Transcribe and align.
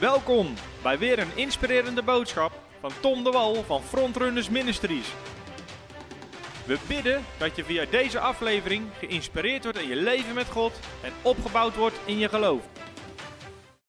Welkom 0.00 0.54
bij 0.82 0.98
weer 0.98 1.18
een 1.18 1.36
inspirerende 1.36 2.02
boodschap 2.02 2.52
van 2.80 2.92
Tom 3.00 3.24
de 3.24 3.30
Wal 3.30 3.62
van 3.62 3.82
Frontrunners 3.82 4.48
Ministries. 4.48 5.06
We 6.66 6.78
bidden 6.88 7.24
dat 7.38 7.56
je 7.56 7.64
via 7.64 7.84
deze 7.84 8.18
aflevering 8.18 8.90
geïnspireerd 8.98 9.62
wordt 9.62 9.78
in 9.78 9.88
je 9.88 9.96
leven 9.96 10.34
met 10.34 10.46
God 10.46 10.72
en 11.02 11.12
opgebouwd 11.22 11.76
wordt 11.76 11.96
in 12.04 12.18
je 12.18 12.28
geloof. 12.28 12.62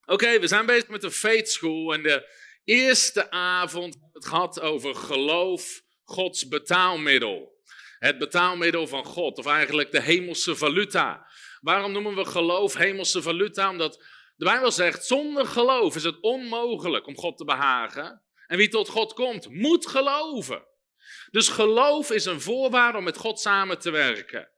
Oké, 0.06 0.40
we 0.40 0.48
zijn 0.48 0.66
bezig 0.66 0.88
met 0.88 1.02
de 1.02 1.12
Faith 1.12 1.50
School 1.50 1.94
en 1.94 2.04
de 2.04 2.30
eerste 2.64 3.32
avond 3.32 3.98
het 4.14 4.26
gehad 4.26 4.60
over 4.60 4.96
geloof, 4.96 5.82
Gods 6.04 6.48
betaalmiddel. 6.48 7.58
Het 8.00 8.18
betaalmiddel 8.18 8.88
van 8.88 9.06
God, 9.06 9.38
of 9.38 9.46
eigenlijk 9.46 9.92
de 9.92 10.02
hemelse 10.02 10.56
valuta. 10.56 11.28
Waarom 11.62 11.92
noemen 11.92 12.16
we 12.16 12.26
geloof 12.26 12.74
hemelse 12.74 13.22
valuta? 13.22 13.70
Omdat 13.70 14.04
de 14.40 14.46
Bijbel 14.46 14.72
zegt, 14.72 15.06
zonder 15.06 15.46
geloof 15.46 15.96
is 15.96 16.04
het 16.04 16.20
onmogelijk 16.22 17.08
om 17.08 17.18
God 17.18 17.38
te 17.38 17.46
behagen. 17.46 18.22
En 18.48 18.58
wie 18.58 18.68
tot 18.68 18.90
God 18.90 19.14
komt, 19.14 19.50
moet 19.50 19.88
geloven. 19.88 20.66
Dus 21.32 21.48
geloof 21.48 22.12
is 22.12 22.26
een 22.26 22.42
voorwaarde 22.42 22.98
om 22.98 23.04
met 23.04 23.18
God 23.18 23.40
samen 23.40 23.80
te 23.80 23.92
werken. 23.92 24.50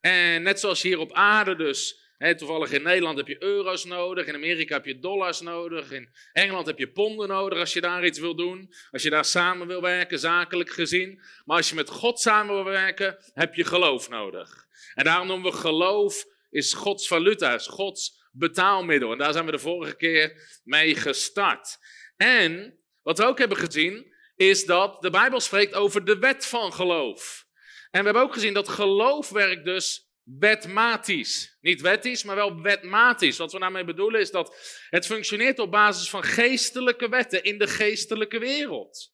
En 0.00 0.42
net 0.42 0.60
zoals 0.60 0.82
hier 0.82 0.98
op 0.98 1.12
aarde 1.12 1.56
dus, 1.56 2.00
toevallig 2.36 2.72
in 2.72 2.82
Nederland 2.82 3.16
heb 3.16 3.28
je 3.28 3.42
euro's 3.42 3.84
nodig, 3.84 4.26
in 4.26 4.34
Amerika 4.34 4.74
heb 4.74 4.84
je 4.84 4.98
dollars 4.98 5.40
nodig, 5.40 5.90
in 5.90 6.14
Engeland 6.32 6.66
heb 6.66 6.78
je 6.78 6.92
ponden 6.92 7.28
nodig 7.28 7.58
als 7.58 7.72
je 7.72 7.80
daar 7.80 8.04
iets 8.04 8.18
wil 8.18 8.36
doen, 8.36 8.74
als 8.90 9.02
je 9.02 9.10
daar 9.10 9.24
samen 9.24 9.66
wil 9.66 9.80
werken, 9.80 10.18
zakelijk 10.18 10.70
gezien. 10.70 11.22
Maar 11.44 11.56
als 11.56 11.68
je 11.68 11.74
met 11.74 11.88
God 11.88 12.20
samen 12.20 12.54
wil 12.54 12.64
werken, 12.64 13.16
heb 13.32 13.54
je 13.54 13.64
geloof 13.64 14.08
nodig. 14.08 14.66
En 14.94 15.04
daarom 15.04 15.26
noemen 15.26 15.50
we 15.50 15.56
geloof 15.56 16.24
is 16.50 16.72
Gods 16.72 17.06
valuta, 17.06 17.54
is 17.54 17.66
Gods 17.66 18.22
betaalmiddel. 18.34 19.12
En 19.12 19.18
daar 19.18 19.32
zijn 19.32 19.44
we 19.44 19.50
de 19.50 19.58
vorige 19.58 19.96
keer 19.96 20.60
mee 20.64 20.94
gestart. 20.94 21.78
En 22.16 22.78
wat 23.02 23.18
we 23.18 23.24
ook 23.24 23.38
hebben 23.38 23.58
gezien, 23.58 24.12
is 24.36 24.64
dat 24.64 25.02
de 25.02 25.10
Bijbel 25.10 25.40
spreekt 25.40 25.74
over 25.74 26.04
de 26.04 26.18
wet 26.18 26.46
van 26.46 26.72
geloof. 26.72 27.46
En 27.90 28.00
we 28.00 28.04
hebben 28.04 28.22
ook 28.22 28.32
gezien 28.32 28.54
dat 28.54 28.68
geloof 28.68 29.28
werkt 29.28 29.64
dus 29.64 30.08
wetmatisch. 30.22 31.56
Niet 31.60 31.80
wettisch, 31.80 32.24
maar 32.24 32.36
wel 32.36 32.62
wetmatisch. 32.62 33.36
Wat 33.36 33.52
we 33.52 33.58
daarmee 33.58 33.84
bedoelen 33.84 34.20
is 34.20 34.30
dat 34.30 34.56
het 34.90 35.06
functioneert 35.06 35.58
op 35.58 35.70
basis 35.70 36.10
van 36.10 36.22
geestelijke 36.22 37.08
wetten 37.08 37.42
in 37.42 37.58
de 37.58 37.66
geestelijke 37.66 38.38
wereld. 38.38 39.13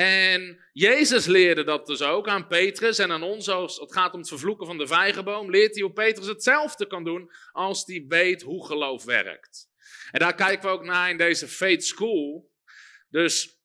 En 0.00 0.64
Jezus 0.72 1.26
leerde 1.26 1.64
dat 1.64 1.86
dus 1.86 2.02
ook 2.02 2.28
aan 2.28 2.46
Petrus 2.46 2.98
en 2.98 3.12
aan 3.12 3.22
ons 3.22 3.48
als 3.48 3.78
het 3.78 3.92
gaat 3.92 4.12
om 4.12 4.18
het 4.18 4.28
vervloeken 4.28 4.66
van 4.66 4.78
de 4.78 4.86
vijgenboom. 4.86 5.50
Leert 5.50 5.74
hij 5.74 5.82
hoe 5.82 5.92
Petrus 5.92 6.26
hetzelfde 6.26 6.86
kan 6.86 7.04
doen 7.04 7.30
als 7.52 7.82
hij 7.86 8.04
weet 8.08 8.42
hoe 8.42 8.66
geloof 8.66 9.04
werkt. 9.04 9.68
En 10.10 10.20
daar 10.20 10.34
kijken 10.34 10.68
we 10.68 10.74
ook 10.74 10.84
naar 10.84 11.10
in 11.10 11.16
deze 11.16 11.48
Faith 11.48 11.84
School. 11.84 12.50
Dus 13.08 13.60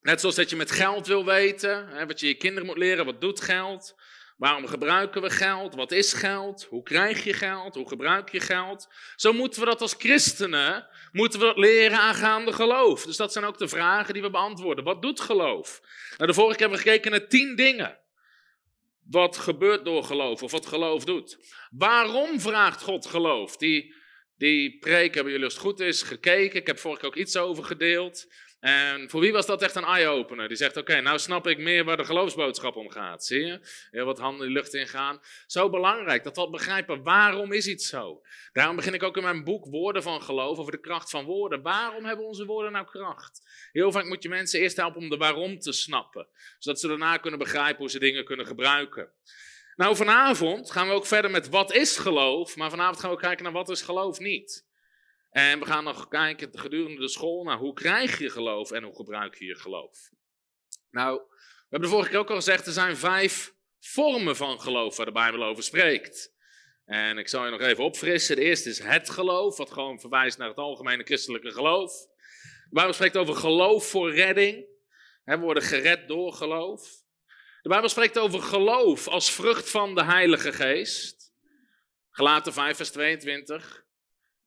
net 0.00 0.20
zoals 0.20 0.34
dat 0.34 0.50
je 0.50 0.56
met 0.56 0.70
geld 0.70 1.06
wil 1.06 1.24
weten, 1.24 1.88
hè, 1.88 2.06
wat 2.06 2.20
je 2.20 2.26
je 2.26 2.36
kinderen 2.36 2.66
moet 2.66 2.78
leren, 2.78 3.04
wat 3.04 3.20
doet 3.20 3.40
geld? 3.40 3.94
Waarom 4.36 4.66
gebruiken 4.66 5.22
we 5.22 5.30
geld? 5.30 5.74
Wat 5.74 5.92
is 5.92 6.12
geld? 6.12 6.64
Hoe 6.64 6.82
krijg 6.82 7.24
je 7.24 7.32
geld? 7.32 7.74
Hoe 7.74 7.88
gebruik 7.88 8.32
je 8.32 8.40
geld? 8.40 8.88
Zo 9.14 9.32
moeten 9.32 9.60
we 9.60 9.66
dat 9.66 9.80
als 9.80 9.94
christenen, 9.98 10.88
moeten 11.12 11.40
we 11.40 11.46
dat 11.46 11.56
leren 11.56 11.98
aangaande 11.98 12.52
geloof. 12.52 13.04
Dus 13.04 13.16
dat 13.16 13.32
zijn 13.32 13.44
ook 13.44 13.58
de 13.58 13.68
vragen 13.68 14.12
die 14.12 14.22
we 14.22 14.30
beantwoorden. 14.30 14.84
Wat 14.84 15.02
doet 15.02 15.20
geloof? 15.20 15.80
Nou, 16.16 16.30
de 16.30 16.34
vorige 16.34 16.56
keer 16.56 16.66
hebben 16.66 16.84
we 16.84 16.90
gekeken 16.90 17.10
naar 17.10 17.28
tien 17.28 17.56
dingen. 17.56 17.98
Wat 19.10 19.36
gebeurt 19.36 19.84
door 19.84 20.04
geloof 20.04 20.42
of 20.42 20.50
wat 20.50 20.66
geloof 20.66 21.04
doet. 21.04 21.38
Waarom 21.70 22.40
vraagt 22.40 22.82
God 22.82 23.06
geloof? 23.06 23.56
Die, 23.56 23.94
die 24.36 24.78
preek 24.78 25.14
hebben 25.14 25.32
jullie 25.32 25.46
als 25.46 25.54
het 25.54 25.62
goed 25.62 25.80
is 25.80 26.02
gekeken. 26.02 26.60
Ik 26.60 26.66
heb 26.66 26.78
vorige 26.78 27.00
keer 27.00 27.08
ook 27.08 27.16
iets 27.16 27.36
over 27.36 27.64
gedeeld. 27.64 28.26
En 28.66 29.10
voor 29.10 29.20
wie 29.20 29.32
was 29.32 29.46
dat 29.46 29.62
echt 29.62 29.74
een 29.74 29.84
eye-opener? 29.84 30.48
Die 30.48 30.56
zegt, 30.56 30.76
oké, 30.76 31.00
nou 31.00 31.18
snap 31.18 31.46
ik 31.46 31.58
meer 31.58 31.84
waar 31.84 31.96
de 31.96 32.04
geloofsboodschap 32.04 32.76
om 32.76 32.90
gaat. 32.90 33.24
Zie 33.24 33.44
je? 33.44 33.60
Heel 33.90 34.04
wat 34.04 34.18
handen 34.18 34.46
de 34.46 34.52
lucht 34.52 34.74
ingaan. 34.74 35.20
Zo 35.46 35.70
belangrijk, 35.70 36.24
dat 36.24 36.36
we 36.36 36.50
begrijpen, 36.50 37.02
waarom 37.02 37.52
is 37.52 37.66
iets 37.66 37.88
zo? 37.88 38.22
Daarom 38.52 38.76
begin 38.76 38.94
ik 38.94 39.02
ook 39.02 39.16
in 39.16 39.22
mijn 39.22 39.44
boek 39.44 39.66
Woorden 39.66 40.02
van 40.02 40.22
Geloof, 40.22 40.58
over 40.58 40.72
de 40.72 40.80
kracht 40.80 41.10
van 41.10 41.24
woorden. 41.24 41.62
Waarom 41.62 42.04
hebben 42.04 42.26
onze 42.26 42.44
woorden 42.44 42.72
nou 42.72 42.86
kracht? 42.86 43.68
Heel 43.72 43.92
vaak 43.92 44.04
moet 44.04 44.22
je 44.22 44.28
mensen 44.28 44.60
eerst 44.60 44.76
helpen 44.76 45.00
om 45.00 45.08
de 45.08 45.16
waarom 45.16 45.58
te 45.58 45.72
snappen. 45.72 46.28
Zodat 46.58 46.80
ze 46.80 46.88
daarna 46.88 47.16
kunnen 47.16 47.38
begrijpen 47.38 47.78
hoe 47.78 47.90
ze 47.90 47.98
dingen 47.98 48.24
kunnen 48.24 48.46
gebruiken. 48.46 49.12
Nou, 49.76 49.96
vanavond 49.96 50.70
gaan 50.70 50.88
we 50.88 50.94
ook 50.94 51.06
verder 51.06 51.30
met 51.30 51.48
wat 51.48 51.72
is 51.72 51.96
geloof, 51.96 52.56
maar 52.56 52.70
vanavond 52.70 53.00
gaan 53.00 53.10
we 53.10 53.16
kijken 53.16 53.44
naar 53.44 53.52
wat 53.52 53.68
is 53.68 53.82
geloof 53.82 54.18
niet. 54.18 54.65
En 55.30 55.58
we 55.58 55.66
gaan 55.66 55.84
nog 55.84 56.08
kijken 56.08 56.58
gedurende 56.58 57.00
de 57.00 57.08
school 57.08 57.44
naar 57.44 57.58
hoe 57.58 57.72
krijg 57.72 58.18
je 58.18 58.30
geloof 58.30 58.70
en 58.70 58.82
hoe 58.82 58.94
gebruik 58.94 59.34
je 59.34 59.44
je 59.44 59.56
geloof. 59.56 60.10
Nou, 60.90 61.16
we 61.28 61.66
hebben 61.68 61.88
de 61.88 61.94
vorige 61.94 62.10
keer 62.10 62.18
ook 62.18 62.30
al 62.30 62.36
gezegd, 62.36 62.66
er 62.66 62.72
zijn 62.72 62.96
vijf 62.96 63.54
vormen 63.80 64.36
van 64.36 64.60
geloof 64.60 64.96
waar 64.96 65.06
de 65.06 65.12
Bijbel 65.12 65.44
over 65.44 65.62
spreekt. 65.62 66.34
En 66.84 67.18
ik 67.18 67.28
zal 67.28 67.44
je 67.44 67.50
nog 67.50 67.60
even 67.60 67.84
opfrissen. 67.84 68.36
De 68.36 68.42
eerste 68.42 68.68
is 68.68 68.78
het 68.78 69.10
geloof, 69.10 69.56
wat 69.56 69.70
gewoon 69.70 70.00
verwijst 70.00 70.38
naar 70.38 70.48
het 70.48 70.56
algemene 70.56 71.04
christelijke 71.04 71.50
geloof. 71.50 71.92
De 72.68 72.74
Bijbel 72.74 72.92
spreekt 72.92 73.16
over 73.16 73.34
geloof 73.34 73.86
voor 73.86 74.14
redding. 74.14 74.66
We 75.24 75.38
worden 75.38 75.62
gered 75.62 76.08
door 76.08 76.32
geloof. 76.32 77.04
De 77.62 77.68
Bijbel 77.68 77.88
spreekt 77.88 78.18
over 78.18 78.42
geloof 78.42 79.08
als 79.08 79.32
vrucht 79.32 79.70
van 79.70 79.94
de 79.94 80.04
Heilige 80.04 80.52
Geest. 80.52 81.32
Gelaten 82.10 82.52
5 82.52 82.76
vers 82.76 82.90
22 82.90 83.85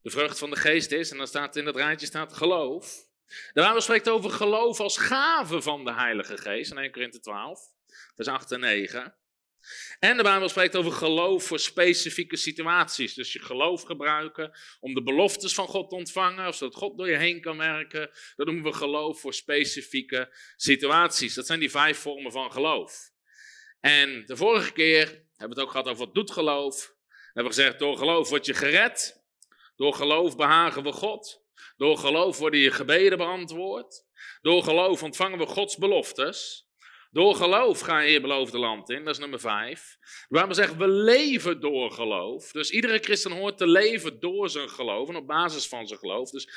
de 0.02 0.10
vrucht 0.10 0.40
van 0.40 0.50
de 0.50 0.56
geest 0.56 0.92
is, 0.92 1.12
en 1.12 1.18
dan 1.18 1.28
staat 1.28 1.56
in 1.56 1.66
dat 1.66 1.76
rijtje 1.76 2.06
staat 2.06 2.34
geloof. 2.34 3.08
De 3.28 3.62
Bijbel 3.62 3.82
spreekt 3.82 4.10
over 4.10 4.32
geloof 4.32 4.80
als 4.80 4.98
gave 4.98 5.62
van 5.62 5.86
de 5.86 5.94
Heilige 5.94 6.38
Geest, 6.38 6.72
in 6.72 6.78
1 6.78 6.92
Korinthe 6.92 7.20
12, 7.20 7.60
vers 8.16 8.28
8 8.28 8.52
en 8.52 8.59
9. 8.59 9.16
En 10.00 10.18
de 10.18 10.24
Bijbel 10.24 10.50
spreekt 10.50 10.76
over 10.76 10.92
geloof 10.92 11.44
voor 11.44 11.59
specifieke 11.59 12.38
situaties. 12.38 13.14
Dus 13.14 13.34
je 13.34 13.40
geloof 13.40 13.84
gebruiken 13.84 14.52
om 14.80 14.94
de 14.94 15.04
beloftes 15.04 15.54
van 15.54 15.68
God 15.68 15.90
te 15.90 15.96
ontvangen, 15.96 16.48
of 16.48 16.56
zodat 16.56 16.76
God 16.76 16.98
door 16.98 17.09
je 17.09 17.18
heen 17.18 17.42
kan 17.42 17.58
werken. 17.58 18.09
Dat 18.36 18.46
noemen 18.46 18.64
we 18.64 18.74
geloof 18.74 19.20
voor 19.20 19.34
specifieke 19.34 20.36
situaties. 20.56 21.34
Dat 21.34 21.46
zijn 21.46 21.59
die 21.59 21.72
vijf 21.72 21.98
vormen 21.98 22.32
van 22.32 22.52
geloof. 22.52 23.12
En 23.80 24.26
de 24.26 24.36
vorige 24.36 24.72
keer 24.72 25.06
hebben 25.06 25.24
we 25.38 25.48
het 25.48 25.59
ook 25.59 25.72
gehad 25.72 25.88
over 25.88 26.06
wat 26.06 26.16
doet 26.16 26.32
geloof. 26.32 26.94
We 27.08 27.16
hebben 27.34 27.54
gezegd, 27.54 27.80
door 27.80 27.98
geloof 27.98 28.30
word 28.30 28.46
je 28.46 28.54
gered. 28.54 29.19
Door 29.79 29.94
geloof 29.94 30.35
behagen 30.35 30.84
we 30.84 30.91
God. 30.91 31.41
Door 31.78 31.97
geloof 31.97 32.38
worden 32.38 32.59
je 32.59 32.72
gebeden 32.72 33.17
beantwoord. 33.17 34.06
Door 34.41 34.63
geloof 34.63 35.03
ontvangen 35.03 35.38
we 35.38 35.45
Gods 35.45 35.78
beloftes. 35.78 36.67
Door 37.12 37.35
geloof 37.35 37.79
ga 37.79 38.00
je 38.00 38.22
beloofde 38.22 38.57
land 38.57 38.90
in, 38.90 39.03
dat 39.03 39.13
is 39.13 39.19
nummer 39.19 39.40
vijf. 39.40 39.97
Waar 40.28 40.47
we 40.47 40.53
zeggen, 40.53 40.78
we 40.78 40.88
leven 40.88 41.59
door 41.59 41.91
geloof. 41.91 42.51
Dus 42.51 42.72
iedere 42.72 43.00
christen 43.00 43.31
hoort 43.31 43.57
te 43.57 43.67
leven 43.67 44.19
door 44.19 44.50
zijn 44.50 44.69
geloof 44.69 45.09
en 45.09 45.16
op 45.16 45.28
basis 45.28 45.67
van 45.67 45.88
zijn 45.88 46.00
geloof. 46.00 46.29
Dus 46.29 46.50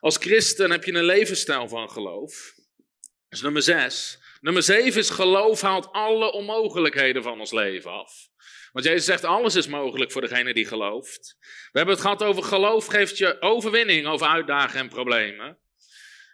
als 0.00 0.16
christen 0.16 0.70
heb 0.70 0.84
je 0.84 0.92
een 0.92 1.04
levensstijl 1.04 1.68
van 1.68 1.90
geloof. 1.90 2.52
Dat 2.56 3.38
is 3.38 3.40
nummer 3.40 3.62
zes. 3.62 4.18
Nummer 4.40 4.62
zeven 4.62 5.00
is 5.00 5.10
geloof 5.10 5.60
haalt 5.60 5.92
alle 5.92 6.32
onmogelijkheden 6.32 7.22
van 7.22 7.40
ons 7.40 7.52
leven 7.52 7.90
af. 7.90 8.30
Want 8.72 8.84
Jezus 8.84 9.04
zegt, 9.04 9.24
alles 9.24 9.54
is 9.54 9.66
mogelijk 9.66 10.12
voor 10.12 10.20
degene 10.20 10.54
die 10.54 10.66
gelooft. 10.66 11.36
We 11.40 11.78
hebben 11.78 11.94
het 11.94 12.04
gehad 12.04 12.22
over 12.22 12.42
geloof 12.42 12.86
geeft 12.86 13.18
je 13.18 13.40
overwinning 13.40 14.06
over 14.06 14.26
uitdagingen 14.26 14.82
en 14.82 14.88
problemen. 14.88 15.58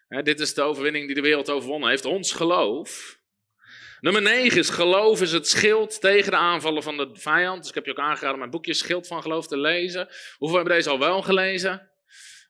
dit 0.09 0.41
is 0.41 0.54
de 0.54 0.62
overwinning 0.62 1.06
die 1.06 1.15
de 1.15 1.21
wereld 1.21 1.50
overwonnen 1.50 1.88
heeft, 1.88 2.04
ons 2.04 2.32
geloof. 2.32 3.19
Nummer 4.00 4.22
9 4.22 4.59
is 4.59 4.69
geloof 4.69 5.21
is 5.21 5.32
het 5.32 5.49
schild 5.49 6.00
tegen 6.00 6.31
de 6.31 6.37
aanvallen 6.37 6.82
van 6.82 6.97
de 6.97 7.09
vijand. 7.12 7.59
Dus 7.59 7.69
ik 7.69 7.75
heb 7.75 7.84
je 7.84 7.91
ook 7.91 7.99
aangeraden 7.99 8.38
mijn 8.38 8.50
boekje 8.50 8.75
Schild 8.75 9.06
van 9.06 9.22
Geloof 9.22 9.47
te 9.47 9.59
lezen. 9.59 10.08
Hoeveel 10.37 10.56
hebben 10.56 10.75
deze 10.75 10.91
al 10.91 10.99
wel 10.99 11.23
gelezen? 11.23 11.91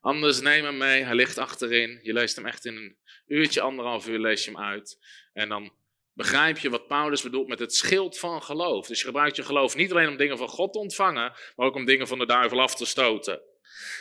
Anders 0.00 0.40
neem 0.40 0.64
hem 0.64 0.76
mee, 0.76 1.04
hij 1.04 1.14
ligt 1.14 1.38
achterin. 1.38 2.00
Je 2.02 2.12
leest 2.12 2.36
hem 2.36 2.46
echt 2.46 2.64
in 2.64 2.76
een 2.76 2.96
uurtje, 3.26 3.60
anderhalf 3.60 4.08
uur 4.08 4.18
lees 4.18 4.44
je 4.44 4.50
hem 4.50 4.60
uit. 4.60 4.98
En 5.32 5.48
dan 5.48 5.72
begrijp 6.18 6.58
je 6.58 6.70
wat 6.70 6.86
Paulus 6.86 7.22
bedoelt 7.22 7.48
met 7.48 7.58
het 7.58 7.74
schild 7.74 8.18
van 8.18 8.42
geloof. 8.42 8.86
Dus 8.86 8.98
je 8.98 9.06
gebruikt 9.06 9.36
je 9.36 9.42
geloof 9.42 9.76
niet 9.76 9.90
alleen 9.90 10.08
om 10.08 10.16
dingen 10.16 10.38
van 10.38 10.48
God 10.48 10.72
te 10.72 10.78
ontvangen, 10.78 11.32
maar 11.56 11.66
ook 11.66 11.74
om 11.74 11.84
dingen 11.84 12.08
van 12.08 12.18
de 12.18 12.26
duivel 12.26 12.60
af 12.60 12.74
te 12.74 12.86
stoten. 12.86 13.32
En 13.32 13.40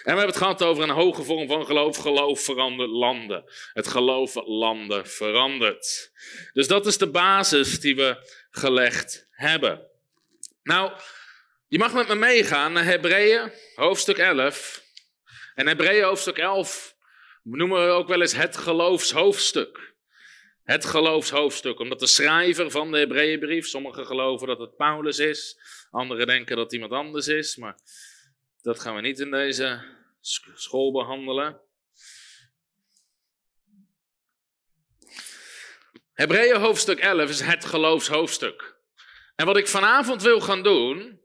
we 0.04 0.10
hebben 0.10 0.26
het 0.26 0.38
gehad 0.38 0.64
over 0.64 0.84
een 0.84 0.90
hoge 0.90 1.24
vorm 1.24 1.48
van 1.48 1.66
geloof. 1.66 1.98
Geloof 1.98 2.42
verandert 2.42 2.90
landen. 2.90 3.44
Het 3.74 3.88
geloof 3.88 4.36
landen 4.46 5.08
verandert. 5.08 6.12
Dus 6.54 6.68
dat 6.68 6.86
is 6.86 6.98
de 6.98 7.10
basis 7.10 7.80
die 7.80 7.96
we 7.96 8.30
gelegd 8.50 9.28
hebben. 9.32 9.88
Nou, 10.64 10.92
je 11.68 11.78
mag 11.78 11.94
met 11.94 12.08
me 12.08 12.16
meegaan 12.16 12.74
naar 12.74 12.86
Hebreeën, 12.86 13.52
hoofdstuk 13.76 14.18
11. 14.18 14.84
En 15.56 15.68
Hebreeën, 15.68 16.04
hoofdstuk 16.04 16.38
11, 16.38 16.96
noemen 17.44 17.86
we 17.86 17.92
ook 17.92 18.08
wel 18.08 18.22
eens 18.22 18.36
het 18.36 18.58
geloofshoofdstuk. 18.58 19.96
Het 20.68 20.86
geloofshoofdstuk, 20.86 21.80
omdat 21.80 22.00
de 22.00 22.08
schrijver 22.08 22.72
van 22.72 22.92
de 22.92 22.98
Hebreeënbrief, 22.98 23.68
sommigen 23.68 24.06
geloven 24.06 24.48
dat 24.48 24.60
het 24.60 24.76
Paulus 24.76 25.20
is, 25.20 25.60
anderen 25.92 26.28
denken 26.28 26.56
dat 26.56 26.66
het 26.66 26.74
iemand 26.74 26.92
anders 26.92 27.28
is, 27.28 27.56
maar 27.56 27.78
dat 28.62 28.80
gaan 28.80 28.96
we 28.96 29.02
niet 29.02 29.20
in 29.20 29.32
deze 29.32 29.82
school 30.54 30.92
behandelen. 30.92 31.62
Hebreeën 36.14 36.60
hoofdstuk 36.60 37.00
11 37.00 37.30
is 37.30 37.42
het 37.42 37.66
geloofshoofdstuk. 37.66 38.76
En 39.36 39.46
wat 39.46 39.58
ik 39.58 39.68
vanavond 39.68 40.22
wil 40.22 40.42
gaan 40.42 40.64
doen, 40.64 41.22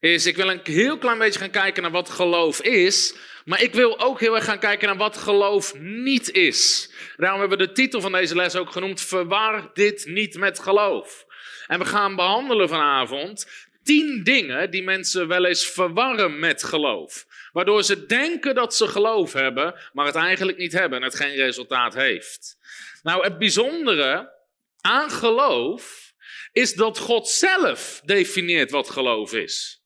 is 0.00 0.26
ik 0.26 0.36
wil 0.36 0.50
een 0.50 0.60
heel 0.62 0.98
klein 0.98 1.18
beetje 1.18 1.38
gaan 1.38 1.50
kijken 1.50 1.82
naar 1.82 1.90
wat 1.90 2.10
geloof 2.10 2.62
is. 2.62 3.14
Maar 3.44 3.62
ik 3.62 3.74
wil 3.74 4.00
ook 4.00 4.20
heel 4.20 4.34
erg 4.34 4.44
gaan 4.44 4.58
kijken 4.58 4.88
naar 4.88 4.96
wat 4.96 5.16
geloof 5.16 5.74
niet 5.78 6.30
is. 6.30 6.90
Daarom 7.16 7.40
hebben 7.40 7.58
we 7.58 7.66
de 7.66 7.72
titel 7.72 8.00
van 8.00 8.12
deze 8.12 8.34
les 8.34 8.56
ook 8.56 8.72
genoemd: 8.72 9.00
Verwar 9.00 9.70
dit 9.72 10.06
niet 10.06 10.36
met 10.36 10.58
geloof. 10.58 11.26
En 11.66 11.78
we 11.78 11.84
gaan 11.84 12.16
behandelen 12.16 12.68
vanavond 12.68 13.46
tien 13.82 14.24
dingen 14.24 14.70
die 14.70 14.82
mensen 14.82 15.28
wel 15.28 15.44
eens 15.44 15.66
verwarren 15.66 16.38
met 16.38 16.64
geloof. 16.64 17.26
Waardoor 17.52 17.82
ze 17.82 18.06
denken 18.06 18.54
dat 18.54 18.74
ze 18.74 18.86
geloof 18.86 19.32
hebben, 19.32 19.74
maar 19.92 20.06
het 20.06 20.14
eigenlijk 20.14 20.58
niet 20.58 20.72
hebben 20.72 20.98
en 20.98 21.04
het 21.04 21.14
geen 21.14 21.34
resultaat 21.34 21.94
heeft. 21.94 22.58
Nou, 23.02 23.22
het 23.22 23.38
bijzondere 23.38 24.32
aan 24.80 25.10
geloof 25.10 26.12
is 26.52 26.74
dat 26.74 26.98
God 26.98 27.28
zelf 27.28 28.00
definieert 28.04 28.70
wat 28.70 28.90
geloof 28.90 29.32
is. 29.32 29.77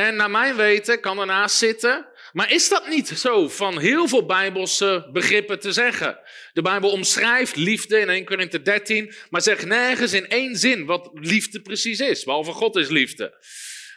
En 0.00 0.16
naar 0.16 0.30
mijn 0.30 0.56
weten 0.56 1.00
kan 1.00 1.18
ernaast 1.18 1.56
zitten. 1.56 2.06
Maar 2.32 2.52
is 2.52 2.68
dat 2.68 2.88
niet 2.88 3.08
zo 3.08 3.48
van 3.48 3.78
heel 3.78 4.08
veel 4.08 4.26
Bijbelse 4.26 5.08
begrippen 5.12 5.60
te 5.60 5.72
zeggen? 5.72 6.18
De 6.52 6.62
Bijbel 6.62 6.90
omschrijft 6.90 7.56
liefde 7.56 7.98
in 7.98 8.08
1 8.08 8.24
Korinthe 8.24 8.62
13, 8.62 9.14
maar 9.30 9.42
zegt 9.42 9.66
nergens 9.66 10.12
in 10.12 10.28
één 10.28 10.56
zin 10.56 10.86
wat 10.86 11.10
liefde 11.12 11.60
precies 11.60 12.00
is, 12.00 12.24
behalve 12.24 12.52
God 12.52 12.76
is 12.76 12.88
liefde. 12.88 13.44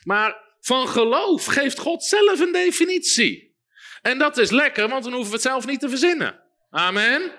Maar 0.04 0.36
van 0.60 0.88
geloof 0.88 1.46
geeft 1.46 1.80
God 1.80 2.04
zelf 2.04 2.40
een 2.40 2.52
definitie. 2.52 3.58
En 4.02 4.18
dat 4.18 4.38
is 4.38 4.50
lekker, 4.50 4.88
want 4.88 5.04
dan 5.04 5.14
hoeven 5.14 5.32
we 5.32 5.38
het 5.38 5.48
zelf 5.48 5.66
niet 5.66 5.80
te 5.80 5.90
verzinnen. 5.90 6.40
Amen. 6.70 7.32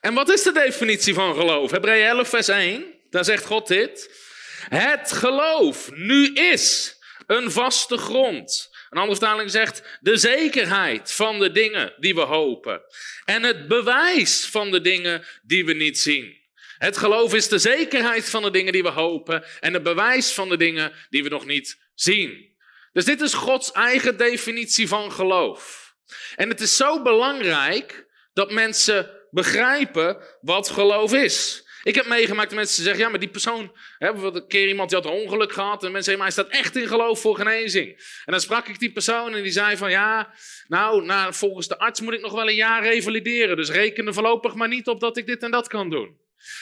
En 0.00 0.14
wat 0.14 0.28
is 0.28 0.42
de 0.42 0.52
definitie 0.52 1.14
van 1.14 1.34
geloof? 1.34 1.70
Hebreeën 1.70 2.06
11, 2.06 2.28
vers 2.28 2.48
1, 2.48 2.84
daar 3.10 3.24
zegt 3.24 3.44
God 3.44 3.66
dit. 3.66 4.26
Het 4.68 5.12
geloof 5.12 5.90
nu 5.92 6.32
is 6.32 6.98
een 7.26 7.50
vaste 7.50 7.98
grond. 7.98 8.76
Een 8.90 8.98
andere 8.98 9.18
vertaling 9.18 9.50
zegt 9.50 9.98
de 10.00 10.16
zekerheid 10.16 11.12
van 11.12 11.38
de 11.38 11.52
dingen 11.52 11.94
die 11.98 12.14
we 12.14 12.20
hopen. 12.20 12.82
En 13.24 13.42
het 13.42 13.68
bewijs 13.68 14.46
van 14.46 14.70
de 14.70 14.80
dingen 14.80 15.24
die 15.42 15.64
we 15.64 15.72
niet 15.72 15.98
zien. 15.98 16.36
Het 16.78 16.96
geloof 16.96 17.34
is 17.34 17.48
de 17.48 17.58
zekerheid 17.58 18.30
van 18.30 18.42
de 18.42 18.50
dingen 18.50 18.72
die 18.72 18.82
we 18.82 18.88
hopen 18.88 19.44
en 19.60 19.72
het 19.72 19.82
bewijs 19.82 20.32
van 20.32 20.48
de 20.48 20.56
dingen 20.56 20.92
die 21.10 21.22
we 21.22 21.28
nog 21.28 21.46
niet 21.46 21.78
zien. 21.94 22.56
Dus 22.92 23.04
dit 23.04 23.20
is 23.20 23.34
Gods 23.34 23.72
eigen 23.72 24.16
definitie 24.16 24.88
van 24.88 25.12
geloof. 25.12 25.94
En 26.36 26.48
het 26.48 26.60
is 26.60 26.76
zo 26.76 27.02
belangrijk 27.02 28.06
dat 28.32 28.50
mensen 28.50 29.10
begrijpen 29.30 30.16
wat 30.40 30.68
geloof 30.68 31.12
is. 31.12 31.67
Ik 31.88 31.94
heb 31.94 32.06
meegemaakt 32.06 32.48
dat 32.48 32.58
mensen 32.58 32.82
zeggen, 32.82 33.02
ja, 33.02 33.08
maar 33.08 33.18
die 33.18 33.28
persoon, 33.28 33.76
hè, 33.98 34.08
een 34.08 34.46
keer 34.46 34.68
iemand 34.68 34.90
die 34.90 34.98
had 34.98 35.06
een 35.06 35.20
ongeluk 35.20 35.52
gehad 35.52 35.84
en 35.84 35.92
mensen 35.92 36.12
zeggen, 36.12 36.24
maar 36.24 36.32
hij 36.34 36.44
staat 36.44 36.60
echt 36.62 36.76
in 36.76 36.88
geloof 36.88 37.20
voor 37.20 37.36
genezing. 37.36 37.88
En 38.24 38.32
dan 38.32 38.40
sprak 38.40 38.68
ik 38.68 38.78
die 38.78 38.92
persoon 38.92 39.34
en 39.34 39.42
die 39.42 39.52
zei 39.52 39.76
van, 39.76 39.90
ja, 39.90 40.34
nou, 40.66 41.04
nou, 41.04 41.34
volgens 41.34 41.68
de 41.68 41.78
arts 41.78 42.00
moet 42.00 42.12
ik 42.12 42.20
nog 42.20 42.32
wel 42.32 42.48
een 42.48 42.54
jaar 42.54 42.82
revalideren, 42.82 43.56
dus 43.56 43.70
reken 43.70 44.06
er 44.06 44.14
voorlopig 44.14 44.54
maar 44.54 44.68
niet 44.68 44.88
op 44.88 45.00
dat 45.00 45.16
ik 45.16 45.26
dit 45.26 45.42
en 45.42 45.50
dat 45.50 45.68
kan 45.68 45.90
doen. 45.90 46.18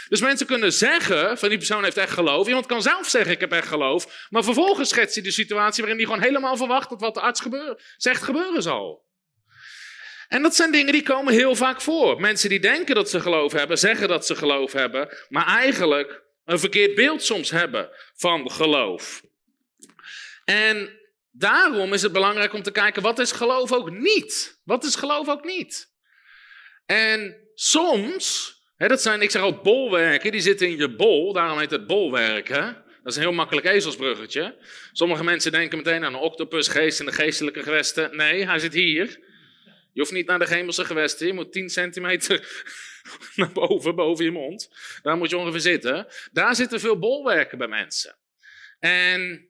Dus 0.08 0.20
mensen 0.20 0.46
kunnen 0.46 0.72
zeggen 0.72 1.38
van 1.38 1.48
die 1.48 1.58
persoon 1.58 1.84
heeft 1.84 1.96
echt 1.96 2.12
geloof. 2.12 2.46
Iemand 2.46 2.66
kan 2.66 2.82
zelf 2.82 3.08
zeggen 3.08 3.32
ik 3.32 3.40
heb 3.40 3.52
echt 3.52 3.68
geloof. 3.68 4.26
Maar 4.30 4.44
vervolgens 4.44 4.88
schetst 4.88 5.14
hij 5.14 5.24
de 5.24 5.30
situatie 5.30 5.82
waarin 5.82 6.02
hij 6.02 6.12
gewoon 6.12 6.26
helemaal 6.26 6.56
verwacht 6.56 6.88
dat 6.88 7.00
wat 7.00 7.14
de 7.14 7.20
arts 7.20 7.42
zegt 7.96 8.22
gebeuren 8.22 8.62
zal. 8.62 9.05
En 10.28 10.42
dat 10.42 10.54
zijn 10.54 10.72
dingen 10.72 10.92
die 10.92 11.02
komen 11.02 11.32
heel 11.32 11.54
vaak 11.54 11.80
voor. 11.80 12.20
Mensen 12.20 12.48
die 12.48 12.60
denken 12.60 12.94
dat 12.94 13.10
ze 13.10 13.20
geloof 13.20 13.52
hebben, 13.52 13.78
zeggen 13.78 14.08
dat 14.08 14.26
ze 14.26 14.34
geloof 14.34 14.72
hebben, 14.72 15.08
maar 15.28 15.46
eigenlijk 15.46 16.22
een 16.44 16.58
verkeerd 16.58 16.94
beeld 16.94 17.22
soms 17.22 17.50
hebben 17.50 17.90
van 18.14 18.50
geloof. 18.50 19.22
En 20.44 21.00
daarom 21.30 21.92
is 21.92 22.02
het 22.02 22.12
belangrijk 22.12 22.52
om 22.52 22.62
te 22.62 22.70
kijken, 22.70 23.02
wat 23.02 23.18
is 23.18 23.32
geloof 23.32 23.72
ook 23.72 23.90
niet? 23.90 24.60
Wat 24.64 24.84
is 24.84 24.94
geloof 24.94 25.28
ook 25.28 25.44
niet? 25.44 25.94
En 26.86 27.36
soms, 27.54 28.54
hè, 28.76 28.88
dat 28.88 29.02
zijn, 29.02 29.22
ik 29.22 29.30
zeg 29.30 29.42
al 29.42 29.60
bolwerken, 29.60 30.32
die 30.32 30.40
zitten 30.40 30.66
in 30.66 30.76
je 30.76 30.94
bol, 30.96 31.32
daarom 31.32 31.58
heet 31.58 31.70
het 31.70 31.86
bolwerken. 31.86 32.84
Dat 33.02 33.14
is 33.14 33.16
een 33.16 33.28
heel 33.28 33.32
makkelijk 33.32 33.66
ezelsbruggetje. 33.66 34.56
Sommige 34.92 35.24
mensen 35.24 35.52
denken 35.52 35.78
meteen 35.78 36.04
aan 36.04 36.14
een 36.14 36.20
octopus, 36.20 36.68
geest 36.68 37.00
in 37.00 37.06
de 37.06 37.12
geestelijke 37.12 37.62
gewesten. 37.62 38.16
Nee, 38.16 38.46
hij 38.46 38.58
zit 38.58 38.72
hier. 38.74 39.25
Je 39.96 40.02
hoeft 40.02 40.14
niet 40.14 40.26
naar 40.26 40.38
de 40.38 40.48
hemelse 40.48 40.84
gewesten, 40.84 41.26
je 41.26 41.32
moet 41.32 41.52
10 41.52 41.70
centimeter 41.70 42.64
naar 43.36 43.52
boven, 43.52 43.94
boven 43.94 44.24
je 44.24 44.30
mond. 44.30 44.70
Daar 45.02 45.16
moet 45.16 45.30
je 45.30 45.36
ongeveer 45.36 45.60
zitten. 45.60 46.06
Daar 46.32 46.54
zitten 46.54 46.80
veel 46.80 46.98
bolwerken 46.98 47.58
bij 47.58 47.68
mensen. 47.68 48.16
En 48.78 49.48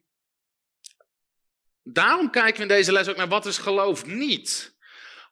daarom 1.82 2.30
kijken 2.30 2.56
we 2.56 2.62
in 2.62 2.68
deze 2.68 2.92
les 2.92 3.08
ook 3.08 3.16
naar 3.16 3.28
wat 3.28 3.46
is 3.46 3.58
geloof 3.58 4.06
niet. 4.06 4.76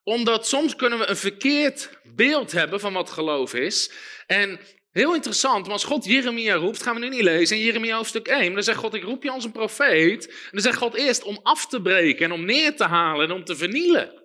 Omdat 0.02 0.46
soms 0.46 0.76
kunnen 0.76 0.98
we 0.98 1.06
een 1.06 1.16
verkeerd 1.16 1.90
beeld 2.02 2.52
hebben 2.52 2.80
van 2.80 2.92
wat 2.92 3.10
geloof 3.10 3.54
is. 3.54 3.92
En 4.26 4.60
heel 4.90 5.14
interessant, 5.14 5.62
maar 5.62 5.72
als 5.72 5.84
God 5.84 6.04
Jeremia 6.04 6.54
roept, 6.54 6.82
gaan 6.82 6.94
we 6.94 7.00
nu 7.00 7.08
niet 7.08 7.22
lezen 7.22 7.56
in 7.56 7.62
Jeremia 7.62 7.96
hoofdstuk 7.96 8.28
1. 8.28 8.38
Maar 8.38 8.54
dan 8.54 8.62
zegt 8.62 8.78
God, 8.78 8.94
ik 8.94 9.02
roep 9.02 9.22
je 9.22 9.30
als 9.30 9.44
een 9.44 9.52
profeet. 9.52 10.26
En 10.26 10.50
dan 10.50 10.62
zegt 10.62 10.78
God 10.78 10.94
eerst 10.94 11.22
om 11.22 11.40
af 11.42 11.66
te 11.66 11.82
breken 11.82 12.24
en 12.24 12.32
om 12.32 12.44
neer 12.44 12.76
te 12.76 12.84
halen 12.84 13.24
en 13.24 13.34
om 13.34 13.44
te 13.44 13.56
vernielen. 13.56 14.22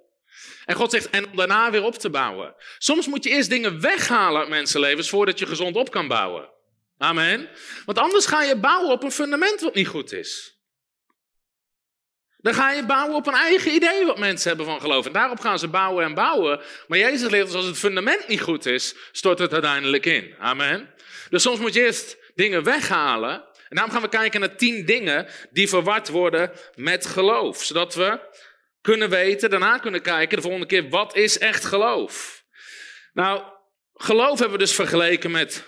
En 0.70 0.76
God 0.76 0.92
zegt, 0.92 1.10
en 1.10 1.26
om 1.30 1.36
daarna 1.36 1.72
weer 1.72 1.84
op 1.84 1.96
te 1.96 2.10
bouwen. 2.10 2.56
Soms 2.78 3.08
moet 3.08 3.24
je 3.24 3.30
eerst 3.30 3.50
dingen 3.50 3.82
weghalen 3.82 4.40
uit 4.40 4.50
mensenlevens 4.50 5.10
voordat 5.10 5.40
je 5.40 5.46
gezond 5.46 5.76
op 5.76 5.92
kan 5.92 6.08
bouwen. 6.08 6.50
Amen. 6.98 7.50
Want 7.86 7.98
anders 7.98 8.26
ga 8.26 8.44
je 8.44 8.56
bouwen 8.56 8.92
op 8.92 9.04
een 9.04 9.12
fundament 9.12 9.62
wat 9.62 9.76
niet 9.76 9.88
goed 9.88 10.12
is. 10.12 10.60
Dan 12.38 12.54
ga 12.54 12.72
je 12.72 12.86
bouwen 12.86 13.16
op 13.16 13.28
een 13.28 13.34
eigen 13.34 13.74
idee 13.74 14.06
wat 14.06 14.18
mensen 14.18 14.48
hebben 14.48 14.66
van 14.66 14.82
geloof. 14.82 15.06
En 15.06 15.12
daarop 15.12 15.40
gaan 15.40 15.60
ze 15.60 15.68
bouwen 15.68 16.06
en 16.06 16.14
bouwen. 16.14 16.62
Maar 16.88 16.98
Jezus 16.98 17.30
leert 17.30 17.46
ons, 17.46 17.56
als 17.56 17.66
het 17.66 17.78
fundament 17.78 18.28
niet 18.28 18.42
goed 18.42 18.66
is, 18.66 18.96
stort 19.12 19.40
het 19.40 19.54
uiteindelijk 19.54 20.06
in. 20.06 20.36
Amen. 20.40 20.94
Dus 21.30 21.42
soms 21.42 21.60
moet 21.60 21.74
je 21.74 21.82
eerst 21.82 22.18
dingen 22.36 22.64
weghalen. 22.64 23.34
En 23.70 23.76
daarom 23.76 23.94
gaan 23.94 24.02
we 24.02 24.10
kijken 24.10 24.40
naar 24.40 24.56
tien 24.56 24.86
dingen 24.86 25.28
die 25.52 25.70
verward 25.70 26.10
worden 26.10 26.52
met 26.76 27.06
geloof. 27.06 27.64
Zodat 27.64 27.96
we 27.96 28.20
kunnen 28.82 29.10
weten, 29.10 29.50
daarna 29.50 29.78
kunnen 29.78 30.02
kijken 30.02 30.36
de 30.38 30.44
volgende 30.44 30.68
keer, 30.68 30.90
wat 30.90 31.16
is 31.16 31.38
echt 31.38 31.66
geloof? 31.66 32.44
Nou, 33.14 33.44
geloof 33.94 34.40
hebben 34.40 34.58
we 34.58 34.64
dus 34.64 34.76
vergeleken 34.76 35.32
met 35.32 35.64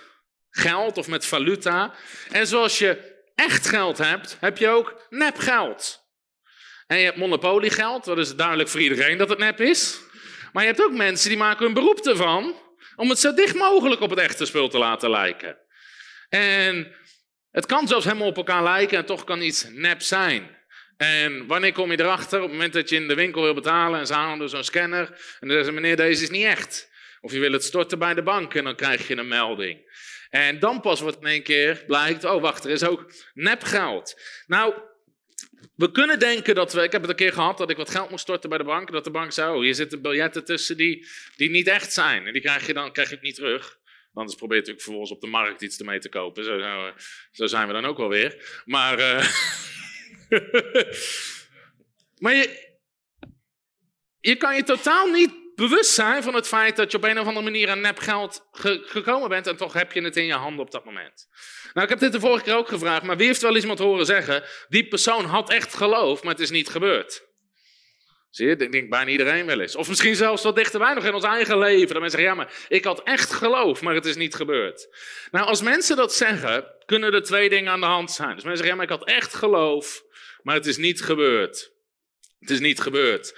geld 0.50 0.98
of 0.98 1.08
met 1.08 1.26
valuta. 1.26 1.94
En 2.30 2.46
zoals 2.46 2.78
je 2.78 3.20
echt 3.34 3.66
geld 3.66 3.98
hebt, 3.98 4.36
heb 4.40 4.58
je 4.58 4.68
ook 4.68 5.06
nep 5.08 5.38
geld. 5.38 6.00
En 6.86 6.98
je 6.98 7.04
hebt 7.04 7.16
monopoliegeld, 7.16 8.04
dat 8.04 8.18
is 8.18 8.36
duidelijk 8.36 8.68
voor 8.68 8.80
iedereen 8.80 9.18
dat 9.18 9.28
het 9.28 9.38
nep 9.38 9.60
is. 9.60 10.00
Maar 10.52 10.62
je 10.62 10.68
hebt 10.68 10.82
ook 10.82 10.92
mensen 10.92 11.28
die 11.28 11.38
maken 11.38 11.64
hun 11.64 11.74
beroep 11.74 11.98
ervan 11.98 12.54
om 12.96 13.08
het 13.08 13.18
zo 13.18 13.34
dicht 13.34 13.54
mogelijk 13.54 14.00
op 14.00 14.10
het 14.10 14.18
echte 14.18 14.46
spul 14.46 14.68
te 14.68 14.78
laten 14.78 15.10
lijken. 15.10 15.58
En 16.28 16.96
het 17.50 17.66
kan 17.66 17.88
zelfs 17.88 18.04
helemaal 18.04 18.26
op 18.26 18.36
elkaar 18.36 18.62
lijken 18.62 18.98
en 18.98 19.06
toch 19.06 19.24
kan 19.24 19.42
iets 19.42 19.66
nep 19.70 20.02
zijn. 20.02 20.61
En 20.96 21.46
wanneer 21.46 21.72
kom 21.72 21.90
je 21.90 22.00
erachter? 22.00 22.38
Op 22.38 22.44
het 22.44 22.52
moment 22.52 22.72
dat 22.72 22.88
je 22.88 22.96
in 22.96 23.08
de 23.08 23.14
winkel 23.14 23.42
wil 23.42 23.54
betalen 23.54 24.00
en 24.00 24.06
ze 24.06 24.12
halen 24.12 24.38
door 24.38 24.48
zo'n 24.48 24.64
scanner. 24.64 25.06
En 25.06 25.48
dan 25.48 25.50
zeggen 25.50 25.64
ze, 25.64 25.72
meneer, 25.72 25.96
deze 25.96 26.22
is 26.22 26.30
niet 26.30 26.44
echt. 26.44 26.90
Of 27.20 27.32
je 27.32 27.38
wil 27.38 27.52
het 27.52 27.64
storten 27.64 27.98
bij 27.98 28.14
de 28.14 28.22
bank 28.22 28.54
en 28.54 28.64
dan 28.64 28.76
krijg 28.76 29.08
je 29.08 29.16
een 29.16 29.28
melding. 29.28 29.90
En 30.30 30.58
dan 30.58 30.80
pas 30.80 31.00
wordt 31.00 31.20
in 31.20 31.26
één 31.26 31.42
keer 31.42 31.84
blijkt, 31.86 32.24
oh 32.24 32.42
wacht, 32.42 32.64
er 32.64 32.70
is 32.70 32.84
ook 32.84 33.12
nepgeld. 33.34 34.20
Nou, 34.46 34.74
we 35.76 35.90
kunnen 35.90 36.18
denken 36.18 36.54
dat 36.54 36.72
we, 36.72 36.82
ik 36.82 36.92
heb 36.92 37.00
het 37.00 37.10
een 37.10 37.16
keer 37.16 37.32
gehad 37.32 37.58
dat 37.58 37.70
ik 37.70 37.76
wat 37.76 37.90
geld 37.90 38.10
moest 38.10 38.22
storten 38.22 38.48
bij 38.48 38.58
de 38.58 38.64
bank. 38.64 38.92
Dat 38.92 39.04
de 39.04 39.10
bank 39.10 39.32
zei, 39.32 39.54
oh 39.54 39.60
hier 39.60 39.74
zitten 39.74 40.02
biljetten 40.02 40.44
tussen 40.44 40.76
die, 40.76 41.06
die 41.36 41.50
niet 41.50 41.68
echt 41.68 41.92
zijn. 41.92 42.26
En 42.26 42.32
die 42.32 42.42
krijg 42.42 42.66
je 42.66 42.74
dan 42.74 42.92
krijg 42.92 43.08
je 43.08 43.14
het 43.14 43.24
niet 43.24 43.34
terug. 43.34 43.78
Anders 44.14 44.36
probeer 44.36 44.56
je 44.56 44.62
natuurlijk 44.62 44.84
vervolgens 44.84 45.12
op 45.12 45.20
de 45.20 45.26
markt 45.26 45.62
iets 45.62 45.78
ermee 45.78 45.98
te 45.98 46.08
kopen. 46.08 46.44
Zo, 46.44 46.60
zo 47.30 47.46
zijn 47.46 47.66
we 47.66 47.72
dan 47.72 47.84
ook 47.84 47.96
wel 47.96 48.08
weer. 48.08 48.62
Maar... 48.64 48.98
Uh, 48.98 49.26
maar 52.22 52.34
je, 52.34 52.74
je 54.20 54.36
kan 54.36 54.56
je 54.56 54.62
totaal 54.62 55.06
niet 55.06 55.30
bewust 55.54 55.90
zijn 55.90 56.22
van 56.22 56.34
het 56.34 56.48
feit 56.48 56.76
dat 56.76 56.90
je 56.90 56.96
op 56.96 57.04
een 57.04 57.18
of 57.18 57.26
andere 57.26 57.44
manier 57.44 57.70
aan 57.70 57.80
nepgeld 57.80 58.48
ge 58.52 58.82
gekomen 58.86 59.28
bent 59.28 59.46
en 59.46 59.56
toch 59.56 59.72
heb 59.72 59.92
je 59.92 60.02
het 60.02 60.16
in 60.16 60.26
je 60.26 60.32
handen 60.32 60.64
op 60.64 60.70
dat 60.70 60.84
moment. 60.84 61.28
Nou, 61.72 61.84
ik 61.84 61.88
heb 61.88 61.98
dit 61.98 62.12
de 62.12 62.20
vorige 62.20 62.44
keer 62.44 62.56
ook 62.56 62.68
gevraagd, 62.68 63.02
maar 63.02 63.16
wie 63.16 63.26
heeft 63.26 63.42
wel 63.42 63.50
eens 63.50 63.60
iemand 63.60 63.78
horen 63.78 64.06
zeggen, 64.06 64.44
die 64.68 64.88
persoon 64.88 65.24
had 65.24 65.50
echt 65.50 65.74
geloof, 65.74 66.22
maar 66.22 66.32
het 66.32 66.42
is 66.42 66.50
niet 66.50 66.68
gebeurd. 66.68 67.30
Zie 68.30 68.46
je, 68.46 68.56
ik 68.56 68.72
denk 68.72 68.90
bijna 68.90 69.10
iedereen 69.10 69.46
wel 69.46 69.60
eens. 69.60 69.76
Of 69.76 69.88
misschien 69.88 70.14
zelfs 70.14 70.42
wat 70.42 70.56
dichterbij 70.56 70.94
nog 70.94 71.04
in 71.04 71.14
ons 71.14 71.24
eigen 71.24 71.58
leven. 71.58 71.88
Dat 71.88 72.00
mensen 72.00 72.20
zeggen, 72.20 72.28
ja, 72.28 72.34
maar 72.34 72.66
ik 72.68 72.84
had 72.84 73.02
echt 73.02 73.32
geloof, 73.32 73.82
maar 73.82 73.94
het 73.94 74.04
is 74.04 74.16
niet 74.16 74.34
gebeurd. 74.34 74.88
Nou, 75.30 75.46
als 75.46 75.62
mensen 75.62 75.96
dat 75.96 76.14
zeggen, 76.14 76.64
kunnen 76.84 77.12
er 77.14 77.22
twee 77.22 77.48
dingen 77.48 77.72
aan 77.72 77.80
de 77.80 77.86
hand 77.86 78.10
zijn. 78.10 78.34
Dus 78.34 78.44
mensen 78.44 78.64
zeggen, 78.64 78.68
ja, 78.68 78.74
maar 78.74 78.84
ik 78.84 78.98
had 78.98 79.16
echt 79.16 79.34
geloof, 79.34 80.02
maar 80.42 80.54
het 80.54 80.66
is 80.66 80.76
niet 80.76 81.02
gebeurd. 81.02 81.72
Het 82.38 82.50
is 82.50 82.60
niet 82.60 82.80
gebeurd. 82.80 83.28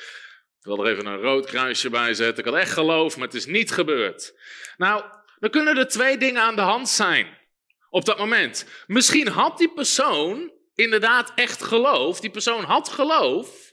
Ik 0.59 0.65
wil 0.71 0.85
er 0.85 0.93
even 0.93 1.07
een 1.07 1.21
rood 1.21 1.47
kruisje 1.47 1.91
bij 1.91 2.15
zetten. 2.15 2.45
Ik 2.45 2.51
had 2.51 2.61
echt 2.61 2.73
geloof, 2.73 3.17
maar 3.17 3.27
het 3.27 3.37
is 3.37 3.47
niet 3.47 3.71
gebeurd. 3.71 4.35
Nou, 4.77 5.05
dan 5.39 5.51
kunnen 5.51 5.77
er 5.77 5.89
twee 5.89 6.19
dingen 6.19 6.43
aan 6.43 6.57
de 6.57 6.63
hand 6.63 6.89
zijn 6.89 7.39
op 7.91 8.05
dat 8.05 8.19
moment. 8.19 8.67
Misschien 8.87 9.29
had 9.29 9.59
die 9.59 9.73
persoon 9.73 10.53
inderdaad 10.75 11.33
echt 11.35 11.63
geloof, 11.63 12.21
die 12.21 12.31
persoon 12.31 12.65
had 12.65 12.89
geloof, 12.89 13.73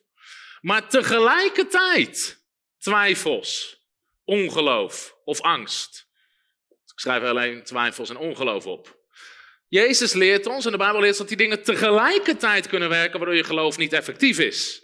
maar 0.61 0.89
tegelijkertijd 0.89 2.45
twijfels, 2.77 3.81
ongeloof 4.23 5.15
of 5.23 5.41
angst. 5.41 6.07
Ik 6.69 6.99
schrijf 6.99 7.23
alleen 7.23 7.63
twijfels 7.63 8.09
en 8.09 8.17
ongeloof 8.17 8.65
op. 8.65 9.00
Jezus 9.71 10.13
leert 10.13 10.45
ons, 10.45 10.65
en 10.65 10.71
de 10.71 10.77
Bijbel 10.77 11.01
leert 11.01 11.17
dat 11.17 11.27
die 11.27 11.37
dingen 11.37 11.63
tegelijkertijd 11.63 12.67
kunnen 12.67 12.89
werken, 12.89 13.19
waardoor 13.19 13.37
je 13.37 13.43
geloof 13.43 13.77
niet 13.77 13.93
effectief 13.93 14.39
is. 14.39 14.83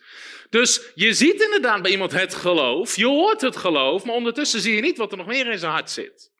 Dus 0.50 0.82
je 0.96 1.14
ziet 1.14 1.42
inderdaad 1.42 1.82
bij 1.82 1.92
iemand 1.92 2.12
het 2.12 2.36
geloof, 2.36 2.96
je 2.96 3.06
hoort 3.06 3.42
het 3.42 3.58
geloof, 3.58 4.04
maar 4.04 4.16
ondertussen 4.16 4.62
zie 4.62 4.76
je 4.76 4.82
niet 4.82 4.98
wat 4.98 5.12
er 5.12 5.18
nog 5.18 5.28
meer 5.28 5.52
in 5.52 5.60
zijn 5.60 5.72
hart 5.72 5.90
zit. 5.90 6.32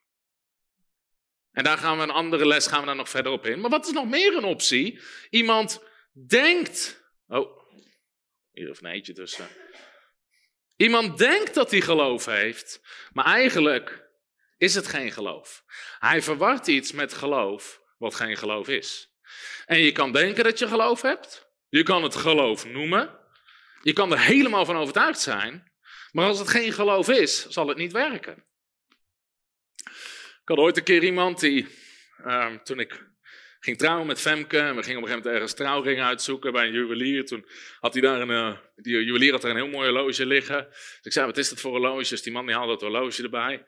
En 1.52 1.64
daar 1.64 1.78
gaan 1.78 1.98
we 1.98 2.04
een 2.04 2.10
andere 2.10 2.48
les 2.48 2.68
gaan 2.68 2.80
we 2.80 2.86
daar 2.86 2.96
nog 2.96 3.10
verder 3.10 3.32
op 3.32 3.46
in. 3.46 3.60
Maar 3.60 3.70
wat 3.70 3.86
is 3.86 3.92
nog 3.92 4.08
meer 4.08 4.36
een 4.36 4.44
optie? 4.44 5.02
Iemand 5.30 5.84
denkt. 6.28 7.04
Oh, 7.28 7.60
hier 8.52 8.78
een 8.82 8.92
eentje 8.92 9.14
tussen. 9.14 9.48
Iemand 10.76 11.18
denkt 11.18 11.54
dat 11.54 11.72
hij 11.72 11.82
geloof 11.82 12.26
heeft, 12.26 12.82
maar 13.12 13.26
eigenlijk 13.26 14.10
is 14.58 14.76
het 14.76 14.88
geen 14.88 15.12
geloof. 15.12 15.64
Hij 16.00 16.22
verwart 16.22 16.68
iets 16.68 16.92
met 16.92 17.14
geloof 17.14 17.86
wat 17.98 18.16
geen 18.16 18.38
geloof 18.38 18.68
is. 18.68 19.12
En 19.66 19.80
je 19.80 19.92
kan 19.92 20.12
denken 20.12 20.44
dat 20.44 20.60
je 20.60 20.68
geloof 20.68 21.02
hebt. 21.02 21.48
Je 21.70 21.84
kan 21.84 22.04
het 22.04 22.16
geloof 22.16 22.66
noemen. 22.66 23.20
Je 23.82 23.94
kan 23.94 24.12
er 24.12 24.20
helemaal 24.20 24.66
van 24.66 24.78
overtuigd 24.78 25.20
zijn. 25.20 25.72
Maar 26.12 26.28
als 26.28 26.40
het 26.40 26.50
geen 26.50 26.74
geloof 26.74 27.10
is, 27.10 27.48
zal 27.48 27.68
het 27.68 27.78
niet 27.78 27.92
werken. 27.92 28.46
Ik 30.42 30.54
had 30.56 30.58
ooit 30.58 30.78
een 30.78 30.84
keer 30.84 31.04
iemand 31.04 31.40
die, 31.40 31.68
ehm, 32.24 32.58
toen 32.64 32.80
ik 32.80 33.08
ging 33.60 33.78
trouwen 33.78 34.08
met 34.08 34.22
Femke, 34.22 34.58
en 34.58 34.76
we 34.76 34.84
gingen 34.84 34.98
op 34.98 35.04
een 35.04 35.10
gegeven 35.10 35.10
moment 35.10 35.26
ergens 35.26 35.54
trouwringen 35.54 36.06
uitzoeken 36.06 36.52
bij 36.52 36.66
een 36.66 36.74
juwelier. 36.74 37.26
Toen 37.26 37.46
had 37.80 37.94
hij 37.94 38.02
daar 38.02 38.22
een, 38.22 38.30
uh, 38.30 38.58
die 38.76 39.04
juwelier 39.04 39.32
had 39.32 39.44
er 39.44 39.50
een 39.50 39.56
heel 39.56 39.68
mooi 39.68 39.90
horloge 39.90 40.26
liggen. 40.26 40.68
Dus 40.70 41.00
ik 41.02 41.12
zei, 41.12 41.26
wat 41.26 41.38
is 41.38 41.50
dat 41.50 41.60
voor 41.60 41.72
horloge? 41.72 42.10
Dus 42.10 42.22
die 42.22 42.34
man 42.34 42.46
die 42.46 42.56
haalde 42.56 42.72
het 42.72 42.82
horloge 42.82 43.24
erbij. 43.24 43.64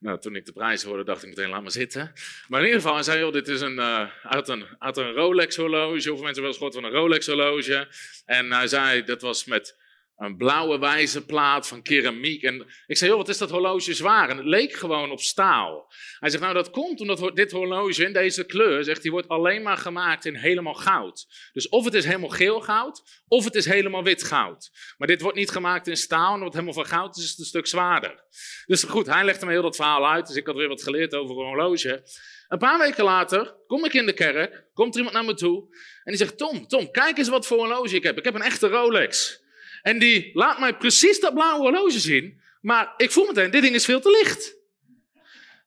Nou, 0.00 0.20
toen 0.20 0.36
ik 0.36 0.46
de 0.46 0.52
prijs 0.52 0.82
hoorde, 0.82 1.04
dacht 1.04 1.22
ik 1.22 1.28
meteen, 1.28 1.48
laat 1.48 1.62
maar 1.62 1.70
zitten. 1.70 2.12
Maar 2.48 2.60
in 2.60 2.66
ieder 2.66 2.80
geval, 2.80 2.94
hij 2.94 3.04
zei, 3.04 3.18
joh, 3.18 3.32
dit 3.32 3.48
is 3.48 3.60
een, 3.60 3.76
uh, 3.76 4.10
uit 4.22 4.48
een, 4.48 4.66
uit 4.78 4.96
een 4.96 5.12
Rolex 5.12 5.56
horloge. 5.56 6.08
Hoeveel 6.08 6.24
mensen 6.24 6.24
hebben 6.24 6.42
wel 6.42 6.48
eens 6.48 6.56
gehoord 6.56 6.74
van 6.74 6.84
een 6.84 6.90
Rolex 6.90 7.26
horloge? 7.26 7.88
En 8.24 8.52
hij 8.52 8.66
zei, 8.66 9.04
dat 9.04 9.22
was 9.22 9.44
met 9.44 9.76
een 10.22 10.36
blauwe 10.36 10.78
wijze 10.78 11.24
plaat 11.24 11.68
van 11.68 11.82
keramiek. 11.82 12.42
En 12.42 12.66
ik 12.86 12.96
zei, 12.96 13.10
joh, 13.10 13.18
wat 13.18 13.28
is 13.28 13.38
dat 13.38 13.50
horloge 13.50 13.94
zwaar? 13.94 14.28
En 14.28 14.36
het 14.36 14.46
leek 14.46 14.72
gewoon 14.72 15.10
op 15.10 15.20
staal. 15.20 15.92
Hij 16.18 16.30
zegt, 16.30 16.42
nou 16.42 16.54
dat 16.54 16.70
komt 16.70 17.00
omdat 17.00 17.36
dit 17.36 17.50
horloge 17.50 18.04
in 18.04 18.12
deze 18.12 18.44
kleur, 18.44 18.84
zegt, 18.84 19.02
die 19.02 19.10
wordt 19.10 19.28
alleen 19.28 19.62
maar 19.62 19.76
gemaakt 19.76 20.24
in 20.24 20.34
helemaal 20.34 20.74
goud. 20.74 21.26
Dus 21.52 21.68
of 21.68 21.84
het 21.84 21.94
is 21.94 22.04
helemaal 22.04 22.28
geel 22.28 22.60
goud, 22.60 23.22
of 23.28 23.44
het 23.44 23.54
is 23.54 23.64
helemaal 23.64 24.04
wit 24.04 24.22
goud. 24.22 24.70
Maar 24.98 25.08
dit 25.08 25.20
wordt 25.20 25.36
niet 25.36 25.50
gemaakt 25.50 25.86
in 25.86 25.96
staal, 25.96 26.32
en 26.32 26.40
wordt 26.40 26.54
helemaal 26.54 26.74
van 26.74 26.86
goud, 26.86 27.14
dus 27.14 27.24
is 27.24 27.30
het 27.30 27.38
een 27.38 27.44
stuk 27.44 27.66
zwaarder. 27.66 28.24
Dus 28.66 28.82
goed, 28.82 29.06
hij 29.06 29.24
legde 29.24 29.46
me 29.46 29.52
heel 29.52 29.62
dat 29.62 29.76
verhaal 29.76 30.08
uit, 30.08 30.26
dus 30.26 30.36
ik 30.36 30.46
had 30.46 30.56
weer 30.56 30.68
wat 30.68 30.82
geleerd 30.82 31.14
over 31.14 31.36
een 31.36 31.46
horloge. 31.46 32.02
Een 32.48 32.58
paar 32.58 32.78
weken 32.78 33.04
later 33.04 33.56
kom 33.66 33.84
ik 33.84 33.92
in 33.92 34.06
de 34.06 34.12
kerk, 34.12 34.64
komt 34.74 34.92
er 34.92 34.96
iemand 34.96 35.16
naar 35.16 35.24
me 35.24 35.34
toe 35.34 35.74
en 36.04 36.12
die 36.12 36.16
zegt, 36.16 36.38
Tom, 36.38 36.66
Tom, 36.66 36.90
kijk 36.90 37.18
eens 37.18 37.28
wat 37.28 37.46
voor 37.46 37.58
horloge 37.58 37.96
ik 37.96 38.02
heb. 38.02 38.18
Ik 38.18 38.24
heb 38.24 38.34
een 38.34 38.42
echte 38.42 38.68
Rolex. 38.68 39.41
En 39.82 39.98
die 39.98 40.30
laat 40.32 40.58
mij 40.58 40.76
precies 40.76 41.20
dat 41.20 41.34
blauwe 41.34 41.62
horloge 41.62 42.00
zien. 42.00 42.40
Maar 42.60 42.94
ik 42.96 43.10
voel 43.10 43.26
meteen, 43.26 43.50
dit 43.50 43.62
ding 43.62 43.74
is 43.74 43.84
veel 43.84 44.00
te 44.00 44.10
licht. 44.22 44.54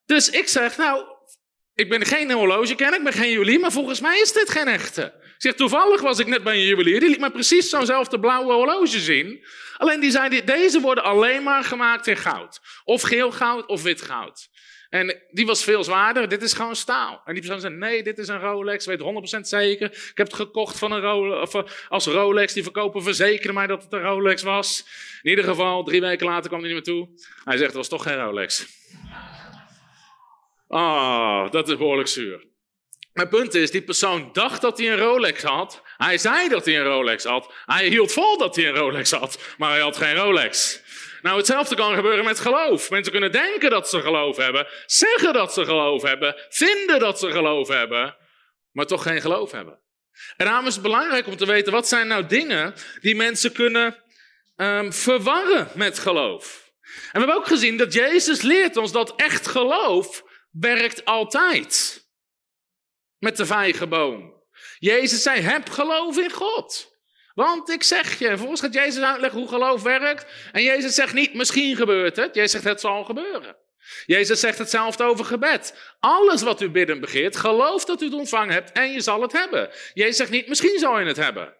Dus 0.06 0.30
ik 0.30 0.48
zeg, 0.48 0.76
nou, 0.76 1.04
ik 1.74 1.88
ben 1.88 2.06
geen 2.06 2.30
horlogekenner, 2.30 2.98
ik 2.98 3.04
ben 3.04 3.12
geen 3.12 3.30
juwelier, 3.30 3.60
maar 3.60 3.72
volgens 3.72 4.00
mij 4.00 4.20
is 4.20 4.32
dit 4.32 4.50
geen 4.50 4.68
echte. 4.68 5.24
Zeg, 5.38 5.54
toevallig 5.54 6.00
was 6.00 6.18
ik 6.18 6.26
net 6.26 6.42
bij 6.42 6.54
een 6.54 6.66
juwelier, 6.66 7.00
die 7.00 7.08
liet 7.08 7.20
mij 7.20 7.30
precies 7.30 7.68
zo'nzelfde 7.68 8.20
blauwe 8.20 8.52
horloge 8.52 9.00
zien. 9.00 9.46
Alleen 9.76 10.00
die 10.00 10.10
zei, 10.10 10.44
deze 10.44 10.80
worden 10.80 11.04
alleen 11.04 11.42
maar 11.42 11.64
gemaakt 11.64 12.06
in 12.06 12.16
goud. 12.16 12.60
Of 12.84 13.02
geel 13.02 13.32
goud 13.32 13.66
of 13.66 13.82
wit 13.82 14.02
goud. 14.02 14.48
En 14.96 15.22
die 15.30 15.46
was 15.46 15.64
veel 15.64 15.84
zwaarder. 15.84 16.28
Dit 16.28 16.42
is 16.42 16.52
gewoon 16.52 16.76
staal. 16.76 17.22
En 17.24 17.32
die 17.32 17.42
persoon 17.42 17.60
zei: 17.60 17.74
Nee, 17.74 18.02
dit 18.02 18.18
is 18.18 18.28
een 18.28 18.40
Rolex. 18.40 18.86
Weet 18.86 19.00
100% 19.36 19.40
zeker. 19.40 19.90
Ik 19.92 20.12
heb 20.14 20.26
het 20.26 20.36
gekocht 20.36 20.78
van 20.78 20.92
een 20.92 21.00
Rolex, 21.00 21.54
eh, 21.54 21.62
als 21.88 22.06
Rolex. 22.06 22.52
Die 22.52 22.62
verkopen 22.62 23.02
verzekeren 23.02 23.54
mij 23.54 23.66
dat 23.66 23.82
het 23.82 23.92
een 23.92 24.02
Rolex 24.02 24.42
was. 24.42 24.86
In 25.22 25.30
ieder 25.30 25.44
geval, 25.44 25.84
drie 25.84 26.00
weken 26.00 26.26
later 26.26 26.48
kwam 26.48 26.60
hij 26.60 26.72
niet 26.72 26.86
meer 26.86 26.94
toe. 26.94 27.08
Hij 27.44 27.56
zegt: 27.56 27.66
Het 27.66 27.76
was 27.76 27.88
toch 27.88 28.02
geen 28.02 28.20
Rolex. 28.20 28.66
Ah, 30.68 31.50
dat 31.50 31.68
is 31.68 31.76
behoorlijk 31.76 32.08
zuur. 32.08 32.46
Mijn 33.12 33.28
punt 33.28 33.54
is: 33.54 33.70
die 33.70 33.82
persoon 33.82 34.28
dacht 34.32 34.60
dat 34.60 34.78
hij 34.78 34.92
een 34.92 34.98
Rolex 34.98 35.42
had. 35.42 35.82
Hij 35.96 36.18
zei 36.18 36.48
dat 36.48 36.64
hij 36.64 36.78
een 36.78 36.84
Rolex 36.84 37.24
had. 37.24 37.52
Hij 37.66 37.88
hield 37.88 38.12
vol 38.12 38.38
dat 38.38 38.56
hij 38.56 38.68
een 38.68 38.74
Rolex 38.74 39.10
had. 39.10 39.38
Maar 39.58 39.70
hij 39.70 39.80
had 39.80 39.96
geen 39.96 40.14
Rolex. 40.14 40.80
Nou, 41.26 41.38
hetzelfde 41.38 41.74
kan 41.74 41.94
gebeuren 41.94 42.24
met 42.24 42.40
geloof. 42.40 42.90
Mensen 42.90 43.12
kunnen 43.12 43.32
denken 43.32 43.70
dat 43.70 43.88
ze 43.88 44.00
geloof 44.00 44.36
hebben, 44.36 44.66
zeggen 44.86 45.32
dat 45.32 45.52
ze 45.52 45.64
geloof 45.64 46.02
hebben, 46.02 46.34
vinden 46.48 46.98
dat 46.98 47.18
ze 47.18 47.30
geloof 47.30 47.68
hebben, 47.68 48.16
maar 48.72 48.86
toch 48.86 49.02
geen 49.02 49.20
geloof 49.20 49.50
hebben. 49.50 49.80
En 50.36 50.46
daarom 50.46 50.66
is 50.66 50.72
het 50.74 50.82
belangrijk 50.82 51.26
om 51.26 51.36
te 51.36 51.46
weten, 51.46 51.72
wat 51.72 51.88
zijn 51.88 52.06
nou 52.06 52.26
dingen 52.26 52.74
die 53.00 53.16
mensen 53.16 53.52
kunnen 53.52 54.02
um, 54.56 54.92
verwarren 54.92 55.68
met 55.74 55.98
geloof? 55.98 56.72
En 56.80 57.10
we 57.12 57.18
hebben 57.18 57.36
ook 57.36 57.46
gezien 57.46 57.76
dat 57.76 57.92
Jezus 57.92 58.42
leert 58.42 58.76
ons 58.76 58.92
dat 58.92 59.14
echt 59.16 59.46
geloof 59.46 60.22
werkt 60.50 61.04
altijd. 61.04 62.04
Met 63.18 63.36
de 63.36 63.46
vijgenboom. 63.46 64.44
Jezus 64.78 65.22
zei, 65.22 65.40
heb 65.40 65.70
geloof 65.70 66.18
in 66.18 66.30
God. 66.30 66.95
Want 67.36 67.70
ik 67.70 67.82
zeg 67.82 68.18
je, 68.18 68.38
volgens 68.38 68.60
gaat 68.60 68.74
Jezus 68.74 69.02
uitleggen 69.02 69.40
hoe 69.40 69.48
geloof 69.48 69.82
werkt. 69.82 70.26
En 70.52 70.62
Jezus 70.62 70.94
zegt 70.94 71.14
niet, 71.14 71.34
misschien 71.34 71.76
gebeurt 71.76 72.16
het. 72.16 72.34
Jezus 72.34 72.50
zegt, 72.50 72.64
het 72.64 72.80
zal 72.80 73.04
gebeuren. 73.04 73.56
Jezus 74.06 74.40
zegt 74.40 74.58
hetzelfde 74.58 75.04
over 75.04 75.24
gebed. 75.24 75.74
Alles 76.00 76.42
wat 76.42 76.60
u 76.60 76.70
bidden 76.70 77.00
begeert, 77.00 77.36
geloof 77.36 77.84
dat 77.84 78.02
u 78.02 78.04
het 78.04 78.14
ontvangen 78.14 78.54
hebt 78.54 78.72
en 78.72 78.92
je 78.92 79.00
zal 79.00 79.22
het 79.22 79.32
hebben. 79.32 79.70
Jezus 79.94 80.16
zegt 80.16 80.30
niet, 80.30 80.48
misschien 80.48 80.78
zal 80.78 81.00
je 81.00 81.06
het 81.06 81.16
hebben. 81.16 81.54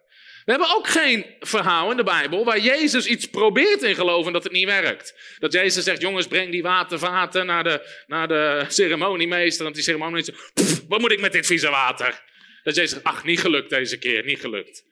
We 0.45 0.51
hebben 0.51 0.75
ook 0.75 0.87
geen 0.87 1.25
verhaal 1.39 1.91
in 1.91 1.97
de 1.97 2.03
Bijbel 2.03 2.45
waar 2.45 2.59
Jezus 2.59 3.05
iets 3.05 3.25
probeert 3.25 3.81
in 3.81 3.95
geloven 3.95 4.33
dat 4.33 4.43
het 4.43 4.51
niet 4.51 4.65
werkt. 4.65 5.35
Dat 5.39 5.53
Jezus 5.53 5.83
zegt, 5.83 6.01
jongens, 6.01 6.27
breng 6.27 6.51
die 6.51 6.61
watervaten 6.61 7.45
naar 7.45 7.63
de, 7.63 8.03
naar 8.07 8.27
de 8.27 8.65
ceremoniemeester. 8.67 9.65
En 9.65 9.73
die 9.73 9.83
ceremoniemeester, 9.83 10.51
wat 10.87 10.99
moet 10.99 11.11
ik 11.11 11.19
met 11.19 11.31
dit 11.31 11.45
vieze 11.45 11.69
water? 11.69 12.23
Dat 12.63 12.75
Jezus 12.75 12.91
zegt, 12.91 13.03
ach, 13.03 13.23
niet 13.23 13.39
gelukt 13.39 13.69
deze 13.69 13.97
keer, 13.97 14.25
niet 14.25 14.39
gelukt. 14.39 14.83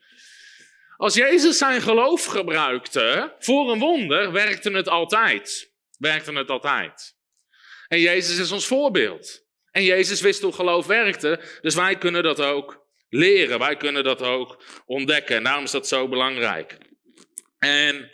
Als 0.98 1.14
Jezus 1.14 1.58
zijn 1.58 1.82
geloof 1.82 2.26
gebruikte 2.26 3.36
voor 3.40 3.72
een 3.72 3.80
wonder, 3.80 4.32
werkte 4.32 4.72
het 4.72 4.90
altijd. 4.90 5.74
Werkte 5.98 6.34
het 6.34 6.50
altijd. 6.50 7.16
En 7.88 8.00
Jezus 8.00 8.38
is 8.38 8.52
ons 8.52 8.68
voorbeeld. 8.68 9.44
En 9.72 9.84
Jezus 9.84 10.22
wist 10.22 10.42
hoe 10.42 10.54
geloof 10.54 10.86
werkte, 10.86 11.40
dus 11.62 11.76
wij 11.76 11.98
kunnen 11.98 12.24
dat 12.24 12.42
ook 12.42 12.88
leren. 13.10 13.60
Wij 13.60 13.78
kunnen 13.78 14.04
dat 14.04 14.22
ook 14.22 14.64
ontdekken. 14.86 15.36
En 15.36 15.44
daarom 15.44 15.64
is 15.64 15.72
dat 15.72 15.88
zo 15.88 16.08
belangrijk. 16.08 16.78
En 17.60 18.12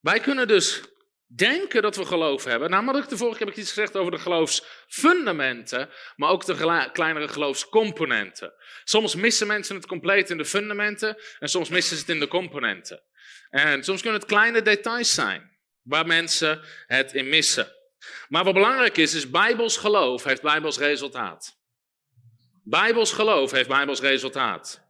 wij 0.00 0.20
kunnen 0.20 0.48
dus 0.48 0.82
denken 1.26 1.82
dat 1.82 1.96
we 1.96 2.04
geloof 2.04 2.44
hebben. 2.44 2.70
Nou, 2.70 2.84
maar 2.84 3.08
de 3.08 3.16
vorige 3.16 3.36
keer 3.38 3.46
heb 3.46 3.56
ik 3.56 3.62
iets 3.62 3.72
gezegd 3.72 3.96
over 3.96 4.12
de 4.12 4.18
geloofsfundamenten, 4.18 5.90
maar 6.16 6.30
ook 6.30 6.44
de 6.44 6.88
kleinere 6.92 7.28
geloofscomponenten. 7.28 8.52
Soms 8.84 9.14
missen 9.14 9.46
mensen 9.46 9.76
het 9.76 9.86
compleet 9.86 10.30
in 10.30 10.36
de 10.36 10.44
fundamenten 10.44 11.16
en 11.38 11.48
soms 11.48 11.68
missen 11.68 11.96
ze 11.96 12.02
het 12.02 12.10
in 12.10 12.20
de 12.20 12.28
componenten. 12.28 13.02
En 13.50 13.84
soms 13.84 14.02
kunnen 14.02 14.20
het 14.20 14.28
kleine 14.28 14.62
details 14.62 15.14
zijn 15.14 15.50
waar 15.82 16.06
mensen 16.06 16.60
het 16.86 17.12
in 17.12 17.28
missen. 17.28 17.72
Maar 18.28 18.44
wat 18.44 18.54
belangrijk 18.54 18.96
is, 18.96 19.14
is 19.14 19.30
Bijbels 19.30 19.76
geloof 19.76 20.24
heeft 20.24 20.42
Bijbels 20.42 20.78
resultaat. 20.78 21.60
Bijbels 22.64 23.12
geloof 23.12 23.50
heeft 23.50 23.68
Bijbels 23.68 24.00
resultaat. 24.00 24.82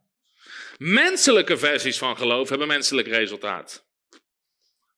Menselijke 0.77 1.57
versies 1.57 1.97
van 1.97 2.17
geloof 2.17 2.49
hebben 2.49 2.67
menselijk 2.67 3.07
resultaat. 3.07 3.85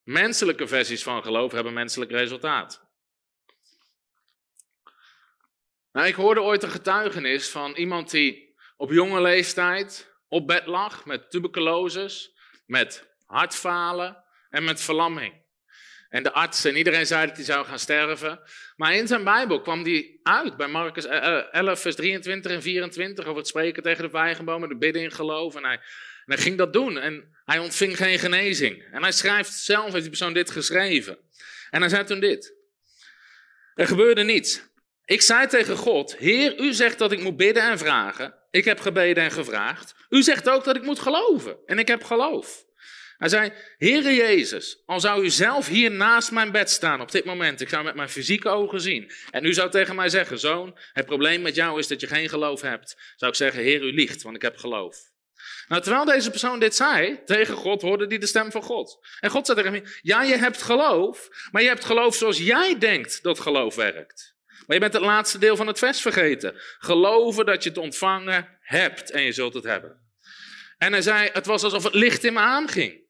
Menselijke 0.03 0.67
versies 0.67 1.03
van 1.03 1.23
geloof 1.23 1.51
hebben 1.51 1.73
menselijk 1.73 2.11
resultaat. 2.11 2.83
Nou, 5.91 6.07
ik 6.07 6.15
hoorde 6.15 6.41
ooit 6.41 6.63
een 6.63 6.69
getuigenis 6.69 7.49
van 7.49 7.75
iemand 7.75 8.11
die 8.11 8.44
op 8.75 8.91
jonge 8.91 9.21
leeftijd 9.21 10.13
op 10.27 10.47
bed 10.47 10.65
lag 10.65 11.05
met 11.05 11.31
tuberculose, 11.31 12.33
met 12.65 13.07
hartfalen 13.25 14.23
en 14.49 14.63
met 14.63 14.81
verlamming. 14.81 15.43
En 16.09 16.23
de 16.23 16.31
arts 16.31 16.65
en 16.65 16.75
iedereen 16.75 17.05
zei 17.05 17.27
dat 17.27 17.35
hij 17.35 17.45
zou 17.45 17.65
gaan 17.65 17.79
sterven. 17.79 18.39
Maar 18.75 18.95
in 18.95 19.07
zijn 19.07 19.23
Bijbel 19.23 19.61
kwam 19.61 19.83
die 19.83 20.19
uit 20.23 20.57
bij 20.57 20.67
Marcus 20.67 21.05
11, 21.05 21.79
vers 21.79 21.95
23 21.95 22.51
en 22.51 22.61
24 22.61 23.25
over 23.25 23.37
het 23.37 23.47
spreken 23.47 23.83
tegen 23.83 24.03
de 24.03 24.09
vijgenbomen, 24.09 24.69
de 24.69 24.77
bidden 24.77 25.01
in 25.01 25.11
geloof. 25.11 25.55
En 25.55 25.63
hij 25.63 25.79
en 26.25 26.33
hij 26.33 26.43
ging 26.43 26.57
dat 26.57 26.73
doen 26.73 26.97
en 26.97 27.35
hij 27.45 27.59
ontving 27.59 27.97
geen 27.97 28.19
genezing. 28.19 28.83
En 28.91 29.01
hij 29.01 29.11
schrijft 29.11 29.53
zelf, 29.53 29.83
heeft 29.83 30.01
die 30.01 30.09
persoon 30.09 30.33
dit 30.33 30.51
geschreven. 30.51 31.17
En 31.69 31.79
hij 31.79 31.89
zei 31.89 32.03
toen 32.03 32.19
dit. 32.19 32.53
Er 33.73 33.87
gebeurde 33.87 34.23
niets. 34.23 34.61
Ik 35.05 35.21
zei 35.21 35.47
tegen 35.47 35.75
God: 35.75 36.17
Heer, 36.17 36.59
u 36.59 36.73
zegt 36.73 36.97
dat 36.97 37.11
ik 37.11 37.21
moet 37.21 37.37
bidden 37.37 37.63
en 37.63 37.77
vragen. 37.77 38.35
Ik 38.55 38.65
heb 38.65 38.79
gebeden 38.79 39.23
en 39.23 39.31
gevraagd. 39.31 39.95
U 40.09 40.23
zegt 40.23 40.49
ook 40.49 40.63
dat 40.63 40.75
ik 40.75 40.83
moet 40.83 40.99
geloven. 40.99 41.57
En 41.65 41.79
ik 41.79 41.87
heb 41.87 42.03
geloof. 42.03 42.65
Hij 43.17 43.29
zei: 43.29 43.51
Heere 43.77 44.15
Jezus, 44.15 44.83
al 44.85 44.99
zou 44.99 45.23
u 45.23 45.29
zelf 45.29 45.67
hier 45.67 45.91
naast 45.91 46.31
mijn 46.31 46.51
bed 46.51 46.69
staan 46.69 47.01
op 47.01 47.11
dit 47.11 47.25
moment. 47.25 47.61
Ik 47.61 47.69
zou 47.69 47.83
met 47.83 47.95
mijn 47.95 48.09
fysieke 48.09 48.49
ogen 48.49 48.81
zien. 48.81 49.11
En 49.31 49.45
u 49.45 49.53
zou 49.53 49.69
tegen 49.69 49.95
mij 49.95 50.09
zeggen: 50.09 50.39
Zoon, 50.39 50.77
het 50.93 51.05
probleem 51.05 51.41
met 51.41 51.55
jou 51.55 51.79
is 51.79 51.87
dat 51.87 52.01
je 52.01 52.07
geen 52.07 52.29
geloof 52.29 52.61
hebt. 52.61 53.13
Zou 53.15 53.31
ik 53.31 53.37
zeggen: 53.37 53.63
Heer, 53.63 53.81
u 53.81 53.93
liegt, 53.93 54.21
want 54.21 54.35
ik 54.35 54.41
heb 54.41 54.57
geloof. 54.57 54.97
Nou, 55.67 55.81
terwijl 55.81 56.05
deze 56.05 56.29
persoon 56.29 56.59
dit 56.59 56.75
zei 56.75 57.23
tegen 57.25 57.55
God, 57.55 57.81
hoorde 57.81 58.05
hij 58.07 58.17
de 58.17 58.25
stem 58.25 58.51
van 58.51 58.63
God. 58.63 58.99
En 59.19 59.29
God 59.29 59.45
zei 59.45 59.57
tegen 59.57 59.73
hem: 59.73 59.83
Ja, 60.01 60.23
je 60.23 60.37
hebt 60.37 60.61
geloof, 60.61 61.29
maar 61.51 61.61
je 61.61 61.67
hebt 61.67 61.85
geloof 61.85 62.15
zoals 62.15 62.37
jij 62.37 62.77
denkt 62.79 63.23
dat 63.23 63.39
geloof 63.39 63.75
werkt. 63.75 64.34
Maar 64.67 64.75
je 64.75 64.79
bent 64.79 64.93
het 64.93 65.01
laatste 65.01 65.37
deel 65.37 65.55
van 65.55 65.67
het 65.67 65.79
vers 65.79 66.01
vergeten. 66.01 66.53
Geloven 66.77 67.45
dat 67.45 67.63
je 67.63 67.69
het 67.69 67.77
ontvangen 67.77 68.57
hebt 68.61 69.11
en 69.11 69.21
je 69.21 69.31
zult 69.31 69.53
het 69.53 69.63
hebben. 69.63 70.03
En 70.77 70.91
hij 70.91 71.01
zei, 71.01 71.29
het 71.33 71.45
was 71.45 71.63
alsof 71.63 71.83
het 71.83 71.93
licht 71.93 72.23
in 72.23 72.33
me 72.33 72.39
aanging. 72.39 73.03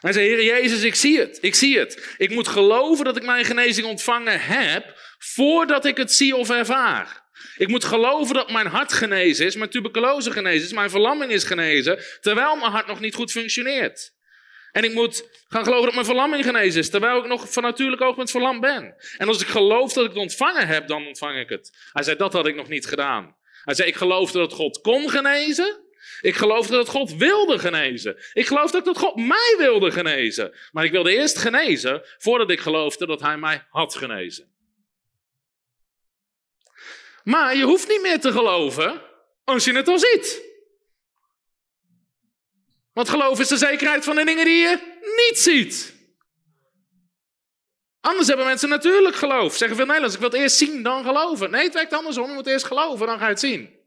Hij 0.00 0.12
zei, 0.12 0.26
Heer 0.26 0.44
Jezus, 0.44 0.82
ik 0.82 0.94
zie 0.94 1.18
het, 1.18 1.38
ik 1.40 1.54
zie 1.54 1.78
het. 1.78 2.14
Ik 2.16 2.30
moet 2.30 2.48
geloven 2.48 3.04
dat 3.04 3.16
ik 3.16 3.22
mijn 3.22 3.44
genezing 3.44 3.86
ontvangen 3.86 4.40
heb, 4.40 5.00
voordat 5.18 5.84
ik 5.84 5.96
het 5.96 6.12
zie 6.12 6.36
of 6.36 6.50
ervaar. 6.50 7.22
Ik 7.56 7.68
moet 7.68 7.84
geloven 7.84 8.34
dat 8.34 8.50
mijn 8.50 8.66
hart 8.66 8.92
genezen 8.92 9.46
is, 9.46 9.56
mijn 9.56 9.70
tuberculose 9.70 10.30
genezen 10.30 10.66
is, 10.66 10.72
mijn 10.72 10.90
verlamming 10.90 11.32
is 11.32 11.44
genezen, 11.44 11.98
terwijl 12.20 12.56
mijn 12.56 12.70
hart 12.70 12.86
nog 12.86 13.00
niet 13.00 13.14
goed 13.14 13.30
functioneert. 13.30 14.14
En 14.72 14.84
ik 14.84 14.94
moet 14.94 15.28
gaan 15.48 15.64
geloven 15.64 15.84
dat 15.84 15.94
mijn 15.94 16.06
verlamming 16.06 16.44
genezen 16.44 16.80
is, 16.80 16.90
terwijl 16.90 17.18
ik 17.18 17.26
nog 17.26 17.52
van 17.52 17.62
natuurlijk 17.62 18.02
oogpunt 18.02 18.30
verlamd 18.30 18.60
ben. 18.60 18.94
En 19.18 19.28
als 19.28 19.40
ik 19.40 19.46
geloof 19.46 19.92
dat 19.92 20.04
ik 20.04 20.10
het 20.10 20.18
ontvangen 20.18 20.66
heb, 20.66 20.88
dan 20.88 21.06
ontvang 21.06 21.38
ik 21.38 21.48
het. 21.48 21.70
Hij 21.92 22.02
zei, 22.02 22.16
dat 22.16 22.32
had 22.32 22.46
ik 22.46 22.54
nog 22.54 22.68
niet 22.68 22.86
gedaan. 22.86 23.36
Hij 23.64 23.74
zei, 23.74 23.88
ik 23.88 23.96
geloofde 23.96 24.38
dat 24.38 24.52
God 24.52 24.80
kon 24.80 25.10
genezen. 25.10 25.80
Ik 26.20 26.34
geloofde 26.34 26.76
dat 26.76 26.88
God 26.88 27.16
wilde 27.16 27.58
genezen. 27.58 28.16
Ik 28.32 28.46
geloofde 28.46 28.82
dat 28.82 28.98
God 28.98 29.16
mij 29.16 29.54
wilde 29.58 29.90
genezen. 29.90 30.54
Maar 30.70 30.84
ik 30.84 30.90
wilde 30.90 31.16
eerst 31.16 31.38
genezen 31.38 32.02
voordat 32.18 32.50
ik 32.50 32.60
geloofde 32.60 33.06
dat 33.06 33.20
hij 33.20 33.36
mij 33.36 33.66
had 33.70 33.94
genezen. 33.94 34.50
Maar 37.24 37.56
je 37.56 37.64
hoeft 37.64 37.88
niet 37.88 38.02
meer 38.02 38.20
te 38.20 38.32
geloven 38.32 39.02
als 39.44 39.64
je 39.64 39.72
het 39.72 39.88
al 39.88 39.98
ziet. 39.98 40.51
Want 42.92 43.08
geloof 43.08 43.40
is 43.40 43.48
de 43.48 43.56
zekerheid 43.56 44.04
van 44.04 44.16
de 44.16 44.24
dingen 44.24 44.44
die 44.44 44.58
je 44.58 45.00
niet 45.16 45.38
ziet. 45.38 46.00
Anders 48.00 48.28
hebben 48.28 48.46
mensen 48.46 48.68
natuurlijk 48.68 49.14
geloof. 49.14 49.56
Zeggen 49.56 49.76
veel 49.76 49.86
Nederlands, 49.86 50.14
ik 50.14 50.20
wil 50.20 50.30
het 50.30 50.40
eerst 50.40 50.56
zien, 50.56 50.82
dan 50.82 51.04
geloven. 51.04 51.50
Nee, 51.50 51.64
het 51.64 51.74
werkt 51.74 51.92
andersom. 51.92 52.28
Je 52.28 52.34
moet 52.34 52.46
eerst 52.46 52.64
geloven, 52.64 53.06
dan 53.06 53.18
ga 53.18 53.24
je 53.24 53.30
het 53.30 53.40
zien. 53.40 53.80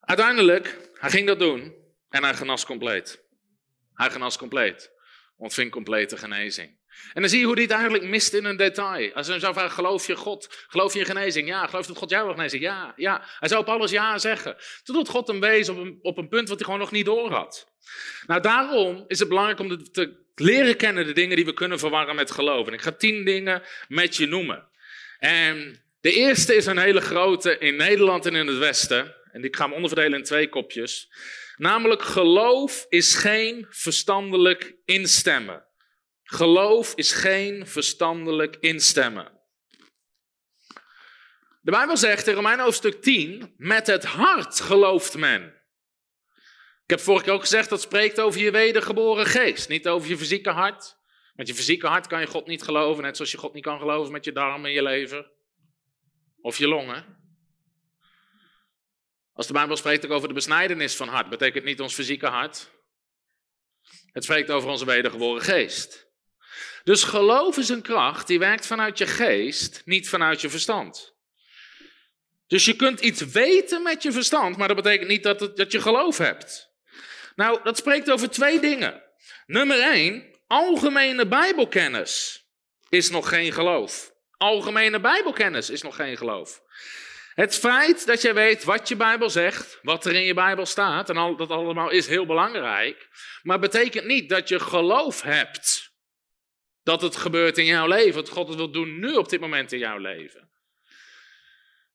Uiteindelijk, 0.00 0.90
hij 0.94 1.10
ging 1.10 1.26
dat 1.26 1.38
doen 1.38 1.74
en 2.08 2.24
hij 2.24 2.34
genas 2.34 2.64
compleet. 2.64 3.22
Hij 3.94 4.10
genas 4.10 4.38
compleet. 4.38 4.90
Ontving 5.36 5.70
complete 5.70 6.16
genezing. 6.16 6.78
En 7.12 7.20
dan 7.20 7.30
zie 7.30 7.38
je 7.38 7.46
hoe 7.46 7.60
het 7.60 7.70
eigenlijk 7.70 8.04
mist 8.04 8.34
in 8.34 8.44
een 8.44 8.56
detail. 8.56 9.12
Als 9.12 9.26
hij 9.26 9.38
zou 9.38 9.54
vragen, 9.54 9.70
geloof 9.70 10.06
je 10.06 10.16
God? 10.16 10.64
Geloof 10.68 10.92
je 10.92 10.98
in 10.98 11.04
genezing? 11.04 11.48
Ja. 11.48 11.66
Geloof 11.66 11.86
dat 11.86 11.96
God 11.96 12.10
jou 12.10 12.34
wil? 12.34 12.60
Ja. 12.60 12.92
ja. 12.96 13.24
Hij 13.38 13.48
zou 13.48 13.60
op 13.60 13.68
alles 13.68 13.90
ja 13.90 14.18
zeggen. 14.18 14.56
Toen 14.82 14.94
doet 14.94 15.08
God 15.08 15.26
hem 15.26 15.40
wees 15.40 15.68
op 15.68 15.76
een, 15.76 15.98
op 16.02 16.18
een 16.18 16.28
punt 16.28 16.48
wat 16.48 16.56
hij 16.56 16.64
gewoon 16.64 16.80
nog 16.80 16.90
niet 16.90 17.04
door 17.04 17.30
had. 17.30 17.72
Nou, 18.26 18.40
daarom 18.40 19.04
is 19.06 19.18
het 19.18 19.28
belangrijk 19.28 19.60
om 19.60 19.92
te 19.92 20.22
leren 20.34 20.76
kennen 20.76 21.06
de 21.06 21.12
dingen 21.12 21.36
die 21.36 21.44
we 21.44 21.54
kunnen 21.54 21.78
verwarren 21.78 22.16
met 22.16 22.30
geloof. 22.30 22.66
En 22.66 22.72
ik 22.72 22.82
ga 22.82 22.92
tien 22.92 23.24
dingen 23.24 23.62
met 23.88 24.16
je 24.16 24.26
noemen. 24.26 24.68
En 25.18 25.82
de 26.00 26.12
eerste 26.12 26.54
is 26.54 26.66
een 26.66 26.78
hele 26.78 27.00
grote 27.00 27.58
in 27.58 27.76
Nederland 27.76 28.26
en 28.26 28.34
in 28.34 28.46
het 28.46 28.58
Westen. 28.58 29.14
En 29.32 29.44
ik 29.44 29.56
ga 29.56 29.64
hem 29.64 29.72
onderverdelen 29.72 30.18
in 30.18 30.24
twee 30.24 30.48
kopjes. 30.48 31.08
Namelijk, 31.56 32.02
geloof 32.02 32.86
is 32.88 33.14
geen 33.14 33.66
verstandelijk 33.70 34.74
instemmen. 34.84 35.64
Geloof 36.24 36.94
is 36.94 37.12
geen 37.12 37.66
verstandelijk 37.66 38.56
instemmen. 38.56 39.32
De 41.60 41.70
Bijbel 41.70 41.96
zegt 41.96 42.26
in 42.26 42.34
Romein 42.34 42.60
hoofdstuk 42.60 43.02
10, 43.02 43.54
met 43.56 43.86
het 43.86 44.04
hart 44.04 44.60
gelooft 44.60 45.16
men. 45.16 45.62
Ik 46.82 46.90
heb 46.90 47.00
vorige 47.00 47.24
keer 47.24 47.32
ook 47.32 47.40
gezegd, 47.40 47.68
dat 47.68 47.80
spreekt 47.80 48.20
over 48.20 48.40
je 48.40 48.50
wedergeboren 48.50 49.26
geest, 49.26 49.68
niet 49.68 49.88
over 49.88 50.08
je 50.08 50.18
fysieke 50.18 50.50
hart. 50.50 50.96
Met 51.34 51.46
je 51.46 51.54
fysieke 51.54 51.86
hart 51.86 52.06
kan 52.06 52.20
je 52.20 52.26
God 52.26 52.46
niet 52.46 52.62
geloven, 52.62 53.02
net 53.02 53.16
zoals 53.16 53.30
je 53.30 53.38
God 53.38 53.54
niet 53.54 53.62
kan 53.62 53.78
geloven 53.78 54.12
met 54.12 54.24
je 54.24 54.32
darmen 54.32 54.66
en 54.66 54.72
je 54.72 54.82
lever. 54.82 55.32
Of 56.40 56.58
je 56.58 56.68
longen. 56.68 57.22
Als 59.32 59.46
de 59.46 59.52
Bijbel 59.52 59.76
spreekt 59.76 60.04
ook 60.04 60.10
over 60.10 60.28
de 60.28 60.34
besnijdenis 60.34 60.96
van 60.96 61.08
hart, 61.08 61.28
betekent 61.28 61.64
niet 61.64 61.80
ons 61.80 61.94
fysieke 61.94 62.26
hart. 62.26 62.70
Het 64.12 64.24
spreekt 64.24 64.50
over 64.50 64.68
onze 64.68 64.84
wedergeboren 64.84 65.42
geest. 65.42 66.03
Dus 66.84 67.04
geloof 67.04 67.56
is 67.56 67.68
een 67.68 67.82
kracht 67.82 68.26
die 68.26 68.38
werkt 68.38 68.66
vanuit 68.66 68.98
je 68.98 69.06
geest, 69.06 69.82
niet 69.84 70.08
vanuit 70.08 70.40
je 70.40 70.50
verstand. 70.50 71.14
Dus 72.46 72.64
je 72.64 72.76
kunt 72.76 73.00
iets 73.00 73.20
weten 73.20 73.82
met 73.82 74.02
je 74.02 74.12
verstand, 74.12 74.56
maar 74.56 74.68
dat 74.68 74.76
betekent 74.76 75.08
niet 75.08 75.22
dat, 75.22 75.56
dat 75.56 75.72
je 75.72 75.80
geloof 75.80 76.18
hebt. 76.18 76.72
Nou, 77.36 77.62
dat 77.62 77.76
spreekt 77.76 78.10
over 78.10 78.30
twee 78.30 78.60
dingen. 78.60 79.02
Nummer 79.46 79.80
één, 79.80 80.24
algemene 80.46 81.26
Bijbelkennis 81.26 82.46
is 82.88 83.10
nog 83.10 83.28
geen 83.28 83.52
geloof. 83.52 84.12
Algemene 84.36 85.00
Bijbelkennis 85.00 85.70
is 85.70 85.82
nog 85.82 85.96
geen 85.96 86.16
geloof. 86.16 86.62
Het 87.34 87.56
feit 87.56 88.06
dat 88.06 88.22
jij 88.22 88.34
weet 88.34 88.64
wat 88.64 88.88
je 88.88 88.96
Bijbel 88.96 89.30
zegt, 89.30 89.78
wat 89.82 90.04
er 90.04 90.14
in 90.14 90.24
je 90.24 90.34
Bijbel 90.34 90.66
staat, 90.66 91.10
en 91.10 91.16
al, 91.16 91.36
dat 91.36 91.50
allemaal 91.50 91.90
is 91.90 92.06
heel 92.06 92.26
belangrijk, 92.26 93.08
maar 93.42 93.58
betekent 93.58 94.04
niet 94.04 94.28
dat 94.28 94.48
je 94.48 94.60
geloof 94.60 95.22
hebt 95.22 95.93
dat 96.84 97.02
het 97.02 97.16
gebeurt 97.16 97.58
in 97.58 97.64
jouw 97.64 97.86
leven. 97.86 98.14
Dat 98.14 98.28
God 98.28 98.48
het 98.48 98.56
wil 98.56 98.70
doen 98.70 98.98
nu 98.98 99.14
op 99.14 99.28
dit 99.28 99.40
moment 99.40 99.72
in 99.72 99.78
jouw 99.78 99.98
leven. 99.98 100.48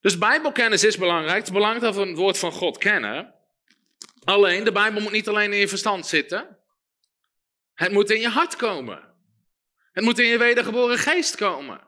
Dus 0.02 0.18
Bijbelkennis 0.18 0.84
is 0.84 0.98
belangrijk. 0.98 1.38
Het 1.38 1.48
is 1.48 1.54
belangrijk 1.54 1.84
dat 1.84 1.96
we 1.96 2.10
het 2.10 2.18
woord 2.18 2.38
van 2.38 2.52
God 2.52 2.78
kennen. 2.78 3.34
Alleen, 4.24 4.64
de 4.64 4.72
Bijbel 4.72 5.02
moet 5.02 5.12
niet 5.12 5.28
alleen 5.28 5.54
in 5.54 5.60
je 5.60 5.68
verstand 5.68 6.08
zitten. 6.08 6.58
Het 7.74 7.92
moet 7.92 8.10
in 8.10 8.20
je 8.20 8.30
hart 8.30 8.56
komen. 8.56 9.14
Het 9.92 10.04
moet 10.04 10.20
in 10.20 10.28
je 10.28 10.38
wedergeboren 10.38 10.98
geest 10.98 11.36
komen. 11.36 11.88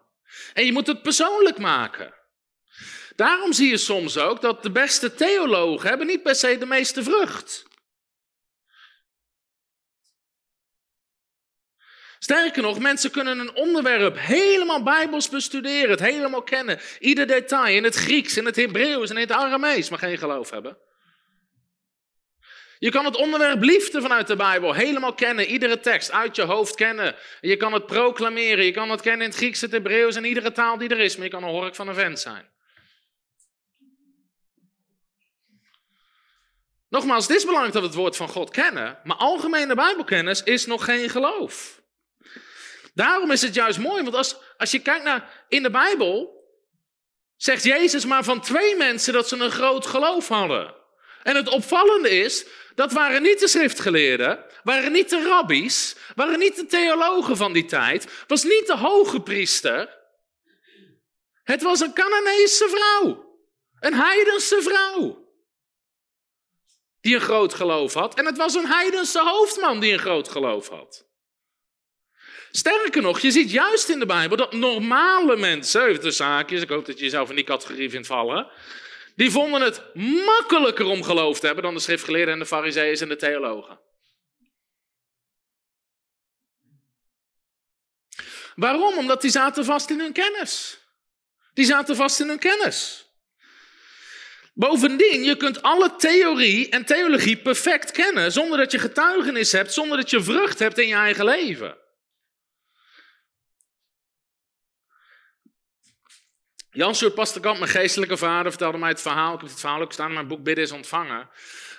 En 0.53 0.65
je 0.65 0.71
moet 0.71 0.87
het 0.87 1.01
persoonlijk 1.01 1.57
maken. 1.57 2.13
Daarom 3.15 3.53
zie 3.53 3.69
je 3.69 3.77
soms 3.77 4.17
ook 4.17 4.41
dat 4.41 4.63
de 4.63 4.71
beste 4.71 5.13
theologen 5.13 5.89
hebben 5.89 6.07
niet 6.07 6.23
per 6.23 6.35
se 6.35 6.57
de 6.57 6.65
meeste 6.65 7.03
vrucht. 7.03 7.65
Sterker 12.23 12.61
nog, 12.61 12.79
mensen 12.79 13.11
kunnen 13.11 13.39
een 13.39 13.55
onderwerp 13.55 14.17
helemaal 14.19 14.83
bijbels 14.83 15.29
bestuderen, 15.29 15.89
het 15.89 15.99
helemaal 15.99 16.43
kennen. 16.43 16.79
Ieder 16.99 17.27
detail 17.27 17.75
in 17.75 17.83
het 17.83 17.95
Grieks, 17.95 18.37
in 18.37 18.45
het 18.45 18.55
Hebreeuws 18.55 19.09
en 19.09 19.15
in 19.15 19.21
het 19.21 19.31
Aramees, 19.31 19.89
maar 19.89 19.99
geen 19.99 20.17
geloof 20.17 20.49
hebben. 20.49 20.77
Je 22.79 22.91
kan 22.91 23.05
het 23.05 23.15
onderwerp 23.15 23.61
liefde 23.61 24.01
vanuit 24.01 24.27
de 24.27 24.35
Bijbel 24.35 24.73
helemaal 24.73 25.13
kennen, 25.13 25.45
iedere 25.45 25.79
tekst 25.79 26.11
uit 26.11 26.35
je 26.35 26.41
hoofd 26.41 26.75
kennen. 26.75 27.15
Je 27.39 27.57
kan 27.57 27.73
het 27.73 27.85
proclameren, 27.85 28.65
je 28.65 28.71
kan 28.71 28.89
het 28.89 29.01
kennen 29.01 29.21
in 29.21 29.29
het 29.29 29.37
Grieks, 29.37 29.61
het 29.61 29.71
Hebreeuws 29.71 30.15
en 30.15 30.25
iedere 30.25 30.51
taal 30.51 30.77
die 30.77 30.89
er 30.89 30.99
is, 30.99 31.15
maar 31.15 31.25
je 31.25 31.31
kan 31.31 31.43
een 31.43 31.49
hork 31.49 31.75
van 31.75 31.87
een 31.87 31.95
vent 31.95 32.19
zijn. 32.19 32.49
Nogmaals, 36.89 37.27
het 37.27 37.37
is 37.37 37.45
belangrijk 37.45 37.73
dat 37.73 37.81
we 37.81 37.87
het 37.87 37.97
woord 37.97 38.15
van 38.15 38.29
God 38.29 38.49
kennen, 38.49 38.99
maar 39.03 39.17
algemene 39.17 39.75
Bijbelkennis 39.75 40.43
is 40.43 40.65
nog 40.65 40.85
geen 40.85 41.09
geloof. 41.09 41.80
Daarom 42.93 43.31
is 43.31 43.41
het 43.41 43.53
juist 43.53 43.79
mooi, 43.79 44.03
want 44.03 44.15
als, 44.15 44.37
als 44.57 44.71
je 44.71 44.79
kijkt 44.79 45.03
naar 45.03 45.45
in 45.47 45.63
de 45.63 45.69
Bijbel, 45.69 46.39
zegt 47.35 47.63
Jezus 47.63 48.05
maar 48.05 48.23
van 48.23 48.41
twee 48.41 48.75
mensen 48.75 49.13
dat 49.13 49.27
ze 49.27 49.35
een 49.37 49.51
groot 49.51 49.85
geloof 49.85 50.27
hadden. 50.27 50.75
En 51.23 51.35
het 51.35 51.47
opvallende 51.47 52.09
is, 52.09 52.45
dat 52.75 52.91
waren 52.91 53.21
niet 53.21 53.39
de 53.39 53.47
schriftgeleerden, 53.47 54.45
waren 54.63 54.91
niet 54.91 55.09
de 55.09 55.23
rabbies, 55.23 55.95
waren 56.15 56.39
niet 56.39 56.55
de 56.55 56.65
theologen 56.65 57.37
van 57.37 57.53
die 57.53 57.65
tijd, 57.65 58.25
was 58.27 58.43
niet 58.43 58.67
de 58.67 58.77
hoge 58.77 59.21
priester. 59.21 59.99
Het 61.43 61.61
was 61.61 61.79
een 61.79 61.93
Canaanese 61.93 62.69
vrouw, 62.69 63.39
een 63.79 63.93
heidense 63.93 64.61
vrouw, 64.61 65.29
die 67.01 67.15
een 67.15 67.21
groot 67.21 67.53
geloof 67.53 67.93
had. 67.93 68.15
En 68.15 68.25
het 68.25 68.37
was 68.37 68.55
een 68.55 68.67
heidense 68.67 69.19
hoofdman 69.23 69.79
die 69.79 69.93
een 69.93 69.99
groot 69.99 70.29
geloof 70.29 70.69
had. 70.69 71.10
Sterker 72.51 73.01
nog, 73.01 73.19
je 73.19 73.31
ziet 73.31 73.51
juist 73.51 73.89
in 73.89 73.99
de 73.99 74.05
Bijbel 74.05 74.37
dat 74.37 74.53
normale 74.53 75.37
mensen, 75.37 75.85
even 75.85 76.03
de 76.03 76.11
zaakjes, 76.11 76.61
ik 76.61 76.69
hoop 76.69 76.85
dat 76.85 76.97
je 76.97 77.03
jezelf 77.03 77.29
in 77.29 77.35
die 77.35 77.43
categorie 77.43 77.89
vindt 77.89 78.07
vallen, 78.07 78.47
die 79.15 79.31
vonden 79.31 79.61
het 79.61 79.81
makkelijker 80.25 80.85
om 80.85 81.03
geloof 81.03 81.39
te 81.39 81.45
hebben 81.45 81.63
dan 81.63 81.73
de 81.73 81.79
schriftgeleerden 81.79 82.33
en 82.33 82.39
de 82.39 82.45
fariseeën 82.45 82.99
en 82.99 83.07
de 83.07 83.15
theologen. 83.15 83.79
Waarom? 88.55 88.97
Omdat 88.97 89.21
die 89.21 89.31
zaten 89.31 89.65
vast 89.65 89.89
in 89.89 89.99
hun 89.99 90.13
kennis. 90.13 90.79
Die 91.53 91.65
zaten 91.65 91.95
vast 91.95 92.19
in 92.19 92.27
hun 92.27 92.39
kennis. 92.39 93.05
Bovendien, 94.53 95.23
je 95.23 95.37
kunt 95.37 95.61
alle 95.61 95.95
theorie 95.95 96.69
en 96.69 96.85
theologie 96.85 97.37
perfect 97.37 97.91
kennen 97.91 98.31
zonder 98.31 98.57
dat 98.57 98.71
je 98.71 98.79
getuigenis 98.79 99.51
hebt, 99.51 99.73
zonder 99.73 99.97
dat 99.97 100.09
je 100.09 100.23
vrucht 100.23 100.59
hebt 100.59 100.77
in 100.77 100.87
je 100.87 100.95
eigen 100.95 101.25
leven. 101.25 101.80
Jan 106.73 106.95
Sjoerd 106.95 107.13
Pasterkamp, 107.13 107.59
mijn 107.59 107.71
geestelijke 107.71 108.17
vader, 108.17 108.51
vertelde 108.51 108.77
mij 108.77 108.89
het 108.89 109.01
verhaal. 109.01 109.33
Ik 109.33 109.39
heb 109.39 109.49
het 109.49 109.59
verhaal 109.59 109.81
ook 109.81 109.93
staan 109.93 110.07
in 110.07 110.13
mijn 110.13 110.27
boek 110.27 110.43
Bidden 110.43 110.63
is 110.63 110.71
ontvangen. 110.71 111.29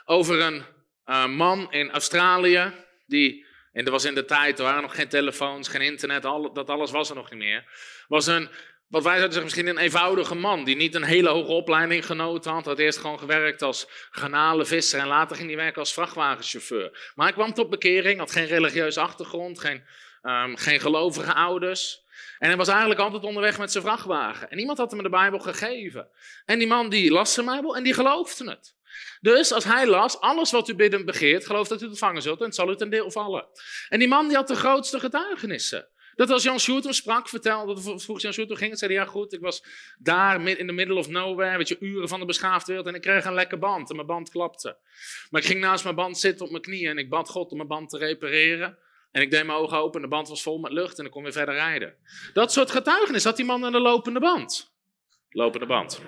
Over 0.04 0.40
een 0.40 0.64
uh, 1.06 1.26
man 1.26 1.72
in 1.72 1.90
Australië. 1.90 2.72
Die, 3.06 3.46
en 3.72 3.84
dat 3.84 3.92
was 3.92 4.04
in 4.04 4.14
de 4.14 4.24
tijd, 4.24 4.58
er 4.58 4.64
waren 4.64 4.82
nog 4.82 4.94
geen 4.94 5.08
telefoons, 5.08 5.68
geen 5.68 5.80
internet, 5.80 6.22
dat 6.22 6.70
alles 6.70 6.90
was 6.90 7.08
er 7.08 7.14
nog 7.14 7.30
niet 7.30 7.38
meer. 7.38 7.64
Was 8.08 8.26
een, 8.26 8.48
wat 8.88 9.02
wij 9.02 9.18
zouden 9.18 9.32
zeggen, 9.32 9.42
misschien 9.42 9.66
een 9.66 9.78
eenvoudige 9.78 10.34
man. 10.34 10.64
Die 10.64 10.76
niet 10.76 10.94
een 10.94 11.02
hele 11.02 11.28
hoge 11.28 11.52
opleiding 11.52 12.06
genoten 12.06 12.52
had. 12.52 12.64
Had 12.64 12.78
eerst 12.78 12.98
gewoon 12.98 13.18
gewerkt 13.18 13.62
als 13.62 13.86
garnalenvisser. 14.10 15.00
En 15.00 15.06
later 15.06 15.36
ging 15.36 15.48
hij 15.48 15.56
werken 15.56 15.80
als 15.80 15.92
vrachtwagenchauffeur. 15.92 17.12
Maar 17.14 17.26
hij 17.26 17.34
kwam 17.34 17.54
tot 17.54 17.70
bekering, 17.70 18.18
had 18.18 18.32
geen 18.32 18.46
religieuze 18.46 19.00
achtergrond, 19.00 19.60
geen, 19.60 19.84
um, 20.22 20.56
geen 20.56 20.80
gelovige 20.80 21.34
ouders. 21.34 22.01
En 22.42 22.48
hij 22.48 22.56
was 22.56 22.68
eigenlijk 22.68 23.00
altijd 23.00 23.24
onderweg 23.24 23.58
met 23.58 23.72
zijn 23.72 23.84
vrachtwagen. 23.84 24.50
En 24.50 24.58
iemand 24.58 24.78
had 24.78 24.90
hem 24.90 25.02
de 25.02 25.08
Bijbel 25.08 25.38
gegeven. 25.38 26.08
En 26.44 26.58
die 26.58 26.66
man 26.66 26.88
die 26.88 27.10
las 27.10 27.34
zijn 27.34 27.46
Bijbel 27.46 27.76
en 27.76 27.82
die 27.82 27.94
geloofde 27.94 28.50
het. 28.50 28.76
Dus 29.20 29.52
als 29.52 29.64
hij 29.64 29.86
las, 29.86 30.20
alles 30.20 30.50
wat 30.50 30.68
u 30.68 30.74
bidden 30.74 31.04
begeert, 31.04 31.46
geloof 31.46 31.68
dat 31.68 31.78
u 31.78 31.82
het 31.82 31.90
ontvangen 31.90 32.22
zult 32.22 32.38
en 32.38 32.44
het 32.44 32.54
zal 32.54 32.70
u 32.70 32.76
ten 32.76 32.90
deel 32.90 33.10
vallen. 33.10 33.46
En 33.88 33.98
die 33.98 34.08
man 34.08 34.28
die 34.28 34.36
had 34.36 34.48
de 34.48 34.54
grootste 34.54 35.00
getuigenissen. 35.00 35.88
Dat 36.14 36.30
als 36.30 36.42
Jan 36.42 36.60
Sjoerd 36.60 36.94
sprak, 36.94 37.28
vertelde, 37.28 37.98
vroeg 38.00 38.20
Jan 38.20 38.32
Sjoerd 38.32 38.48
hoe 38.48 38.56
ging 38.56 38.70
het, 38.70 38.78
zei 38.78 38.94
hij, 38.94 39.04
ja 39.04 39.08
goed, 39.08 39.32
ik 39.32 39.40
was 39.40 39.64
daar 39.98 40.46
in 40.46 40.66
the 40.66 40.72
middle 40.72 40.98
of 40.98 41.08
nowhere, 41.08 41.56
weet 41.56 41.68
je, 41.68 41.76
uren 41.80 42.08
van 42.08 42.20
de 42.20 42.26
beschaafde 42.26 42.66
wereld 42.66 42.88
en 42.88 42.94
ik 42.94 43.00
kreeg 43.00 43.24
een 43.24 43.34
lekker 43.34 43.58
band 43.58 43.90
en 43.90 43.96
mijn 43.96 44.06
band 44.06 44.30
klapte. 44.30 44.76
Maar 45.30 45.40
ik 45.40 45.46
ging 45.46 45.60
naast 45.60 45.84
mijn 45.84 45.96
band 45.96 46.18
zitten 46.18 46.44
op 46.44 46.50
mijn 46.50 46.62
knieën 46.62 46.90
en 46.90 46.98
ik 46.98 47.08
bad 47.08 47.28
God 47.28 47.50
om 47.50 47.56
mijn 47.56 47.68
band 47.68 47.90
te 47.90 47.98
repareren. 47.98 48.78
En 49.12 49.22
ik 49.22 49.30
deed 49.30 49.46
mijn 49.46 49.58
ogen 49.58 49.78
open 49.78 49.94
en 49.94 50.02
de 50.02 50.14
band 50.14 50.28
was 50.28 50.42
vol 50.42 50.58
met 50.58 50.72
lucht 50.72 50.98
en 50.98 51.04
ik 51.04 51.10
kon 51.10 51.22
weer 51.22 51.32
verder 51.32 51.54
rijden. 51.54 51.96
Dat 52.32 52.52
soort 52.52 52.70
getuigenis 52.70 53.24
had 53.24 53.36
die 53.36 53.44
man 53.44 53.64
aan 53.64 53.72
de 53.72 53.80
lopende 53.80 54.20
band. 54.20 54.74
Lopende 55.28 55.66
band. 55.66 56.00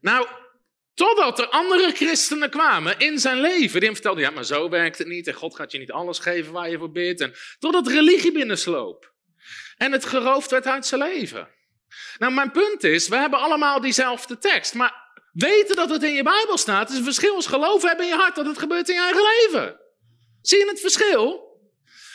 Nou, 0.00 0.26
totdat 0.94 1.38
er 1.38 1.48
andere 1.48 1.92
christenen 1.92 2.50
kwamen 2.50 2.98
in 2.98 3.18
zijn 3.18 3.40
leven. 3.40 3.80
Die 3.80 3.88
hem 3.88 3.92
vertelden, 3.92 4.22
ja, 4.22 4.30
maar 4.30 4.44
zo 4.44 4.68
werkt 4.68 4.98
het 4.98 5.06
niet. 5.06 5.26
En 5.26 5.34
God 5.34 5.56
gaat 5.56 5.72
je 5.72 5.78
niet 5.78 5.92
alles 5.92 6.18
geven 6.18 6.52
waar 6.52 6.70
je 6.70 6.78
voor 6.78 6.92
bidt. 6.92 7.20
En 7.20 7.34
totdat 7.58 7.86
religie 7.86 8.32
binnensloop. 8.32 9.12
En 9.76 9.92
het 9.92 10.04
geroofd 10.04 10.50
werd 10.50 10.66
uit 10.66 10.86
zijn 10.86 11.00
leven. 11.00 11.48
Nou, 12.18 12.32
mijn 12.32 12.50
punt 12.50 12.84
is, 12.84 13.08
we 13.08 13.16
hebben 13.16 13.38
allemaal 13.38 13.80
diezelfde 13.80 14.38
tekst. 14.38 14.74
Maar 14.74 15.07
Weten 15.38 15.76
dat 15.76 15.90
het 15.90 16.02
in 16.02 16.14
je 16.14 16.22
Bijbel 16.22 16.58
staat 16.58 16.90
is 16.90 16.96
een 16.96 17.04
verschil 17.04 17.34
als 17.34 17.46
geloof 17.46 17.82
hebben 17.82 18.04
in 18.04 18.10
je 18.10 18.18
hart 18.18 18.34
dat 18.34 18.46
het 18.46 18.58
gebeurt 18.58 18.88
in 18.88 18.94
je 18.94 19.00
eigen 19.00 19.22
leven. 19.22 19.80
Zie 20.42 20.58
je 20.58 20.66
het 20.66 20.80
verschil? 20.80 21.46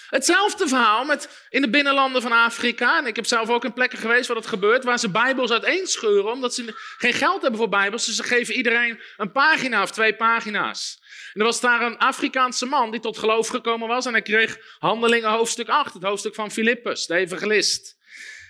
Hetzelfde 0.10 0.68
verhaal 0.68 1.06
met 1.06 1.46
in 1.50 1.62
de 1.62 1.70
binnenlanden 1.70 2.22
van 2.22 2.32
Afrika. 2.32 2.98
En 2.98 3.06
ik 3.06 3.16
heb 3.16 3.26
zelf 3.26 3.50
ook 3.50 3.64
in 3.64 3.74
plekken 3.74 4.00
geweest 4.00 4.28
waar 4.28 4.36
dat 4.36 4.48
gebeurt, 4.48 4.84
waar 4.84 5.00
ze 5.00 5.10
Bijbels 5.10 5.52
uiteenscheuren 5.52 6.32
omdat 6.32 6.54
ze 6.54 6.96
geen 6.98 7.14
geld 7.14 7.42
hebben 7.42 7.60
voor 7.60 7.70
Bijbels. 7.70 8.06
Dus 8.06 8.16
ze 8.16 8.24
geven 8.24 8.56
iedereen 8.56 9.00
een 9.18 9.32
pagina 9.32 9.82
of 9.82 9.92
twee 9.92 10.16
pagina's. 10.16 11.02
En 11.34 11.40
er 11.40 11.46
was 11.46 11.62
daar 11.62 11.82
een 11.82 11.98
Afrikaanse 11.98 12.66
man 12.66 12.92
die 12.92 13.00
tot 13.00 13.18
geloof 13.18 13.48
gekomen 13.48 13.88
was 13.88 14.06
en 14.06 14.12
hij 14.12 14.22
kreeg 14.22 14.58
Handelingen 14.80 15.30
hoofdstuk 15.30 15.70
8, 15.70 15.94
het 15.94 16.04
hoofdstuk 16.04 16.36
van 16.36 16.52
Filippus, 16.52 17.06
de 17.06 17.16
evangelist. 17.16 17.98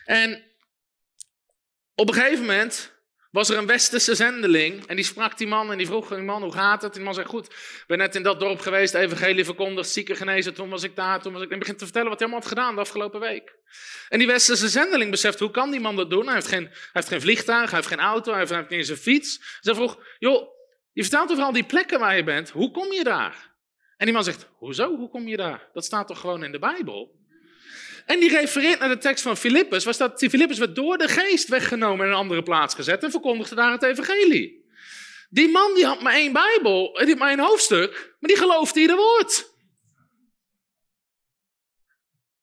En 0.06 0.44
op 1.96 2.08
een 2.08 2.14
gegeven 2.14 2.46
moment 2.46 2.93
was 3.34 3.50
er 3.50 3.58
een 3.58 3.66
westerse 3.66 4.16
zendeling 4.16 4.86
en 4.86 4.96
die 4.96 5.06
sprak 5.06 5.38
die 5.38 5.48
man 5.48 5.72
en 5.72 5.78
die 5.78 5.88
vroeg 5.88 6.08
die 6.08 6.18
man 6.18 6.42
hoe 6.42 6.52
gaat 6.52 6.82
het? 6.82 6.94
Die 6.94 7.04
man 7.04 7.14
zei 7.14 7.26
goed, 7.26 7.46
ik 7.46 7.84
ben 7.88 7.98
net 7.98 8.16
in 8.16 8.24
dat 8.24 8.40
dorp 8.40 8.60
geweest, 8.60 8.94
evangelie 8.94 9.46
verkondigd, 9.46 9.90
zieken 9.90 10.16
genezen, 10.16 10.54
toen 10.54 10.70
was 10.70 10.84
ik 10.84 10.96
daar, 10.96 11.22
toen 11.22 11.34
was 11.34 11.42
ik... 11.42 11.52
En 11.52 11.60
begint 11.60 11.78
te 11.78 11.84
vertellen 11.84 12.10
wat 12.10 12.20
hij 12.20 12.28
allemaal 12.28 12.48
had 12.48 12.58
gedaan 12.58 12.76
de 12.76 12.82
afgelopen 12.82 13.20
week. 13.20 13.56
En 14.10 14.18
die 14.18 14.28
westerse 14.28 14.68
zendeling 14.68 15.12
beseft, 15.12 15.40
hoe 15.40 15.52
kan 15.52 15.72
die 15.72 15.80
man 15.80 15.96
dat 15.96 16.10
doen? 16.10 16.26
Hij 16.26 16.34
heeft 16.34 16.48
geen, 16.48 16.64
hij 16.64 16.90
heeft 16.92 17.08
geen 17.08 17.22
vliegtuig, 17.22 17.70
hij 17.70 17.80
heeft 17.80 17.92
geen 17.92 18.00
auto, 18.00 18.30
hij 18.30 18.40
heeft, 18.40 18.52
hij 18.52 18.62
niet 18.62 18.72
eens 18.72 18.90
een 18.90 18.98
fiets. 18.98 19.60
Ze 19.60 19.76
vroeg, 19.76 20.00
joh, 20.20 20.48
je 20.92 21.02
vertelt 21.02 21.32
over 21.32 21.44
al 21.44 21.52
die 21.52 21.66
plekken 21.66 22.00
waar 22.00 22.16
je 22.16 22.24
bent, 22.24 22.50
hoe 22.50 22.72
kom 22.72 22.92
je 22.92 23.04
daar? 23.04 23.52
En 23.98 24.06
die 24.06 24.14
man 24.14 24.24
zegt, 24.24 24.50
hoezo, 24.58 24.96
hoe 24.96 25.10
kom 25.10 25.28
je 25.28 25.38
daar? 25.38 25.70
Dat 25.74 25.86
staat 25.86 26.08
toch 26.08 26.20
gewoon 26.20 26.44
in 26.44 26.52
de 26.52 26.60
Bijbel? 26.60 27.23
En 28.06 28.20
die 28.20 28.30
refereert 28.30 28.80
naar 28.80 28.90
de 28.90 28.98
tekst 28.98 29.24
van 29.24 29.38
Filippus, 29.38 29.84
waar 29.84 29.94
staat, 29.94 30.20
Filippus 30.30 30.58
werd 30.58 30.76
door 30.76 30.98
de 30.98 31.08
geest 31.08 31.48
weggenomen 31.48 32.00
en 32.00 32.06
in 32.06 32.12
een 32.12 32.20
andere 32.20 32.44
plaats 32.44 32.76
gezet 32.76 33.04
en 33.04 33.12
verkondigde 33.12 33.56
daar 33.56 33.72
het 33.72 33.84
evangelie. 33.84 34.66
Die 35.30 35.50
man 35.50 35.74
die 35.74 35.86
had 35.86 36.02
maar 36.02 36.14
één 36.14 36.34
Bijbel, 36.34 36.94
die 36.94 37.08
had 37.08 37.18
maar 37.18 37.30
één 37.30 37.40
hoofdstuk, 37.40 37.92
maar 38.20 38.30
die 38.30 38.38
geloofde 38.38 38.80
ieder 38.80 38.96
woord. 38.96 39.52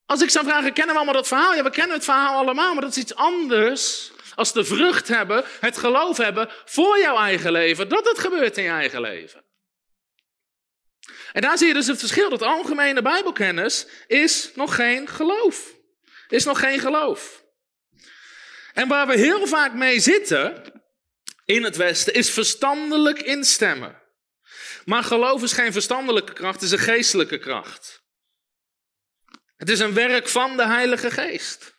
Als 0.06 0.22
ik 0.22 0.30
zou 0.30 0.44
vragen, 0.44 0.72
kennen 0.72 0.94
we 0.94 1.00
allemaal 1.00 1.20
dat 1.20 1.28
verhaal? 1.28 1.54
Ja, 1.54 1.62
we 1.62 1.70
kennen 1.70 1.96
het 1.96 2.04
verhaal 2.04 2.38
allemaal, 2.38 2.72
maar 2.72 2.82
dat 2.82 2.90
is 2.90 3.02
iets 3.02 3.14
anders 3.14 4.12
als 4.34 4.52
de 4.52 4.64
vrucht 4.64 5.08
hebben, 5.08 5.44
het 5.60 5.78
geloof 5.78 6.16
hebben 6.16 6.48
voor 6.64 6.98
jouw 6.98 7.16
eigen 7.16 7.52
leven, 7.52 7.88
dat 7.88 8.08
het 8.08 8.18
gebeurt 8.18 8.56
in 8.56 8.62
je 8.62 8.70
eigen 8.70 9.00
leven. 9.00 9.44
En 11.32 11.40
daar 11.40 11.58
zie 11.58 11.66
je 11.66 11.74
dus 11.74 11.86
het 11.86 11.98
verschil. 11.98 12.28
Dat 12.28 12.42
algemene 12.42 13.02
Bijbelkennis 13.02 13.86
is 14.06 14.50
nog 14.54 14.74
geen 14.74 15.08
geloof. 15.08 15.74
Is 16.28 16.44
nog 16.44 16.60
geen 16.60 16.80
geloof. 16.80 17.44
En 18.72 18.88
waar 18.88 19.06
we 19.06 19.16
heel 19.16 19.46
vaak 19.46 19.74
mee 19.74 20.00
zitten 20.00 20.72
in 21.44 21.62
het 21.62 21.76
Westen 21.76 22.14
is 22.14 22.30
verstandelijk 22.30 23.18
instemmen. 23.18 24.02
Maar 24.84 25.02
geloof 25.02 25.42
is 25.42 25.52
geen 25.52 25.72
verstandelijke 25.72 26.32
kracht, 26.32 26.54
het 26.54 26.62
is 26.62 26.70
een 26.70 26.78
geestelijke 26.78 27.38
kracht. 27.38 28.02
Het 29.56 29.68
is 29.68 29.78
een 29.78 29.94
werk 29.94 30.28
van 30.28 30.56
de 30.56 30.66
Heilige 30.66 31.10
Geest. 31.10 31.78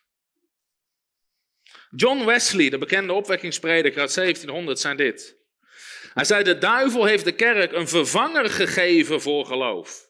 John 1.90 2.26
Wesley, 2.26 2.70
de 2.70 2.78
bekende 2.78 3.14
opwekkingsprediker 3.14 4.02
uit 4.02 4.14
1700, 4.14 4.80
zei 4.80 4.96
dit. 4.96 5.41
Hij 6.14 6.26
zei, 6.26 6.44
de 6.44 6.58
duivel 6.58 7.06
heeft 7.06 7.26
de 7.26 7.36
kerk 7.36 7.72
een 7.72 7.88
vervanger 7.88 8.50
gegeven 8.50 9.22
voor 9.22 9.46
geloof. 9.46 10.10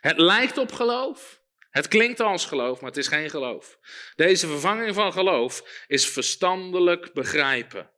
Het 0.00 0.18
lijkt 0.18 0.58
op 0.58 0.72
geloof, 0.72 1.42
het 1.70 1.88
klinkt 1.88 2.20
als 2.20 2.46
geloof, 2.46 2.80
maar 2.80 2.90
het 2.90 2.98
is 2.98 3.08
geen 3.08 3.30
geloof. 3.30 3.78
Deze 4.14 4.46
vervanging 4.46 4.94
van 4.94 5.12
geloof 5.12 5.84
is 5.86 6.08
verstandelijk 6.08 7.12
begrijpen. 7.12 7.90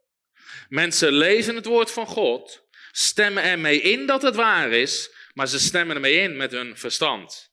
Mensen 0.69 1.13
lezen 1.13 1.55
het 1.55 1.67
woord 1.67 1.91
van 1.91 2.07
God, 2.07 2.69
stemmen 2.91 3.43
ermee 3.43 3.81
in 3.81 4.07
dat 4.07 4.23
het 4.23 4.35
waar 4.35 4.71
is, 4.71 5.15
maar 5.33 5.47
ze 5.47 5.59
stemmen 5.59 5.95
ermee 5.95 6.15
in 6.15 6.37
met 6.37 6.51
hun 6.51 6.77
verstand. 6.77 7.53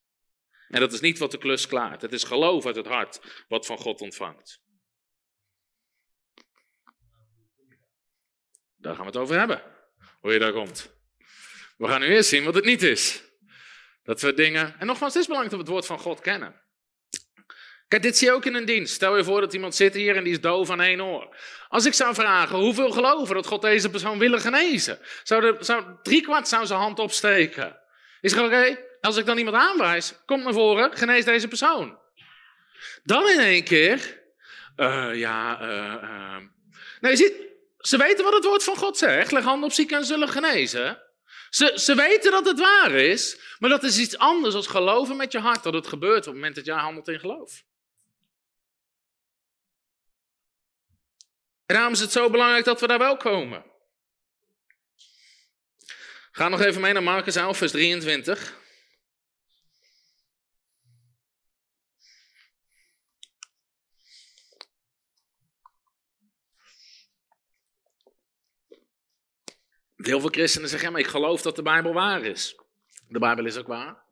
En 0.68 0.80
dat 0.80 0.94
is 0.94 1.00
niet 1.00 1.18
wat 1.18 1.32
de 1.32 1.38
klus 1.38 1.68
klaart. 1.68 2.02
Het 2.02 2.14
is 2.14 2.24
geloof 2.24 2.66
uit 2.66 2.76
het 2.76 2.88
hart 2.88 3.46
wat 3.48 3.66
van 3.66 3.78
God 3.78 4.02
ontvangt. 4.02 4.62
Daar 8.76 8.96
gaan 8.96 9.06
we 9.06 9.12
het 9.12 9.22
over 9.22 9.38
hebben 9.38 9.76
hoe 10.28 10.36
je 10.36 10.42
daar 10.42 10.54
komt. 10.54 10.90
We 11.78 11.88
gaan 11.88 12.00
nu 12.00 12.08
eerst 12.08 12.30
zien 12.30 12.44
wat 12.44 12.56
het 12.56 12.66
niet 12.66 12.84
is. 12.84 13.24
Dat 14.04 14.22
we 14.22 14.34
dingen. 14.34 14.76
En 14.80 14.88
nogmaals, 14.88 15.14
het 15.14 15.22
is 15.22 15.28
belangrijk 15.28 15.58
dat 15.58 15.66
we 15.66 15.74
het 15.74 15.74
woord 15.74 15.86
van 15.86 16.00
God 16.00 16.22
kennen. 16.22 16.62
Kijk, 17.88 18.02
dit 18.02 18.18
zie 18.18 18.28
je 18.28 18.34
ook 18.34 18.46
in 18.46 18.54
een 18.54 18.66
dienst. 18.66 18.94
Stel 18.94 19.18
je 19.18 19.24
voor 19.24 19.42
dat 19.42 19.54
iemand 19.54 19.76
zit 19.76 19.94
hier 19.94 20.16
en 20.16 20.24
die 20.24 20.34
is 20.34 20.42
doof 20.42 20.70
aan 20.70 20.82
één 20.82 21.02
oor. 21.02 21.36
Als 21.68 21.86
ik 21.86 21.94
zou 21.94 22.14
vragen 22.14 22.58
hoeveel 22.58 22.92
geloven 22.92 23.36
dat 23.36 23.48
God 23.48 23.62
deze 23.62 23.90
persoon 23.90 24.20
willen 24.20 24.42
genezen, 24.42 25.00
zou, 25.24 25.42
de, 25.42 25.56
zou 25.60 25.84
driekwart 26.04 26.48
zou 26.48 26.66
zijn 26.66 26.80
hand 26.80 27.00
opsteken. 27.00 27.80
Is 28.22 28.32
het 28.32 28.46
oké? 28.46 28.78
Als 29.02 29.18
ik 29.18 29.26
dan 29.26 29.38
iemand 29.38 29.56
aanwijs, 29.56 30.14
kom 30.26 30.44
naar 30.44 30.54
voren, 30.54 30.98
genees 30.98 31.26
deze 31.26 31.48
persoon. 31.48 32.00
Dan 33.04 33.30
in 33.30 33.40
één 33.40 33.64
keer, 33.64 34.22
uh, 34.78 35.10
ja, 35.14 35.62
uh, 35.62 36.38
nee, 37.00 37.12
je 37.12 37.18
ziet, 37.18 37.48
ze 37.78 37.98
weten 37.98 38.24
wat 38.24 38.34
het 38.34 38.46
woord 38.46 38.64
van 38.64 38.76
God 38.76 38.98
zegt. 38.98 39.32
Leg 39.32 39.44
handen 39.44 39.70
op 39.70 39.76
zieken 39.76 39.98
en 39.98 40.06
zullen 40.06 40.30
genezen. 40.30 41.02
Ze, 41.50 41.74
ze 41.76 41.96
weten 41.96 42.32
dat 42.32 42.46
het 42.46 42.60
waar 42.60 42.92
is, 42.92 43.40
maar 43.60 43.70
dat 43.70 43.84
is 43.84 43.98
iets 43.98 44.18
anders 44.18 44.54
dan 44.54 44.64
geloven 44.64 45.16
met 45.16 45.32
je 45.32 45.40
hart 45.40 45.64
dat 45.64 45.74
het 45.74 45.88
gebeurt 45.88 46.20
op 46.20 46.26
het 46.26 46.34
moment 46.34 46.56
dat 46.56 46.66
jij 46.66 46.76
handelt 46.76 47.08
in 47.08 47.20
geloof. 47.20 47.64
En 51.66 51.76
daarom 51.76 51.94
is 51.94 52.00
het 52.00 52.12
zo 52.12 52.30
belangrijk 52.30 52.66
dat 52.66 52.82
we 52.82 52.88
daar 52.88 52.98
wel 53.00 53.18
komen. 53.18 53.66
Ga 56.32 56.48
nog 56.48 56.62
even 56.62 56.82
mee 56.82 56.94
naar 56.94 57.04
Marcus 57.04 57.36
11, 57.36 57.58
vers 57.58 57.72
23. 57.72 58.56
Heel 69.98 70.20
veel 70.20 70.30
christenen 70.30 70.70
zeggen, 70.70 70.92
maar 70.92 71.02
ik 71.02 71.08
geloof 71.08 71.42
dat 71.42 71.56
de 71.56 71.62
Bijbel 71.62 71.94
waar 71.94 72.24
is. 72.24 72.56
De 73.08 73.20
Bijbel 73.20 73.46
is 73.46 73.58
ook 73.58 73.68
waar. 73.68 74.06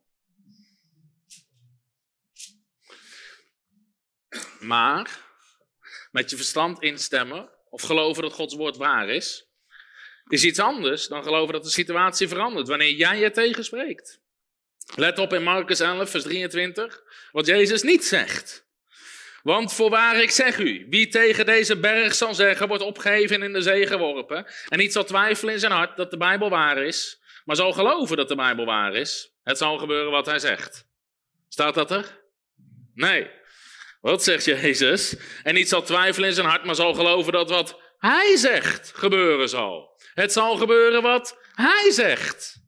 Maar 4.60 5.24
met 6.12 6.30
je 6.30 6.36
verstand 6.36 6.82
instemmen 6.82 7.50
of 7.70 7.82
geloven 7.82 8.24
dat 8.24 8.34
Gods 8.34 8.56
woord 8.56 8.78
waar 8.78 9.10
is, 9.10 9.48
is 10.28 10.44
iets 10.44 10.60
anders 10.60 11.08
dan 11.08 11.24
geloven 11.24 11.54
dat 11.54 11.64
de 11.64 11.70
situatie 11.70 12.28
verandert 12.28 12.68
wanneer 12.68 12.92
jij 12.92 13.20
je 13.20 13.32
tegenspreekt. 13.32 14.20
Let 14.96 15.20
op 15.20 15.34
in 15.34 15.44
Marcus 15.44 15.80
11, 15.80 16.10
vers 16.10 16.24
23, 16.24 17.04
wat 17.32 17.46
Jezus 17.46 17.82
niet 17.82 18.06
zegt. 18.06 18.66
Want 19.46 19.74
voorwaar 19.74 20.22
ik 20.22 20.32
zeg 20.32 20.58
u, 20.58 20.88
wie 20.90 21.08
tegen 21.08 21.46
deze 21.46 21.78
berg 21.78 22.16
zal 22.16 22.34
zeggen, 22.34 22.68
wordt 22.68 22.84
opgeheven 22.84 23.36
en 23.36 23.44
in 23.44 23.54
de 23.54 23.62
zee 23.62 23.88
geworpen, 23.88 24.46
en 24.68 24.78
niet 24.78 24.92
zal 24.92 25.04
twijfelen 25.04 25.54
in 25.54 25.60
zijn 25.60 25.72
hart 25.72 25.98
dat 25.98 26.12
de 26.12 26.18
Bijbel 26.18 26.50
waar 26.50 26.78
is, 26.78 27.22
maar 27.44 27.56
zal 27.56 27.72
geloven 27.72 28.18
dat 28.18 28.28
de 28.28 28.36
Bijbel 28.36 28.66
waar 28.66 28.96
is, 28.96 29.36
het 29.44 29.58
zal 29.58 29.78
gebeuren 29.78 30.12
wat 30.12 30.26
hij 30.26 30.40
zegt. 30.40 30.88
Staat 31.50 31.74
dat 31.74 31.92
er? 31.92 32.22
Nee. 32.94 33.30
Wat 34.02 34.24
zegt 34.24 34.46
Jezus? 34.46 35.16
En 35.44 35.54
niet 35.54 35.70
zal 35.70 35.82
twijfelen 35.82 36.30
in 36.30 36.36
zijn 36.36 36.48
hart, 36.48 36.64
maar 36.64 36.76
zal 36.76 36.94
geloven 36.94 37.34
dat 37.34 37.50
wat 37.50 37.80
hij 37.98 38.38
zegt 38.38 38.92
gebeuren 38.96 39.50
zal. 39.50 40.02
Het 40.14 40.32
zal 40.32 40.58
gebeuren 40.58 41.02
wat 41.02 41.38
hij 41.54 41.92
zegt. 41.92 42.64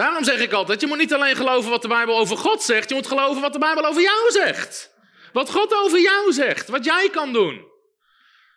Daarom 0.00 0.24
zeg 0.24 0.40
ik 0.40 0.52
altijd, 0.52 0.80
je 0.80 0.86
moet 0.86 0.98
niet 0.98 1.14
alleen 1.14 1.36
geloven 1.36 1.70
wat 1.70 1.82
de 1.82 1.88
Bijbel 1.88 2.18
over 2.18 2.36
God 2.36 2.62
zegt, 2.62 2.88
je 2.88 2.94
moet 2.94 3.06
geloven 3.06 3.42
wat 3.42 3.52
de 3.52 3.58
Bijbel 3.58 3.86
over 3.86 4.02
jou 4.02 4.30
zegt. 4.30 4.94
Wat 5.32 5.50
God 5.50 5.74
over 5.74 6.00
jou 6.00 6.32
zegt, 6.32 6.68
wat 6.68 6.84
jij 6.84 7.10
kan 7.10 7.32
doen. 7.32 7.54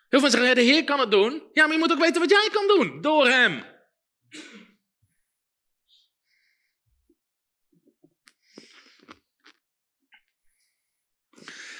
Heel 0.08 0.20
veel 0.20 0.30
zeggen, 0.30 0.54
de 0.54 0.60
Heer 0.60 0.84
kan 0.84 1.00
het 1.00 1.10
doen. 1.10 1.48
Ja, 1.52 1.64
maar 1.64 1.72
je 1.72 1.78
moet 1.78 1.92
ook 1.92 1.98
weten 1.98 2.20
wat 2.20 2.30
jij 2.30 2.48
kan 2.52 2.66
doen, 2.66 3.00
door 3.00 3.26
Hem. 3.26 3.64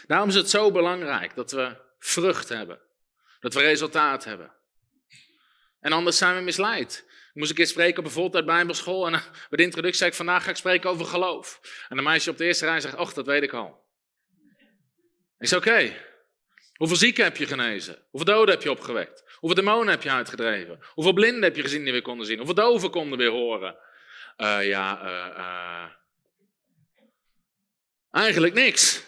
Daarom 0.06 0.28
is 0.28 0.34
het 0.34 0.50
zo 0.50 0.70
belangrijk 0.70 1.34
dat 1.34 1.50
we 1.50 1.76
vrucht 1.98 2.48
hebben. 2.48 2.80
Dat 3.40 3.54
we 3.54 3.60
resultaat 3.60 4.24
hebben. 4.24 4.54
En 5.80 5.92
anders 5.92 6.18
zijn 6.18 6.36
we 6.36 6.42
misleid. 6.42 7.12
Moest 7.34 7.50
een 7.50 7.56
keer 7.56 7.66
spreken 7.66 8.04
een 8.04 8.10
voltijd 8.10 8.44
bijbelschool 8.44 9.06
en 9.06 9.12
bij 9.12 9.22
de 9.50 9.62
introductie 9.62 9.98
zei 9.98 10.10
ik, 10.10 10.16
vandaag 10.16 10.44
ga 10.44 10.50
ik 10.50 10.56
spreken 10.56 10.90
over 10.90 11.06
geloof. 11.06 11.60
En 11.88 11.96
de 11.96 12.02
meisje 12.02 12.30
op 12.30 12.36
de 12.36 12.44
eerste 12.44 12.66
rij 12.66 12.80
zegt, 12.80 12.96
och, 12.96 13.12
dat 13.12 13.26
weet 13.26 13.42
ik 13.42 13.52
al. 13.52 13.84
Ik 15.38 15.48
zei, 15.48 15.60
oké, 15.60 15.96
hoeveel 16.74 16.96
zieken 16.96 17.24
heb 17.24 17.36
je 17.36 17.46
genezen? 17.46 18.06
Hoeveel 18.10 18.34
doden 18.34 18.54
heb 18.54 18.62
je 18.62 18.70
opgewekt? 18.70 19.22
Hoeveel 19.34 19.64
demonen 19.64 19.88
heb 19.88 20.02
je 20.02 20.10
uitgedreven? 20.10 20.78
Hoeveel 20.88 21.12
blinden 21.12 21.42
heb 21.42 21.56
je 21.56 21.62
gezien 21.62 21.82
die 21.82 21.92
weer 21.92 22.02
konden 22.02 22.26
zien? 22.26 22.36
Hoeveel 22.36 22.54
doven 22.54 22.90
konden 22.90 23.18
weer 23.18 23.30
horen? 23.30 23.76
Uh, 24.36 24.66
ja, 24.66 25.02
uh... 25.04 25.90
eigenlijk 28.10 28.54
niks. 28.54 29.04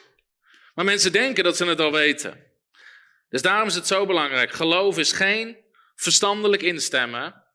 Maar 0.75 0.85
mensen 0.85 1.13
denken 1.13 1.45
dat 1.45 1.57
ze 1.57 1.67
het 1.67 1.81
al 1.81 1.93
weten. 1.93 2.45
Dus 3.29 3.43
daarom 3.43 3.69
is 3.69 3.75
het 3.75 3.87
zo 3.87 4.07
belangrijk. 4.07 4.51
Geloof 4.51 4.99
is 4.99 5.13
geen 5.13 5.57
verstandelijk 5.95 6.63
instemmen. 6.63 7.46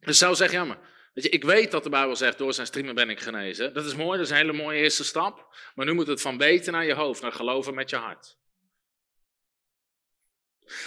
Dus 0.00 0.18
zou 0.18 0.34
zeggen, 0.34 0.58
ja 0.58 0.64
maar, 0.64 0.78
weet 1.14 1.24
je, 1.24 1.30
ik 1.30 1.44
weet 1.44 1.70
dat 1.70 1.82
de 1.82 1.90
Bijbel 1.90 2.16
zegt, 2.16 2.38
door 2.38 2.54
zijn 2.54 2.66
streamen 2.66 2.94
ben 2.94 3.10
ik 3.10 3.20
genezen. 3.20 3.74
Dat 3.74 3.84
is 3.84 3.94
mooi, 3.94 4.18
dat 4.18 4.26
is 4.26 4.32
een 4.32 4.38
hele 4.38 4.52
mooie 4.52 4.80
eerste 4.80 5.04
stap. 5.04 5.56
Maar 5.74 5.86
nu 5.86 5.92
moet 5.92 6.06
het 6.06 6.20
van 6.20 6.38
weten 6.38 6.72
naar 6.72 6.84
je 6.84 6.94
hoofd, 6.94 7.22
naar 7.22 7.32
geloven 7.32 7.74
met 7.74 7.90
je 7.90 7.96
hart. 7.96 8.36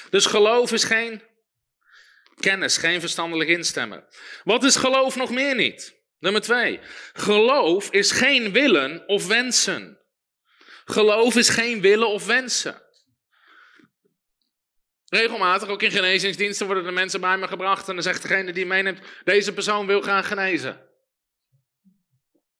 Dus 0.10 0.26
geloof 0.26 0.72
is 0.72 0.84
geen 0.84 1.24
kennis, 2.40 2.78
geen 2.78 3.00
verstandelijk 3.00 3.50
instemmen. 3.50 4.08
Wat 4.44 4.64
is 4.64 4.76
geloof 4.76 5.16
nog 5.16 5.30
meer 5.30 5.56
niet? 5.56 6.00
Nummer 6.20 6.42
twee. 6.42 6.80
Geloof 7.14 7.90
is 7.90 8.12
geen 8.12 8.52
willen 8.52 9.08
of 9.08 9.28
wensen. 9.28 10.00
Geloof 10.86 11.36
is 11.36 11.50
geen 11.50 11.82
willen 11.82 12.10
of 12.10 12.26
wensen. 12.26 12.82
Regelmatig, 15.14 15.70
ook 15.70 15.82
in 15.82 15.92
genezingsdiensten, 15.92 16.66
worden 16.66 16.86
er 16.86 16.94
mensen 16.94 17.22
bij 17.22 17.38
me 17.38 17.48
gebracht 17.48 17.88
en 17.88 17.94
dan 17.94 18.04
zegt 18.04 18.22
degene 18.22 18.54
die 18.54 18.66
meeneemt, 18.66 19.00
deze 19.24 19.54
persoon 19.54 19.88
wil 19.88 20.02
graag 20.02 20.28
genezen. 20.28 20.90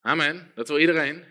Amen, 0.02 0.52
dat 0.56 0.68
wil 0.68 0.80
iedereen. 0.80 1.26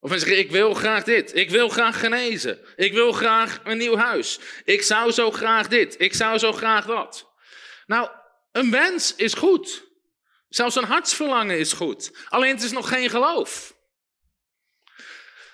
Of 0.00 0.10
mensen 0.10 0.28
zeggen, 0.28 0.46
ik 0.46 0.50
wil 0.50 0.74
graag 0.74 1.04
dit, 1.04 1.36
ik 1.36 1.50
wil 1.50 1.68
graag 1.68 2.00
genezen, 2.00 2.58
ik 2.76 2.92
wil 2.92 3.12
graag 3.12 3.60
een 3.64 3.78
nieuw 3.78 3.96
huis, 3.96 4.40
ik 4.64 4.82
zou 4.82 5.10
zo 5.10 5.30
graag 5.30 5.68
dit, 5.68 6.00
ik 6.00 6.14
zou 6.14 6.38
zo 6.38 6.52
graag 6.52 6.86
dat. 6.86 7.32
Nou, 7.86 8.10
een 8.52 8.70
wens 8.70 9.14
is 9.14 9.34
goed. 9.34 9.90
Zelfs 10.48 10.76
een 10.76 10.84
hartsverlangen 10.84 11.58
is 11.58 11.72
goed. 11.72 12.26
Alleen 12.28 12.54
het 12.54 12.62
is 12.62 12.72
nog 12.72 12.88
geen 12.88 13.10
geloof. 13.10 13.71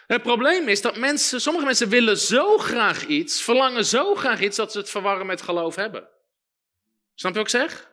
Het 0.08 0.22
probleem 0.22 0.68
is 0.68 0.80
dat 0.80 0.96
mensen, 0.96 1.40
sommige 1.40 1.64
mensen 1.64 1.88
willen 1.88 2.18
zo 2.18 2.58
graag 2.58 3.06
iets, 3.06 3.42
verlangen 3.42 3.84
zo 3.84 4.14
graag 4.14 4.40
iets, 4.40 4.56
dat 4.56 4.72
ze 4.72 4.78
het 4.78 4.90
verwarren 4.90 5.26
met 5.26 5.42
geloof 5.42 5.74
hebben. 5.74 6.08
Snap 7.14 7.32
je 7.32 7.38
wat 7.38 7.52
ik 7.52 7.60
zeg? 7.60 7.90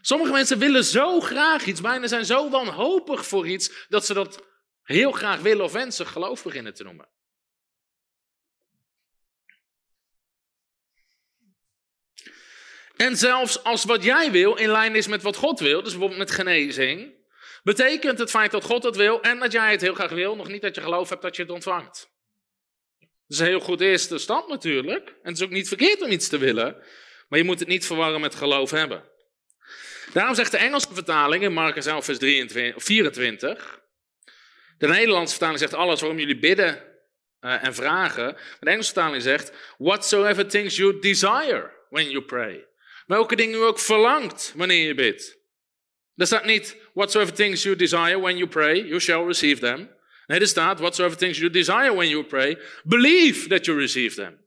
Sommige 0.00 0.32
mensen 0.32 0.58
willen 0.58 0.84
zo 0.84 1.20
graag 1.20 1.64
iets, 1.64 1.80
bijna 1.80 2.06
zijn 2.06 2.24
zo 2.24 2.50
wanhopig 2.50 3.26
voor 3.26 3.48
iets, 3.48 3.86
dat 3.88 4.06
ze 4.06 4.14
dat 4.14 4.44
heel 4.82 5.12
graag 5.12 5.40
willen 5.40 5.64
of 5.64 5.72
wensen 5.72 6.06
geloof 6.06 6.42
beginnen 6.42 6.74
te 6.74 6.84
noemen. 6.84 7.08
En 12.96 13.16
zelfs 13.16 13.64
als 13.64 13.84
wat 13.84 14.04
jij 14.04 14.30
wil 14.30 14.54
in 14.54 14.70
lijn 14.70 14.94
is 14.94 15.06
met 15.06 15.22
wat 15.22 15.36
God 15.36 15.60
wil, 15.60 15.82
dus 15.82 15.90
bijvoorbeeld 15.90 16.18
met 16.18 16.30
genezing, 16.30 17.14
betekent 17.64 18.18
het 18.18 18.30
feit 18.30 18.50
dat 18.50 18.64
God 18.64 18.82
het 18.82 18.96
wil 18.96 19.22
en 19.22 19.38
dat 19.38 19.52
jij 19.52 19.70
het 19.70 19.80
heel 19.80 19.94
graag 19.94 20.10
wil, 20.10 20.36
nog 20.36 20.48
niet 20.48 20.62
dat 20.62 20.74
je 20.74 20.80
geloof 20.80 21.08
hebt 21.08 21.22
dat 21.22 21.36
je 21.36 21.42
het 21.42 21.50
ontvangt. 21.50 22.12
Dat 22.98 23.08
is 23.28 23.38
een 23.38 23.46
heel 23.46 23.60
goed 23.60 23.80
eerste 23.80 24.18
stap 24.18 24.48
natuurlijk. 24.48 25.08
En 25.08 25.30
het 25.30 25.36
is 25.36 25.42
ook 25.42 25.50
niet 25.50 25.68
verkeerd 25.68 26.02
om 26.02 26.10
iets 26.10 26.28
te 26.28 26.38
willen, 26.38 26.76
maar 27.28 27.38
je 27.38 27.44
moet 27.44 27.58
het 27.58 27.68
niet 27.68 27.86
verwarren 27.86 28.20
met 28.20 28.34
geloof 28.34 28.70
hebben. 28.70 29.04
Daarom 30.12 30.34
zegt 30.34 30.50
de 30.50 30.56
Engelse 30.56 30.88
vertaling 30.92 31.42
in 31.42 31.52
Marcus 31.52 31.86
11, 31.86 32.04
vers 32.04 32.18
23, 32.18 32.84
24. 32.84 33.80
De 34.78 34.86
Nederlandse 34.86 35.30
vertaling 35.30 35.58
zegt 35.58 35.74
alles 35.74 36.00
waarom 36.00 36.18
jullie 36.18 36.38
bidden 36.38 36.82
uh, 37.40 37.64
en 37.64 37.74
vragen. 37.74 38.36
De 38.60 38.70
Engelse 38.70 38.92
vertaling 38.92 39.22
zegt: 39.22 39.52
Whatsoever 39.78 40.46
things 40.46 40.76
you 40.76 40.98
desire 41.00 41.70
when 41.90 42.10
you 42.10 42.22
pray. 42.22 42.66
Welke 43.06 43.36
dingen 43.36 43.58
u 43.58 43.62
ook 43.62 43.78
verlangt 43.78 44.52
wanneer 44.56 44.86
je 44.86 44.94
bidt. 44.94 45.38
Er 46.16 46.26
staat 46.26 46.44
niet, 46.44 46.76
whatsoever 46.92 47.34
things 47.34 47.62
you 47.62 47.76
desire 47.76 48.20
when 48.20 48.36
you 48.36 48.48
pray, 48.48 48.86
you 48.86 49.00
shall 49.00 49.26
receive 49.26 49.60
them. 49.60 49.90
Nee, 50.26 50.40
er 50.40 50.46
staat, 50.46 50.78
whatsoever 50.78 51.18
things 51.18 51.38
you 51.38 51.50
desire 51.50 51.94
when 51.94 52.08
you 52.08 52.24
pray, 52.24 52.58
believe 52.84 53.48
that 53.48 53.64
you 53.64 53.78
receive 53.78 54.14
them. 54.14 54.42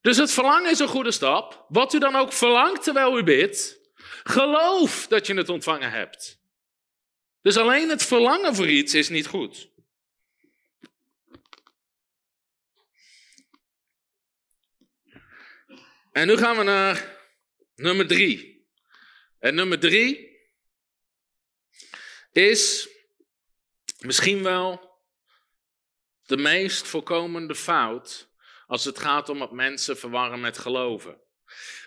Dus 0.00 0.16
het 0.16 0.32
verlangen 0.32 0.70
is 0.70 0.78
een 0.78 0.88
goede 0.88 1.10
stap. 1.10 1.64
Wat 1.68 1.94
u 1.94 1.98
dan 1.98 2.16
ook 2.16 2.32
verlangt 2.32 2.82
terwijl 2.82 3.18
u 3.18 3.22
bidt, 3.22 3.78
geloof 4.22 5.06
dat 5.06 5.26
je 5.26 5.34
het 5.34 5.48
ontvangen 5.48 5.90
hebt. 5.90 6.40
Dus 7.42 7.56
alleen 7.56 7.88
het 7.88 8.02
verlangen 8.02 8.54
voor 8.54 8.68
iets 8.68 8.94
is 8.94 9.08
niet 9.08 9.26
goed. 9.26 9.68
En 16.12 16.26
nu 16.26 16.36
gaan 16.36 16.56
we 16.56 16.62
naar 16.62 17.18
nummer 17.74 18.06
drie. 18.06 18.49
En 19.40 19.54
nummer 19.54 19.78
drie 19.78 20.38
is 22.32 22.88
misschien 23.98 24.42
wel 24.42 24.98
de 26.26 26.36
meest 26.36 26.86
voorkomende 26.86 27.54
fout 27.54 28.28
als 28.66 28.84
het 28.84 28.98
gaat 28.98 29.28
om 29.28 29.38
wat 29.38 29.52
mensen 29.52 29.98
verwarren 29.98 30.40
met 30.40 30.58
geloven. 30.58 31.20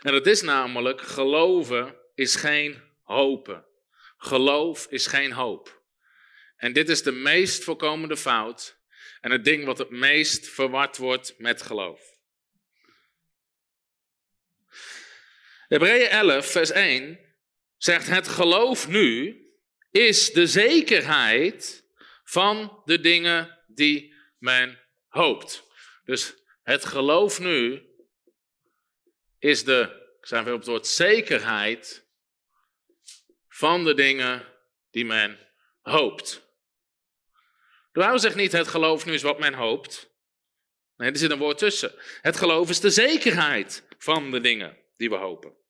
En 0.01 0.11
dat 0.11 0.27
is 0.27 0.41
namelijk, 0.41 1.01
geloven 1.01 1.97
is 2.15 2.35
geen 2.35 2.81
hopen. 3.03 3.65
Geloof 4.17 4.87
is 4.89 5.07
geen 5.07 5.31
hoop. 5.31 5.81
En 6.55 6.73
dit 6.73 6.89
is 6.89 7.03
de 7.03 7.11
meest 7.11 7.63
voorkomende 7.63 8.17
fout 8.17 8.77
en 9.21 9.31
het 9.31 9.43
ding 9.43 9.65
wat 9.65 9.77
het 9.77 9.89
meest 9.89 10.47
verward 10.47 10.97
wordt 10.97 11.33
met 11.37 11.61
geloof. 11.61 12.01
Hebreeën 15.67 16.07
11, 16.07 16.51
vers 16.51 16.71
1 16.71 17.22
zegt 17.83 18.07
het 18.07 18.27
geloof 18.27 18.87
nu 18.87 19.41
is 19.91 20.31
de 20.31 20.47
zekerheid 20.47 21.85
van 22.23 22.81
de 22.85 22.99
dingen 22.99 23.59
die 23.67 24.15
men 24.37 24.79
hoopt. 25.07 25.63
Dus 26.03 26.33
het 26.61 26.85
geloof 26.85 27.39
nu 27.39 27.87
is 29.39 29.63
de, 29.63 30.15
zijn 30.21 30.43
we 30.43 30.51
op 30.51 30.57
het 30.57 30.67
woord 30.67 30.87
zekerheid 30.87 32.07
van 33.47 33.83
de 33.83 33.93
dingen 33.93 34.47
die 34.91 35.05
men 35.05 35.39
hoopt. 35.81 36.33
De 37.91 37.99
Bijbel 37.99 38.19
zegt 38.19 38.35
niet 38.35 38.51
het 38.51 38.67
geloof 38.67 39.05
nu 39.05 39.13
is 39.13 39.21
wat 39.21 39.39
men 39.39 39.53
hoopt. 39.53 40.09
Nee, 40.97 41.11
er 41.11 41.17
zit 41.17 41.31
een 41.31 41.37
woord 41.37 41.57
tussen. 41.57 41.93
Het 42.21 42.37
geloof 42.37 42.69
is 42.69 42.79
de 42.79 42.89
zekerheid 42.89 43.85
van 43.97 44.31
de 44.31 44.39
dingen 44.41 44.77
die 44.97 45.09
we 45.09 45.15
hopen. 45.15 45.61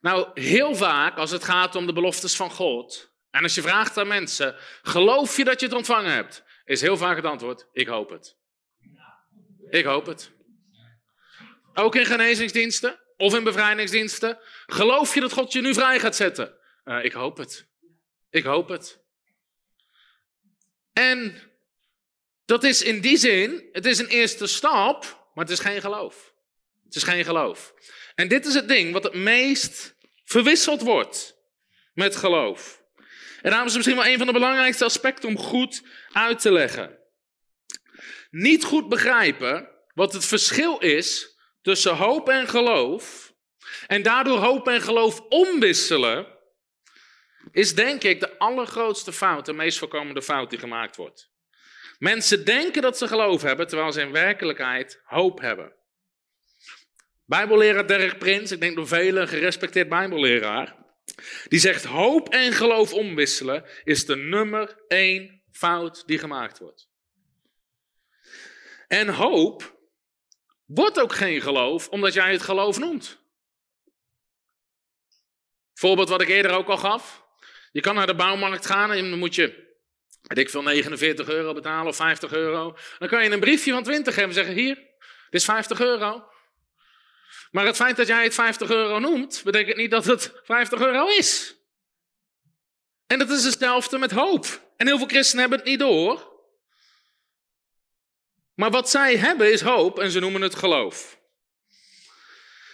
Nou, 0.00 0.40
heel 0.40 0.74
vaak 0.74 1.16
als 1.16 1.30
het 1.30 1.44
gaat 1.44 1.74
om 1.74 1.86
de 1.86 1.92
beloftes 1.92 2.36
van 2.36 2.50
God, 2.50 3.08
En 3.30 3.42
als 3.42 3.54
je 3.54 3.62
vraagt 3.62 3.96
aan 3.96 4.06
mensen, 4.06 4.56
geloof 4.82 5.36
je 5.36 5.44
dat 5.44 5.60
je 5.60 5.66
het 5.66 5.74
ontvangen 5.74 6.12
hebt? 6.12 6.44
Is 6.64 6.80
heel 6.80 6.96
vaak 6.96 7.16
het 7.16 7.24
antwoord, 7.24 7.66
ik 7.72 7.86
hoop 7.86 8.10
het. 8.10 8.36
Ik 9.70 9.84
hoop 9.84 10.06
het. 10.06 10.30
Ook 11.74 11.94
in 11.94 12.06
genezingsdiensten 12.06 13.00
of 13.16 13.34
in 13.34 13.44
bevrijdingsdiensten. 13.44 14.38
Geloof 14.66 15.14
je 15.14 15.20
dat 15.20 15.32
God 15.32 15.52
je 15.52 15.60
nu 15.60 15.74
vrij 15.74 16.00
gaat 16.00 16.16
zetten? 16.16 16.58
Uh, 16.84 17.04
ik 17.04 17.12
hoop 17.12 17.36
het. 17.36 17.68
Ik 18.30 18.44
hoop 18.44 18.68
het. 18.68 19.00
En 20.92 21.40
dat 22.44 22.64
is 22.64 22.82
in 22.82 23.00
die 23.00 23.16
zin, 23.16 23.68
het 23.72 23.86
is 23.86 23.98
een 23.98 24.06
eerste 24.06 24.46
stap, 24.46 25.28
maar 25.34 25.44
het 25.44 25.52
is 25.52 25.60
geen 25.60 25.80
geloof. 25.80 26.34
Het 26.84 26.94
is 26.94 27.02
geen 27.02 27.24
geloof. 27.24 27.74
En 28.20 28.28
dit 28.28 28.46
is 28.46 28.54
het 28.54 28.68
ding 28.68 28.92
wat 28.92 29.02
het 29.02 29.14
meest 29.14 29.96
verwisseld 30.24 30.80
wordt 30.80 31.36
met 31.94 32.16
geloof. 32.16 32.82
En 33.42 33.50
daarom 33.50 33.66
is 33.66 33.74
het 33.74 33.76
misschien 33.76 33.96
wel 33.96 34.12
een 34.12 34.18
van 34.18 34.26
de 34.26 34.32
belangrijkste 34.32 34.84
aspecten 34.84 35.28
om 35.28 35.38
goed 35.38 35.82
uit 36.12 36.40
te 36.40 36.52
leggen. 36.52 36.98
Niet 38.30 38.64
goed 38.64 38.88
begrijpen 38.88 39.68
wat 39.94 40.12
het 40.12 40.24
verschil 40.24 40.78
is 40.78 41.38
tussen 41.62 41.96
hoop 41.96 42.28
en 42.28 42.48
geloof, 42.48 43.32
en 43.86 44.02
daardoor 44.02 44.38
hoop 44.38 44.68
en 44.68 44.80
geloof 44.80 45.20
omwisselen, 45.20 46.26
is 47.52 47.74
denk 47.74 48.02
ik 48.02 48.20
de 48.20 48.38
allergrootste 48.38 49.12
fout, 49.12 49.46
de 49.46 49.52
meest 49.52 49.78
voorkomende 49.78 50.22
fout 50.22 50.50
die 50.50 50.58
gemaakt 50.58 50.96
wordt. 50.96 51.30
Mensen 51.98 52.44
denken 52.44 52.82
dat 52.82 52.98
ze 52.98 53.08
geloof 53.08 53.42
hebben, 53.42 53.66
terwijl 53.66 53.92
ze 53.92 54.00
in 54.00 54.12
werkelijkheid 54.12 55.00
hoop 55.04 55.40
hebben. 55.40 55.78
Bijbelleraar 57.30 57.86
Derek 57.86 58.18
Prins, 58.18 58.50
ik 58.50 58.60
denk 58.60 58.76
door 58.76 58.88
velen 58.88 59.28
gerespecteerd 59.28 59.88
Bijbelleraar, 59.88 60.76
die 61.48 61.58
zegt 61.58 61.84
hoop 61.84 62.28
en 62.28 62.52
geloof 62.52 62.92
omwisselen 62.92 63.64
is 63.84 64.06
de 64.06 64.16
nummer 64.16 64.84
één 64.88 65.42
fout 65.50 66.02
die 66.06 66.18
gemaakt 66.18 66.58
wordt. 66.58 66.88
En 68.86 69.08
hoop 69.08 69.78
wordt 70.66 71.00
ook 71.00 71.12
geen 71.12 71.40
geloof 71.40 71.88
omdat 71.88 72.12
jij 72.12 72.32
het 72.32 72.42
geloof 72.42 72.78
noemt. 72.78 73.18
Voorbeeld 75.74 76.08
wat 76.08 76.22
ik 76.22 76.28
eerder 76.28 76.52
ook 76.52 76.68
al 76.68 76.78
gaf. 76.78 77.24
Je 77.72 77.80
kan 77.80 77.94
naar 77.94 78.06
de 78.06 78.14
bouwmarkt 78.14 78.66
gaan 78.66 78.92
en 78.92 79.10
dan 79.10 79.18
moet 79.18 79.34
je, 79.34 79.76
weet 80.22 80.38
ik 80.38 80.50
veel, 80.50 80.62
49 80.62 81.28
euro 81.28 81.54
betalen 81.54 81.86
of 81.86 81.96
50 81.96 82.32
euro. 82.32 82.76
Dan 82.98 83.08
kan 83.08 83.24
je 83.24 83.30
een 83.30 83.40
briefje 83.40 83.72
van 83.72 83.82
20 83.82 84.14
geven 84.14 84.28
en 84.28 84.34
zeggen, 84.34 84.54
hier, 84.54 84.74
dit 84.74 85.40
is 85.40 85.44
50 85.44 85.80
euro. 85.80 86.29
Maar 87.50 87.66
het 87.66 87.76
feit 87.76 87.96
dat 87.96 88.06
jij 88.06 88.24
het 88.24 88.34
50 88.34 88.70
euro 88.70 88.98
noemt, 88.98 89.40
betekent 89.44 89.76
niet 89.76 89.90
dat 89.90 90.04
het 90.04 90.32
50 90.42 90.80
euro 90.80 91.06
is. 91.06 91.54
En 93.06 93.18
dat 93.18 93.30
is 93.30 93.44
hetzelfde 93.44 93.98
met 93.98 94.10
hoop. 94.10 94.72
En 94.76 94.86
heel 94.86 94.98
veel 94.98 95.06
christenen 95.06 95.40
hebben 95.40 95.58
het 95.58 95.68
niet 95.68 95.78
door. 95.78 96.28
Maar 98.54 98.70
wat 98.70 98.90
zij 98.90 99.16
hebben 99.16 99.52
is 99.52 99.60
hoop 99.60 99.98
en 99.98 100.10
ze 100.10 100.20
noemen 100.20 100.42
het 100.42 100.54
geloof. 100.54 101.18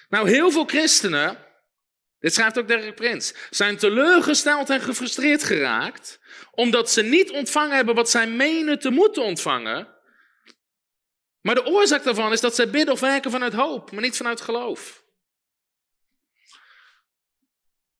Nou, 0.08 0.28
heel 0.28 0.50
veel 0.50 0.64
christenen, 0.64 1.44
dit 2.18 2.34
schrijft 2.34 2.58
ook 2.58 2.68
Derek 2.68 2.94
Prins, 2.94 3.34
zijn 3.50 3.76
teleurgesteld 3.76 4.70
en 4.70 4.80
gefrustreerd 4.80 5.44
geraakt 5.44 6.20
omdat 6.50 6.90
ze 6.90 7.02
niet 7.02 7.30
ontvangen 7.30 7.76
hebben 7.76 7.94
wat 7.94 8.10
zij 8.10 8.26
menen 8.26 8.78
te 8.78 8.90
moeten 8.90 9.22
ontvangen. 9.22 9.95
Maar 11.46 11.54
de 11.54 11.66
oorzaak 11.66 12.02
daarvan 12.04 12.32
is 12.32 12.40
dat 12.40 12.54
zij 12.54 12.70
bidden 12.70 12.94
of 12.94 13.00
werken 13.00 13.30
vanuit 13.30 13.52
hoop, 13.52 13.90
maar 13.90 14.02
niet 14.02 14.16
vanuit 14.16 14.40
geloof. 14.40 15.04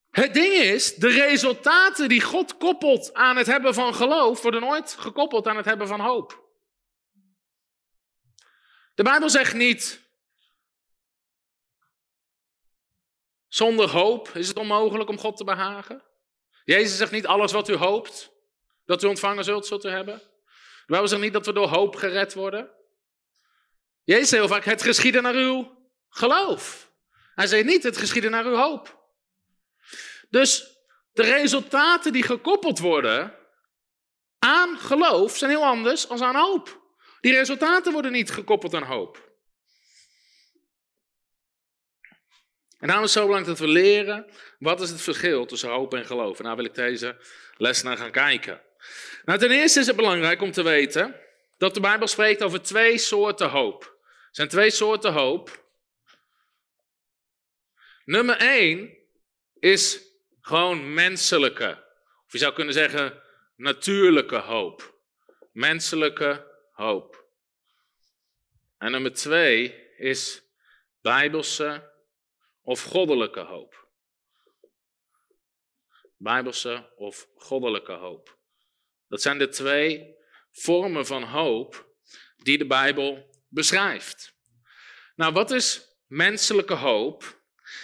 Het 0.09 0.33
ding 0.33 0.53
is, 0.53 0.95
de 0.95 1.07
resultaten 1.07 2.09
die 2.09 2.21
God 2.21 2.57
koppelt 2.57 3.13
aan 3.13 3.37
het 3.37 3.47
hebben 3.47 3.73
van 3.73 3.93
geloof, 3.95 4.41
worden 4.41 4.61
nooit 4.61 4.95
gekoppeld 4.99 5.47
aan 5.47 5.57
het 5.57 5.65
hebben 5.65 5.87
van 5.87 5.99
hoop. 5.99 6.49
De 8.95 9.03
Bijbel 9.03 9.29
zegt 9.29 9.53
niet, 9.53 10.01
zonder 13.47 13.89
hoop 13.89 14.29
is 14.29 14.47
het 14.47 14.57
onmogelijk 14.57 15.09
om 15.09 15.19
God 15.19 15.37
te 15.37 15.43
behagen. 15.43 16.03
Jezus 16.63 16.97
zegt 16.97 17.11
niet, 17.11 17.27
alles 17.27 17.51
wat 17.51 17.69
u 17.69 17.75
hoopt, 17.75 18.31
dat 18.85 19.03
u 19.03 19.07
ontvangen 19.07 19.43
zult, 19.43 19.65
zult 19.65 19.85
u 19.85 19.89
hebben. 19.89 20.17
De 20.17 20.93
Bijbel 20.93 21.07
zegt 21.07 21.21
niet 21.21 21.33
dat 21.33 21.45
we 21.45 21.53
door 21.53 21.67
hoop 21.67 21.95
gered 21.95 22.33
worden. 22.33 22.75
Jezus 24.07 24.29
zei 24.29 24.41
heel 24.41 24.49
vaak, 24.49 24.65
het 24.65 24.81
geschieden 24.81 25.23
naar 25.23 25.33
uw 25.33 25.77
geloof. 26.09 26.91
Hij 27.35 27.47
zei 27.47 27.63
niet, 27.63 27.83
het 27.83 27.97
geschieden 27.97 28.31
naar 28.31 28.45
uw 28.45 28.55
hoop. 28.55 29.11
Dus 30.29 30.77
de 31.13 31.23
resultaten 31.23 32.13
die 32.13 32.23
gekoppeld 32.23 32.79
worden 32.79 33.35
aan 34.39 34.77
geloof 34.77 35.37
zijn 35.37 35.51
heel 35.51 35.65
anders 35.65 36.07
dan 36.07 36.23
aan 36.23 36.35
hoop. 36.35 36.81
Die 37.21 37.33
resultaten 37.33 37.93
worden 37.93 38.11
niet 38.11 38.31
gekoppeld 38.31 38.73
aan 38.73 38.83
hoop. 38.83 39.31
En 42.79 42.87
daarom 42.87 43.05
is 43.05 43.13
het 43.13 43.23
zo 43.23 43.27
belangrijk 43.27 43.57
dat 43.57 43.67
we 43.67 43.73
leren 43.73 44.25
wat 44.59 44.81
is 44.81 44.89
het 44.89 45.01
verschil 45.01 45.45
tussen 45.45 45.69
hoop 45.69 45.93
en 45.93 46.05
geloof. 46.05 46.37
En 46.37 46.43
daar 46.43 46.55
wil 46.55 46.65
ik 46.65 46.75
deze 46.75 47.17
les 47.57 47.83
naar 47.83 47.97
gaan 47.97 48.11
kijken. 48.11 48.61
Nou, 49.25 49.39
ten 49.39 49.51
eerste 49.51 49.79
is 49.79 49.87
het 49.87 49.95
belangrijk 49.95 50.41
om 50.41 50.51
te 50.51 50.63
weten 50.63 51.15
dat 51.57 51.73
de 51.73 51.79
Bijbel 51.79 52.07
spreekt 52.07 52.43
over 52.43 52.61
twee 52.61 52.97
soorten 52.97 53.49
hoop. 53.49 53.96
Er 54.27 54.43
zijn 54.43 54.47
twee 54.47 54.69
soorten 54.69 55.13
hoop. 55.13 55.65
Nummer 58.05 58.37
één 58.37 58.97
is 59.53 60.01
gewoon 60.41 60.93
menselijke, 60.93 61.83
of 62.25 62.31
je 62.31 62.37
zou 62.37 62.53
kunnen 62.53 62.73
zeggen 62.73 63.21
natuurlijke 63.55 64.37
hoop. 64.37 64.99
Menselijke 65.51 66.55
hoop. 66.71 67.25
En 68.77 68.91
nummer 68.91 69.13
twee 69.13 69.87
is 69.97 70.43
bijbelse 71.01 71.91
of 72.61 72.83
goddelijke 72.83 73.39
hoop. 73.39 73.87
Bijbelse 76.17 76.93
of 76.95 77.27
goddelijke 77.35 77.91
hoop. 77.93 78.37
Dat 79.07 79.21
zijn 79.21 79.37
de 79.37 79.49
twee 79.49 80.15
vormen 80.51 81.05
van 81.05 81.23
hoop 81.23 81.87
die 82.37 82.57
de 82.57 82.67
Bijbel 82.67 83.26
beschrijft. 83.49 84.35
Nou, 85.15 85.33
wat 85.33 85.51
is 85.51 85.81
menselijke 86.07 86.73
hoop? 86.73 87.41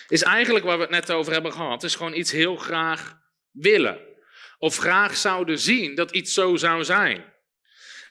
Is 0.07 0.21
eigenlijk 0.21 0.65
waar 0.65 0.77
we 0.77 0.83
het 0.83 0.91
net 0.91 1.11
over 1.11 1.33
hebben 1.33 1.53
gehad, 1.53 1.83
is 1.83 1.95
gewoon 1.95 2.15
iets 2.15 2.31
heel 2.31 2.55
graag 2.55 3.13
willen. 3.51 3.99
Of 4.57 4.77
graag 4.77 5.15
zouden 5.15 5.59
zien 5.59 5.95
dat 5.95 6.11
iets 6.11 6.33
zo 6.33 6.55
zou 6.55 6.83
zijn. 6.83 7.33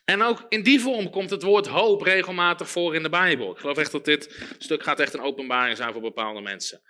En 0.05 0.23
ook 0.23 0.47
in 0.49 0.62
die 0.62 0.81
vorm 0.81 1.11
komt 1.11 1.31
het 1.31 1.43
woord 1.43 1.67
hoop 1.67 2.03
regelmatig 2.03 2.71
voor 2.71 2.95
in 2.95 3.03
de 3.03 3.09
Bijbel. 3.09 3.53
Ik 3.53 3.59
geloof 3.59 3.79
echt 3.79 3.93
dat 3.93 4.05
dit 4.05 4.45
stuk 4.59 4.83
gaat 4.83 5.01
echt 5.01 5.15
een 5.15 5.21
openbaring 5.21 5.77
zijn 5.77 5.93
voor 5.93 6.03
bepaalde 6.03 6.41
mensen. 6.41 6.83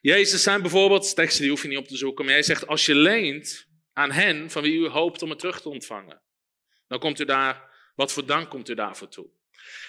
Jezus 0.00 0.42
zijn 0.42 0.60
bijvoorbeeld, 0.60 1.14
teksten 1.14 1.42
die 1.42 1.50
hoef 1.50 1.62
je 1.62 1.68
niet 1.68 1.78
op 1.78 1.88
te 1.88 1.96
zoeken, 1.96 2.24
maar 2.24 2.34
hij 2.34 2.42
zegt 2.42 2.66
als 2.66 2.86
je 2.86 2.94
leent 2.94 3.66
aan 3.92 4.10
hen 4.10 4.50
van 4.50 4.62
wie 4.62 4.78
u 4.78 4.88
hoopt 4.88 5.22
om 5.22 5.30
het 5.30 5.38
terug 5.38 5.60
te 5.60 5.68
ontvangen, 5.68 6.22
dan 6.86 6.98
komt 6.98 7.20
u 7.20 7.24
daar, 7.24 7.70
wat 7.94 8.12
voor 8.12 8.26
dank 8.26 8.50
komt 8.50 8.68
u 8.68 8.74
daarvoor 8.74 9.08
toe? 9.08 9.30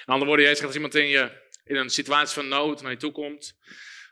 In 0.05 0.13
andere 0.13 0.25
woorden, 0.25 0.45
jij 0.45 0.53
zegt 0.53 0.67
als 0.67 0.75
iemand 0.75 0.95
in, 0.95 1.07
je, 1.07 1.31
in 1.63 1.75
een 1.75 1.89
situatie 1.89 2.33
van 2.33 2.47
nood 2.47 2.81
naar 2.81 2.91
je 2.91 2.97
toe 2.97 3.11
komt, 3.11 3.57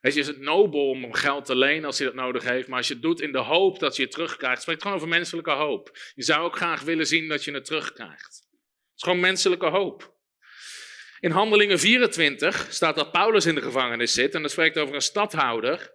Weet 0.02 0.14
je, 0.14 0.20
is 0.20 0.28
het 0.28 0.40
nobel 0.40 0.90
om 0.90 1.14
gewoon 1.14 1.44
te 1.44 1.56
lenen 1.56 1.86
als 1.86 1.98
hij 1.98 2.08
dat 2.08 2.16
nodig 2.16 2.44
heeft. 2.44 2.68
Maar 2.68 2.78
als 2.78 2.88
je 2.88 2.94
het 2.94 3.02
doet 3.02 3.22
in 3.22 3.32
de 3.32 3.38
hoop 3.38 3.80
dat 3.80 3.96
je 3.96 4.02
het 4.02 4.12
terugkrijgt. 4.12 4.54
Het 4.54 4.62
spreekt 4.62 4.82
gewoon 4.82 4.98
over 4.98 5.08
menselijke 5.08 5.52
hoop. 5.52 5.98
Je 6.16 6.24
zou 6.24 6.44
ook 6.44 6.56
graag 6.56 6.82
willen 6.82 7.08
zien 7.08 7.28
dat 7.28 7.44
je 7.44 7.52
het 7.52 7.66
terugkrijgt. 7.66 8.36
Het 8.36 8.96
is 8.96 9.04
gewoon 9.04 9.20
menselijke 9.20 9.66
hoop. 9.66 10.14
In 11.20 11.32
Handelingen 11.32 11.80
24 11.80 12.68
staat 12.70 12.96
dat 12.96 13.12
Paulus 13.12 13.46
in 13.46 13.56
de 13.56 13.62
gevangenis 13.62 14.14
zit. 14.14 14.36
En 14.36 14.42
dat 14.42 14.52
spreekt 14.52 14.78
over 14.78 14.96
een 14.96 15.02
stadhouder. 15.02 15.94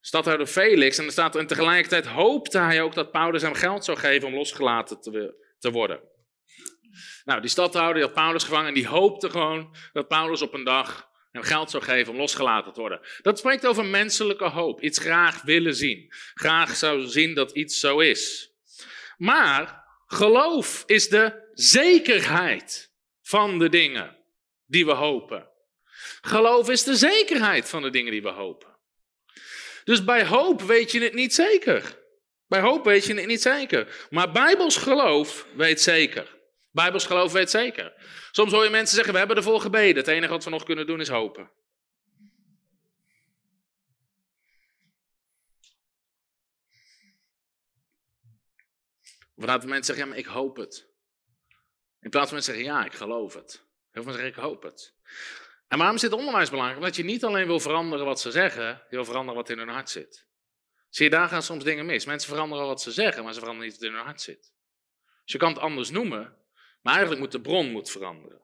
Stadhouder 0.00 0.46
Felix. 0.46 0.98
En 0.98 1.04
er 1.04 1.12
staat 1.12 1.36
en 1.36 1.46
tegelijkertijd 1.46 2.06
hoopte 2.06 2.58
hij 2.58 2.82
ook 2.82 2.94
dat 2.94 3.10
Paulus 3.10 3.42
hem 3.42 3.54
geld 3.54 3.84
zou 3.84 3.98
geven 3.98 4.28
om 4.28 4.34
losgelaten 4.34 5.00
te, 5.00 5.34
te 5.58 5.70
worden. 5.70 6.00
Nou, 7.24 7.40
die 7.40 7.50
stadhouder 7.50 7.94
die 7.94 8.04
had 8.04 8.14
Paulus 8.14 8.44
gevangen 8.44 8.68
en 8.68 8.74
die 8.74 8.88
hoopte 8.88 9.30
gewoon 9.30 9.76
dat 9.92 10.08
Paulus 10.08 10.42
op 10.42 10.54
een 10.54 10.64
dag 10.64 11.08
hem 11.30 11.42
geld 11.42 11.70
zou 11.70 11.82
geven 11.82 12.12
om 12.12 12.18
losgelaten 12.18 12.72
te 12.72 12.80
worden. 12.80 13.00
Dat 13.22 13.38
spreekt 13.38 13.66
over 13.66 13.84
menselijke 13.84 14.44
hoop. 14.44 14.82
Iets 14.82 14.98
graag 14.98 15.42
willen 15.42 15.74
zien. 15.74 16.12
Graag 16.34 16.76
zou 16.76 17.06
zien 17.06 17.34
dat 17.34 17.52
iets 17.52 17.80
zo 17.80 17.98
is. 17.98 18.52
Maar 19.16 19.84
geloof 20.06 20.82
is 20.86 21.08
de 21.08 21.48
zekerheid 21.52 22.92
van 23.22 23.58
de 23.58 23.68
dingen 23.68 24.16
die 24.66 24.86
we 24.86 24.92
hopen. 24.92 25.48
Geloof 26.20 26.68
is 26.68 26.84
de 26.84 26.96
zekerheid 26.96 27.68
van 27.68 27.82
de 27.82 27.90
dingen 27.90 28.12
die 28.12 28.22
we 28.22 28.30
hopen. 28.30 28.68
Dus 29.84 30.04
bij 30.04 30.26
hoop 30.26 30.62
weet 30.62 30.92
je 30.92 31.00
het 31.00 31.14
niet 31.14 31.34
zeker. 31.34 31.98
Bij 32.46 32.60
hoop 32.60 32.84
weet 32.84 33.04
je 33.04 33.14
het 33.14 33.26
niet 33.26 33.42
zeker. 33.42 34.06
Maar 34.10 34.32
Bijbels 34.32 34.76
geloof 34.76 35.46
weet 35.56 35.80
zeker. 35.80 36.39
Bijbels 36.70 37.06
geloof 37.06 37.32
weet 37.32 37.50
zeker. 37.50 37.92
Soms 38.30 38.52
hoor 38.52 38.64
je 38.64 38.70
mensen 38.70 38.94
zeggen, 38.94 39.12
we 39.12 39.18
hebben 39.18 39.36
ervoor 39.36 39.60
gebeden. 39.60 39.96
Het 39.96 40.08
enige 40.08 40.32
wat 40.32 40.44
we 40.44 40.50
nog 40.50 40.64
kunnen 40.64 40.86
doen 40.86 41.00
is 41.00 41.08
hopen. 41.08 41.50
Of 49.34 49.46
laten 49.46 49.68
mensen 49.68 49.94
zeggen, 49.94 50.08
maar 50.08 50.18
ik 50.18 50.26
hoop 50.26 50.56
het. 50.56 50.88
In 52.00 52.10
plaats 52.10 52.26
van 52.26 52.34
mensen 52.34 52.54
zeggen, 52.54 52.72
ja, 52.72 52.84
ik 52.84 52.92
geloof 52.92 53.34
het. 53.34 53.68
Heel 53.90 54.02
veel 54.02 54.12
zeggen, 54.12 54.30
ik 54.30 54.36
hoop 54.36 54.62
het. 54.62 54.94
En 55.68 55.78
waarom 55.78 55.96
is 55.96 56.02
dit 56.02 56.12
onderwijs 56.12 56.50
belangrijk? 56.50 56.78
Omdat 56.80 56.96
je 56.96 57.04
niet 57.04 57.24
alleen 57.24 57.46
wil 57.46 57.60
veranderen 57.60 58.06
wat 58.06 58.20
ze 58.20 58.30
zeggen, 58.30 58.64
je 58.64 58.96
wil 58.96 59.04
veranderen 59.04 59.40
wat 59.40 59.50
in 59.50 59.58
hun 59.58 59.68
hart 59.68 59.90
zit. 59.90 60.26
Zie 60.88 61.04
je, 61.04 61.10
daar 61.10 61.28
gaan 61.28 61.42
soms 61.42 61.64
dingen 61.64 61.86
mis. 61.86 62.04
Mensen 62.04 62.28
veranderen 62.28 62.66
wat 62.66 62.82
ze 62.82 62.90
zeggen, 62.90 63.24
maar 63.24 63.32
ze 63.32 63.38
veranderen 63.38 63.70
niet 63.70 63.80
wat 63.80 63.88
in 63.88 63.96
hun 63.96 64.04
hart 64.04 64.20
zit. 64.20 64.52
Dus 65.22 65.32
je 65.32 65.38
kan 65.38 65.52
het 65.52 65.62
anders 65.62 65.90
noemen, 65.90 66.39
maar 66.80 66.92
eigenlijk 66.92 67.22
moet 67.22 67.32
de 67.32 67.40
bron 67.40 67.70
moet 67.70 67.90
veranderen. 67.90 68.40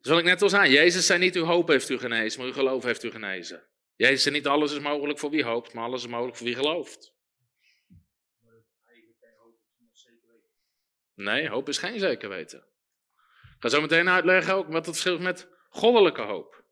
Dus 0.00 0.18
ik 0.18 0.24
net 0.24 0.42
al 0.42 0.48
zei, 0.48 0.70
Jezus 0.70 1.06
zei 1.06 1.18
niet 1.18 1.36
uw 1.36 1.44
hoop 1.44 1.68
heeft 1.68 1.88
u 1.88 1.98
genezen, 1.98 2.38
maar 2.38 2.48
uw 2.48 2.54
geloof 2.54 2.82
heeft 2.82 3.04
u 3.04 3.10
genezen. 3.10 3.66
Jezus 3.96 4.22
zei 4.22 4.34
niet 4.34 4.46
alles 4.46 4.72
is 4.72 4.78
mogelijk 4.78 5.18
voor 5.18 5.30
wie 5.30 5.44
hoopt, 5.44 5.72
maar 5.72 5.84
alles 5.84 6.04
is 6.04 6.10
mogelijk 6.10 6.36
voor 6.36 6.46
wie 6.46 6.54
gelooft. 6.54 7.12
Nee, 11.14 11.48
hoop 11.48 11.68
is 11.68 11.78
geen 11.78 11.98
zeker 11.98 12.28
weten. 12.28 12.58
Ik 13.54 13.56
ga 13.58 13.68
zo 13.68 13.80
meteen 13.80 14.08
uitleggen 14.08 14.54
ook 14.54 14.66
wat 14.66 14.74
het 14.74 14.84
verschil 14.84 15.14
is 15.14 15.20
met 15.20 15.48
goddelijke 15.68 16.22
hoop. 16.22 16.64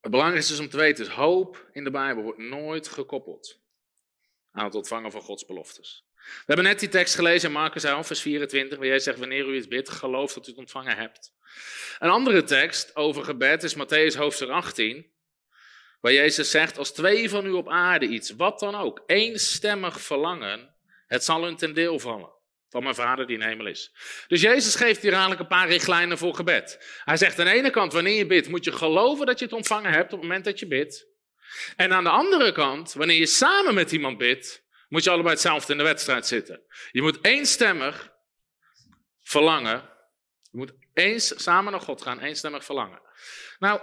Het 0.00 0.10
belangrijkste 0.10 0.52
is 0.52 0.60
om 0.60 0.68
te 0.68 0.76
weten 0.76 1.04
is, 1.04 1.10
hoop 1.10 1.68
in 1.72 1.84
de 1.84 1.90
Bijbel 1.90 2.22
wordt 2.22 2.38
nooit 2.38 2.88
gekoppeld 2.88 3.60
aan 4.50 4.64
het 4.64 4.74
ontvangen 4.74 5.10
van 5.10 5.20
Gods 5.20 5.44
beloftes. 5.44 6.06
We 6.24 6.52
hebben 6.52 6.64
net 6.64 6.80
die 6.80 6.88
tekst 6.88 7.14
gelezen 7.14 7.48
in 7.48 7.54
Marcus 7.54 7.84
11, 7.84 8.06
vers 8.06 8.20
24, 8.20 8.78
waar 8.78 8.86
jij 8.86 8.98
zegt, 8.98 9.18
wanneer 9.18 9.48
u 9.48 9.56
iets 9.56 9.68
bidt, 9.68 9.88
geloof 9.88 10.32
dat 10.32 10.46
u 10.46 10.50
het 10.50 10.58
ontvangen 10.58 10.96
hebt. 10.96 11.32
Een 11.98 12.10
andere 12.10 12.42
tekst 12.44 12.96
over 12.96 13.24
gebed 13.24 13.62
is 13.62 13.76
Matthäus 13.76 14.16
hoofdstuk 14.16 14.48
18, 14.48 15.12
waar 16.00 16.12
Jezus 16.12 16.50
zegt, 16.50 16.78
als 16.78 16.92
twee 16.92 17.28
van 17.28 17.46
u 17.46 17.50
op 17.50 17.68
aarde 17.68 18.06
iets, 18.06 18.30
wat 18.30 18.60
dan 18.60 18.74
ook, 18.74 19.02
eenstemmig 19.06 20.00
verlangen, 20.00 20.74
het 21.06 21.24
zal 21.24 21.44
hun 21.44 21.56
ten 21.56 21.74
deel 21.74 21.98
vallen. 21.98 22.32
Van 22.68 22.82
mijn 22.82 22.94
vader 22.94 23.26
die 23.26 23.36
in 23.36 23.42
hemel 23.42 23.66
is. 23.66 23.92
Dus 24.28 24.40
Jezus 24.40 24.74
geeft 24.74 25.02
hier 25.02 25.10
eigenlijk 25.10 25.40
een 25.40 25.46
paar 25.46 25.68
richtlijnen 25.68 26.18
voor 26.18 26.34
gebed. 26.34 27.00
Hij 27.04 27.16
zegt 27.16 27.38
aan 27.38 27.44
de 27.44 27.52
ene 27.52 27.70
kant, 27.70 27.92
wanneer 27.92 28.16
je 28.16 28.26
bidt, 28.26 28.48
moet 28.48 28.64
je 28.64 28.72
geloven 28.72 29.26
dat 29.26 29.38
je 29.38 29.44
het 29.44 29.54
ontvangen 29.54 29.90
hebt 29.92 30.12
op 30.12 30.18
het 30.18 30.28
moment 30.28 30.44
dat 30.44 30.58
je 30.58 30.66
bidt. 30.66 31.06
En 31.76 31.92
aan 31.92 32.04
de 32.04 32.10
andere 32.10 32.52
kant, 32.52 32.92
wanneer 32.92 33.18
je 33.18 33.26
samen 33.26 33.74
met 33.74 33.92
iemand 33.92 34.18
bidt, 34.18 34.63
moet 34.88 35.04
je 35.04 35.10
allebei 35.10 35.34
hetzelfde 35.34 35.72
in 35.72 35.78
de 35.78 35.84
wedstrijd 35.84 36.26
zitten. 36.26 36.62
Je 36.90 37.02
moet 37.02 37.24
eenstemmig 37.24 38.12
verlangen. 39.22 39.82
Je 40.50 40.58
moet 40.58 40.72
eens 40.92 41.42
samen 41.42 41.72
naar 41.72 41.80
God 41.80 42.02
gaan, 42.02 42.20
eenstemmig 42.20 42.64
verlangen. 42.64 43.00
Nou, 43.58 43.80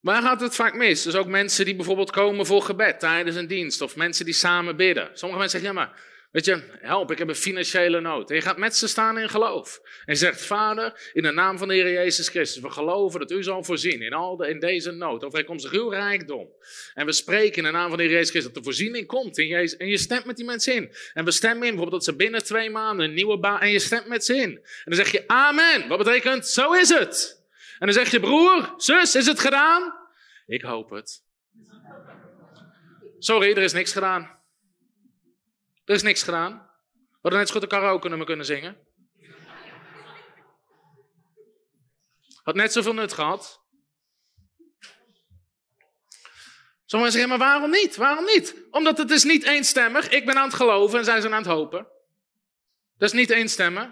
waar 0.00 0.22
gaat 0.22 0.40
het 0.40 0.54
vaak 0.54 0.74
mis? 0.74 1.02
Dus 1.02 1.14
ook 1.14 1.26
mensen 1.26 1.64
die 1.64 1.76
bijvoorbeeld 1.76 2.10
komen 2.10 2.46
voor 2.46 2.62
gebed 2.62 3.00
tijdens 3.00 3.36
een 3.36 3.46
dienst, 3.46 3.80
of 3.80 3.96
mensen 3.96 4.24
die 4.24 4.34
samen 4.34 4.76
bidden. 4.76 5.10
Sommige 5.12 5.40
mensen 5.40 5.60
zeggen, 5.60 5.78
ja 5.78 5.84
maar 5.84 6.00
Weet 6.36 6.44
je, 6.44 6.62
help, 6.80 7.10
ik 7.10 7.18
heb 7.18 7.28
een 7.28 7.34
financiële 7.34 8.00
nood. 8.00 8.30
En 8.30 8.36
je 8.36 8.42
gaat 8.42 8.56
met 8.56 8.76
ze 8.76 8.88
staan 8.88 9.18
in 9.18 9.28
geloof. 9.28 9.80
En 9.82 10.12
je 10.12 10.14
zegt, 10.14 10.46
Vader, 10.46 11.10
in 11.12 11.22
de 11.22 11.30
naam 11.30 11.58
van 11.58 11.68
de 11.68 11.74
Heer 11.74 11.92
Jezus 11.92 12.28
Christus, 12.28 12.62
we 12.62 12.70
geloven 12.70 13.20
dat 13.20 13.30
u 13.30 13.42
zal 13.42 13.64
voorzien 13.64 14.02
in, 14.02 14.12
al 14.12 14.36
de, 14.36 14.48
in 14.48 14.60
deze 14.60 14.90
nood. 14.90 15.24
Overeenkomstig 15.24 15.72
uw 15.72 15.88
rijkdom. 15.88 16.48
En 16.94 17.06
we 17.06 17.12
spreken 17.12 17.56
in 17.56 17.62
de 17.62 17.70
naam 17.70 17.88
van 17.88 17.96
de 17.96 18.02
Heer 18.02 18.12
Jezus 18.12 18.30
Christus 18.30 18.52
dat 18.52 18.62
de 18.62 18.68
voorziening 18.70 19.06
komt 19.06 19.38
in 19.38 19.46
Jezus. 19.46 19.76
En 19.78 19.88
je 19.88 19.98
stemt 19.98 20.24
met 20.24 20.36
die 20.36 20.44
mensen 20.44 20.74
in. 20.74 20.94
En 21.12 21.24
we 21.24 21.30
stemmen 21.30 21.62
in, 21.62 21.74
bijvoorbeeld 21.74 22.04
dat 22.04 22.14
ze 22.14 22.16
binnen 22.16 22.44
twee 22.44 22.70
maanden 22.70 23.06
een 23.06 23.14
nieuwe 23.14 23.38
baan, 23.38 23.60
en 23.60 23.70
je 23.70 23.78
stemt 23.78 24.06
met 24.06 24.24
ze 24.24 24.36
in. 24.36 24.50
En 24.50 24.82
dan 24.84 24.94
zeg 24.94 25.12
je, 25.12 25.24
amen. 25.26 25.88
Wat 25.88 25.98
betekent, 25.98 26.46
zo 26.46 26.72
is 26.72 26.88
het. 26.88 27.44
En 27.78 27.86
dan 27.86 27.94
zeg 27.94 28.10
je, 28.10 28.20
broer, 28.20 28.74
zus, 28.76 29.14
is 29.14 29.26
het 29.26 29.40
gedaan? 29.40 29.94
Ik 30.46 30.62
hoop 30.62 30.90
het. 30.90 31.22
Sorry, 33.18 33.50
er 33.50 33.62
is 33.62 33.72
niks 33.72 33.92
gedaan. 33.92 34.36
Er 35.86 35.94
is 35.94 36.02
niks 36.02 36.22
gedaan. 36.22 36.52
We 36.92 37.18
hadden 37.22 37.38
net 37.38 37.48
zo 37.48 37.54
goed 37.54 37.62
een 37.62 37.68
karaoke 37.68 38.08
nummer 38.08 38.26
kunnen 38.26 38.46
zingen. 38.46 38.76
Had 42.42 42.54
net 42.54 42.72
zoveel 42.72 42.94
nut 42.94 43.12
gehad. 43.12 43.60
Sommigen 46.84 47.12
zeggen, 47.12 47.28
maar 47.38 47.48
waarom 47.48 47.70
niet? 47.70 47.96
Waarom 47.96 48.24
niet? 48.24 48.54
Omdat 48.70 48.98
het 48.98 49.10
is 49.10 49.24
niet 49.24 49.44
eenstemmig. 49.44 50.08
Ik 50.08 50.26
ben 50.26 50.36
aan 50.36 50.46
het 50.46 50.54
geloven 50.54 50.98
en 50.98 51.04
zij 51.04 51.20
zijn 51.20 51.32
aan 51.32 51.42
het 51.42 51.50
hopen. 51.50 51.86
Dat 52.98 53.08
is 53.08 53.14
niet 53.14 53.30
eenstemmig. 53.30 53.90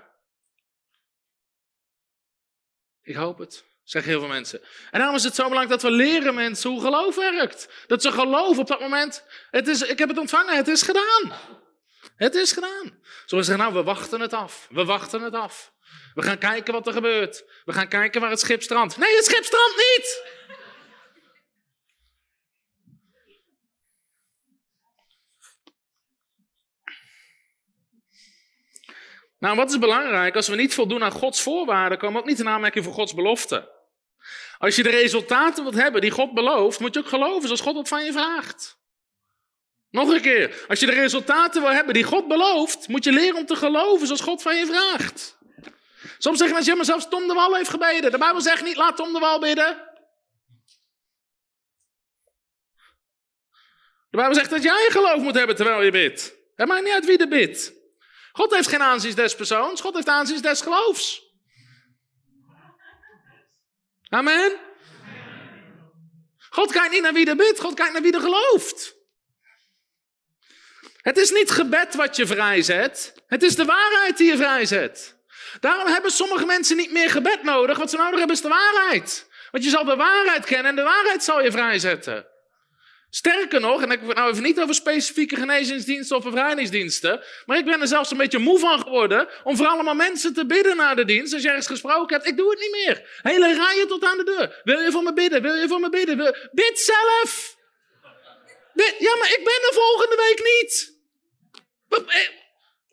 Ik 3.02 3.14
hoop 3.14 3.38
het, 3.38 3.64
zeggen 3.82 4.10
heel 4.10 4.20
veel 4.20 4.28
mensen. 4.28 4.60
En 4.90 4.98
daarom 4.98 5.16
is 5.16 5.24
het 5.24 5.34
zo 5.34 5.48
belangrijk 5.48 5.80
dat 5.80 5.90
we 5.90 5.96
leren 5.96 6.34
mensen 6.34 6.70
hoe 6.70 6.80
geloof 6.80 7.16
werkt. 7.16 7.84
Dat 7.86 8.02
ze 8.02 8.12
geloven 8.12 8.60
op 8.60 8.68
dat 8.68 8.80
moment. 8.80 9.24
Het 9.50 9.68
is, 9.68 9.82
ik 9.82 9.98
heb 9.98 10.08
het 10.08 10.18
ontvangen, 10.18 10.56
het 10.56 10.68
is 10.68 10.82
gedaan. 10.82 11.32
Het 12.16 12.34
is 12.34 12.52
gedaan. 12.52 12.98
Zo 13.26 13.36
zeggen, 13.36 13.58
nou, 13.64 13.74
we 13.74 13.82
wachten 13.82 14.20
het 14.20 14.32
af. 14.32 14.66
We 14.70 14.84
wachten 14.84 15.22
het 15.22 15.34
af. 15.34 15.72
We 16.14 16.22
gaan 16.22 16.38
kijken 16.38 16.72
wat 16.72 16.86
er 16.86 16.92
gebeurt. 16.92 17.44
We 17.64 17.72
gaan 17.72 17.88
kijken 17.88 18.20
waar 18.20 18.30
het 18.30 18.40
schip 18.40 18.62
strandt. 18.62 18.96
Nee, 18.96 19.16
het 19.16 19.24
schip 19.24 19.44
strandt 19.44 19.76
niet! 19.76 20.32
Nou, 29.38 29.56
wat 29.56 29.70
is 29.70 29.78
belangrijk? 29.78 30.36
Als 30.36 30.48
we 30.48 30.56
niet 30.56 30.74
voldoen 30.74 31.02
aan 31.02 31.10
Gods 31.10 31.42
voorwaarden, 31.42 31.98
komen 31.98 32.14
we 32.14 32.20
ook 32.20 32.28
niet 32.28 32.40
in 32.40 32.48
aanmerking 32.48 32.84
voor 32.84 32.92
Gods 32.92 33.14
belofte. 33.14 33.72
Als 34.58 34.76
je 34.76 34.82
de 34.82 34.90
resultaten 34.90 35.62
wilt 35.62 35.74
hebben 35.74 36.00
die 36.00 36.10
God 36.10 36.34
belooft, 36.34 36.80
moet 36.80 36.94
je 36.94 37.00
ook 37.00 37.08
geloven 37.08 37.42
zoals 37.42 37.60
God 37.60 37.76
het 37.76 37.88
van 37.88 38.04
je 38.04 38.12
vraagt. 38.12 38.78
Nog 39.94 40.08
een 40.08 40.20
keer. 40.20 40.64
Als 40.68 40.80
je 40.80 40.86
de 40.86 40.92
resultaten 40.92 41.62
wil 41.62 41.70
hebben 41.70 41.94
die 41.94 42.04
God 42.04 42.28
belooft, 42.28 42.88
moet 42.88 43.04
je 43.04 43.12
leren 43.12 43.36
om 43.36 43.46
te 43.46 43.56
geloven 43.56 44.06
zoals 44.06 44.20
God 44.20 44.42
van 44.42 44.56
je 44.56 44.66
vraagt. 44.66 45.38
Soms 46.18 46.38
zeggen 46.38 46.54
mensen, 46.54 46.72
ja, 46.72 46.76
maar 46.76 46.84
zelfs 46.84 47.08
Tom 47.08 47.28
de 47.28 47.34
Wal 47.34 47.54
heeft 47.54 47.70
gebeden. 47.70 48.10
De 48.10 48.18
Bijbel 48.18 48.40
zegt 48.40 48.64
niet, 48.64 48.76
laat 48.76 48.96
Tom 48.96 49.12
de 49.12 49.18
Wal 49.18 49.40
bidden. 49.40 49.92
De 54.10 54.16
Bijbel 54.16 54.34
zegt 54.34 54.50
dat 54.50 54.62
jij 54.62 54.86
geloof 54.90 55.22
moet 55.22 55.34
hebben 55.34 55.56
terwijl 55.56 55.82
je 55.82 55.90
bidt. 55.90 56.34
Het 56.56 56.68
maakt 56.68 56.84
niet 56.84 56.92
uit 56.92 57.06
wie 57.06 57.18
er 57.18 57.28
bidt. 57.28 57.72
God 58.32 58.54
heeft 58.54 58.68
geen 58.68 58.82
aanzien 58.82 59.14
des 59.14 59.34
persoons, 59.34 59.80
God 59.80 59.94
heeft 59.94 60.08
aanzien 60.08 60.42
des 60.42 60.60
geloofs. 60.60 61.22
Amen. 64.08 64.56
God 66.50 66.72
kijkt 66.72 66.92
niet 66.92 67.02
naar 67.02 67.12
wie 67.12 67.28
er 67.28 67.36
bidt, 67.36 67.60
God 67.60 67.74
kijkt 67.74 67.92
naar 67.92 68.02
wie 68.02 68.14
er 68.14 68.20
gelooft. 68.20 69.02
Het 71.04 71.16
is 71.16 71.30
niet 71.30 71.50
gebed 71.50 71.94
wat 71.94 72.16
je 72.16 72.26
vrijzet. 72.26 73.14
Het 73.26 73.42
is 73.42 73.56
de 73.56 73.64
waarheid 73.64 74.16
die 74.16 74.26
je 74.26 74.36
vrijzet. 74.36 75.16
Daarom 75.60 75.86
hebben 75.86 76.10
sommige 76.10 76.46
mensen 76.46 76.76
niet 76.76 76.92
meer 76.92 77.10
gebed 77.10 77.42
nodig. 77.42 77.78
Wat 77.78 77.90
ze 77.90 77.96
nodig 77.96 78.18
hebben 78.18 78.36
is 78.36 78.42
de 78.42 78.48
waarheid. 78.48 79.28
Want 79.50 79.64
je 79.64 79.70
zal 79.70 79.84
de 79.84 79.96
waarheid 79.96 80.44
kennen 80.44 80.66
en 80.66 80.76
de 80.76 80.82
waarheid 80.82 81.24
zal 81.24 81.42
je 81.42 81.50
vrijzetten. 81.50 82.26
Sterker 83.10 83.60
nog, 83.60 83.82
en 83.82 83.90
ik 83.90 83.98
heb 83.98 84.08
het 84.08 84.16
nou 84.16 84.30
even 84.30 84.42
niet 84.42 84.60
over 84.60 84.74
specifieke 84.74 85.36
genezingsdiensten 85.36 86.16
of 86.16 86.24
bevrijdingsdiensten, 86.24 87.24
maar 87.46 87.58
ik 87.58 87.64
ben 87.64 87.80
er 87.80 87.86
zelfs 87.86 88.10
een 88.10 88.16
beetje 88.16 88.38
moe 88.38 88.58
van 88.58 88.80
geworden 88.80 89.28
om 89.42 89.56
voor 89.56 89.66
allemaal 89.66 89.94
mensen 89.94 90.34
te 90.34 90.46
bidden 90.46 90.76
na 90.76 90.94
de 90.94 91.04
dienst. 91.04 91.32
Als 91.32 91.42
je 91.42 91.48
ergens 91.48 91.66
gesproken 91.66 92.16
hebt, 92.16 92.28
ik 92.28 92.36
doe 92.36 92.50
het 92.50 92.60
niet 92.60 92.70
meer. 92.70 93.20
Hele 93.22 93.54
rijen 93.54 93.88
tot 93.88 94.04
aan 94.04 94.16
de 94.16 94.24
deur. 94.24 94.60
Wil 94.64 94.80
je 94.80 94.90
voor 94.90 95.02
me 95.02 95.12
bidden? 95.12 95.42
Wil 95.42 95.54
je 95.54 95.68
voor 95.68 95.80
me 95.80 95.88
bidden? 95.88 96.16
Bid 96.52 96.78
zelf! 96.78 97.56
Ja, 98.98 99.16
maar 99.16 99.28
ik 99.28 99.40
ben 99.44 99.68
er 99.68 99.74
volgende 99.74 100.16
week 100.16 100.60
niet. 100.60 100.93
Wat, 101.94 102.04
eh, 102.06 102.28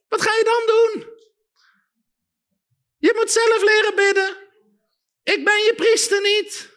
wat 0.09 0.21
ga 0.21 0.33
je 0.33 0.43
dan 0.43 0.75
doen? 0.75 1.09
Je 2.97 3.13
moet 3.15 3.31
zelf 3.31 3.63
leren 3.63 3.95
bidden. 3.95 4.37
Ik 5.23 5.45
ben 5.45 5.63
je 5.63 5.73
priester 5.75 6.21
niet. 6.21 6.69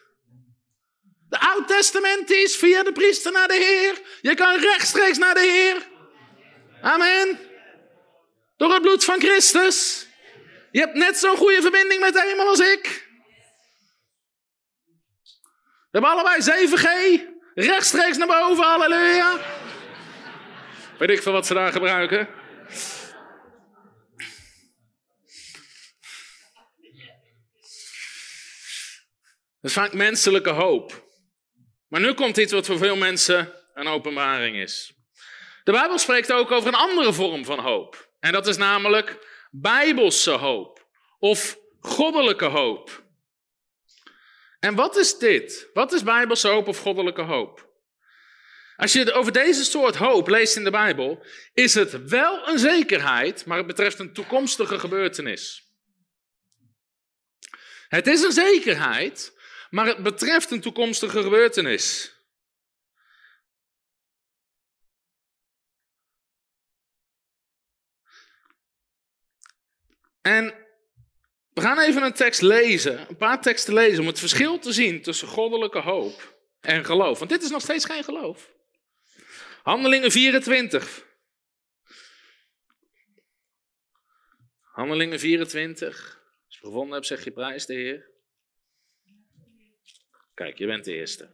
De 1.29 1.39
Oud 1.39 1.67
Testament 1.67 2.29
is 2.29 2.55
via 2.55 2.83
de 2.83 2.91
priester 2.91 3.31
naar 3.31 3.47
de 3.47 3.53
Heer. 3.53 4.01
Je 4.21 4.33
kan 4.35 4.59
rechtstreeks 4.59 5.17
naar 5.17 5.33
de 5.33 5.39
Heer. 5.39 5.87
Amen. 6.81 7.39
Door 8.57 8.73
het 8.73 8.81
bloed 8.81 9.03
van 9.03 9.19
Christus. 9.19 10.07
Je 10.71 10.79
hebt 10.79 10.93
net 10.95 11.17
zo'n 11.17 11.37
goede 11.37 11.61
verbinding 11.61 12.01
met 12.01 12.13
de 12.13 12.21
hemel 12.21 12.47
als 12.47 12.59
ik. 12.59 13.07
We 15.91 16.01
hebben 16.01 16.09
allebei 16.09 16.41
7G. 16.41 16.87
Rechtstreeks 17.53 18.17
naar 18.17 18.27
boven, 18.27 18.63
halleluja. 18.63 19.39
Weet 20.97 21.09
ik 21.09 21.21
veel 21.21 21.31
wat 21.31 21.45
ze 21.45 21.53
daar 21.53 21.71
gebruiken. 21.71 22.27
Dat 29.61 29.71
is 29.71 29.73
vaak 29.73 29.93
menselijke 29.93 30.49
hoop. 30.49 31.03
Maar 31.87 32.01
nu 32.01 32.13
komt 32.13 32.37
iets 32.37 32.51
wat 32.51 32.65
voor 32.65 32.77
veel 32.77 32.95
mensen 32.95 33.53
een 33.73 33.87
openbaring 33.87 34.55
is. 34.57 34.93
De 35.63 35.71
Bijbel 35.71 35.97
spreekt 35.97 36.31
ook 36.31 36.51
over 36.51 36.67
een 36.67 36.79
andere 36.79 37.13
vorm 37.13 37.45
van 37.45 37.59
hoop. 37.59 38.09
En 38.19 38.31
dat 38.31 38.47
is 38.47 38.57
namelijk 38.57 39.27
bijbelse 39.51 40.31
hoop. 40.31 40.87
Of 41.19 41.57
goddelijke 41.79 42.45
hoop. 42.45 43.03
En 44.59 44.75
wat 44.75 44.95
is 44.95 45.17
dit? 45.17 45.69
Wat 45.73 45.93
is 45.93 46.03
bijbelse 46.03 46.47
hoop 46.47 46.67
of 46.67 46.79
goddelijke 46.79 47.21
hoop? 47.21 47.69
Als 48.75 48.93
je 48.93 49.13
over 49.13 49.31
deze 49.31 49.63
soort 49.63 49.95
hoop 49.95 50.27
leest 50.27 50.55
in 50.55 50.63
de 50.63 50.71
Bijbel, 50.71 51.25
is 51.53 51.73
het 51.73 52.07
wel 52.09 52.47
een 52.47 52.59
zekerheid, 52.59 53.45
maar 53.45 53.57
het 53.57 53.67
betreft 53.67 53.99
een 53.99 54.13
toekomstige 54.13 54.79
gebeurtenis. 54.79 55.63
Het 57.87 58.07
is 58.07 58.21
een 58.21 58.31
zekerheid, 58.31 59.37
maar 59.69 59.85
het 59.85 60.03
betreft 60.03 60.51
een 60.51 60.61
toekomstige 60.61 61.21
gebeurtenis. 61.21 62.13
En 70.21 70.53
we 71.53 71.61
gaan 71.61 71.79
even 71.79 72.03
een 72.03 72.13
tekst 72.13 72.41
lezen, 72.41 73.09
een 73.09 73.17
paar 73.17 73.41
teksten 73.41 73.73
lezen, 73.73 73.99
om 73.99 74.07
het 74.07 74.19
verschil 74.19 74.59
te 74.59 74.73
zien 74.73 75.01
tussen 75.01 75.27
goddelijke 75.27 75.79
hoop 75.79 76.37
en 76.61 76.85
geloof. 76.85 77.17
Want 77.19 77.31
dit 77.31 77.43
is 77.43 77.49
nog 77.49 77.61
steeds 77.61 77.85
geen 77.85 78.03
geloof. 78.03 78.54
Handelingen 79.65 80.11
24. 80.11 81.05
Handelingen 84.59 85.19
24. 85.19 86.21
Als 86.45 86.55
je 86.55 86.65
gevonden 86.65 86.93
hebt, 86.93 87.05
zeg 87.05 87.23
je 87.23 87.31
prijs 87.31 87.65
de 87.65 87.73
Heer. 87.73 88.11
Kijk, 90.33 90.57
je 90.57 90.65
bent 90.65 90.85
de 90.85 90.93
eerste. 90.93 91.29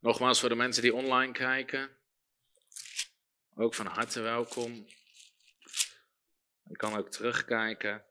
Nogmaals 0.00 0.40
voor 0.40 0.48
de 0.48 0.54
mensen 0.54 0.82
die 0.82 0.94
online 0.94 1.32
kijken. 1.32 1.90
Ook 3.54 3.74
van 3.74 3.86
harte 3.86 4.20
welkom. 4.20 4.86
Je 6.62 6.76
kan 6.76 6.96
ook 6.96 7.10
terugkijken. 7.10 8.04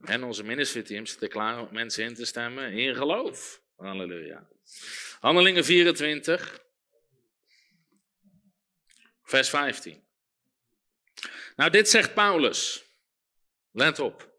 En 0.00 0.24
onze 0.24 0.44
ministry 0.44 0.82
team 0.82 1.06
zit 1.06 1.22
er 1.22 1.28
klaar 1.28 1.60
om 1.60 1.72
mensen 1.72 2.04
in 2.04 2.14
te 2.14 2.24
stemmen 2.24 2.72
in 2.72 2.94
geloof. 2.94 3.62
Halleluja. 3.76 4.48
Handelingen 5.20 5.64
24, 5.64 6.60
vers 9.22 9.48
15. 9.48 10.02
Nou, 11.56 11.70
dit 11.70 11.88
zegt 11.88 12.14
Paulus. 12.14 12.84
Let 13.72 13.98
op. 13.98 14.32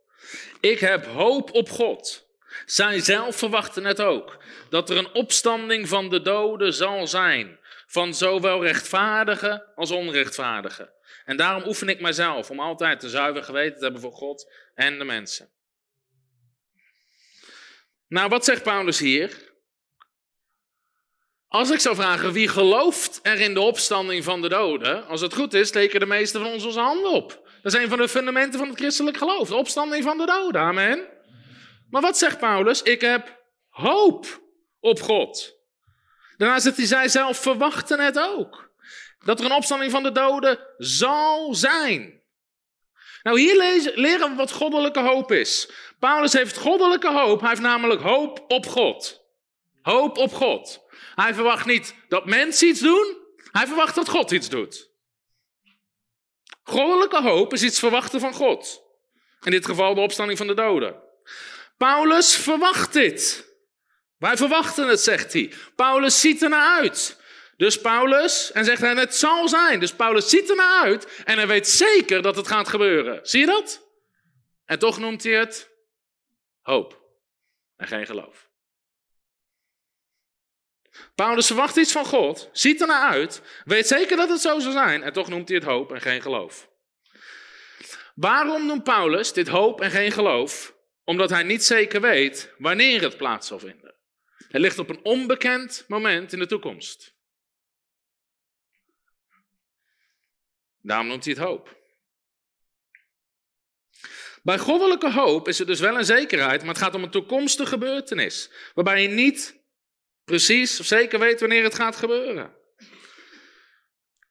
Ik 0.59 0.79
heb 0.79 1.05
hoop 1.05 1.53
op 1.53 1.69
God. 1.69 2.27
Zij 2.65 2.99
zelf 2.99 3.35
verwachten 3.35 3.85
het 3.85 4.01
ook. 4.01 4.37
Dat 4.69 4.89
er 4.89 4.97
een 4.97 5.13
opstanding 5.13 5.87
van 5.87 6.09
de 6.09 6.21
doden 6.21 6.73
zal 6.73 7.07
zijn. 7.07 7.59
Van 7.87 8.13
zowel 8.13 8.63
rechtvaardige 8.63 9.71
als 9.75 9.91
onrechtvaardige. 9.91 10.93
En 11.25 11.37
daarom 11.37 11.67
oefen 11.67 11.89
ik 11.89 12.01
mijzelf 12.01 12.49
om 12.49 12.59
altijd 12.59 13.03
een 13.03 13.09
zuiver 13.09 13.43
geweten 13.43 13.77
te 13.77 13.83
hebben 13.83 14.01
voor 14.01 14.13
God 14.13 14.51
en 14.73 14.97
de 14.97 15.03
mensen. 15.03 15.49
Nou, 18.07 18.29
wat 18.29 18.45
zegt 18.45 18.63
Paulus 18.63 18.99
hier? 18.99 19.53
Als 21.47 21.69
ik 21.69 21.79
zou 21.79 21.95
vragen 21.95 22.31
wie 22.31 22.47
gelooft 22.47 23.19
er 23.21 23.39
in 23.39 23.53
de 23.53 23.59
opstanding 23.59 24.23
van 24.23 24.41
de 24.41 24.49
doden, 24.49 25.07
als 25.07 25.21
het 25.21 25.33
goed 25.33 25.53
is, 25.53 25.67
steken 25.67 25.99
de 25.99 26.05
meesten 26.05 26.41
van 26.41 26.51
ons 26.51 26.63
onze 26.63 26.79
handen 26.79 27.11
op. 27.11 27.43
Dat 27.61 27.73
is 27.73 27.81
een 27.81 27.89
van 27.89 27.97
de 27.97 28.09
fundamenten 28.09 28.59
van 28.59 28.67
het 28.69 28.77
christelijk 28.77 29.17
geloof, 29.17 29.47
de 29.47 29.55
opstanding 29.55 30.03
van 30.03 30.17
de 30.17 30.25
doden. 30.25 30.61
Amen. 30.61 31.07
Maar 31.89 32.01
wat 32.01 32.17
zegt 32.17 32.39
Paulus? 32.39 32.81
Ik 32.81 33.01
heb 33.01 33.43
hoop 33.69 34.41
op 34.79 35.01
God. 35.01 35.53
Daarna 36.37 36.59
zegt 36.59 36.77
hij, 36.77 36.85
zij 36.85 37.07
zelf 37.07 37.37
verwachten 37.37 37.99
het 37.99 38.19
ook. 38.19 38.73
Dat 39.25 39.39
er 39.39 39.45
een 39.45 39.51
opstanding 39.51 39.91
van 39.91 40.03
de 40.03 40.11
doden 40.11 40.59
zal 40.77 41.53
zijn. 41.53 42.21
Nou, 43.23 43.39
hier 43.39 43.55
leren 43.95 44.29
we 44.29 44.35
wat 44.35 44.51
goddelijke 44.51 44.99
hoop 44.99 45.31
is. 45.31 45.69
Paulus 46.05 46.33
heeft 46.33 46.57
goddelijke 46.57 47.11
hoop. 47.11 47.39
Hij 47.39 47.49
heeft 47.49 47.61
namelijk 47.61 48.01
hoop 48.01 48.45
op 48.47 48.65
God. 48.65 49.21
Hoop 49.81 50.17
op 50.17 50.33
God. 50.33 50.83
Hij 51.15 51.33
verwacht 51.33 51.65
niet 51.65 51.95
dat 52.07 52.25
mensen 52.25 52.67
iets 52.67 52.79
doen. 52.79 53.17
Hij 53.51 53.67
verwacht 53.67 53.95
dat 53.95 54.09
God 54.09 54.31
iets 54.31 54.49
doet. 54.49 54.89
Goddelijke 56.63 57.21
hoop 57.21 57.53
is 57.53 57.63
iets 57.63 57.79
verwachten 57.79 58.19
van 58.19 58.33
God. 58.33 58.81
In 59.41 59.51
dit 59.51 59.65
geval 59.65 59.93
de 59.93 60.01
opstanding 60.01 60.37
van 60.37 60.47
de 60.47 60.53
doden. 60.53 60.95
Paulus 61.77 62.35
verwacht 62.35 62.93
dit. 62.93 63.47
Wij 64.17 64.37
verwachten 64.37 64.87
het, 64.87 64.99
zegt 64.99 65.33
hij. 65.33 65.53
Paulus 65.75 66.19
ziet 66.19 66.41
er 66.41 66.49
naar 66.49 66.79
uit. 66.79 67.21
Dus 67.57 67.81
Paulus, 67.81 68.51
en 68.51 68.65
zegt 68.65 68.81
hij, 68.81 68.95
het 68.95 69.15
zal 69.15 69.47
zijn. 69.47 69.79
Dus 69.79 69.93
Paulus 69.93 70.29
ziet 70.29 70.49
er 70.49 70.55
naar 70.55 70.83
uit 70.83 71.21
en 71.23 71.37
hij 71.37 71.47
weet 71.47 71.67
zeker 71.67 72.21
dat 72.21 72.35
het 72.35 72.47
gaat 72.47 72.67
gebeuren. 72.67 73.19
Zie 73.23 73.39
je 73.39 73.45
dat? 73.45 73.81
En 74.65 74.79
toch 74.79 74.99
noemt 74.99 75.23
hij 75.23 75.33
het 75.33 75.73
hoop 76.65 77.03
en 77.75 77.87
geen 77.87 78.05
geloof. 78.05 78.49
Paulus 81.15 81.47
verwacht 81.47 81.75
iets 81.75 81.91
van 81.91 82.05
God, 82.05 82.49
ziet 82.51 82.81
er 82.81 82.87
naar 82.87 83.09
uit, 83.09 83.41
weet 83.65 83.87
zeker 83.87 84.17
dat 84.17 84.29
het 84.29 84.41
zo 84.41 84.59
zal 84.59 84.71
zijn 84.71 85.03
en 85.03 85.13
toch 85.13 85.27
noemt 85.27 85.47
hij 85.47 85.57
het 85.57 85.65
hoop 85.65 85.93
en 85.93 86.01
geen 86.01 86.21
geloof. 86.21 86.69
Waarom 88.15 88.65
noemt 88.65 88.83
Paulus 88.83 89.33
dit 89.33 89.47
hoop 89.47 89.81
en 89.81 89.91
geen 89.91 90.11
geloof? 90.11 90.75
Omdat 91.03 91.29
hij 91.29 91.43
niet 91.43 91.63
zeker 91.63 92.01
weet 92.01 92.53
wanneer 92.57 93.01
het 93.01 93.17
plaats 93.17 93.47
zal 93.47 93.59
vinden. 93.59 93.95
Het 94.47 94.61
ligt 94.61 94.79
op 94.79 94.89
een 94.89 95.03
onbekend 95.03 95.85
moment 95.87 96.33
in 96.33 96.39
de 96.39 96.45
toekomst. 96.45 97.15
Daarom 100.81 101.07
noemt 101.07 101.25
hij 101.25 101.33
het 101.33 101.43
hoop. 101.43 101.84
Bij 104.45 104.57
goddelijke 104.57 105.11
hoop 105.11 105.47
is 105.47 105.59
er 105.59 105.65
dus 105.65 105.79
wel 105.79 105.97
een 105.97 106.05
zekerheid, 106.05 106.59
maar 106.59 106.73
het 106.73 106.83
gaat 106.83 106.95
om 106.95 107.03
een 107.03 107.09
toekomstige 107.09 107.69
gebeurtenis. 107.69 108.51
Waarbij 108.73 109.01
je 109.01 109.07
niet 109.07 109.63
precies 110.23 110.79
of 110.79 110.85
zeker 110.85 111.19
weet 111.19 111.39
wanneer 111.39 111.63
het 111.63 111.75
gaat 111.75 111.95
gebeuren. 111.95 112.55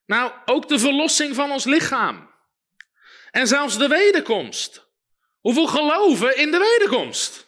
Nou, 0.05 0.31
ook 0.45 0.67
de 0.67 0.79
verlossing 0.79 1.35
van 1.35 1.51
ons 1.51 1.65
lichaam. 1.65 2.33
En 3.31 3.47
zelfs 3.47 3.77
de 3.77 3.87
wederkomst. 3.87 4.87
Hoeveel 5.39 5.67
geloven 5.67 6.37
in 6.37 6.51
de 6.51 6.57
wederkomst? 6.57 7.47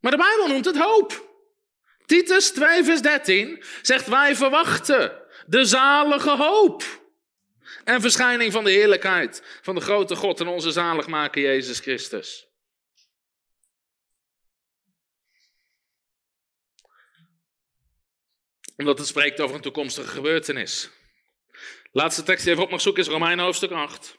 Maar 0.00 0.10
de 0.10 0.16
Bijbel 0.16 0.48
noemt 0.48 0.64
het 0.64 0.78
hoop. 0.78 1.32
Titus 2.06 2.50
2, 2.50 2.84
vers 2.84 3.02
13 3.02 3.64
zegt: 3.82 4.06
Wij 4.06 4.36
verwachten 4.36 5.22
de 5.46 5.64
zalige 5.64 6.36
hoop. 6.36 7.03
En 7.84 8.00
verschijning 8.00 8.52
van 8.52 8.64
de 8.64 8.70
heerlijkheid 8.70 9.42
van 9.62 9.74
de 9.74 9.80
grote 9.80 10.16
God 10.16 10.40
en 10.40 10.46
onze 10.46 10.72
zaligmaker 10.72 11.42
Jezus 11.42 11.78
Christus. 11.78 12.48
Omdat 18.76 18.98
het 18.98 19.06
spreekt 19.06 19.40
over 19.40 19.56
een 19.56 19.62
toekomstige 19.62 20.08
gebeurtenis. 20.08 20.90
Laatste 21.92 22.22
tekst 22.22 22.44
die 22.44 22.52
even 22.52 22.64
op 22.64 22.70
mag 22.70 22.80
zoeken 22.80 23.02
is 23.02 23.08
Romeinen 23.08 23.44
hoofdstuk 23.44 23.70
8. 23.70 24.18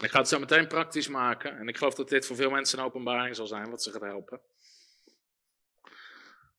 Ik 0.00 0.10
ga 0.10 0.18
het 0.18 0.28
zo 0.28 0.38
meteen 0.38 0.68
praktisch 0.68 1.08
maken. 1.08 1.58
En 1.58 1.68
ik 1.68 1.76
geloof 1.76 1.94
dat 1.94 2.08
dit 2.08 2.26
voor 2.26 2.36
veel 2.36 2.50
mensen 2.50 2.78
een 2.78 2.84
openbaring 2.84 3.36
zal 3.36 3.46
zijn, 3.46 3.70
wat 3.70 3.82
ze 3.82 3.90
gaat 3.92 4.00
helpen. 4.00 4.40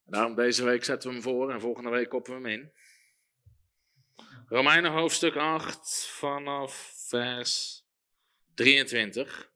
Daarom 0.10 0.36
deze 0.36 0.64
week 0.64 0.84
zetten 0.84 1.10
we 1.10 1.16
hem 1.16 1.24
voor 1.24 1.52
en 1.52 1.60
volgende 1.60 1.90
week 1.90 2.10
koppen 2.10 2.42
we 2.42 2.50
hem 2.50 2.60
in. 2.60 2.72
Romeinen 4.48 4.92
hoofdstuk 4.92 5.36
8 5.36 6.08
vanaf 6.08 6.94
vers 7.08 7.84
23. 8.54 9.52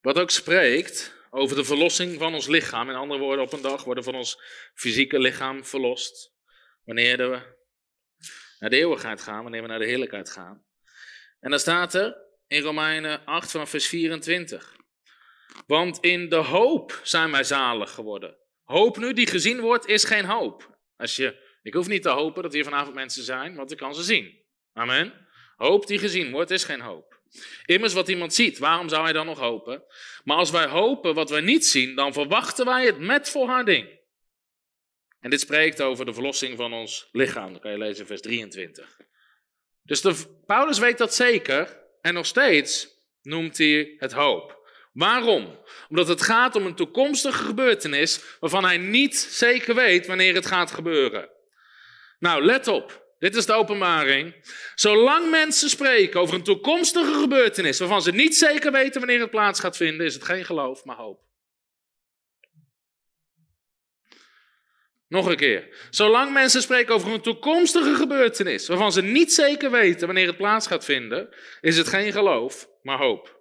Wat 0.00 0.18
ook 0.18 0.30
spreekt 0.30 1.14
over 1.30 1.56
de 1.56 1.64
verlossing 1.64 2.18
van 2.18 2.34
ons 2.34 2.46
lichaam. 2.46 2.88
In 2.88 2.94
andere 2.94 3.20
woorden, 3.20 3.44
op 3.44 3.52
een 3.52 3.62
dag 3.62 3.84
worden 3.84 4.04
van 4.04 4.14
ons 4.14 4.40
fysieke 4.74 5.18
lichaam 5.18 5.64
verlost. 5.64 6.34
Wanneer 6.84 7.16
we 7.16 7.54
naar 8.58 8.70
de 8.70 8.76
eeuwigheid 8.76 9.20
gaan, 9.20 9.42
wanneer 9.42 9.62
we 9.62 9.68
naar 9.68 9.78
de 9.78 9.86
heerlijkheid 9.86 10.30
gaan. 10.30 10.64
En 11.40 11.50
dan 11.50 11.58
staat 11.58 11.94
er 11.94 12.16
in 12.46 12.62
Romeinen 12.62 13.24
8 13.24 13.50
vanaf 13.50 13.70
vers 13.70 13.86
24. 13.86 14.75
Want 15.66 15.98
in 16.00 16.28
de 16.28 16.36
hoop 16.36 17.00
zijn 17.02 17.30
wij 17.30 17.44
zalig 17.44 17.90
geworden. 17.90 18.36
Hoop 18.64 18.96
nu 18.96 19.12
die 19.12 19.26
gezien 19.26 19.60
wordt, 19.60 19.86
is 19.86 20.04
geen 20.04 20.24
hoop. 20.24 20.78
Als 20.96 21.16
je, 21.16 21.58
ik 21.62 21.74
hoef 21.74 21.88
niet 21.88 22.02
te 22.02 22.08
hopen 22.08 22.42
dat 22.42 22.52
hier 22.52 22.64
vanavond 22.64 22.94
mensen 22.94 23.22
zijn, 23.22 23.54
want 23.54 23.72
ik 23.72 23.78
kan 23.78 23.94
ze 23.94 24.02
zien. 24.02 24.44
Amen. 24.72 25.26
Hoop 25.56 25.86
die 25.86 25.98
gezien 25.98 26.30
wordt, 26.30 26.50
is 26.50 26.64
geen 26.64 26.80
hoop. 26.80 27.20
Immers 27.64 27.92
wat 27.92 28.08
iemand 28.08 28.34
ziet, 28.34 28.58
waarom 28.58 28.88
zou 28.88 29.04
hij 29.04 29.12
dan 29.12 29.26
nog 29.26 29.38
hopen? 29.38 29.84
Maar 30.24 30.36
als 30.36 30.50
wij 30.50 30.66
hopen 30.66 31.14
wat 31.14 31.30
wij 31.30 31.40
niet 31.40 31.66
zien, 31.66 31.94
dan 31.94 32.12
verwachten 32.12 32.64
wij 32.64 32.86
het 32.86 32.98
met 32.98 33.30
volharding. 33.30 33.96
En 35.20 35.30
dit 35.30 35.40
spreekt 35.40 35.82
over 35.82 36.06
de 36.06 36.14
verlossing 36.14 36.56
van 36.56 36.72
ons 36.72 37.08
lichaam. 37.12 37.52
Dan 37.52 37.60
kan 37.60 37.70
je 37.70 37.78
lezen 37.78 38.00
in 38.00 38.06
vers 38.06 38.20
23. 38.20 38.96
Dus 39.82 40.00
de, 40.00 40.40
Paulus 40.46 40.78
weet 40.78 40.98
dat 40.98 41.14
zeker 41.14 41.82
en 42.00 42.14
nog 42.14 42.26
steeds 42.26 42.88
noemt 43.22 43.58
hij 43.58 43.94
het 43.98 44.12
hoop. 44.12 44.55
Waarom? 44.96 45.58
Omdat 45.88 46.08
het 46.08 46.22
gaat 46.22 46.56
om 46.56 46.66
een 46.66 46.74
toekomstige 46.74 47.44
gebeurtenis 47.44 48.20
waarvan 48.40 48.64
hij 48.64 48.78
niet 48.78 49.16
zeker 49.16 49.74
weet 49.74 50.06
wanneer 50.06 50.34
het 50.34 50.46
gaat 50.46 50.70
gebeuren. 50.70 51.28
Nou, 52.18 52.44
let 52.44 52.68
op. 52.68 53.04
Dit 53.18 53.36
is 53.36 53.46
de 53.46 53.52
openbaring. 53.52 54.34
Zolang 54.74 55.30
mensen 55.30 55.70
spreken 55.70 56.20
over 56.20 56.34
een 56.34 56.42
toekomstige 56.42 57.20
gebeurtenis 57.20 57.78
waarvan 57.78 58.02
ze 58.02 58.12
niet 58.12 58.36
zeker 58.36 58.72
weten 58.72 59.00
wanneer 59.00 59.20
het 59.20 59.30
plaats 59.30 59.60
gaat 59.60 59.76
vinden, 59.76 60.06
is 60.06 60.14
het 60.14 60.24
geen 60.24 60.44
geloof, 60.44 60.84
maar 60.84 60.96
hoop. 60.96 61.20
Nog 65.08 65.26
een 65.26 65.36
keer. 65.36 65.88
Zolang 65.90 66.32
mensen 66.32 66.62
spreken 66.62 66.94
over 66.94 67.12
een 67.12 67.20
toekomstige 67.20 67.94
gebeurtenis 67.94 68.68
waarvan 68.68 68.92
ze 68.92 69.02
niet 69.02 69.32
zeker 69.32 69.70
weten 69.70 70.06
wanneer 70.06 70.26
het 70.26 70.36
plaats 70.36 70.66
gaat 70.66 70.84
vinden, 70.84 71.28
is 71.60 71.76
het 71.76 71.88
geen 71.88 72.12
geloof, 72.12 72.68
maar 72.82 72.98
hoop. 72.98 73.35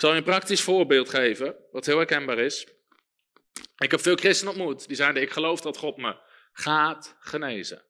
Ik 0.00 0.06
zal 0.06 0.14
je 0.14 0.20
een 0.22 0.30
praktisch 0.30 0.62
voorbeeld 0.62 1.08
geven, 1.08 1.56
wat 1.70 1.86
heel 1.86 1.96
herkenbaar 1.96 2.38
is. 2.38 2.66
Ik 3.76 3.90
heb 3.90 4.00
veel 4.00 4.16
christenen 4.16 4.52
ontmoet 4.52 4.86
die 4.86 4.96
zeiden: 4.96 5.22
Ik 5.22 5.30
geloof 5.30 5.60
dat 5.60 5.76
God 5.76 5.96
me 5.96 6.20
gaat 6.52 7.16
genezen. 7.18 7.84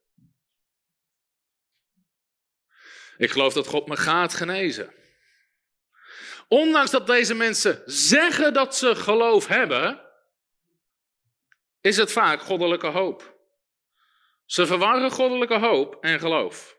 Ik 3.17 3.31
geloof 3.31 3.53
dat 3.53 3.67
God 3.67 3.87
me 3.87 3.97
gaat 3.97 4.33
genezen. 4.33 4.93
Ondanks 6.47 6.91
dat 6.91 7.07
deze 7.07 7.33
mensen 7.33 7.81
zeggen 7.85 8.53
dat 8.53 8.75
ze 8.75 8.95
geloof 8.95 9.47
hebben, 9.47 10.01
is 11.81 11.97
het 11.97 12.11
vaak 12.11 12.41
goddelijke 12.41 12.87
hoop. 12.87 13.37
Ze 14.45 14.65
verwarren 14.65 15.11
goddelijke 15.11 15.59
hoop 15.59 16.03
en 16.03 16.19
geloof. 16.19 16.77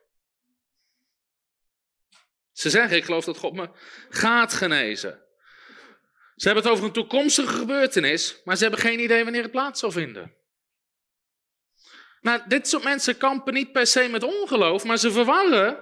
Ze 2.52 2.70
zeggen: 2.70 2.96
Ik 2.96 3.04
geloof 3.04 3.24
dat 3.24 3.38
God 3.38 3.52
me 3.52 3.70
gaat 4.08 4.52
genezen. 4.52 5.21
Ze 6.42 6.48
hebben 6.48 6.66
het 6.66 6.72
over 6.72 6.86
een 6.86 6.92
toekomstige 6.92 7.52
gebeurtenis, 7.52 8.40
maar 8.44 8.56
ze 8.56 8.62
hebben 8.62 8.80
geen 8.80 9.00
idee 9.00 9.22
wanneer 9.22 9.42
het 9.42 9.50
plaats 9.50 9.80
zal 9.80 9.90
vinden. 9.90 10.34
Nou, 12.20 12.40
dit 12.46 12.68
soort 12.68 12.82
mensen 12.82 13.16
kampen 13.16 13.54
niet 13.54 13.72
per 13.72 13.86
se 13.86 14.08
met 14.08 14.22
ongeloof, 14.22 14.84
maar 14.84 14.96
ze 14.96 15.12
verwarren 15.12 15.78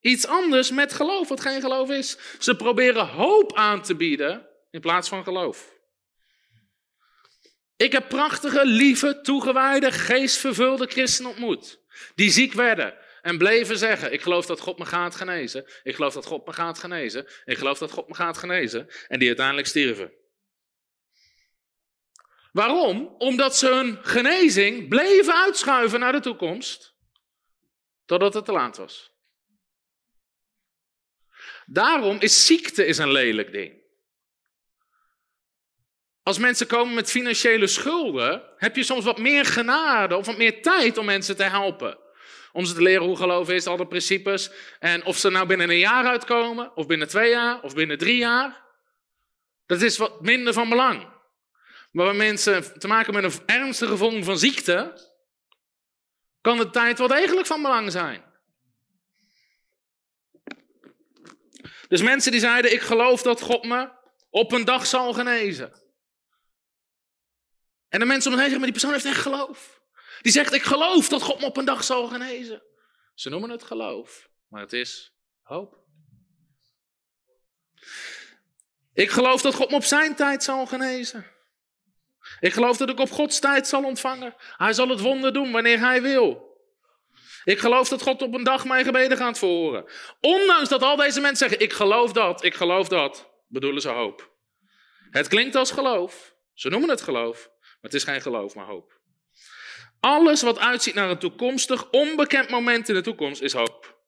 iets 0.00 0.26
anders 0.26 0.70
met 0.70 0.92
geloof, 0.92 1.28
wat 1.28 1.40
geen 1.40 1.60
geloof 1.60 1.90
is. 1.90 2.18
Ze 2.38 2.56
proberen 2.56 3.06
hoop 3.06 3.56
aan 3.56 3.82
te 3.82 3.96
bieden 3.96 4.48
in 4.70 4.80
plaats 4.80 5.08
van 5.08 5.24
geloof. 5.24 5.72
Ik 7.76 7.92
heb 7.92 8.08
prachtige, 8.08 8.66
lieve, 8.66 9.20
toegewijde, 9.20 9.92
geestvervulde 9.92 10.86
christenen 10.86 11.30
ontmoet. 11.30 11.80
Die 12.14 12.30
ziek 12.30 12.52
werden 12.52 12.94
en 13.24 13.38
bleven 13.38 13.78
zeggen: 13.78 14.12
Ik 14.12 14.22
geloof 14.22 14.46
dat 14.46 14.60
God 14.60 14.78
me 14.78 14.84
gaat 14.84 15.14
genezen. 15.14 15.66
Ik 15.82 15.94
geloof 15.94 16.14
dat 16.14 16.26
God 16.26 16.46
me 16.46 16.52
gaat 16.52 16.78
genezen. 16.78 17.26
Ik 17.44 17.58
geloof 17.58 17.78
dat 17.78 17.90
God 17.90 18.08
me 18.08 18.14
gaat 18.14 18.38
genezen. 18.38 18.88
En 19.08 19.18
die 19.18 19.28
uiteindelijk 19.28 19.66
stierven. 19.66 20.12
Waarom? 22.52 23.14
Omdat 23.18 23.56
ze 23.56 23.74
hun 23.74 23.98
genezing 24.02 24.88
bleven 24.88 25.34
uitschuiven 25.34 26.00
naar 26.00 26.12
de 26.12 26.20
toekomst. 26.20 26.94
Totdat 28.04 28.34
het 28.34 28.44
te 28.44 28.52
laat 28.52 28.76
was. 28.76 29.12
Daarom 31.66 32.16
is 32.20 32.46
ziekte 32.46 32.86
is 32.86 32.98
een 32.98 33.12
lelijk 33.12 33.52
ding. 33.52 33.82
Als 36.22 36.38
mensen 36.38 36.66
komen 36.66 36.94
met 36.94 37.10
financiële 37.10 37.66
schulden, 37.66 38.42
heb 38.56 38.76
je 38.76 38.82
soms 38.82 39.04
wat 39.04 39.18
meer 39.18 39.44
genade 39.44 40.16
of 40.16 40.26
wat 40.26 40.36
meer 40.36 40.62
tijd 40.62 40.98
om 40.98 41.04
mensen 41.04 41.36
te 41.36 41.42
helpen. 41.42 42.03
Om 42.54 42.64
ze 42.64 42.74
te 42.74 42.82
leren 42.82 43.06
hoe 43.06 43.16
geloof 43.16 43.50
is, 43.50 43.66
al 43.66 43.76
de 43.76 43.86
principes. 43.86 44.50
En 44.78 45.04
of 45.04 45.16
ze 45.16 45.30
nou 45.30 45.46
binnen 45.46 45.70
een 45.70 45.78
jaar 45.78 46.04
uitkomen, 46.04 46.76
of 46.76 46.86
binnen 46.86 47.08
twee 47.08 47.30
jaar, 47.30 47.62
of 47.62 47.74
binnen 47.74 47.98
drie 47.98 48.16
jaar. 48.16 48.62
Dat 49.66 49.82
is 49.82 49.96
wat 49.96 50.20
minder 50.20 50.52
van 50.52 50.68
belang. 50.68 51.12
Maar 51.90 52.04
waar 52.04 52.14
mensen 52.14 52.78
te 52.78 52.86
maken 52.86 53.14
met 53.14 53.24
een 53.24 53.46
ernstige 53.46 53.96
vorm 53.96 54.24
van 54.24 54.38
ziekte, 54.38 55.10
kan 56.40 56.56
de 56.56 56.70
tijd 56.70 56.98
wel 56.98 57.08
degelijk 57.08 57.46
van 57.46 57.62
belang 57.62 57.92
zijn. 57.92 58.24
Dus 61.88 62.02
mensen 62.02 62.30
die 62.30 62.40
zeiden, 62.40 62.72
ik 62.72 62.80
geloof 62.80 63.22
dat 63.22 63.40
God 63.40 63.64
me 63.64 63.90
op 64.30 64.52
een 64.52 64.64
dag 64.64 64.86
zal 64.86 65.12
genezen. 65.12 65.82
En 67.88 68.00
de 68.00 68.06
mensen 68.06 68.30
om 68.30 68.36
me 68.36 68.42
heen 68.42 68.50
zeggen, 68.50 68.70
maar 68.70 68.72
die 68.72 68.80
persoon 68.80 68.92
heeft 68.92 69.04
echt 69.04 69.22
geloof. 69.22 69.73
Die 70.24 70.32
zegt, 70.32 70.52
ik 70.52 70.62
geloof 70.62 71.08
dat 71.08 71.22
God 71.22 71.40
me 71.40 71.46
op 71.46 71.56
een 71.56 71.64
dag 71.64 71.84
zal 71.84 72.06
genezen. 72.06 72.62
Ze 73.14 73.28
noemen 73.28 73.50
het 73.50 73.62
geloof, 73.62 74.28
maar 74.48 74.60
het 74.60 74.72
is 74.72 75.14
hoop. 75.42 75.78
Ik 78.92 79.10
geloof 79.10 79.42
dat 79.42 79.54
God 79.54 79.70
me 79.70 79.76
op 79.76 79.84
zijn 79.84 80.14
tijd 80.14 80.42
zal 80.42 80.66
genezen. 80.66 81.26
Ik 82.40 82.52
geloof 82.52 82.76
dat 82.76 82.88
ik 82.88 82.98
op 82.98 83.10
Gods 83.10 83.38
tijd 83.38 83.66
zal 83.66 83.84
ontvangen. 83.84 84.34
Hij 84.56 84.72
zal 84.72 84.88
het 84.88 85.00
wonder 85.00 85.32
doen 85.32 85.52
wanneer 85.52 85.78
hij 85.78 86.02
wil. 86.02 86.58
Ik 87.44 87.58
geloof 87.58 87.88
dat 87.88 88.02
God 88.02 88.22
op 88.22 88.34
een 88.34 88.44
dag 88.44 88.64
mijn 88.64 88.84
gebeden 88.84 89.16
gaat 89.16 89.38
verhoren. 89.38 89.84
Ondanks 90.20 90.68
dat 90.68 90.82
al 90.82 90.96
deze 90.96 91.20
mensen 91.20 91.48
zeggen: 91.48 91.66
Ik 91.66 91.72
geloof 91.72 92.12
dat, 92.12 92.44
ik 92.44 92.54
geloof 92.54 92.88
dat, 92.88 93.30
bedoelen 93.46 93.82
ze 93.82 93.88
hoop. 93.88 94.32
Het 95.10 95.28
klinkt 95.28 95.54
als 95.54 95.70
geloof. 95.70 96.34
Ze 96.54 96.68
noemen 96.68 96.88
het 96.88 97.00
geloof, 97.00 97.50
maar 97.60 97.78
het 97.80 97.94
is 97.94 98.04
geen 98.04 98.20
geloof, 98.20 98.54
maar 98.54 98.66
hoop. 98.66 99.02
Alles 100.04 100.42
wat 100.42 100.58
uitziet 100.58 100.94
naar 100.94 101.10
een 101.10 101.18
toekomstig, 101.18 101.90
onbekend 101.90 102.50
moment 102.50 102.88
in 102.88 102.94
de 102.94 103.00
toekomst 103.00 103.42
is 103.42 103.52
hoop. 103.52 103.98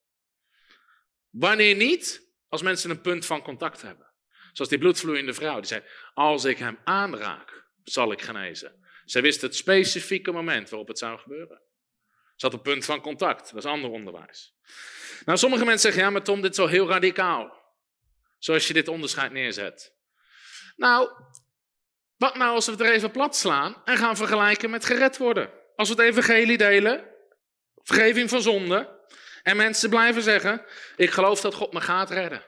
Wanneer 1.29 1.75
niet? 1.75 2.21
Als 2.49 2.61
mensen 2.61 2.89
een 2.89 3.01
punt 3.01 3.25
van 3.25 3.41
contact 3.41 3.81
hebben. 3.81 4.07
Zoals 4.53 4.69
die 4.69 4.79
bloedvloeiende 4.79 5.33
vrouw, 5.33 5.55
die 5.55 5.65
zei: 5.65 5.83
Als 6.13 6.45
ik 6.45 6.57
hem 6.57 6.79
aanraak, 6.83 7.65
zal 7.83 8.11
ik 8.11 8.21
genezen. 8.21 8.85
Zij 9.05 9.21
wist 9.21 9.41
het 9.41 9.55
specifieke 9.55 10.31
moment 10.31 10.69
waarop 10.69 10.87
het 10.87 10.97
zou 10.97 11.19
gebeuren. 11.19 11.61
Ze 12.35 12.45
had 12.45 12.53
een 12.53 12.61
punt 12.61 12.85
van 12.85 13.01
contact, 13.01 13.49
dat 13.49 13.63
is 13.63 13.69
ander 13.69 13.89
onderwijs. 13.89 14.55
Nou, 15.25 15.37
sommige 15.37 15.65
mensen 15.65 15.81
zeggen: 15.81 16.01
Ja, 16.01 16.09
maar 16.09 16.23
Tom, 16.23 16.41
dit 16.41 16.51
is 16.51 16.57
wel 16.57 16.67
heel 16.67 16.87
radicaal. 16.87 17.75
Zoals 18.37 18.67
je 18.67 18.73
dit 18.73 18.87
onderscheid 18.87 19.31
neerzet. 19.31 19.95
Nou, 20.75 21.09
wat 22.17 22.35
nou 22.35 22.55
als 22.55 22.65
we 22.65 22.71
het 22.71 22.81
er 22.81 22.91
even 22.91 23.11
plat 23.11 23.35
slaan 23.35 23.81
en 23.85 23.97
gaan 23.97 24.17
vergelijken 24.17 24.69
met 24.69 24.85
gered 24.85 25.17
worden? 25.17 25.65
Als 25.77 25.89
we 25.89 25.95
het 25.95 26.03
evangelie 26.03 26.57
delen, 26.57 27.05
vergeving 27.83 28.29
van 28.29 28.41
zonde, 28.41 28.95
en 29.43 29.57
mensen 29.57 29.89
blijven 29.89 30.21
zeggen: 30.21 30.65
Ik 30.95 31.09
geloof 31.09 31.41
dat 31.41 31.53
God 31.53 31.73
me 31.73 31.81
gaat 31.81 32.09
redden. 32.09 32.43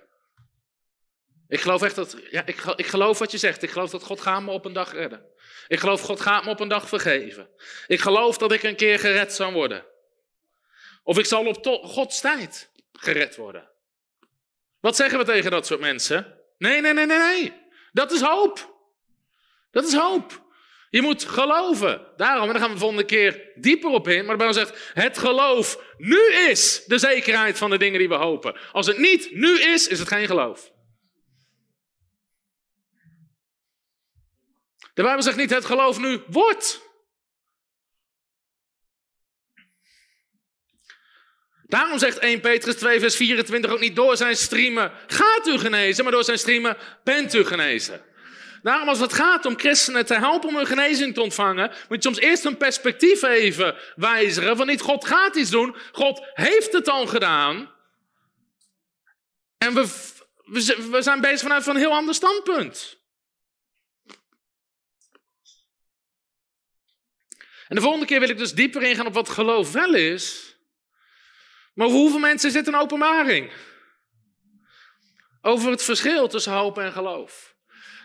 Ik 1.47 1.61
geloof 1.61 1.82
echt 1.82 1.95
dat, 1.95 2.17
ja, 2.30 2.45
ik, 2.45 2.63
ik 2.75 2.88
geloof 2.88 3.19
wat 3.19 3.32
je 3.32 3.38
zegt. 3.38 3.63
Ik 3.63 3.69
geloof 3.69 3.89
dat 3.89 4.03
God 4.03 4.21
gaat 4.21 4.41
me 4.41 4.51
op 4.51 4.65
een 4.65 4.73
dag 4.73 4.91
redden. 4.91 5.25
Ik 5.67 5.80
geloof 5.80 6.01
God 6.01 6.19
gaat 6.19 6.43
me 6.43 6.49
op 6.49 6.59
een 6.59 6.67
dag 6.67 6.89
vergeven. 6.89 7.49
Ik 7.88 7.99
geloof 7.99 8.38
dat 8.38 8.51
ik 8.51 8.63
een 8.63 8.75
keer 8.75 8.99
gered 8.99 9.34
zal 9.34 9.51
worden. 9.51 9.86
Of 11.03 11.17
ik 11.17 11.25
zal 11.25 11.45
op 11.45 11.65
Gods 11.84 12.21
tijd 12.21 12.71
gered 12.91 13.36
worden. 13.36 13.69
Wat 14.80 14.95
zeggen 14.95 15.19
we 15.19 15.25
tegen 15.25 15.51
dat 15.51 15.65
soort 15.65 15.80
mensen? 15.80 16.39
Nee, 16.57 16.82
nee, 16.82 16.93
nee, 16.93 17.05
nee, 17.05 17.17
nee. 17.17 17.53
Dat 17.91 18.11
is 18.11 18.21
hoop. 18.21 18.75
Dat 19.71 19.86
is 19.86 19.93
hoop. 19.93 20.47
Je 20.89 21.01
moet 21.01 21.23
geloven. 21.23 22.07
Daarom, 22.15 22.45
en 22.45 22.51
daar 22.51 22.59
gaan 22.59 22.67
we 22.67 22.73
de 22.73 22.79
volgende 22.79 23.05
keer 23.05 23.51
dieper 23.55 23.89
op 23.89 24.07
in. 24.07 24.25
Maar 24.25 24.37
de 24.37 24.43
Bijbel 24.43 24.65
zegt, 24.65 24.91
het 24.93 25.17
geloof 25.17 25.79
nu 25.97 26.33
is 26.33 26.83
de 26.85 26.97
zekerheid 26.97 27.57
van 27.57 27.69
de 27.69 27.77
dingen 27.77 27.99
die 27.99 28.09
we 28.09 28.15
hopen. 28.15 28.57
Als 28.71 28.87
het 28.87 28.97
niet 28.97 29.31
nu 29.31 29.61
is, 29.61 29.87
is 29.87 29.99
het 29.99 30.07
geen 30.07 30.25
geloof. 30.25 30.71
De 34.93 35.03
Bijbel 35.03 35.23
zegt 35.23 35.37
niet, 35.37 35.49
het 35.49 35.65
geloof 35.65 35.99
nu 35.99 36.21
wordt. 36.27 36.87
Daarom 41.63 41.99
zegt 41.99 42.17
1 42.17 42.39
Petrus 42.39 42.75
2 42.75 42.99
vers 42.99 43.15
24 43.15 43.71
ook 43.71 43.79
niet 43.79 43.95
door 43.95 44.17
zijn 44.17 44.35
streamen 44.35 44.91
gaat 45.07 45.47
u 45.47 45.57
genezen, 45.57 46.03
maar 46.03 46.13
door 46.13 46.23
zijn 46.23 46.37
streamen 46.37 46.77
bent 47.03 47.33
u 47.33 47.45
genezen. 47.45 48.01
Daarom 48.62 48.88
als 48.89 48.99
het 48.99 49.14
gaat 49.14 49.45
om 49.45 49.60
christenen 49.60 50.05
te 50.05 50.14
helpen 50.14 50.49
om 50.49 50.55
een 50.55 50.66
genezing 50.66 51.14
te 51.14 51.22
ontvangen, 51.22 51.70
moet 51.70 52.03
je 52.03 52.10
soms 52.10 52.20
eerst 52.20 52.45
een 52.45 52.57
perspectief 52.57 53.24
even 53.24 53.76
wijzigen 53.95 54.57
van 54.57 54.68
niet 54.68 54.82
God 54.82 55.05
gaat 55.05 55.36
iets 55.36 55.49
doen, 55.49 55.76
God 55.91 56.28
heeft 56.34 56.74
het 56.74 56.88
al 56.88 57.07
gedaan. 57.07 57.72
En 59.57 59.74
we, 59.74 60.12
we 60.91 61.01
zijn 61.01 61.22
bezig 61.22 61.39
vanuit 61.39 61.68
een 61.68 61.76
heel 61.76 61.93
ander 61.93 62.16
standpunt. 62.16 62.97
En 67.68 67.76
de 67.76 67.82
volgende 67.82 68.05
keer 68.05 68.20
wil 68.20 68.30
ik 68.30 68.38
dus 68.38 68.53
dieper 68.53 68.84
ingaan 68.84 69.05
op 69.05 69.14
wat 69.14 69.30
geloof 69.30 69.72
wel 69.72 69.93
is. 69.93 70.55
Maar 71.74 71.89
voor 71.89 71.97
hoeveel 71.97 72.20
mensen 72.20 72.51
zit 72.51 72.68
een 72.68 72.76
openbaring? 72.76 73.51
Over 75.41 75.72
het 75.72 75.84
verschil 75.84 76.28
tussen 76.28 76.53
hoop 76.53 76.78
en 76.78 76.91
geloof. 76.91 77.48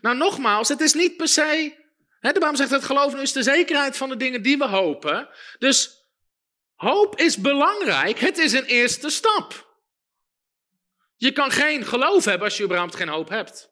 Nou, 0.04 0.16
nogmaals, 0.16 0.68
het 0.68 0.80
is 0.80 0.92
niet 0.92 1.16
per 1.16 1.28
se. 1.28 1.74
Hè, 2.20 2.32
de 2.32 2.38
Bijbel 2.38 2.56
zegt 2.56 2.70
dat 2.70 2.84
geloof 2.84 3.14
is 3.14 3.32
de 3.32 3.42
zekerheid 3.42 3.96
van 3.96 4.08
de 4.08 4.16
dingen 4.16 4.42
die 4.42 4.58
we 4.58 4.66
hopen. 4.66 5.28
Dus 5.58 6.04
hoop 6.74 7.18
is 7.18 7.36
belangrijk. 7.36 8.18
Het 8.18 8.38
is 8.38 8.52
een 8.52 8.64
eerste 8.64 9.10
stap. 9.10 9.76
Je 11.16 11.32
kan 11.32 11.50
geen 11.50 11.84
geloof 11.86 12.24
hebben 12.24 12.46
als 12.46 12.56
je 12.56 12.64
überhaupt 12.64 12.94
geen 12.94 13.08
hoop 13.08 13.28
hebt. 13.28 13.70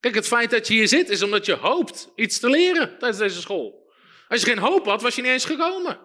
Kijk, 0.00 0.14
het 0.14 0.26
feit 0.26 0.50
dat 0.50 0.66
je 0.66 0.74
hier 0.74 0.88
zit 0.88 1.08
is 1.08 1.22
omdat 1.22 1.46
je 1.46 1.54
hoopt 1.54 2.12
iets 2.14 2.38
te 2.38 2.50
leren 2.50 2.98
tijdens 2.98 3.18
deze 3.18 3.40
school. 3.40 3.92
Als 4.28 4.40
je 4.40 4.46
geen 4.46 4.58
hoop 4.58 4.84
had, 4.84 5.02
was 5.02 5.14
je 5.14 5.22
niet 5.22 5.30
eens 5.30 5.44
gekomen. 5.44 6.00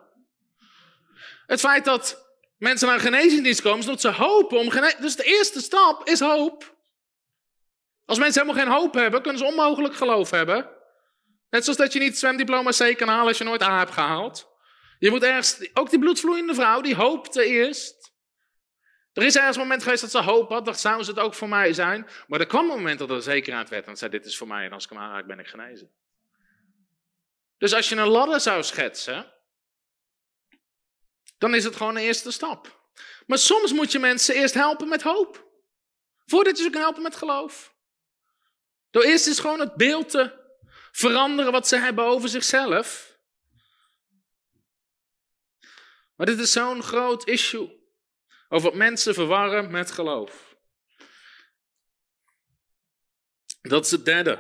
Het 1.45 1.59
feit 1.59 1.85
dat 1.85 2.33
mensen 2.57 2.87
naar 2.87 2.95
een 2.95 3.01
genezingsdienst 3.01 3.61
komen, 3.61 3.79
is 3.79 3.85
dat 3.85 4.01
ze 4.01 4.11
hopen 4.11 4.57
om 4.57 4.69
genezing. 4.69 5.01
Dus 5.01 5.15
de 5.15 5.23
eerste 5.23 5.61
stap 5.61 6.07
is 6.07 6.19
hoop. 6.19 6.77
Als 8.09 8.19
mensen 8.19 8.41
helemaal 8.41 8.63
geen 8.63 8.73
hoop 8.73 8.93
hebben, 8.93 9.21
kunnen 9.21 9.41
ze 9.41 9.47
onmogelijk 9.47 9.95
geloof 9.95 10.29
hebben. 10.29 10.69
Net 11.49 11.63
zoals 11.63 11.77
dat 11.79 11.93
je 11.93 11.99
niet 11.99 12.17
zwemdiploma 12.17 12.71
C 12.71 12.97
kan 12.97 13.07
halen 13.07 13.27
als 13.27 13.37
je 13.37 13.43
nooit 13.43 13.61
A 13.61 13.77
hebt 13.77 13.91
gehaald. 13.91 14.47
Je 14.99 15.09
moet 15.09 15.23
ergens, 15.23 15.69
ook 15.73 15.89
die 15.89 15.99
bloedvloeiende 15.99 16.53
vrouw, 16.53 16.81
die 16.81 16.95
hoopte 16.95 17.45
eerst. 17.45 18.13
Er 19.13 19.23
is 19.23 19.35
ergens 19.35 19.55
een 19.55 19.61
moment 19.61 19.83
geweest 19.83 20.01
dat 20.01 20.11
ze 20.11 20.21
hoop 20.21 20.49
had, 20.49 20.65
dacht, 20.65 20.79
zou 20.79 21.03
ze 21.03 21.09
het 21.09 21.19
ook 21.19 21.33
voor 21.33 21.49
mij 21.49 21.73
zijn? 21.73 22.07
Maar 22.27 22.39
er 22.39 22.45
kwam 22.45 22.69
een 22.69 22.75
moment 22.77 22.99
dat 22.99 23.09
er 23.09 23.21
zekerheid 23.21 23.69
werd 23.69 23.87
en 23.87 23.97
zei, 23.97 24.11
dit 24.11 24.25
is 24.25 24.37
voor 24.37 24.47
mij 24.47 24.65
en 24.65 24.73
als 24.73 24.83
ik 24.83 24.89
hem 24.89 24.99
aanraak 24.99 25.27
ben 25.27 25.39
ik 25.39 25.47
genezen. 25.47 25.91
Dus 27.57 27.73
als 27.73 27.89
je 27.89 27.95
een 27.95 28.07
ladder 28.07 28.39
zou 28.39 28.63
schetsen, 28.63 29.33
dan 31.37 31.55
is 31.55 31.63
het 31.63 31.75
gewoon 31.75 31.95
een 31.95 32.03
eerste 32.03 32.31
stap. 32.31 32.91
Maar 33.25 33.37
soms 33.37 33.73
moet 33.73 33.91
je 33.91 33.99
mensen 33.99 34.35
eerst 34.35 34.53
helpen 34.53 34.87
met 34.87 35.01
hoop. 35.01 35.47
Voordat 36.25 36.57
je 36.57 36.63
ze 36.63 36.69
kan 36.69 36.81
helpen 36.81 37.01
met 37.01 37.15
geloof. 37.15 37.77
Door 38.91 39.03
eerst 39.03 39.27
eens 39.27 39.39
gewoon 39.39 39.59
het 39.59 39.75
beeld 39.75 40.09
te 40.09 40.37
veranderen 40.91 41.51
wat 41.51 41.67
ze 41.67 41.77
hebben 41.77 42.05
over 42.05 42.29
zichzelf. 42.29 43.17
Maar 46.15 46.25
dit 46.25 46.39
is 46.39 46.51
zo'n 46.51 46.83
groot 46.83 47.27
issue. 47.27 47.77
Over 48.49 48.69
wat 48.69 48.77
mensen 48.77 49.13
verwarren 49.13 49.71
met 49.71 49.91
geloof. 49.91 50.55
Dat 53.61 53.85
is 53.85 53.91
het 53.91 54.05
derde. 54.05 54.39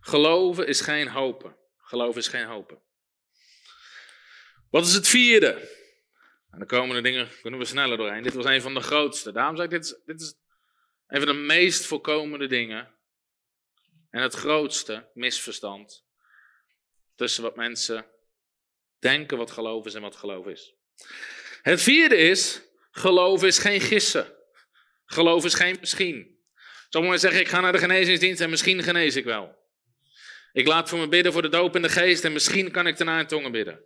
Geloven 0.00 0.66
is 0.66 0.80
geen 0.80 1.08
hopen. 1.08 1.56
Geloof 1.76 2.16
is 2.16 2.28
geen 2.28 2.46
hopen. 2.46 2.82
Wat 4.70 4.86
is 4.86 4.94
het 4.94 5.08
vierde? 5.08 5.80
En 6.50 6.58
de 6.58 6.66
komende 6.66 7.02
dingen 7.02 7.28
kunnen 7.42 7.60
we 7.60 7.66
sneller 7.66 7.96
doorheen. 7.96 8.22
Dit 8.22 8.34
was 8.34 8.44
een 8.44 8.62
van 8.62 8.74
de 8.74 8.80
grootste. 8.80 9.32
Daarom 9.32 9.56
zeg 9.56 9.64
ik, 9.64 9.70
dit 9.70 9.84
is, 9.84 10.00
dit 10.04 10.20
is 10.20 10.34
een 11.06 11.18
van 11.20 11.26
de 11.26 11.40
meest 11.40 11.86
voorkomende 11.86 12.46
dingen. 12.46 12.94
En 14.12 14.22
het 14.22 14.34
grootste 14.34 15.10
misverstand 15.14 16.04
tussen 17.14 17.42
wat 17.42 17.56
mensen 17.56 18.06
denken 18.98 19.36
wat 19.36 19.50
geloof 19.50 19.86
is 19.86 19.94
en 19.94 20.02
wat 20.02 20.16
geloof 20.16 20.46
is. 20.46 20.74
Het 21.62 21.82
vierde 21.82 22.16
is, 22.16 22.62
geloof 22.90 23.44
is 23.44 23.58
geen 23.58 23.80
gissen. 23.80 24.34
Geloof 25.04 25.44
is 25.44 25.54
geen 25.54 25.76
misschien. 25.80 26.38
Sommigen 26.88 27.18
zeggen, 27.18 27.40
ik 27.40 27.48
ga 27.48 27.60
naar 27.60 27.72
de 27.72 27.78
genezingsdienst 27.78 28.40
en 28.40 28.50
misschien 28.50 28.82
genees 28.82 29.16
ik 29.16 29.24
wel. 29.24 29.60
Ik 30.52 30.66
laat 30.66 30.88
voor 30.88 30.98
me 30.98 31.08
bidden 31.08 31.32
voor 31.32 31.42
de 31.42 31.48
doop 31.48 31.76
in 31.76 31.82
de 31.82 31.88
geest 31.88 32.24
en 32.24 32.32
misschien 32.32 32.70
kan 32.70 32.86
ik 32.86 32.96
daarna 32.96 33.18
in 33.18 33.26
tongen 33.26 33.52
bidden. 33.52 33.84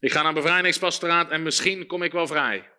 Ik 0.00 0.12
ga 0.12 0.22
naar 0.22 0.34
bevrijdingspastoraat 0.34 1.30
en 1.30 1.42
misschien 1.42 1.86
kom 1.86 2.02
ik 2.02 2.12
wel 2.12 2.26
vrij. 2.26 2.72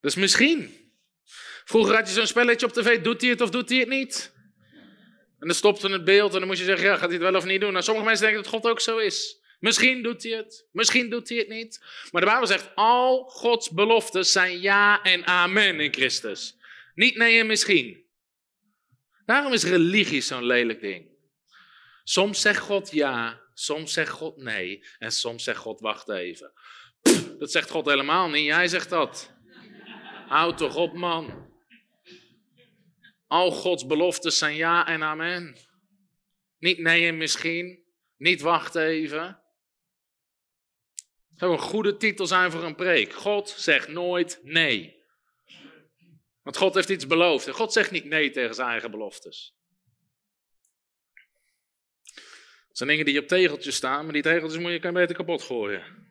Dus 0.00 0.14
misschien. 0.14 0.87
Vroeger 1.68 1.94
had 1.94 2.08
je 2.08 2.14
zo'n 2.14 2.26
spelletje 2.26 2.66
op 2.66 2.72
tv, 2.72 3.00
doet 3.00 3.20
hij 3.20 3.30
het 3.30 3.40
of 3.40 3.50
doet 3.50 3.68
hij 3.68 3.78
het 3.78 3.88
niet? 3.88 4.32
En 5.38 5.46
dan 5.46 5.54
stopte 5.54 5.88
het 5.88 6.04
beeld 6.04 6.32
en 6.32 6.38
dan 6.38 6.48
moest 6.48 6.58
je 6.58 6.64
zeggen, 6.64 6.86
ja, 6.86 6.92
gaat 6.92 7.10
hij 7.10 7.12
het 7.12 7.22
wel 7.22 7.34
of 7.34 7.44
niet 7.44 7.60
doen? 7.60 7.72
Nou, 7.72 7.84
sommige 7.84 8.06
mensen 8.06 8.24
denken 8.24 8.42
dat 8.42 8.52
God 8.52 8.70
ook 8.70 8.80
zo 8.80 8.98
is. 8.98 9.40
Misschien 9.58 10.02
doet 10.02 10.22
hij 10.22 10.32
het, 10.32 10.66
misschien 10.72 11.10
doet 11.10 11.28
hij 11.28 11.38
het 11.38 11.48
niet. 11.48 11.84
Maar 12.10 12.20
de 12.20 12.26
Bijbel 12.26 12.46
zegt, 12.46 12.70
al 12.74 13.24
Gods 13.24 13.70
beloftes 13.70 14.32
zijn 14.32 14.60
ja 14.60 15.02
en 15.02 15.26
amen 15.26 15.80
in 15.80 15.92
Christus. 15.92 16.56
Niet 16.94 17.16
nee 17.16 17.38
en 17.38 17.46
misschien. 17.46 18.04
Daarom 19.26 19.52
is 19.52 19.64
religie 19.64 20.20
zo'n 20.20 20.46
lelijk 20.46 20.80
ding. 20.80 21.08
Soms 22.04 22.40
zegt 22.40 22.60
God 22.60 22.90
ja, 22.90 23.40
soms 23.54 23.92
zegt 23.92 24.10
God 24.10 24.36
nee 24.36 24.84
en 24.98 25.12
soms 25.12 25.44
zegt 25.44 25.58
God 25.58 25.80
wacht 25.80 26.08
even. 26.08 26.52
dat 27.38 27.50
zegt 27.50 27.70
God 27.70 27.86
helemaal 27.86 28.28
niet, 28.28 28.44
jij 28.44 28.68
zegt 28.68 28.90
dat. 28.90 29.32
Houd 30.28 30.58
toch 30.58 30.76
op 30.76 30.94
man. 30.94 31.47
Al 33.28 33.50
Gods 33.50 33.86
beloftes 33.86 34.38
zijn 34.38 34.54
ja 34.54 34.86
en 34.86 35.02
amen. 35.02 35.56
Niet 36.58 36.78
nee 36.78 37.06
en 37.06 37.16
misschien, 37.16 37.84
niet 38.16 38.40
wacht 38.40 38.74
even. 38.74 39.42
Dat 41.28 41.38
zou 41.38 41.52
een 41.52 41.58
goede 41.58 41.96
titel 41.96 42.26
zijn 42.26 42.50
voor 42.50 42.62
een 42.62 42.74
preek. 42.74 43.12
God 43.12 43.48
zegt 43.48 43.88
nooit 43.88 44.40
nee. 44.42 44.96
Want 46.42 46.56
God 46.56 46.74
heeft 46.74 46.88
iets 46.88 47.06
beloofd. 47.06 47.46
En 47.46 47.54
God 47.54 47.72
zegt 47.72 47.90
niet 47.90 48.04
nee 48.04 48.30
tegen 48.30 48.54
zijn 48.54 48.68
eigen 48.68 48.90
beloftes. 48.90 49.56
Dat 52.68 52.76
zijn 52.76 52.88
dingen 52.88 53.04
die 53.04 53.20
op 53.20 53.28
tegeltjes 53.28 53.74
staan, 53.74 54.04
maar 54.04 54.12
die 54.12 54.22
tegeltjes 54.22 54.60
moet 54.60 54.70
je 54.70 54.78
kan 54.78 54.92
beter 54.92 55.16
kapot 55.16 55.42
gooien. 55.42 56.06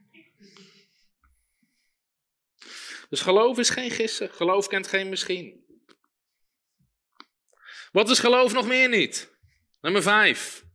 Dus 3.09 3.21
geloof 3.21 3.57
is 3.57 3.69
geen 3.69 3.91
gissen. 3.91 4.29
Geloof 4.29 4.67
kent 4.67 4.87
geen 4.87 5.09
misschien. 5.09 5.66
Wat 7.97 8.09
is 8.09 8.19
geloof 8.19 8.53
nog 8.53 8.67
meer 8.67 8.89
niet? 8.89 9.37
Nummer 9.81 10.01
vijf. 10.01 10.65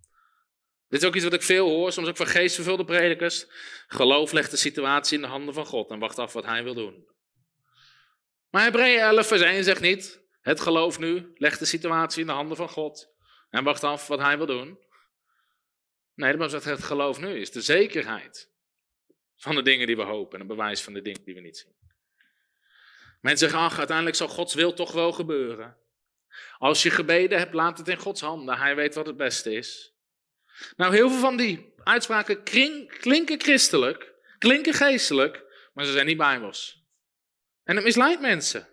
Dit 0.89 1.03
is 1.03 1.09
ook 1.09 1.15
iets 1.15 1.25
wat 1.25 1.33
ik 1.33 1.43
veel 1.43 1.69
hoor, 1.69 1.93
soms 1.93 2.09
ook 2.09 2.17
van 2.17 2.27
geestvervulde 2.27 2.85
predikers. 2.85 3.47
Geloof 3.87 4.33
legt 4.33 4.51
de 4.51 4.57
situatie 4.57 5.17
in 5.17 5.23
de 5.23 5.29
handen 5.29 5.55
van 5.55 5.67
God 5.67 5.91
en 5.91 5.99
wacht 5.99 6.19
af 6.19 6.33
wat 6.33 6.45
hij 6.45 6.65
wil 6.65 6.75
doen. 6.75 7.07
Maar 8.51 8.63
Hebreeën 8.63 9.01
11 9.01 9.27
vers 9.27 9.41
1 9.41 9.65
zegt 9.65 9.81
niet, 9.81 10.23
het 10.41 10.61
geloof 10.61 10.99
nu 10.99 11.33
legt 11.35 11.59
de 11.59 11.65
situatie 11.65 12.21
in 12.21 12.27
de 12.27 12.33
handen 12.33 12.57
van 12.57 12.69
God 12.69 13.15
en 13.51 13.65
wacht 13.65 13.85
af 13.85 14.07
wat 14.07 14.19
hij 14.19 14.37
wil 14.37 14.47
doen. 14.47 14.79
Nee, 16.15 16.37
dat 16.37 16.51
zegt 16.51 16.65
het 16.65 16.83
geloof 16.83 17.21
nu 17.21 17.41
is 17.41 17.51
de 17.51 17.61
zekerheid 17.61 18.51
van 19.37 19.55
de 19.55 19.63
dingen 19.63 19.87
die 19.87 19.97
we 19.97 20.03
hopen 20.03 20.33
en 20.33 20.39
het 20.39 20.57
bewijs 20.57 20.83
van 20.83 20.93
de 20.93 21.03
dingen 21.03 21.25
die 21.25 21.35
we 21.35 21.41
niet 21.41 21.59
zien. 21.59 21.77
Mensen 23.21 23.51
zeggen, 23.51 23.69
ach, 23.69 23.79
uiteindelijk 23.79 24.17
zal 24.17 24.29
Gods 24.29 24.55
wil 24.55 24.73
toch 24.73 24.93
wel 24.93 25.13
gebeuren. 25.13 25.81
Als 26.59 26.83
je 26.83 26.91
gebeden 26.91 27.39
hebt, 27.39 27.55
laat 27.55 27.79
het 27.79 27.89
in 27.89 27.99
Gods 27.99 28.21
handen. 28.21 28.59
Hij 28.59 28.77
weet 28.77 28.95
wat 28.95 29.07
het 29.07 29.17
beste 29.17 29.53
is. 29.55 29.95
Nou, 30.77 30.95
heel 30.95 31.09
veel 31.09 31.21
van 31.21 31.37
die 31.37 31.75
uitspraken 31.85 32.43
klinken 33.01 33.41
christelijk, 33.41 34.13
klinken 34.39 34.75
geestelijk, 34.75 35.45
maar 35.73 35.85
ze 35.85 35.93
zijn 35.93 36.07
niet 36.07 36.17
bijbels. 36.17 36.85
En 37.65 37.75
het 37.77 37.85
misleidt 37.85 38.21
mensen. 38.21 38.69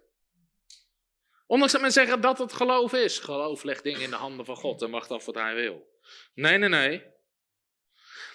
Ondanks 1.45 1.74
dat 1.74 1.82
men 1.82 1.91
zeggen 1.91 2.22
dat 2.22 2.38
het 2.38 2.53
geloof 2.53 2.93
is. 2.93 3.20
Geloof 3.20 3.64
legt 3.64 3.84
dingen 3.84 4.01
in 4.01 4.10
de 4.10 4.16
handen 4.16 4.45
van 4.45 4.55
God 4.55 4.82
en 4.82 4.91
wacht 4.91 5.12
af 5.12 5.26
wat 5.26 5.36
hij 5.36 5.55
wil. 5.55 5.99
Nee, 6.34 6.57
nee, 6.57 6.70
nee. 6.70 7.03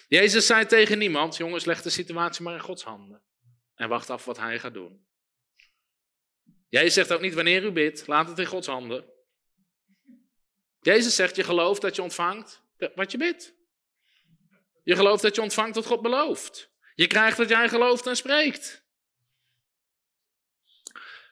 Jezus 0.07 0.45
zei 0.45 0.65
tegen 0.65 0.97
niemand, 0.97 1.37
jongens, 1.37 1.65
leg 1.65 1.81
de 1.81 1.89
situatie 1.89 2.43
maar 2.43 2.53
in 2.53 2.59
Gods 2.59 2.83
handen. 2.83 3.21
En 3.75 3.89
wacht 3.89 4.09
af 4.09 4.25
wat 4.25 4.37
hij 4.37 4.59
gaat 4.59 4.73
doen. 4.73 5.07
Jij 6.69 6.89
zegt 6.89 7.13
ook 7.13 7.21
niet 7.21 7.33
wanneer 7.33 7.63
u 7.63 7.71
bidt, 7.71 8.07
laat 8.07 8.27
het 8.27 8.39
in 8.39 8.45
Gods 8.45 8.67
handen. 8.67 9.05
Jezus 10.85 11.15
zegt, 11.15 11.35
je 11.35 11.43
gelooft 11.43 11.81
dat 11.81 11.95
je 11.95 12.01
ontvangt 12.01 12.61
wat 12.95 13.11
je 13.11 13.17
bidt. 13.17 13.53
Je 14.83 14.95
gelooft 14.95 15.21
dat 15.21 15.35
je 15.35 15.41
ontvangt 15.41 15.75
wat 15.75 15.85
God 15.85 16.01
belooft. 16.01 16.69
Je 16.95 17.07
krijgt 17.07 17.37
wat 17.37 17.49
jij 17.49 17.69
gelooft 17.69 18.07
en 18.07 18.15
spreekt. 18.15 18.83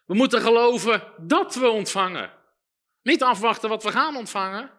We 0.06 0.14
moeten 0.14 0.42
geloven 0.42 1.14
dat 1.18 1.56
we 1.56 1.68
ontvangen. 1.68 2.34
Niet 3.02 3.24
afwachten 3.24 3.70
wat 3.70 3.84
we 3.84 3.92
gaan 3.92 4.16
ontvangen. 4.16 4.72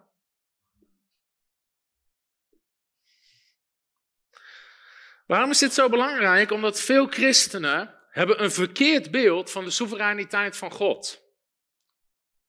Waarom 5.27 5.51
is 5.51 5.59
dit 5.59 5.72
zo 5.72 5.89
belangrijk? 5.89 6.51
Omdat 6.51 6.81
veel 6.81 7.07
christenen 7.07 8.01
hebben 8.11 8.43
een 8.43 8.53
verkeerd 8.53 9.11
beeld 9.11 9.51
van 9.51 9.64
de 9.64 9.70
soevereiniteit 9.70 10.57
van 10.57 10.70
God. 10.70 11.24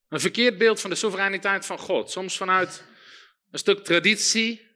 Een 0.09 0.19
verkeerd 0.19 0.57
beeld 0.57 0.81
van 0.81 0.89
de 0.89 0.95
soevereiniteit 0.95 1.65
van 1.65 1.79
God. 1.79 2.11
Soms 2.11 2.37
vanuit 2.37 2.83
een 3.51 3.59
stuk 3.59 3.83
traditie. 3.83 4.67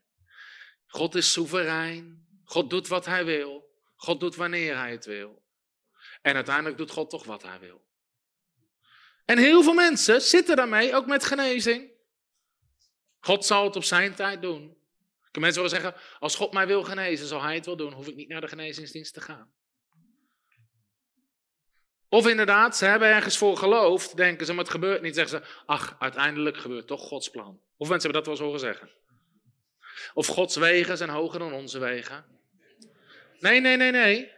God 0.86 1.16
is 1.16 1.32
soeverein. 1.32 2.28
God 2.44 2.70
doet 2.70 2.88
wat 2.88 3.06
hij 3.06 3.26
wil. 3.26 3.70
God 3.96 4.20
doet 4.20 4.36
wanneer 4.36 4.78
hij 4.78 4.92
het 4.92 5.06
wil. 5.06 5.44
En 6.22 6.36
uiteindelijk 6.36 6.78
doet 6.78 6.92
God 6.92 7.10
toch 7.10 7.24
wat 7.26 7.44
hij 7.44 7.60
wil. 7.60 7.88
En 9.26 9.38
heel 9.38 9.64
veel 9.64 9.74
mensen 9.74 10.22
zitten 10.22 10.56
daarmee, 10.56 10.96
ook 10.96 11.06
met 11.06 11.26
genezing. 11.26 11.92
God 13.20 13.46
zal 13.46 13.64
het 13.64 13.76
op 13.76 13.84
zijn 13.84 14.16
tijd 14.16 14.42
doen. 14.42 14.78
Ik 15.32 15.40
mensen 15.40 15.62
willen 15.62 15.82
zeggen, 15.82 16.02
als 16.20 16.36
God 16.36 16.54
mij 16.54 16.68
wil 16.68 16.84
genezen, 16.84 17.28
zal 17.28 17.42
hij 17.42 17.56
het 17.56 17.66
wel 17.66 17.78
doen. 17.78 17.94
Hoef 17.94 18.08
ik 18.08 18.16
niet 18.16 18.28
naar 18.28 18.42
de 18.42 18.48
genezingsdienst 18.48 19.14
te 19.14 19.22
gaan. 19.22 19.54
Of 22.10 22.28
inderdaad, 22.28 22.78
ze 22.78 22.86
hebben 22.86 23.07
ergens 23.07 23.38
voor 23.38 23.57
geloofd, 23.57 24.18
denken 24.18 24.45
ze, 24.45 24.53
maar 24.53 24.64
het 24.64 24.74
gebeurt 24.74 25.01
niet. 25.01 25.16
Zeggen 25.16 25.39
ze, 25.39 25.62
ach, 25.66 25.95
uiteindelijk 25.99 26.57
gebeurt 26.57 26.88
toch 26.88 27.01
Gods 27.01 27.30
plan. 27.30 27.62
Of 27.78 27.89
mensen 27.89 28.12
hebben 28.12 28.12
dat 28.12 28.26
wel 28.26 28.34
eens 28.34 28.43
horen 28.43 28.60
zeggen. 28.60 28.89
Of 30.14 30.28
Gods 30.28 30.55
wegen 30.55 30.97
zijn 30.97 31.10
hoger 31.10 31.39
dan 31.39 31.53
onze 31.53 31.80
wegen. 31.80 32.26
Nee, 33.39 33.60
nee, 33.60 33.78
nee, 33.78 33.91
nee. 33.91 34.32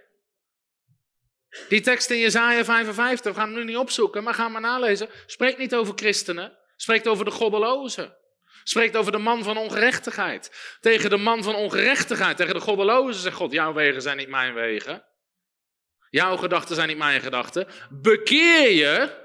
Die 1.69 1.81
tekst 1.81 2.09
in 2.09 2.17
Jezaja 2.17 2.63
55, 2.63 3.33
we 3.33 3.39
gaan 3.39 3.49
hem 3.49 3.57
nu 3.57 3.65
niet 3.65 3.77
opzoeken, 3.77 4.23
maar 4.23 4.33
gaan 4.33 4.51
maar 4.51 4.61
nalezen. 4.61 5.09
Spreekt 5.25 5.57
niet 5.57 5.75
over 5.75 5.93
christenen, 5.95 6.57
spreekt 6.75 7.07
over 7.07 7.25
de 7.25 7.31
goddelozen. 7.31 8.15
Spreekt 8.63 8.95
over 8.95 9.11
de 9.11 9.17
man 9.17 9.43
van 9.43 9.57
ongerechtigheid. 9.57 10.77
Tegen 10.79 11.09
de 11.09 11.17
man 11.17 11.43
van 11.43 11.55
ongerechtigheid, 11.55 12.37
tegen 12.37 12.53
de 12.53 12.59
goddeloze 12.59 13.19
zegt 13.19 13.35
God, 13.35 13.51
jouw 13.51 13.73
wegen 13.73 14.01
zijn 14.01 14.17
niet 14.17 14.27
mijn 14.27 14.53
wegen. 14.53 15.05
Jouw 16.11 16.37
gedachten 16.37 16.75
zijn 16.75 16.87
niet 16.87 16.97
mijn 16.97 17.21
gedachten. 17.21 17.67
Bekeer 17.89 18.71
je. 18.71 19.19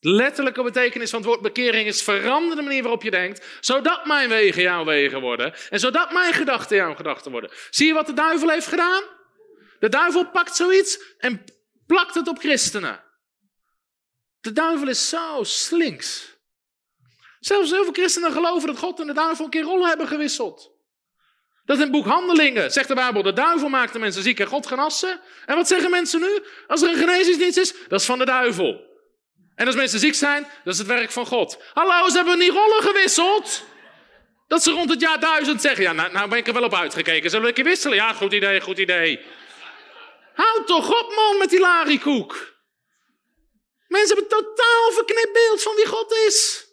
De 0.00 0.10
letterlijke 0.10 0.62
betekenis 0.62 1.10
van 1.10 1.18
het 1.18 1.28
woord 1.28 1.40
bekering 1.40 1.88
is 1.88 2.02
verander 2.02 2.56
de 2.56 2.62
manier 2.62 2.82
waarop 2.82 3.02
je 3.02 3.10
denkt, 3.10 3.46
zodat 3.60 4.06
mijn 4.06 4.28
wegen 4.28 4.62
jouw 4.62 4.84
wegen 4.84 5.20
worden 5.20 5.54
en 5.70 5.80
zodat 5.80 6.12
mijn 6.12 6.32
gedachten 6.32 6.76
jouw 6.76 6.94
gedachten 6.94 7.30
worden. 7.30 7.50
Zie 7.70 7.86
je 7.86 7.92
wat 7.92 8.06
de 8.06 8.12
duivel 8.12 8.48
heeft 8.48 8.66
gedaan? 8.66 9.02
De 9.78 9.88
duivel 9.88 10.30
pakt 10.30 10.56
zoiets 10.56 10.98
en 11.18 11.44
plakt 11.86 12.14
het 12.14 12.28
op 12.28 12.38
christenen. 12.38 13.04
De 14.40 14.52
duivel 14.52 14.88
is 14.88 15.08
zo 15.08 15.42
slinks. 15.42 16.36
Zelfs 17.40 17.70
heel 17.70 17.84
veel 17.84 17.92
christenen 17.92 18.32
geloven 18.32 18.66
dat 18.66 18.78
God 18.78 19.00
en 19.00 19.06
de 19.06 19.12
duivel 19.12 19.44
een 19.44 19.50
keer 19.50 19.62
rollen 19.62 19.88
hebben 19.88 20.06
gewisseld. 20.06 20.77
Dat 21.68 21.76
in 21.76 21.82
het 21.82 21.92
boek 21.92 22.06
Handelingen 22.06 22.72
zegt 22.72 22.88
de 22.88 22.94
Bijbel, 22.94 23.22
de 23.22 23.32
duivel 23.32 23.68
maakt 23.68 23.92
de 23.92 23.98
mensen 23.98 24.22
ziek 24.22 24.40
en 24.40 24.46
God 24.46 24.66
genassen. 24.66 25.20
En 25.46 25.56
wat 25.56 25.68
zeggen 25.68 25.90
mensen 25.90 26.20
nu? 26.20 26.42
Als 26.66 26.82
er 26.82 26.88
een 26.88 26.96
genezingsdienst 26.96 27.58
is, 27.58 27.74
dat 27.88 28.00
is 28.00 28.06
van 28.06 28.18
de 28.18 28.24
duivel. 28.24 28.80
En 29.54 29.66
als 29.66 29.76
mensen 29.76 29.98
ziek 29.98 30.14
zijn, 30.14 30.42
dat 30.64 30.72
is 30.72 30.78
het 30.78 30.86
werk 30.86 31.10
van 31.10 31.26
God. 31.26 31.62
Hallo, 31.72 32.08
ze 32.08 32.16
hebben 32.16 32.38
niet 32.38 32.52
rollen 32.52 32.82
gewisseld. 32.82 33.64
Dat 34.46 34.62
ze 34.62 34.70
rond 34.70 34.90
het 34.90 35.00
jaar 35.00 35.20
duizend 35.20 35.60
zeggen, 35.60 35.82
ja, 35.82 35.92
nou, 35.92 36.12
nou 36.12 36.28
ben 36.28 36.38
ik 36.38 36.46
er 36.46 36.52
wel 36.52 36.62
op 36.62 36.74
uitgekeken. 36.74 37.30
Zullen 37.30 37.44
we 37.44 37.48
een 37.48 37.54
keer 37.54 37.64
wisselen? 37.64 37.96
Ja, 37.96 38.12
goed 38.12 38.32
idee, 38.32 38.60
goed 38.60 38.78
idee. 38.78 39.20
Houd 40.34 40.66
toch 40.66 41.02
op, 41.02 41.14
man, 41.14 41.38
met 41.38 41.50
die 41.50 41.60
larikoek. 41.60 42.56
Mensen 43.88 44.16
hebben 44.16 44.38
een 44.38 44.44
totaal 44.44 44.92
verknipt 44.92 45.32
beeld 45.32 45.62
van 45.62 45.74
wie 45.74 45.86
God 45.86 46.12
is. 46.12 46.67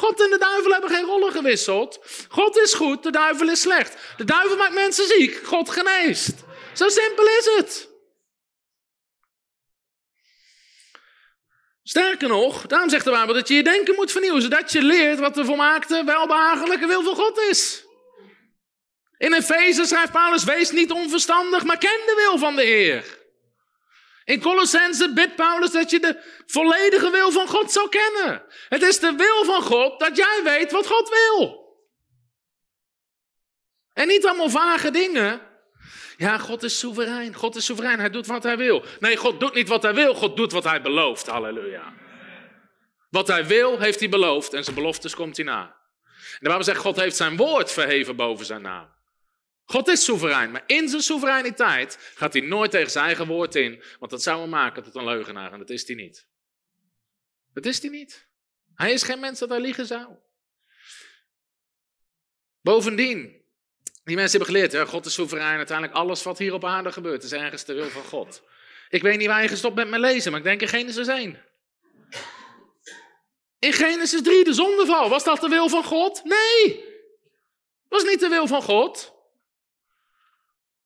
God 0.00 0.20
en 0.20 0.30
de 0.30 0.38
duivel 0.38 0.72
hebben 0.72 0.90
geen 0.90 1.04
rollen 1.04 1.32
gewisseld. 1.32 2.00
God 2.28 2.56
is 2.56 2.74
goed, 2.74 3.02
de 3.02 3.10
duivel 3.10 3.48
is 3.48 3.60
slecht. 3.60 3.96
De 4.16 4.24
duivel 4.24 4.56
maakt 4.56 4.74
mensen 4.74 5.06
ziek, 5.06 5.40
God 5.44 5.70
geneest. 5.70 6.34
Zo 6.74 6.88
simpel 6.88 7.26
is 7.26 7.50
het. 7.56 7.88
Sterker 11.82 12.28
nog, 12.28 12.66
daarom 12.66 12.88
zegt 12.88 13.04
de 13.04 13.10
Bijbel 13.10 13.34
dat 13.34 13.48
je 13.48 13.54
je 13.54 13.62
denken 13.62 13.94
moet 13.94 14.12
vernieuwen, 14.12 14.42
zodat 14.42 14.72
je 14.72 14.82
leert 14.82 15.18
wat 15.18 15.34
de 15.34 15.44
volmaakte, 15.44 16.04
welbehagelijke 16.04 16.86
wil 16.86 17.02
van 17.02 17.14
God 17.14 17.38
is. 17.38 17.84
In 19.18 19.32
Efeze 19.32 19.84
schrijft 19.84 20.12
Paulus, 20.12 20.44
wees 20.44 20.70
niet 20.70 20.90
onverstandig, 20.90 21.64
maar 21.64 21.78
ken 21.78 22.00
de 22.06 22.14
wil 22.16 22.38
van 22.38 22.56
de 22.56 22.62
Heer. 22.62 23.19
In 24.30 24.40
Colossense 24.40 25.12
bidt 25.12 25.36
Paulus 25.36 25.70
dat 25.70 25.90
je 25.90 26.00
de 26.00 26.20
volledige 26.46 27.10
wil 27.10 27.30
van 27.30 27.48
God 27.48 27.72
zou 27.72 27.88
kennen. 27.88 28.42
Het 28.68 28.82
is 28.82 28.98
de 28.98 29.14
wil 29.16 29.44
van 29.44 29.62
God 29.62 30.00
dat 30.00 30.16
jij 30.16 30.40
weet 30.44 30.72
wat 30.72 30.86
God 30.86 31.08
wil. 31.08 31.68
En 33.92 34.06
niet 34.06 34.26
allemaal 34.26 34.50
vage 34.50 34.90
dingen. 34.90 35.40
Ja, 36.16 36.38
God 36.38 36.62
is 36.62 36.78
soeverein. 36.78 37.34
God 37.34 37.56
is 37.56 37.64
soeverein. 37.64 37.98
Hij 37.98 38.10
doet 38.10 38.26
wat 38.26 38.42
hij 38.42 38.56
wil. 38.56 38.84
Nee, 39.00 39.16
God 39.16 39.40
doet 39.40 39.54
niet 39.54 39.68
wat 39.68 39.82
hij 39.82 39.94
wil. 39.94 40.14
God 40.14 40.36
doet 40.36 40.52
wat 40.52 40.64
hij 40.64 40.82
belooft. 40.82 41.26
Halleluja. 41.26 41.92
Wat 43.10 43.28
hij 43.28 43.46
wil, 43.46 43.78
heeft 43.78 44.00
hij 44.00 44.08
beloofd. 44.08 44.52
En 44.52 44.64
zijn 44.64 44.76
beloftes 44.76 45.14
komt 45.14 45.36
hij 45.36 45.46
na. 45.46 45.62
En 45.62 46.38
de 46.38 46.46
Bijbel 46.46 46.64
zegt, 46.64 46.80
God 46.80 46.96
heeft 46.96 47.16
zijn 47.16 47.36
woord 47.36 47.72
verheven 47.72 48.16
boven 48.16 48.46
zijn 48.46 48.62
naam. 48.62 48.99
God 49.70 49.88
is 49.88 50.04
soeverein, 50.04 50.50
maar 50.50 50.62
in 50.66 50.88
zijn 50.88 51.02
soevereiniteit 51.02 52.12
gaat 52.14 52.32
hij 52.32 52.42
nooit 52.42 52.70
tegen 52.70 52.90
zijn 52.90 53.04
eigen 53.04 53.26
woord 53.26 53.54
in, 53.54 53.82
want 53.98 54.10
dat 54.10 54.22
zou 54.22 54.40
hem 54.40 54.48
maken 54.48 54.82
tot 54.82 54.94
een 54.94 55.04
leugenaar 55.04 55.52
en 55.52 55.58
dat 55.58 55.70
is 55.70 55.86
hij 55.86 55.96
niet. 55.96 56.26
Dat 57.52 57.66
is 57.66 57.80
hij 57.80 57.90
niet. 57.90 58.28
Hij 58.74 58.92
is 58.92 59.02
geen 59.02 59.20
mens 59.20 59.38
dat 59.38 59.48
hij 59.48 59.60
liegen 59.60 59.86
zou. 59.86 60.08
Bovendien, 62.60 63.44
die 64.04 64.16
mensen 64.16 64.38
hebben 64.38 64.54
geleerd, 64.54 64.72
ja, 64.72 64.84
God 64.84 65.06
is 65.06 65.14
soeverein, 65.14 65.56
uiteindelijk 65.56 65.98
alles 65.98 66.22
wat 66.22 66.38
hier 66.38 66.54
op 66.54 66.64
aarde 66.64 66.92
gebeurt 66.92 67.22
is 67.22 67.32
ergens 67.32 67.64
de 67.64 67.74
wil 67.74 67.88
van 67.88 68.04
God. 68.04 68.42
Ik 68.88 69.02
weet 69.02 69.18
niet 69.18 69.26
waar 69.26 69.42
je 69.42 69.48
gestopt 69.48 69.74
bent 69.74 69.90
met 69.90 70.00
lezen, 70.00 70.30
maar 70.30 70.40
ik 70.40 70.46
denk 70.46 70.60
in 70.60 70.68
Genesis 70.68 71.06
1. 71.06 71.44
In 73.58 73.72
Genesis 73.72 74.22
3, 74.22 74.44
de 74.44 74.52
zondeval, 74.52 75.08
was 75.08 75.24
dat 75.24 75.40
de 75.40 75.48
wil 75.48 75.68
van 75.68 75.84
God? 75.84 76.24
Nee, 76.24 76.84
was 77.88 78.04
niet 78.04 78.20
de 78.20 78.28
wil 78.28 78.46
van 78.46 78.62
God. 78.62 79.18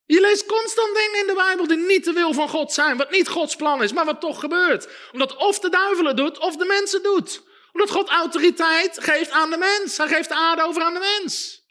Je 0.07 0.21
leest 0.21 0.47
constant 0.47 0.95
dingen 0.95 1.21
in 1.21 1.27
de 1.27 1.35
Bijbel 1.35 1.67
die 1.67 1.77
niet 1.77 2.05
de 2.05 2.13
wil 2.13 2.33
van 2.33 2.49
God 2.49 2.73
zijn, 2.73 2.97
wat 2.97 3.11
niet 3.11 3.29
Gods 3.29 3.57
plan 3.57 3.83
is, 3.83 3.93
maar 3.93 4.05
wat 4.05 4.21
toch 4.21 4.41
gebeurt. 4.41 4.89
Omdat 5.13 5.37
of 5.37 5.59
de 5.59 5.69
duivel 5.69 6.05
het 6.05 6.17
doet, 6.17 6.39
of 6.39 6.57
de 6.57 6.65
mens 6.65 6.93
het 6.93 7.03
doet. 7.03 7.43
Omdat 7.73 7.91
God 7.91 8.09
autoriteit 8.09 8.99
geeft 9.03 9.31
aan 9.31 9.51
de 9.51 9.57
mens. 9.57 9.97
Hij 9.97 10.09
geeft 10.09 10.29
de 10.29 10.35
aarde 10.35 10.63
over 10.63 10.83
aan 10.83 10.95
de 10.95 11.19
mens. 11.19 11.63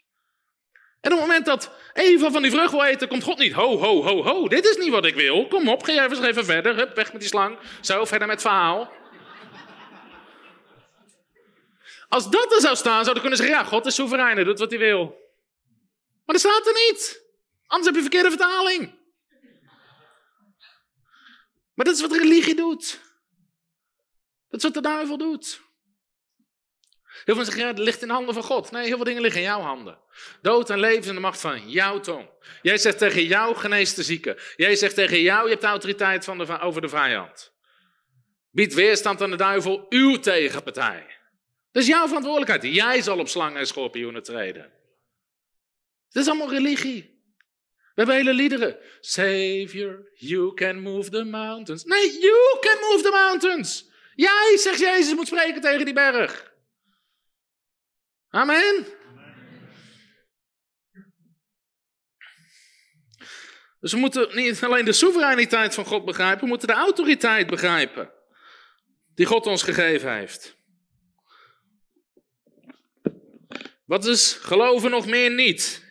En 1.00 1.12
op 1.12 1.18
het 1.18 1.26
moment 1.28 1.46
dat 1.46 1.70
Eva 1.92 2.30
van 2.30 2.42
die 2.42 2.50
vrucht 2.50 2.70
wil 2.70 2.84
eten, 2.84 3.08
komt 3.08 3.22
God 3.22 3.38
niet. 3.38 3.52
Ho, 3.52 3.78
ho, 3.78 4.02
ho, 4.02 4.22
ho, 4.22 4.48
dit 4.48 4.64
is 4.66 4.76
niet 4.76 4.90
wat 4.90 5.04
ik 5.04 5.14
wil. 5.14 5.48
Kom 5.48 5.68
op, 5.68 5.82
ga 5.82 5.92
jij 5.92 6.04
even, 6.04 6.24
even 6.24 6.44
verder. 6.44 6.76
Hup, 6.76 6.94
weg 6.94 7.12
met 7.12 7.20
die 7.20 7.30
slang. 7.30 7.58
Zo, 7.80 8.04
verder 8.04 8.28
met 8.28 8.40
verhaal. 8.40 8.92
Als 12.08 12.30
dat 12.30 12.52
er 12.52 12.60
zou 12.60 12.76
staan, 12.76 13.02
zouden 13.02 13.20
kunnen 13.20 13.38
zeggen, 13.38 13.56
ja, 13.56 13.64
God 13.64 13.86
is 13.86 13.94
soeverein, 13.94 14.44
doet 14.44 14.58
wat 14.58 14.70
hij 14.70 14.78
wil. 14.78 15.04
Maar 16.24 16.36
dat 16.36 16.40
staat 16.40 16.66
er 16.66 16.72
niet. 16.72 17.23
Anders 17.66 17.86
heb 17.86 17.94
je 17.94 18.00
verkeerde 18.00 18.28
vertaling. 18.28 19.02
Maar 21.74 21.84
dat 21.84 21.94
is 21.94 22.00
wat 22.00 22.16
religie 22.16 22.54
doet. 22.54 23.00
Dat 24.48 24.58
is 24.58 24.62
wat 24.62 24.74
de 24.74 24.88
duivel 24.88 25.16
doet. 25.16 25.62
Heel 27.24 27.34
veel 27.34 27.44
zeggen, 27.44 27.62
ja, 27.62 27.68
het 27.68 27.78
ligt 27.78 28.02
in 28.02 28.08
de 28.08 28.14
handen 28.14 28.34
van 28.34 28.42
God. 28.42 28.70
Nee, 28.70 28.86
heel 28.86 28.96
veel 28.96 29.04
dingen 29.04 29.22
liggen 29.22 29.40
in 29.40 29.46
jouw 29.46 29.60
handen. 29.60 29.98
Dood 30.42 30.70
en 30.70 30.80
leven 30.80 31.08
in 31.08 31.14
de 31.14 31.20
macht 31.20 31.40
van 31.40 31.70
jouw 31.70 32.00
tong. 32.00 32.30
Jij 32.62 32.78
zegt 32.78 32.98
tegen 32.98 33.24
jou, 33.24 33.54
genees 33.56 33.94
de 33.94 34.02
zieke. 34.02 34.38
Jij 34.56 34.76
zegt 34.76 34.94
tegen 34.94 35.20
jou, 35.20 35.42
je 35.42 35.50
hebt 35.50 35.60
de 35.60 35.66
autoriteit 35.66 36.24
van 36.24 36.38
de, 36.38 36.58
over 36.58 36.80
de 36.80 36.88
vijand. 36.88 37.52
Bied 38.50 38.74
weerstand 38.74 39.22
aan 39.22 39.30
de 39.30 39.36
duivel, 39.36 39.86
uw 39.88 40.18
tegenpartij. 40.18 41.06
Dat 41.72 41.82
is 41.82 41.88
jouw 41.88 42.06
verantwoordelijkheid. 42.06 42.74
Jij 42.74 43.02
zal 43.02 43.18
op 43.18 43.28
slangen 43.28 43.58
en 43.58 43.66
schorpioenen 43.66 44.22
treden. 44.22 44.72
Dat 46.08 46.22
is 46.22 46.28
allemaal 46.28 46.50
religie. 46.50 47.13
We 47.94 48.04
hebben 48.04 48.34
liederen. 48.34 48.78
Savior, 49.00 50.10
you 50.14 50.54
can 50.54 50.80
move 50.80 51.10
the 51.10 51.24
mountains. 51.24 51.84
Nee, 51.84 52.18
you 52.20 52.58
can 52.60 52.90
move 52.90 53.02
the 53.02 53.10
mountains. 53.10 53.90
Jij, 54.14 54.56
zegt 54.56 54.78
Jezus, 54.78 55.14
moet 55.14 55.26
spreken 55.26 55.60
tegen 55.60 55.84
die 55.84 55.94
berg. 55.94 56.52
Amen. 58.28 58.86
Dus 63.80 63.92
we 63.92 63.98
moeten 63.98 64.36
niet 64.36 64.62
alleen 64.62 64.84
de 64.84 64.92
soevereiniteit 64.92 65.74
van 65.74 65.84
God 65.84 66.04
begrijpen, 66.04 66.40
we 66.40 66.46
moeten 66.46 66.68
de 66.68 66.74
autoriteit 66.74 67.46
begrijpen 67.46 68.12
die 69.14 69.26
God 69.26 69.46
ons 69.46 69.62
gegeven 69.62 70.14
heeft. 70.14 70.56
Wat 73.84 74.06
is 74.06 74.32
geloven 74.32 74.90
nog 74.90 75.06
meer 75.06 75.30
niet? 75.30 75.83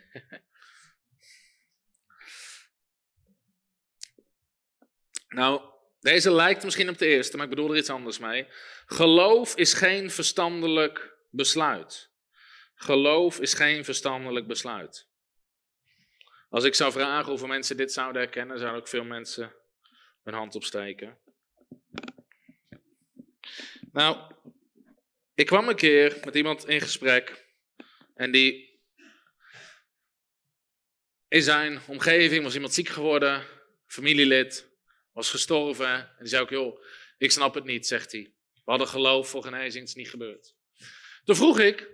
Nou, 5.34 5.62
deze 6.00 6.32
lijkt 6.32 6.64
misschien 6.64 6.90
op 6.90 6.98
de 6.98 7.06
eerste, 7.06 7.36
maar 7.36 7.46
ik 7.46 7.56
bedoel 7.56 7.72
er 7.72 7.78
iets 7.78 7.90
anders 7.90 8.20
mee. 8.20 8.48
Geloof 8.86 9.56
is 9.56 9.74
geen 9.74 10.12
verstandelijk 10.12 11.16
besluit. 11.30 12.12
Geloof 12.76 13.40
is 13.40 13.54
geen 13.54 13.86
verstandelijk 13.86 14.48
besluit. 14.48 15.08
Als 16.50 16.64
ik 16.64 16.76
zou 16.76 16.92
vragen 16.92 17.30
hoeveel 17.30 17.48
mensen 17.48 17.78
dit 17.78 17.92
zouden 17.92 18.22
herkennen, 18.22 18.58
zouden 18.58 18.82
ook 18.82 18.88
veel 18.88 19.04
mensen 19.04 19.56
hun 20.24 20.34
hand 20.34 20.56
opsteken. 20.56 21.20
Nou, 23.92 24.34
ik 25.34 25.46
kwam 25.46 25.70
een 25.70 25.76
keer 25.76 26.20
met 26.26 26.36
iemand 26.36 26.68
in 26.68 26.82
gesprek 26.82 27.46
en 28.16 28.32
die 28.32 28.82
in 31.28 31.42
zijn 31.42 31.80
omgeving 31.88 32.44
was 32.44 32.54
iemand 32.54 32.74
ziek 32.74 32.90
geworden, 32.90 33.44
familielid, 33.86 34.73
was 35.14 35.30
gestorven. 35.30 35.94
En 35.94 36.16
die 36.20 36.28
zei 36.28 36.42
ook, 36.42 36.50
joh, 36.50 36.84
ik 37.18 37.32
snap 37.32 37.54
het 37.54 37.64
niet, 37.64 37.88
zegt 37.88 38.12
hij. 38.12 38.34
We 38.54 38.72
hadden 38.72 38.88
geloof 38.88 39.30
voor 39.30 39.44
genezing, 39.44 39.80
het 39.80 39.90
is 39.90 39.96
niet 39.96 40.10
gebeurd. 40.10 40.56
Toen 41.24 41.36
vroeg 41.36 41.60
ik, 41.60 41.90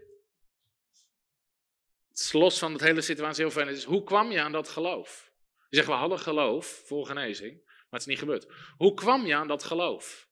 het 2.07 2.33
los 2.33 2.59
van 2.59 2.77
de 2.77 2.83
hele 2.83 3.01
situatie 3.01 3.43
heel 3.43 3.51
fijn, 3.51 3.67
is, 3.67 3.83
hoe 3.83 4.03
kwam 4.03 4.31
je 4.31 4.41
aan 4.41 4.51
dat 4.51 4.69
geloof? 4.69 5.31
Je 5.69 5.75
zegt, 5.75 5.87
we 5.87 5.93
hadden 5.93 6.19
geloof 6.19 6.83
voor 6.85 7.05
genezing, 7.05 7.63
maar 7.65 7.85
het 7.89 8.01
is 8.01 8.05
niet 8.05 8.19
gebeurd. 8.19 8.47
Hoe 8.77 8.93
kwam 8.93 9.25
je 9.25 9.35
aan 9.35 9.47
dat 9.47 9.63
geloof? 9.63 10.27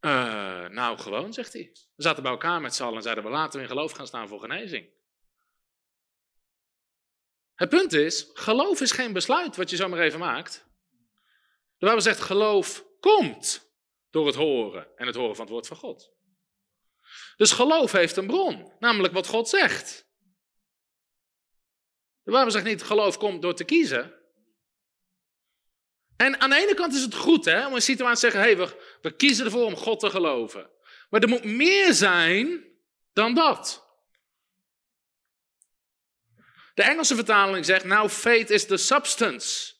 Uh, 0.00 0.68
nou, 0.68 0.98
gewoon, 0.98 1.32
zegt 1.32 1.52
hij. 1.52 1.70
We 1.72 2.02
zaten 2.02 2.22
bij 2.22 2.32
elkaar 2.32 2.60
met 2.60 2.74
z'n 2.74 2.82
allen 2.82 2.96
en 2.96 3.02
zeiden 3.02 3.24
we 3.24 3.30
laten 3.30 3.56
we 3.58 3.64
in 3.64 3.70
geloof 3.70 3.92
gaan 3.92 4.06
staan 4.06 4.28
voor 4.28 4.40
genezing. 4.40 4.94
Het 7.54 7.68
punt 7.68 7.92
is, 7.92 8.30
geloof 8.32 8.80
is 8.80 8.92
geen 8.92 9.12
besluit 9.12 9.56
wat 9.56 9.70
je 9.70 9.76
zomaar 9.76 10.00
even 10.00 10.18
maakt. 10.18 10.65
De 11.78 11.84
Bijbel 11.84 12.02
zegt 12.02 12.20
geloof 12.20 12.84
komt 13.00 13.70
door 14.10 14.26
het 14.26 14.34
horen 14.34 14.96
en 14.96 15.06
het 15.06 15.16
horen 15.16 15.36
van 15.36 15.44
het 15.44 15.52
woord 15.52 15.66
van 15.66 15.76
God. 15.76 16.14
Dus 17.36 17.52
geloof 17.52 17.92
heeft 17.92 18.16
een 18.16 18.26
bron, 18.26 18.72
namelijk 18.78 19.14
wat 19.14 19.26
God 19.26 19.48
zegt. 19.48 20.08
De 22.22 22.30
Bijbel 22.30 22.50
zegt 22.50 22.64
niet, 22.64 22.82
geloof 22.82 23.18
komt 23.18 23.42
door 23.42 23.54
te 23.54 23.64
kiezen. 23.64 24.14
En 26.16 26.40
aan 26.40 26.50
de 26.50 26.56
ene 26.56 26.74
kant 26.74 26.94
is 26.94 27.02
het 27.02 27.14
goed 27.14 27.44
hè, 27.44 27.66
om 27.66 27.74
een 27.74 27.82
situatie 27.82 28.14
te 28.14 28.20
zeggen, 28.20 28.40
hey, 28.40 28.56
we, 28.56 28.96
we 29.02 29.16
kiezen 29.16 29.44
ervoor 29.44 29.64
om 29.64 29.76
God 29.76 30.00
te 30.00 30.10
geloven. 30.10 30.70
Maar 31.10 31.20
er 31.20 31.28
moet 31.28 31.44
meer 31.44 31.92
zijn 31.92 32.64
dan 33.12 33.34
dat. 33.34 33.84
De 36.74 36.82
Engelse 36.82 37.14
vertaling 37.14 37.64
zegt, 37.64 37.84
nou, 37.84 38.08
faith 38.08 38.50
is 38.50 38.66
the 38.66 38.76
substance. 38.76 39.74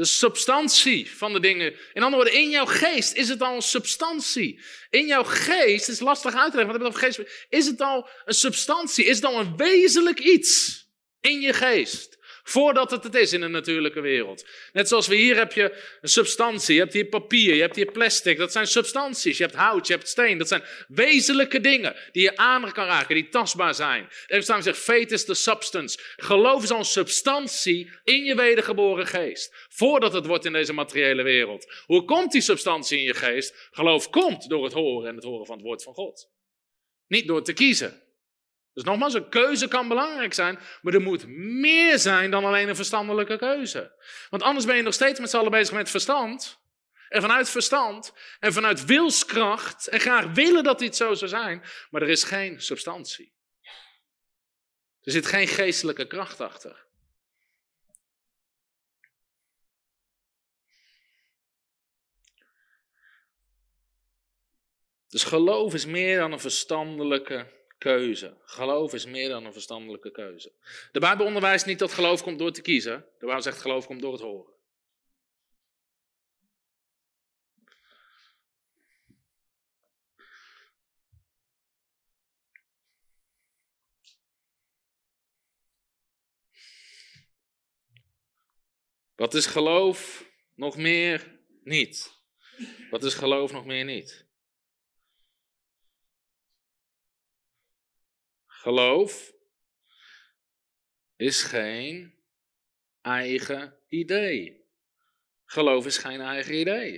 De 0.00 0.06
substantie 0.06 1.10
van 1.10 1.32
de 1.32 1.40
dingen. 1.40 1.74
In 1.92 2.02
andere 2.02 2.22
woorden, 2.22 2.40
in 2.40 2.50
jouw 2.50 2.66
geest 2.66 3.12
is 3.12 3.28
het 3.28 3.42
al 3.42 3.54
een 3.54 3.62
substantie. 3.62 4.60
In 4.90 5.06
jouw 5.06 5.24
geest, 5.24 5.86
het 5.86 5.94
is 5.94 6.00
lastig 6.00 6.34
uit 6.34 6.50
te 6.50 6.56
leggen, 6.56 6.74
heb 6.74 6.86
over 6.86 7.00
geest? 7.00 7.46
Is 7.48 7.66
het 7.66 7.80
al 7.80 8.08
een 8.24 8.34
substantie? 8.34 9.04
Is 9.04 9.16
het 9.16 9.24
al 9.24 9.40
een 9.40 9.56
wezenlijk 9.56 10.18
iets 10.18 10.84
in 11.20 11.40
je 11.40 11.52
geest? 11.52 12.09
Voordat 12.42 12.90
het 12.90 13.04
het 13.04 13.14
is 13.14 13.32
in 13.32 13.40
de 13.40 13.48
natuurlijke 13.48 14.00
wereld. 14.00 14.46
Net 14.72 14.88
zoals 14.88 15.06
we 15.06 15.14
hier 15.14 15.36
heb 15.36 15.52
je 15.52 15.96
een 16.00 16.08
substantie. 16.08 16.74
Je 16.74 16.80
hebt 16.80 16.92
hier 16.92 17.06
papier, 17.06 17.54
je 17.54 17.60
hebt 17.60 17.76
hier 17.76 17.92
plastic. 17.92 18.38
Dat 18.38 18.52
zijn 18.52 18.66
substanties. 18.66 19.38
Je 19.38 19.44
hebt 19.44 19.56
hout, 19.56 19.86
je 19.86 19.92
hebt 19.92 20.08
steen. 20.08 20.38
Dat 20.38 20.48
zijn 20.48 20.62
wezenlijke 20.88 21.60
dingen 21.60 21.96
die 22.12 22.22
je 22.22 22.36
aan 22.36 22.72
kan 22.72 22.86
raken, 22.86 23.14
die 23.14 23.28
tastbaar 23.28 23.74
zijn. 23.74 24.08
En 24.26 24.42
staan 24.42 24.62
zegt, 24.62 24.78
faith 24.78 25.12
is 25.12 25.24
the 25.24 25.34
substance. 25.34 25.98
Geloof 26.16 26.62
is 26.62 26.70
al 26.70 26.78
een 26.78 26.84
substantie 26.84 27.90
in 28.04 28.24
je 28.24 28.34
wedergeboren 28.34 29.06
geest. 29.06 29.66
Voordat 29.68 30.12
het 30.12 30.26
wordt 30.26 30.44
in 30.44 30.52
deze 30.52 30.72
materiële 30.72 31.22
wereld. 31.22 31.72
Hoe 31.86 32.04
komt 32.04 32.32
die 32.32 32.40
substantie 32.40 32.98
in 32.98 33.04
je 33.04 33.14
geest? 33.14 33.68
Geloof 33.70 34.10
komt 34.10 34.48
door 34.48 34.64
het 34.64 34.72
horen 34.72 35.08
en 35.08 35.14
het 35.14 35.24
horen 35.24 35.46
van 35.46 35.56
het 35.56 35.64
woord 35.64 35.82
van 35.82 35.94
God. 35.94 36.30
Niet 37.06 37.26
door 37.26 37.42
te 37.42 37.52
kiezen. 37.52 38.02
Dus 38.80 38.88
nogmaals, 38.88 39.14
een 39.14 39.28
keuze 39.28 39.68
kan 39.68 39.88
belangrijk 39.88 40.34
zijn, 40.34 40.58
maar 40.82 40.94
er 40.94 41.00
moet 41.00 41.26
meer 41.36 41.98
zijn 41.98 42.30
dan 42.30 42.44
alleen 42.44 42.68
een 42.68 42.76
verstandelijke 42.76 43.36
keuze. 43.36 43.92
Want 44.30 44.42
anders 44.42 44.66
ben 44.66 44.76
je 44.76 44.82
nog 44.82 44.94
steeds 44.94 45.20
met 45.20 45.30
z'n 45.30 45.36
allen 45.36 45.50
bezig 45.50 45.74
met 45.74 45.90
verstand. 45.90 46.58
En 47.08 47.20
vanuit 47.20 47.48
verstand 47.48 48.12
en 48.38 48.52
vanuit 48.52 48.84
wilskracht 48.84 49.86
en 49.86 50.00
graag 50.00 50.32
willen 50.32 50.64
dat 50.64 50.78
dit 50.78 50.96
zo 50.96 51.14
zou 51.14 51.30
zijn, 51.30 51.62
maar 51.90 52.02
er 52.02 52.08
is 52.08 52.24
geen 52.24 52.60
substantie. 52.60 53.34
Er 55.00 55.12
zit 55.12 55.26
geen 55.26 55.48
geestelijke 55.48 56.06
kracht 56.06 56.40
achter. 56.40 56.86
Dus 65.08 65.24
geloof 65.24 65.74
is 65.74 65.86
meer 65.86 66.18
dan 66.18 66.32
een 66.32 66.40
verstandelijke 66.40 67.58
keuze. 67.80 68.36
Geloof 68.44 68.94
is 68.94 69.06
meer 69.06 69.28
dan 69.28 69.44
een 69.44 69.52
verstandelijke 69.52 70.10
keuze. 70.10 70.52
De 70.92 71.00
Bijbel 71.00 71.26
onderwijst 71.26 71.66
niet 71.66 71.78
dat 71.78 71.92
geloof 71.92 72.22
komt 72.22 72.38
door 72.38 72.52
te 72.52 72.62
kiezen. 72.62 73.04
De 73.18 73.26
Bijbel 73.26 73.42
zegt 73.42 73.60
geloof 73.60 73.86
komt 73.86 74.00
door 74.00 74.12
het 74.12 74.20
horen. 74.20 74.54
Wat 89.14 89.34
is 89.34 89.46
geloof 89.46 90.30
nog 90.54 90.76
meer 90.76 91.40
niet? 91.62 92.18
Wat 92.90 93.04
is 93.04 93.14
geloof 93.14 93.52
nog 93.52 93.64
meer 93.64 93.84
niet? 93.84 94.29
Geloof 98.60 99.32
is 101.16 101.42
geen 101.42 102.14
eigen 103.00 103.78
idee. 103.88 104.68
Geloof 105.44 105.86
is 105.86 105.98
geen 105.98 106.20
eigen 106.20 106.54
idee. 106.54 106.94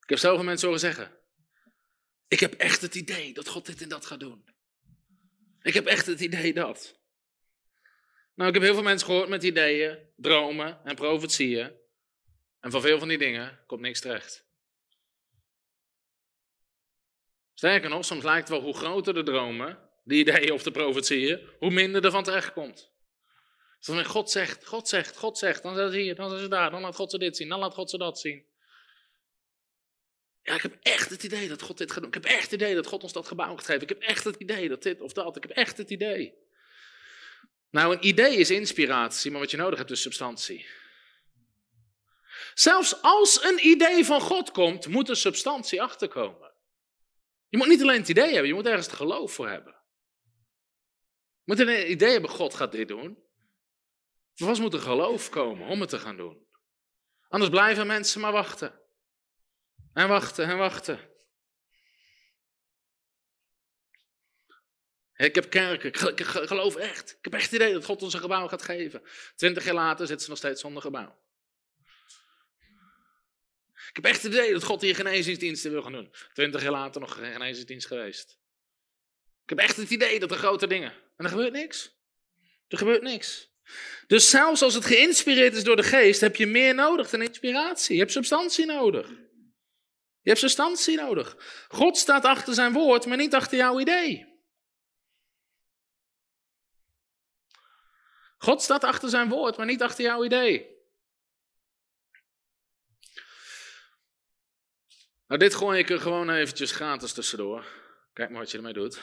Ik 0.00 0.08
heb 0.08 0.18
zoveel 0.18 0.44
mensen 0.44 0.66
horen 0.66 0.80
zeggen: 0.80 1.18
Ik 2.28 2.40
heb 2.40 2.54
echt 2.54 2.80
het 2.80 2.94
idee 2.94 3.32
dat 3.32 3.48
God 3.48 3.66
dit 3.66 3.82
en 3.82 3.88
dat 3.88 4.06
gaat 4.06 4.20
doen. 4.20 4.44
Ik 5.62 5.74
heb 5.74 5.86
echt 5.86 6.06
het 6.06 6.20
idee 6.20 6.52
dat. 6.52 7.00
Nou, 8.34 8.48
ik 8.48 8.54
heb 8.54 8.62
heel 8.62 8.74
veel 8.74 8.82
mensen 8.82 9.06
gehoord 9.06 9.28
met 9.28 9.42
ideeën, 9.42 10.12
dromen 10.16 10.84
en 10.84 10.94
profetieën. 10.94 11.72
En 12.60 12.70
van 12.70 12.80
veel 12.80 12.98
van 12.98 13.08
die 13.08 13.18
dingen 13.18 13.64
komt 13.66 13.80
niks 13.80 14.00
terecht. 14.00 14.50
Sterker 17.62 17.90
nog, 17.90 18.04
soms 18.04 18.24
lijkt 18.24 18.48
het 18.48 18.58
wel 18.58 18.66
hoe 18.66 18.76
groter 18.76 19.14
de 19.14 19.22
dromen, 19.22 19.78
de 20.04 20.14
ideeën 20.14 20.52
of 20.52 20.62
de 20.62 20.70
profetieën, 20.70 21.48
hoe 21.58 21.70
minder 21.70 22.04
er 22.04 22.10
van 22.10 22.24
terecht 22.24 22.52
komt. 22.52 22.90
Dus 23.78 23.86
dan 23.86 24.04
God 24.04 24.30
zegt, 24.30 24.66
God 24.66 24.88
zegt, 24.88 25.16
God 25.16 25.38
zegt, 25.38 25.62
dan 25.62 25.74
zijn 25.74 25.90
ze 25.90 25.98
hier, 25.98 26.14
dan 26.14 26.28
zijn 26.28 26.40
ze 26.40 26.48
daar, 26.48 26.70
dan 26.70 26.80
laat 26.80 26.94
God 26.94 27.10
ze 27.10 27.18
dit 27.18 27.36
zien, 27.36 27.48
dan 27.48 27.58
laat 27.58 27.74
God 27.74 27.90
ze 27.90 27.98
dat 27.98 28.18
zien. 28.18 28.44
Ja, 30.42 30.54
ik 30.54 30.62
heb 30.62 30.76
echt 30.82 31.10
het 31.10 31.22
idee 31.22 31.48
dat 31.48 31.62
God 31.62 31.78
dit 31.78 31.92
gaat 31.92 32.00
doen. 32.00 32.08
Ik 32.08 32.22
heb 32.22 32.24
echt 32.24 32.42
het 32.42 32.52
idee 32.52 32.74
dat 32.74 32.86
God 32.86 33.02
ons 33.02 33.12
dat 33.12 33.26
gebouw 33.26 33.54
gaat 33.56 33.66
geven. 33.66 33.82
Ik 33.82 33.88
heb 33.88 34.02
echt 34.02 34.24
het 34.24 34.36
idee 34.36 34.68
dat 34.68 34.82
dit 34.82 35.00
of 35.00 35.12
dat. 35.12 35.36
Ik 35.36 35.42
heb 35.42 35.52
echt 35.52 35.76
het 35.76 35.90
idee. 35.90 36.34
Nou, 37.70 37.94
een 37.94 38.06
idee 38.06 38.36
is 38.36 38.50
inspiratie, 38.50 39.30
maar 39.30 39.40
wat 39.40 39.50
je 39.50 39.56
nodig 39.56 39.78
hebt 39.78 39.90
is 39.90 40.02
substantie. 40.02 40.66
Zelfs 42.54 43.02
als 43.02 43.44
een 43.44 43.66
idee 43.66 44.04
van 44.04 44.20
God 44.20 44.50
komt, 44.50 44.86
moet 44.86 45.08
er 45.08 45.16
substantie 45.16 45.82
achterkomen. 45.82 46.51
Je 47.52 47.58
moet 47.58 47.66
niet 47.66 47.82
alleen 47.82 48.00
het 48.00 48.08
idee 48.08 48.30
hebben, 48.30 48.46
je 48.46 48.54
moet 48.54 48.66
ergens 48.66 48.86
het 48.86 48.94
geloof 48.94 49.32
voor 49.32 49.48
hebben. 49.48 49.72
Je 51.44 51.44
moet 51.44 51.58
een 51.58 51.90
idee 51.90 52.10
hebben, 52.10 52.30
God 52.30 52.54
gaat 52.54 52.72
dit 52.72 52.88
doen. 52.88 53.18
Vast 54.34 54.60
moet 54.60 54.74
er 54.74 54.80
geloof 54.80 55.28
komen 55.28 55.68
om 55.68 55.80
het 55.80 55.88
te 55.88 55.98
gaan 55.98 56.16
doen. 56.16 56.46
Anders 57.28 57.50
blijven 57.50 57.86
mensen 57.86 58.20
maar 58.20 58.32
wachten. 58.32 58.80
En 59.92 60.08
wachten 60.08 60.44
en 60.46 60.58
wachten. 60.58 61.10
Ik 65.14 65.34
heb 65.34 65.50
kerken, 65.50 65.92
ik 65.92 66.26
geloof 66.26 66.76
echt. 66.76 67.10
Ik 67.10 67.24
heb 67.24 67.34
echt 67.34 67.44
het 67.44 67.60
idee 67.60 67.72
dat 67.72 67.84
God 67.84 68.02
ons 68.02 68.14
een 68.14 68.20
gebouw 68.20 68.48
gaat 68.48 68.62
geven. 68.62 69.02
Twintig 69.34 69.64
jaar 69.64 69.74
later 69.74 70.06
zitten 70.06 70.24
ze 70.24 70.30
nog 70.30 70.38
steeds 70.38 70.60
zonder 70.60 70.82
gebouw. 70.82 71.21
Ik 73.92 74.02
heb 74.02 74.12
echt 74.12 74.22
het 74.22 74.32
idee 74.32 74.52
dat 74.52 74.64
God 74.64 74.80
hier 74.80 74.94
genezingsdiensten 74.94 75.70
wil 75.70 75.82
gaan 75.82 75.92
doen. 75.92 76.12
Twintig 76.32 76.62
jaar 76.62 76.70
later 76.70 77.00
nog 77.00 77.14
genezingsdienst 77.14 77.86
geweest. 77.86 78.38
Ik 79.42 79.48
heb 79.48 79.58
echt 79.58 79.76
het 79.76 79.90
idee 79.90 80.20
dat 80.20 80.30
er 80.30 80.36
grote 80.36 80.66
dingen. 80.66 80.92
En 81.16 81.24
er 81.24 81.30
gebeurt 81.30 81.52
niks. 81.52 81.96
Er 82.68 82.78
gebeurt 82.78 83.02
niks. 83.02 83.50
Dus 84.06 84.30
zelfs 84.30 84.62
als 84.62 84.74
het 84.74 84.84
geïnspireerd 84.84 85.54
is 85.54 85.64
door 85.64 85.76
de 85.76 85.82
geest, 85.82 86.20
heb 86.20 86.36
je 86.36 86.46
meer 86.46 86.74
nodig 86.74 87.10
dan 87.10 87.22
inspiratie. 87.22 87.94
Je 87.94 88.00
hebt 88.00 88.12
substantie 88.12 88.66
nodig. 88.66 89.08
Je 90.20 90.28
hebt 90.28 90.38
substantie 90.38 90.96
nodig. 90.96 91.36
God 91.68 91.98
staat 91.98 92.24
achter 92.24 92.54
zijn 92.54 92.72
woord, 92.72 93.06
maar 93.06 93.16
niet 93.16 93.34
achter 93.34 93.56
jouw 93.58 93.80
idee. 93.80 94.30
God 98.38 98.62
staat 98.62 98.84
achter 98.84 99.08
zijn 99.08 99.28
woord, 99.28 99.56
maar 99.56 99.66
niet 99.66 99.82
achter 99.82 100.04
jouw 100.04 100.24
idee. 100.24 100.71
Nou, 105.32 105.44
dit 105.44 105.54
gooi 105.54 105.78
ik 105.78 105.90
er 105.90 106.00
gewoon 106.00 106.30
eventjes 106.30 106.72
gratis 106.72 107.12
tussendoor. 107.12 107.64
Kijk 108.12 108.30
maar 108.30 108.38
wat 108.38 108.50
je 108.50 108.56
ermee 108.56 108.72
doet. 108.72 109.00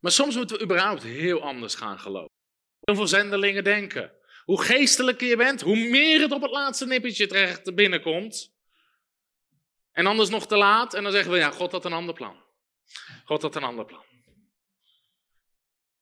Maar 0.00 0.12
soms 0.12 0.36
moeten 0.36 0.56
we 0.56 0.62
überhaupt 0.62 1.02
heel 1.02 1.42
anders 1.42 1.74
gaan 1.74 1.98
geloven. 1.98 2.30
Heel 2.80 2.94
veel 2.94 3.06
zendelingen 3.06 3.64
denken. 3.64 4.12
Hoe 4.44 4.62
geestelijker 4.62 5.28
je 5.28 5.36
bent, 5.36 5.60
hoe 5.60 5.76
meer 5.76 6.20
het 6.20 6.32
op 6.32 6.42
het 6.42 6.50
laatste 6.50 6.86
nippertje 6.86 7.26
terecht 7.26 7.74
binnenkomt. 7.74 8.52
En 9.92 10.06
anders 10.06 10.28
nog 10.28 10.46
te 10.46 10.56
laat. 10.56 10.94
En 10.94 11.02
dan 11.02 11.12
zeggen 11.12 11.32
we, 11.32 11.38
ja, 11.38 11.50
God 11.50 11.72
had 11.72 11.84
een 11.84 11.92
ander 11.92 12.14
plan. 12.14 12.44
God 13.24 13.42
had 13.42 13.56
een 13.56 13.64
ander 13.64 13.84
plan. 13.84 14.04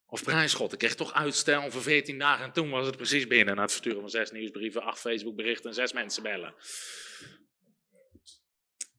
Of 0.05 0.23
prijs 0.23 0.53
God, 0.53 0.73
ik 0.73 0.79
kreeg 0.79 0.95
toch 0.95 1.13
uitstel 1.13 1.71
voor 1.71 1.81
14 1.81 2.19
dagen 2.19 2.45
en 2.45 2.51
toen 2.51 2.69
was 2.69 2.85
het 2.85 2.95
precies 2.95 3.27
binnen. 3.27 3.55
Na 3.55 3.61
het 3.61 3.71
versturen 3.71 4.01
van 4.01 4.09
zes 4.09 4.31
nieuwsbrieven, 4.31 4.81
acht 4.81 4.99
Facebookberichten 4.99 5.69
en 5.69 5.75
zes 5.75 5.93
mensen 5.93 6.23
bellen. 6.23 6.53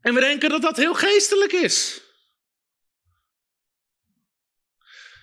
En 0.00 0.14
we 0.14 0.20
denken 0.20 0.48
dat 0.48 0.62
dat 0.62 0.76
heel 0.76 0.94
geestelijk 0.94 1.52
is. 1.52 2.02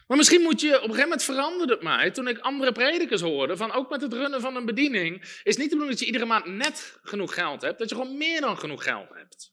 Maar 0.08 0.18
misschien 0.18 0.42
moet 0.42 0.62
je 0.62 0.68
op 0.68 0.74
een 0.74 0.82
gegeven 0.82 1.02
moment 1.02 1.24
veranderen 1.24 1.70
het 1.70 1.82
mij. 1.82 2.12
Toen 2.12 2.28
ik 2.28 2.40
andere 2.40 2.72
predikers 2.72 3.22
hoorde, 3.22 3.58
van 3.58 3.72
ook 3.72 3.90
met 3.90 4.02
het 4.02 4.14
runnen 4.14 4.42
van 4.42 4.56
een 4.56 4.66
bediening, 4.66 5.22
is 5.44 5.58
niet 5.58 5.70
de 5.70 5.76
bedoeling 5.76 5.90
dat 5.90 6.00
je 6.00 6.06
iedere 6.06 6.26
maand 6.26 6.46
net 6.46 7.00
genoeg 7.04 7.34
geld 7.34 7.62
hebt, 7.62 7.80
dat 7.80 7.90
je 7.90 7.96
gewoon 7.96 8.18
meer 8.18 8.42
dan 8.42 8.58
genoeg 8.58 8.84
geld 8.84 9.10
hebt. 9.14 9.52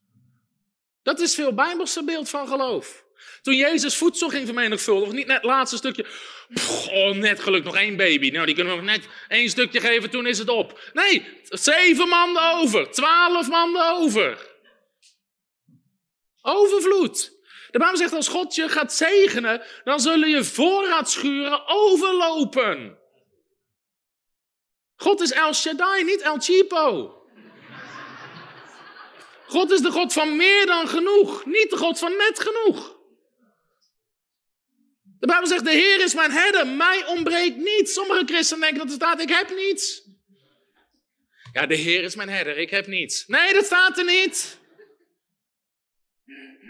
Dat 1.03 1.21
is 1.21 1.35
veel 1.35 1.55
bijbelse 1.55 2.05
beeld 2.05 2.29
van 2.29 2.49
geloof. 2.49 3.05
Toen 3.43 3.57
Jezus 3.57 3.97
voedsel 3.97 4.29
ging 4.29 4.45
vermenigvuldigen, 4.45 5.15
niet 5.15 5.27
net 5.27 5.37
het 5.37 5.45
laatste 5.45 5.77
stukje, 5.77 6.07
oh 6.91 7.11
net 7.11 7.41
geluk 7.41 7.65
nog 7.65 7.77
één 7.77 7.97
baby, 7.97 8.31
nou 8.31 8.47
die 8.47 8.55
kunnen 8.55 8.77
we 8.77 8.83
nog 8.83 8.91
net 8.91 9.09
één 9.29 9.49
stukje 9.49 9.81
geven, 9.81 10.11
toen 10.11 10.27
is 10.27 10.39
het 10.39 10.49
op. 10.49 10.91
Nee, 10.93 11.41
zeven 11.43 12.09
manden 12.09 12.43
over, 12.43 12.91
twaalf 12.91 13.49
manden 13.49 13.91
over. 13.91 14.54
Overvloed. 16.47 17.33
De 17.71 17.79
Bijbel 17.79 17.97
zegt 17.97 18.13
als 18.13 18.29
God 18.29 18.55
je 18.55 18.69
gaat 18.69 18.93
zegenen, 18.93 19.63
dan 19.85 20.01
zullen 20.01 20.29
je 20.29 20.45
voorraadschuren 20.45 21.67
overlopen. 21.67 22.99
God 24.97 25.21
is 25.21 25.33
El 25.33 25.55
Shaddai, 25.55 26.05
niet 26.05 26.21
El 26.21 26.39
Chipo. 26.39 27.15
God 29.47 29.71
is 29.71 29.81
de 29.81 29.91
God 29.91 30.13
van 30.13 30.37
meer 30.37 30.67
dan 30.67 30.89
genoeg, 30.89 31.45
niet 31.47 31.71
de 31.71 31.77
God 31.77 31.99
van 31.99 32.17
net 32.17 32.41
genoeg. 32.41 32.97
De 35.19 35.27
Bijbel 35.27 35.47
zegt, 35.47 35.65
de 35.65 35.71
Heer 35.71 36.01
is 36.01 36.15
mijn 36.15 36.31
herder, 36.31 36.67
mij 36.67 37.07
ontbreekt 37.07 37.57
niets. 37.57 37.93
Sommige 37.93 38.25
christenen 38.25 38.61
denken 38.61 38.79
dat 38.79 38.89
er 38.89 38.95
staat, 38.95 39.21
ik 39.21 39.29
heb 39.29 39.57
niets. 39.57 40.03
Ja, 41.53 41.67
de 41.67 41.77
Heer 41.77 42.03
is 42.03 42.15
mijn 42.15 42.29
herder, 42.29 42.59
ik 42.59 42.71
heb 42.71 42.87
niets. 42.87 43.27
Nee, 43.27 43.53
dat 43.53 43.65
staat 43.65 43.99
er 43.99 44.05
niet. 44.05 44.63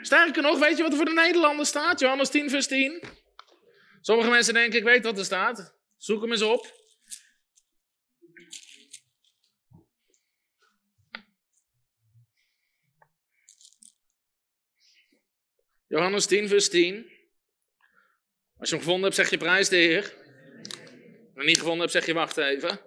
Sterker 0.04 0.42
nog, 0.42 0.58
weet 0.58 0.76
je 0.76 0.82
wat 0.82 0.90
er 0.92 0.96
voor 0.96 1.06
de 1.06 1.12
Nederlanders 1.12 1.68
staat? 1.68 2.00
Johannes 2.00 2.30
10, 2.30 2.50
vers 2.50 2.66
10. 2.66 3.02
Sommige 4.00 4.30
mensen 4.30 4.54
denken, 4.54 4.78
ik 4.78 4.84
weet 4.84 5.04
wat 5.04 5.18
er 5.18 5.24
staat. 5.24 5.74
Zoek 5.96 6.20
hem 6.20 6.30
eens 6.30 6.42
op. 6.42 6.72
Johannes 15.86 16.26
10, 16.26 16.48
vers 16.48 16.68
10. 16.68 17.12
Als 18.56 18.68
je 18.68 18.74
hem 18.74 18.84
gevonden 18.84 19.02
hebt, 19.02 19.14
zeg 19.14 19.30
je 19.30 19.36
prijs 19.36 19.68
de 19.68 19.76
Heer. 19.76 20.02
Als 20.02 20.12
je 20.12 21.30
hem 21.34 21.46
niet 21.46 21.58
gevonden 21.58 21.80
hebt, 21.80 21.92
zeg 21.92 22.06
je 22.06 22.14
wacht 22.14 22.36
even. 22.36 22.80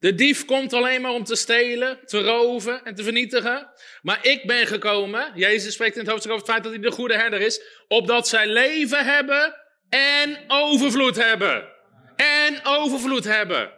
De 0.00 0.14
dief 0.14 0.44
komt 0.44 0.72
alleen 0.72 1.00
maar 1.00 1.12
om 1.12 1.24
te 1.24 1.36
stelen, 1.36 1.98
te 2.06 2.20
roven 2.20 2.84
en 2.84 2.94
te 2.94 3.02
vernietigen. 3.02 3.70
Maar 4.02 4.26
ik 4.26 4.46
ben 4.46 4.66
gekomen, 4.66 5.32
Jezus 5.34 5.72
spreekt 5.72 5.94
in 5.94 6.00
het 6.00 6.10
hoofdstuk 6.10 6.32
over 6.32 6.44
het 6.44 6.54
feit 6.54 6.64
dat 6.64 6.72
hij 6.72 6.90
de 6.90 6.96
goede 6.96 7.16
herder 7.16 7.40
is, 7.40 7.60
opdat 7.88 8.28
zij 8.28 8.46
leven 8.46 9.04
hebben 9.04 9.56
en 9.88 10.44
overvloed 10.48 11.16
hebben. 11.16 11.68
En 12.16 12.60
overvloed 12.64 13.24
hebben. 13.24 13.72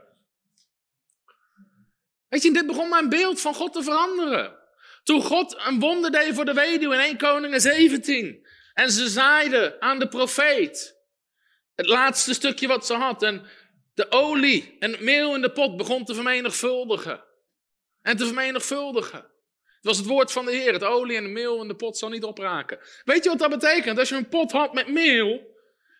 Weet 2.28 2.42
je, 2.42 2.52
dit 2.52 2.66
begon 2.66 2.88
mijn 2.88 3.08
beeld 3.08 3.40
van 3.40 3.54
God 3.54 3.72
te 3.72 3.82
veranderen. 3.82 4.58
Toen 5.02 5.22
God 5.22 5.56
een 5.66 5.80
wonder 5.80 6.10
deed 6.10 6.34
voor 6.34 6.44
de 6.44 6.52
weduwe 6.52 6.94
in 6.94 7.00
1 7.00 7.16
Koningen 7.16 7.60
17. 7.60 8.46
En 8.74 8.90
ze 8.90 9.08
zaaide 9.08 9.80
aan 9.80 9.98
de 9.98 10.08
profeet. 10.08 11.00
Het 11.74 11.86
laatste 11.86 12.34
stukje 12.34 12.66
wat 12.66 12.86
ze 12.86 12.94
had. 12.94 13.22
En 13.22 13.46
de 13.94 14.10
olie 14.10 14.76
en 14.78 14.90
het 14.90 15.00
meel 15.00 15.34
in 15.34 15.40
de 15.40 15.52
pot 15.52 15.76
begon 15.76 16.04
te 16.04 16.14
vermenigvuldigen. 16.14 17.24
En 18.02 18.16
te 18.16 18.24
vermenigvuldigen. 18.24 19.30
Het 19.62 19.90
was 19.90 19.96
het 19.96 20.06
woord 20.06 20.32
van 20.32 20.44
de 20.44 20.52
Heer. 20.52 20.72
Het 20.72 20.84
olie 20.84 21.16
en 21.16 21.22
het 21.22 21.32
meel 21.32 21.62
in 21.62 21.68
de 21.68 21.76
pot 21.76 21.98
zal 21.98 22.08
niet 22.08 22.24
opraken. 22.24 22.78
Weet 23.04 23.24
je 23.24 23.28
wat 23.28 23.38
dat 23.38 23.50
betekent? 23.50 23.98
Als 23.98 24.08
je 24.08 24.14
een 24.14 24.28
pot 24.28 24.52
had 24.52 24.74
met 24.74 24.88
meel. 24.88 25.50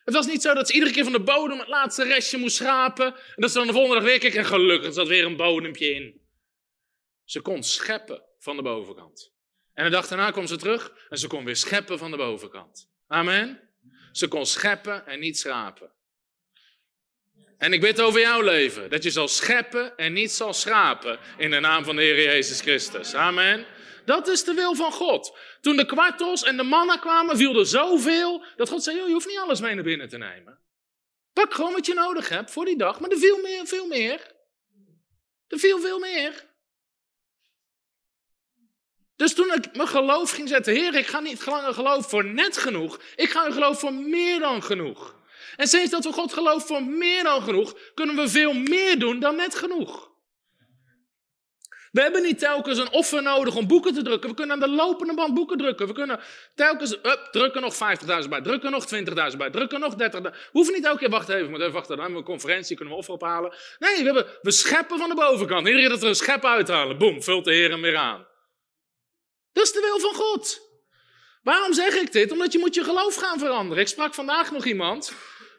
Het 0.03 0.13
was 0.13 0.25
niet 0.25 0.41
zo 0.41 0.53
dat 0.53 0.67
ze 0.67 0.73
iedere 0.73 0.91
keer 0.91 1.03
van 1.03 1.11
de 1.11 1.21
bodem 1.21 1.59
het 1.59 1.67
laatste 1.67 2.03
restje 2.03 2.37
moest 2.37 2.55
schrapen. 2.55 3.05
En 3.05 3.41
dat 3.41 3.51
ze 3.51 3.57
dan 3.57 3.67
de 3.67 3.73
volgende 3.73 3.95
dag 3.95 4.05
weer 4.09 4.19
kregen. 4.19 4.39
En 4.39 4.45
gelukkig 4.45 4.93
zat 4.93 5.07
weer 5.07 5.25
een 5.25 5.35
bodempje 5.35 5.93
in. 5.93 6.21
Ze 7.23 7.41
kon 7.41 7.63
scheppen 7.63 8.23
van 8.39 8.55
de 8.55 8.61
bovenkant. 8.61 9.31
En 9.73 9.83
de 9.83 9.89
dag 9.89 10.07
daarna 10.07 10.31
kwam 10.31 10.47
ze 10.47 10.57
terug 10.57 11.07
en 11.09 11.17
ze 11.17 11.27
kon 11.27 11.45
weer 11.45 11.55
scheppen 11.55 11.97
van 11.97 12.11
de 12.11 12.17
bovenkant. 12.17 12.89
Amen. 13.07 13.69
Ze 14.11 14.27
kon 14.27 14.45
scheppen 14.45 15.05
en 15.05 15.19
niet 15.19 15.39
schrapen. 15.39 15.91
En 17.63 17.73
ik 17.73 17.81
bid 17.81 18.01
over 18.01 18.19
jouw 18.19 18.41
leven, 18.41 18.89
dat 18.89 19.03
je 19.03 19.09
zal 19.09 19.27
scheppen 19.27 19.97
en 19.97 20.13
niet 20.13 20.31
zal 20.31 20.53
schrapen 20.53 21.19
in 21.37 21.51
de 21.51 21.59
naam 21.59 21.83
van 21.83 21.95
de 21.95 22.01
Heer 22.01 22.23
Jezus 22.23 22.61
Christus. 22.61 23.15
Amen. 23.15 23.65
Dat 24.05 24.27
is 24.27 24.43
de 24.43 24.53
wil 24.53 24.75
van 24.75 24.91
God. 24.91 25.37
Toen 25.61 25.75
de 25.75 25.85
kwartels 25.85 26.43
en 26.43 26.57
de 26.57 26.63
mannen 26.63 26.99
kwamen, 26.99 27.37
viel 27.37 27.59
er 27.59 27.65
zoveel 27.65 28.45
dat 28.55 28.69
God 28.69 28.83
zei: 28.83 28.97
je 28.97 29.11
hoeft 29.11 29.27
niet 29.27 29.37
alles 29.37 29.61
mee 29.61 29.73
naar 29.75 29.83
binnen 29.83 30.09
te 30.09 30.17
nemen. 30.17 30.59
Pak 31.33 31.53
gewoon 31.53 31.73
wat 31.73 31.85
je 31.85 31.93
nodig 31.93 32.29
hebt 32.29 32.51
voor 32.51 32.65
die 32.65 32.77
dag, 32.77 32.99
maar 32.99 33.09
er 33.09 33.17
viel 33.17 33.41
meer, 33.41 33.67
veel 33.67 33.87
meer. 33.87 34.33
Er 35.47 35.59
viel 35.59 35.79
veel 35.79 35.99
meer. 35.99 36.45
Dus 39.15 39.33
toen 39.33 39.53
ik 39.53 39.75
mijn 39.75 39.87
geloof 39.87 40.31
ging 40.31 40.49
zetten, 40.49 40.73
Heer, 40.73 40.95
ik 40.95 41.07
ga 41.07 41.19
niet 41.19 41.45
langer 41.45 41.73
geloof 41.73 42.09
voor 42.09 42.25
net 42.25 42.57
genoeg, 42.57 43.01
ik 43.15 43.29
ga 43.29 43.51
geloof 43.51 43.79
voor 43.79 43.93
meer 43.93 44.39
dan 44.39 44.63
genoeg. 44.63 45.21
En 45.55 45.67
sinds 45.67 45.91
dat 45.91 46.03
we 46.03 46.11
God 46.11 46.33
geloven 46.33 46.67
voor 46.67 46.83
meer 46.83 47.23
dan 47.23 47.41
genoeg, 47.41 47.73
kunnen 47.93 48.15
we 48.15 48.27
veel 48.27 48.53
meer 48.53 48.99
doen 48.99 49.19
dan 49.19 49.35
net 49.35 49.55
genoeg. 49.55 50.11
We 51.93 52.01
hebben 52.01 52.21
niet 52.21 52.39
telkens 52.39 52.77
een 52.77 52.91
offer 52.91 53.21
nodig 53.21 53.55
om 53.55 53.67
boeken 53.67 53.93
te 53.93 54.01
drukken. 54.01 54.29
We 54.29 54.35
kunnen 54.35 54.53
aan 54.55 54.69
de 54.69 54.75
lopende 54.75 55.13
band 55.13 55.33
boeken 55.33 55.57
drukken. 55.57 55.87
We 55.87 55.93
kunnen 55.93 56.19
telkens, 56.55 56.91
up, 56.93 57.27
drukken 57.31 57.61
nog 57.61 57.73
50.000 58.23 58.29
bij, 58.29 58.41
drukken 58.41 58.71
nog 58.71 58.85
20.000 59.31 59.37
bij, 59.37 59.49
drukken 59.49 59.79
nog 59.79 59.93
30.000. 59.93 59.97
We 60.21 60.31
hoeven 60.51 60.73
niet 60.73 60.85
elke 60.85 60.99
keer, 60.99 61.09
wacht 61.09 61.29
even, 61.29 61.51
we 61.51 61.57
even 61.57 61.71
wachten, 61.71 61.95
dan 61.95 62.05
hebben 62.05 62.23
we 62.23 62.29
een 62.29 62.39
conferentie, 62.39 62.75
kunnen 62.75 62.93
we 62.93 62.99
offer 62.99 63.13
ophalen. 63.13 63.55
Nee, 63.79 63.97
we, 63.97 64.03
hebben, 64.03 64.25
we 64.41 64.51
scheppen 64.51 64.97
van 64.97 65.09
de 65.09 65.15
bovenkant. 65.15 65.67
Iedere 65.67 65.79
keer 65.79 65.89
dat 65.89 65.99
we 66.01 66.07
een 66.07 66.15
schep 66.15 66.45
uithalen, 66.45 66.97
boem, 66.97 67.23
vult 67.23 67.45
de 67.45 67.53
Heer 67.53 67.69
hem 67.69 67.81
weer 67.81 67.97
aan. 67.97 68.27
Dat 69.51 69.63
is 69.63 69.71
de 69.71 69.79
wil 69.79 69.99
van 69.99 70.13
God. 70.13 70.61
Waarom 71.43 71.73
zeg 71.73 71.93
ik 71.93 72.11
dit? 72.11 72.31
Omdat 72.31 72.51
je 72.51 72.59
moet 72.59 72.75
je 72.75 72.83
geloof 72.83 73.15
gaan 73.15 73.39
veranderen. 73.39 73.83
Ik 73.83 73.89
sprak 73.89 74.13
vandaag 74.13 74.51
nog 74.51 74.65
iemand 74.65 75.13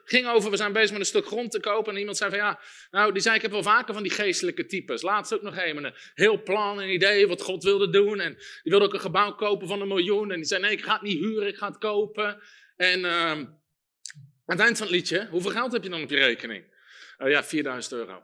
ging 0.05 0.27
over, 0.27 0.51
we 0.51 0.57
zijn 0.57 0.73
bezig 0.73 0.91
met 0.91 0.99
een 0.99 1.05
stuk 1.05 1.25
grond 1.25 1.51
te 1.51 1.59
kopen. 1.59 1.93
En 1.93 1.99
iemand 1.99 2.17
zei 2.17 2.29
van 2.29 2.39
ja, 2.39 2.59
nou 2.91 3.11
die 3.13 3.21
zei 3.21 3.35
ik 3.35 3.41
heb 3.41 3.51
wel 3.51 3.63
vaker 3.63 3.93
van 3.93 4.03
die 4.03 4.11
geestelijke 4.11 4.65
types. 4.65 5.01
Laatst 5.01 5.33
ook 5.33 5.41
nog 5.41 5.57
een, 5.57 5.85
een 5.85 5.93
heel 6.13 6.43
plan, 6.43 6.81
een 6.81 6.93
idee 6.93 7.27
wat 7.27 7.41
God 7.41 7.63
wilde 7.63 7.89
doen. 7.89 8.19
En 8.19 8.33
die 8.33 8.71
wilde 8.71 8.85
ook 8.85 8.93
een 8.93 8.99
gebouw 8.99 9.35
kopen 9.35 9.67
van 9.67 9.81
een 9.81 9.87
miljoen. 9.87 10.31
En 10.31 10.35
die 10.35 10.45
zei 10.45 10.61
nee, 10.61 10.71
ik 10.71 10.83
ga 10.83 10.93
het 10.93 11.01
niet 11.01 11.19
huren, 11.19 11.47
ik 11.47 11.57
ga 11.57 11.67
het 11.67 11.77
kopen. 11.77 12.41
En 12.75 12.99
uh, 12.99 13.31
aan 13.31 13.59
het 14.45 14.59
eind 14.59 14.77
van 14.77 14.87
het 14.87 14.95
liedje, 14.95 15.27
hoeveel 15.29 15.51
geld 15.51 15.71
heb 15.71 15.83
je 15.83 15.89
dan 15.89 16.03
op 16.03 16.09
je 16.09 16.17
rekening? 16.17 16.73
Uh, 17.17 17.29
ja, 17.29 17.43
4000 17.43 17.93
euro. 17.93 18.23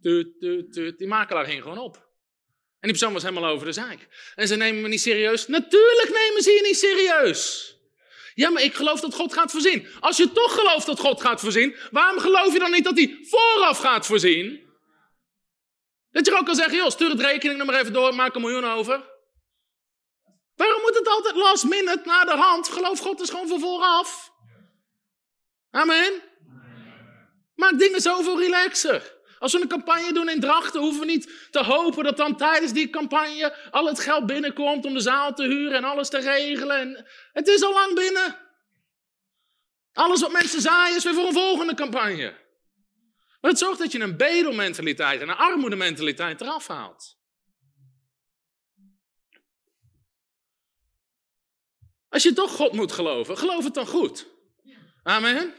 Tuut, 0.00 0.40
tuut, 0.40 0.72
tuut. 0.72 0.98
Die 0.98 1.08
makelaar 1.08 1.44
ging 1.44 1.62
gewoon 1.62 1.78
op. 1.78 1.96
En 1.96 2.90
die 2.90 2.98
persoon 2.98 3.12
was 3.12 3.22
helemaal 3.22 3.50
over 3.50 3.66
de 3.66 3.72
zaak. 3.72 4.32
En 4.34 4.48
ze 4.48 4.56
nemen 4.56 4.82
me 4.82 4.88
niet 4.88 5.00
serieus. 5.00 5.46
Natuurlijk 5.46 6.08
nemen 6.08 6.42
ze 6.42 6.50
je 6.50 6.62
niet 6.62 6.76
serieus. 6.76 7.73
Ja, 8.34 8.50
maar 8.50 8.62
ik 8.62 8.74
geloof 8.74 9.00
dat 9.00 9.14
God 9.14 9.32
gaat 9.32 9.50
voorzien. 9.50 9.86
Als 10.00 10.16
je 10.16 10.32
toch 10.32 10.54
gelooft 10.54 10.86
dat 10.86 11.00
God 11.00 11.20
gaat 11.20 11.40
voorzien, 11.40 11.76
waarom 11.90 12.18
geloof 12.18 12.52
je 12.52 12.58
dan 12.58 12.70
niet 12.70 12.84
dat 12.84 12.96
hij 12.96 13.18
vooraf 13.22 13.78
gaat 13.78 14.06
voorzien? 14.06 14.62
Dat 16.10 16.26
je 16.26 16.38
ook 16.38 16.46
kan 16.46 16.54
zeggen, 16.54 16.76
joh, 16.76 16.88
stuur 16.88 17.10
het 17.10 17.20
rekeningnummer 17.20 17.74
even 17.74 17.92
door, 17.92 18.14
maak 18.14 18.34
een 18.34 18.40
miljoen 18.40 18.64
over. 18.64 19.12
Waarom 20.54 20.80
moet 20.80 20.98
het 20.98 21.08
altijd 21.08 21.34
last 21.34 21.64
minute 21.64 22.02
naar 22.04 22.24
de 22.24 22.36
hand? 22.36 22.68
Geloof 22.68 22.98
God 22.98 23.20
is 23.20 23.30
gewoon 23.30 23.48
voor 23.48 23.60
vooraf. 23.60 24.32
Amen. 25.70 26.22
Maak 27.54 27.78
dingen 27.78 28.00
zoveel 28.00 28.40
relaxer. 28.40 29.13
Als 29.44 29.52
we 29.52 29.60
een 29.60 29.68
campagne 29.68 30.12
doen 30.12 30.28
in 30.28 30.40
Drachten, 30.40 30.80
hoeven 30.80 31.00
we 31.00 31.06
niet 31.06 31.48
te 31.50 31.64
hopen 31.64 32.04
dat 32.04 32.16
dan 32.16 32.36
tijdens 32.36 32.72
die 32.72 32.90
campagne 32.90 33.56
al 33.70 33.86
het 33.86 34.00
geld 34.00 34.26
binnenkomt 34.26 34.84
om 34.84 34.94
de 34.94 35.00
zaal 35.00 35.34
te 35.34 35.42
huren 35.42 35.76
en 35.76 35.84
alles 35.84 36.08
te 36.08 36.18
regelen. 36.18 36.80
En 36.80 37.06
het 37.32 37.48
is 37.48 37.62
al 37.62 37.72
lang 37.72 37.94
binnen. 37.94 38.38
Alles 39.92 40.20
wat 40.20 40.32
mensen 40.32 40.60
zaaien 40.60 40.96
is 40.96 41.04
weer 41.04 41.14
voor 41.14 41.26
een 41.26 41.32
volgende 41.32 41.74
campagne. 41.74 42.36
Maar 43.40 43.50
het 43.50 43.58
zorgt 43.60 43.78
dat 43.78 43.92
je 43.92 44.00
een 44.00 44.16
bedelmentaliteit 44.16 45.20
en 45.20 45.28
een 45.28 45.36
armoedementaliteit 45.36 46.40
eraf 46.40 46.66
haalt. 46.66 47.18
Als 52.08 52.22
je 52.22 52.32
toch 52.32 52.50
God 52.50 52.72
moet 52.72 52.92
geloven, 52.92 53.38
geloof 53.38 53.64
het 53.64 53.74
dan 53.74 53.86
goed. 53.86 54.26
Amen. 55.02 55.54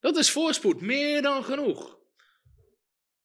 Dat 0.00 0.16
is 0.16 0.30
voorspoed, 0.30 0.80
meer 0.80 1.22
dan 1.22 1.44
genoeg. 1.44 1.98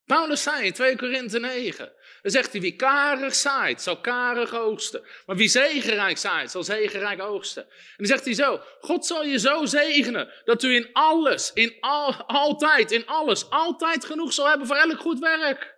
Paulus 0.05 0.43
zei 0.43 0.65
in 0.65 0.73
2 0.73 0.95
Korinthe 0.95 1.39
9, 1.39 1.93
dan 2.21 2.31
zegt 2.31 2.51
hij, 2.51 2.61
wie 2.61 2.75
karig 2.75 3.35
zaait, 3.35 3.81
zal 3.81 4.01
karig 4.01 4.53
oogsten. 4.55 5.05
Maar 5.25 5.35
wie 5.35 5.47
zegenrijk 5.47 6.17
zaait, 6.17 6.51
zal 6.51 6.63
zegenrijk 6.63 7.21
oogsten. 7.21 7.63
En 7.63 7.95
dan 7.97 8.05
zegt 8.05 8.25
hij 8.25 8.33
zo, 8.33 8.61
God 8.79 9.05
zal 9.05 9.23
je 9.23 9.39
zo 9.39 9.65
zegenen, 9.65 10.33
dat 10.45 10.63
u 10.63 10.75
in 10.75 10.89
alles, 10.93 11.51
in 11.53 11.77
al, 11.79 12.13
altijd, 12.13 12.91
in 12.91 13.05
alles, 13.05 13.49
altijd 13.49 14.05
genoeg 14.05 14.33
zal 14.33 14.47
hebben 14.47 14.67
voor 14.67 14.75
elk 14.75 14.99
goed 14.99 15.19
werk. 15.19 15.75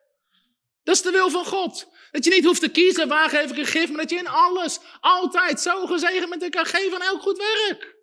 Dat 0.84 0.96
is 0.96 1.02
de 1.02 1.12
wil 1.12 1.30
van 1.30 1.46
God. 1.46 1.88
Dat 2.12 2.24
je 2.24 2.30
niet 2.30 2.46
hoeft 2.46 2.62
te 2.62 2.70
kiezen, 2.70 3.08
waar 3.08 3.30
geef 3.30 3.52
ik 3.52 3.58
een 3.58 3.66
gift, 3.66 3.90
maar 3.90 4.02
dat 4.02 4.10
je 4.10 4.18
in 4.18 4.28
alles, 4.28 4.80
altijd 5.00 5.62
zo 5.62 5.86
gezegend 5.86 6.30
bent 6.30 6.44
en 6.44 6.50
kan 6.50 6.66
geven 6.66 6.96
aan 6.96 7.08
elk 7.08 7.22
goed 7.22 7.38
werk. 7.38 7.96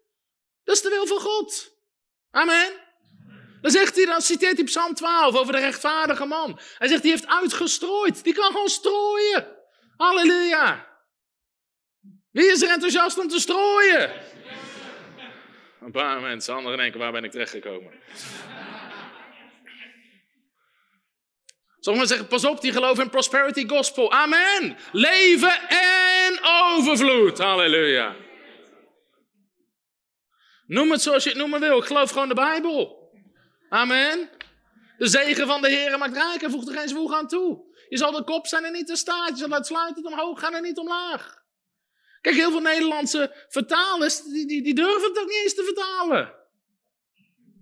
Dat 0.64 0.74
is 0.74 0.82
de 0.82 0.88
wil 0.88 1.06
van 1.06 1.20
God. 1.20 1.76
Amen. 2.30 2.81
Dan 3.62 3.70
zegt 3.70 3.96
hij, 3.96 4.04
dan 4.04 4.20
citeert 4.20 4.56
hij 4.56 4.64
Psalm 4.64 4.94
12 4.94 5.36
over 5.36 5.52
de 5.52 5.58
rechtvaardige 5.58 6.24
man. 6.24 6.60
Hij 6.78 6.88
zegt, 6.88 7.02
die 7.02 7.10
heeft 7.10 7.26
uitgestrooid. 7.26 8.24
Die 8.24 8.34
kan 8.34 8.52
gewoon 8.52 8.68
strooien. 8.68 9.56
Halleluja. 9.96 10.86
Wie 12.30 12.50
is 12.50 12.62
er 12.62 12.70
enthousiast 12.70 13.18
om 13.18 13.28
te 13.28 13.40
strooien? 13.40 14.12
Een 15.80 15.92
paar 15.92 16.20
mensen, 16.20 16.54
anderen 16.54 16.78
denken, 16.78 17.00
waar 17.00 17.12
ben 17.12 17.24
ik 17.24 17.30
terechtgekomen? 17.30 17.92
Sommigen 21.78 22.08
zeggen, 22.08 22.26
pas 22.26 22.44
op, 22.44 22.60
die 22.60 22.72
geloven 22.72 23.04
in 23.04 23.10
prosperity 23.10 23.68
gospel. 23.68 24.12
Amen. 24.12 24.76
Leven 24.92 25.68
en 25.68 26.38
overvloed. 26.42 27.38
Halleluja. 27.38 28.16
Noem 30.66 30.90
het 30.90 31.02
zoals 31.02 31.24
je 31.24 31.28
het 31.28 31.38
noemen 31.38 31.60
wil. 31.60 31.78
Ik 31.78 31.84
geloof 31.84 32.10
gewoon 32.10 32.28
de 32.28 32.34
Bijbel. 32.34 33.01
Amen. 33.72 34.30
De 34.98 35.06
zegen 35.06 35.46
van 35.46 35.62
de 35.62 35.68
Heer 35.68 35.98
maakt 35.98 36.14
rijk 36.14 36.42
en 36.42 36.50
voegt 36.50 36.68
er 36.68 36.78
geen 36.78 36.88
zwoeg 36.88 37.14
aan 37.14 37.28
toe. 37.28 37.76
Je 37.88 37.96
zal 37.96 38.12
de 38.12 38.24
kop 38.24 38.46
zijn 38.46 38.64
en 38.64 38.72
niet 38.72 38.86
de 38.86 38.96
staart. 38.96 39.30
Je 39.30 39.36
zal 39.36 39.52
uitsluitend 39.52 40.06
omhoog 40.06 40.40
gaan 40.40 40.54
en 40.54 40.62
niet 40.62 40.78
omlaag. 40.78 41.42
Kijk, 42.20 42.34
heel 42.34 42.50
veel 42.50 42.60
Nederlandse 42.60 43.46
vertalers, 43.48 44.22
die, 44.22 44.46
die, 44.46 44.62
die 44.62 44.74
durven 44.74 45.08
het 45.08 45.18
ook 45.18 45.28
niet 45.28 45.40
eens 45.42 45.54
te 45.54 45.64
vertalen. 45.64 46.34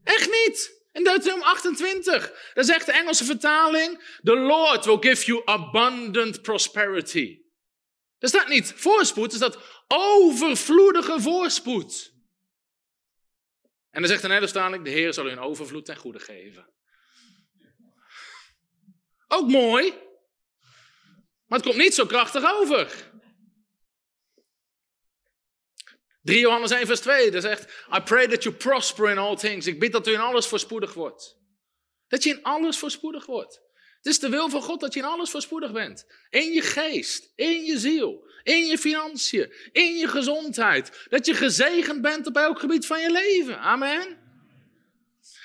Echt 0.04 0.30
niet. 0.30 0.78
In 0.92 1.04
Deuteronomium 1.04 1.48
28, 1.48 2.50
daar 2.54 2.64
zegt 2.64 2.86
de 2.86 2.92
Engelse 2.92 3.24
vertaling, 3.24 4.18
The 4.22 4.36
Lord 4.36 4.84
will 4.84 4.98
give 5.00 5.26
you 5.26 5.42
abundant 5.44 6.42
prosperity. 6.42 7.38
Er 8.18 8.28
staat 8.28 8.48
niet 8.48 8.72
voorspoed, 8.76 9.30
er 9.30 9.36
staat 9.36 9.58
overvloedige 9.88 11.20
voorspoed. 11.20 12.09
En 13.90 14.00
dan 14.00 14.10
zegt 14.10 14.22
de 14.22 14.28
Nederlandse 14.28 14.82
de 14.82 14.90
Heer 14.90 15.12
zal 15.12 15.26
u 15.26 15.30
een 15.30 15.38
overvloed 15.38 15.84
ten 15.84 15.96
goede 15.96 16.18
geven. 16.18 16.68
Ook 19.28 19.48
mooi, 19.48 19.94
maar 21.46 21.58
het 21.58 21.68
komt 21.68 21.76
niet 21.76 21.94
zo 21.94 22.06
krachtig 22.06 22.52
over. 22.52 23.10
3 26.22 26.40
Johannes 26.40 26.70
1 26.70 26.86
vers 26.86 27.00
2, 27.00 27.30
daar 27.30 27.40
zegt, 27.40 27.86
I 27.96 28.00
pray 28.00 28.26
that 28.28 28.42
you 28.42 28.54
prosper 28.54 29.10
in 29.10 29.18
all 29.18 29.36
things. 29.36 29.66
Ik 29.66 29.78
bid 29.78 29.92
dat 29.92 30.06
u 30.06 30.12
in 30.12 30.20
alles 30.20 30.46
voorspoedig 30.46 30.94
wordt. 30.94 31.38
Dat 32.08 32.22
je 32.22 32.30
in 32.30 32.42
alles 32.42 32.78
voorspoedig 32.78 33.26
wordt. 33.26 33.62
Het 34.02 34.12
is 34.12 34.18
de 34.18 34.28
wil 34.28 34.48
van 34.48 34.62
God 34.62 34.80
dat 34.80 34.94
je 34.94 35.00
in 35.00 35.06
alles 35.06 35.30
voorspoedig 35.30 35.72
bent. 35.72 36.06
In 36.30 36.52
je 36.52 36.62
geest, 36.62 37.32
in 37.34 37.64
je 37.64 37.78
ziel, 37.78 38.28
in 38.42 38.66
je 38.66 38.78
financiën, 38.78 39.52
in 39.72 39.96
je 39.96 40.08
gezondheid. 40.08 41.06
Dat 41.08 41.26
je 41.26 41.34
gezegend 41.34 42.02
bent 42.02 42.26
op 42.26 42.36
elk 42.36 42.58
gebied 42.58 42.86
van 42.86 43.00
je 43.00 43.10
leven. 43.10 43.58
Amen. 43.58 44.18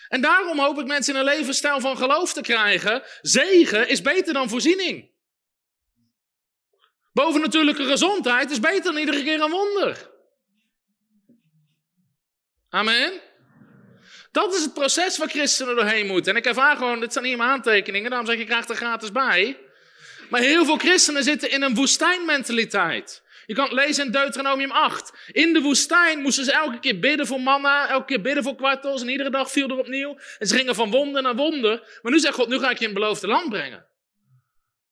En 0.08 0.22
daarom 0.22 0.60
hoop 0.60 0.80
ik 0.80 0.86
mensen 0.86 1.14
in 1.14 1.20
een 1.20 1.26
levensstijl 1.26 1.80
van 1.80 1.98
geloof 1.98 2.34
te 2.34 2.42
krijgen. 2.42 3.04
Zegen 3.22 3.88
is 3.90 4.02
beter 4.02 4.34
dan 4.34 4.50
voorziening. 4.50 5.10
Bovennatuurlijke 7.14 7.86
gezondheid 7.86 8.52
is 8.52 8.60
beter 8.60 8.84
dan 8.84 8.98
iedere 8.98 9.24
keer 9.24 9.42
een 9.42 9.52
wonder. 9.52 10.12
Amen. 12.70 13.22
Dat 14.36 14.54
is 14.54 14.62
het 14.62 14.74
proces 14.74 15.18
waar 15.18 15.30
christenen 15.30 15.76
doorheen 15.76 16.08
moeten. 16.08 16.32
En 16.32 16.38
ik 16.38 16.46
ervaar 16.46 16.78
gewoon, 16.78 17.00
dit 17.00 17.14
zijn 17.14 17.26
hier 17.26 17.38
mijn 17.38 17.50
aantekeningen, 17.50 18.10
daarom 18.10 18.28
zeg 18.28 18.36
ik, 18.36 18.42
je 18.42 18.48
krijgt 18.48 18.70
er 18.70 18.76
gratis 18.76 19.12
bij. 19.12 19.58
Maar 20.30 20.42
heel 20.42 20.66
veel 20.66 20.78
christenen 20.78 21.24
zitten 21.24 21.52
in 21.52 21.62
een 21.62 21.76
woestijnmentaliteit. 21.76 23.24
Je 23.46 23.54
kan 23.54 23.64
het 23.64 23.74
lezen 23.74 24.06
in 24.06 24.12
Deuteronomium 24.12 24.72
8. 24.72 25.14
In 25.32 25.54
de 25.54 25.62
woestijn 25.62 26.20
moesten 26.22 26.46
ze 26.46 26.52
elke 26.52 26.80
keer 26.80 27.00
bidden 27.00 27.28
voor 27.28 27.42
manna, 27.42 27.90
elke 27.90 28.06
keer 28.06 28.22
bidden 28.22 28.44
voor 28.44 28.56
kwartels 28.56 29.02
en 29.02 29.10
iedere 29.10 29.30
dag 29.30 29.52
viel 29.52 29.70
er 29.70 29.78
opnieuw. 29.78 30.18
En 30.40 30.48
ze 30.48 30.56
gingen 30.56 30.76
van 30.76 30.92
wonder 30.92 31.22
naar 31.22 31.36
wonder. 31.36 32.00
Maar 32.02 32.12
nu 32.12 32.20
zegt 32.20 32.36
God, 32.36 32.48
nu 32.48 32.60
ga 32.60 32.70
ik 32.70 32.78
je 32.78 32.86
in 32.86 32.90
het 32.90 33.00
beloofde 33.00 33.28
land 33.28 33.50
brengen. 33.50 33.86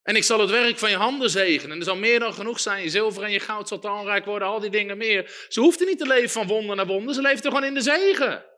En 0.04 0.16
ik 0.16 0.24
zal 0.24 0.40
het 0.40 0.50
werk 0.50 0.78
van 0.78 0.90
je 0.90 0.96
handen 0.98 1.30
zegenen. 1.30 1.72
En 1.72 1.78
er 1.78 1.86
zal 1.86 1.96
meer 1.96 2.20
dan 2.20 2.34
genoeg 2.34 2.60
zijn. 2.60 2.84
Je 2.84 2.90
zilver 2.90 3.24
en 3.24 3.32
je 3.32 3.40
goud 3.40 3.68
zal 3.68 3.80
talrijk 3.80 4.26
worden, 4.26 4.48
al 4.48 4.60
die 4.60 4.70
dingen 4.70 4.98
meer. 4.98 5.46
Ze 5.50 5.60
hoefde 5.60 5.86
niet 5.86 6.00
te 6.00 6.08
leven 6.08 6.30
van 6.30 6.48
wonder 6.48 6.76
naar 6.76 6.88
wonder. 6.88 7.14
Ze 7.14 7.22
leefde 7.22 7.48
gewoon 7.48 7.64
in 7.64 7.74
de 7.74 7.82
zegen. 7.82 8.52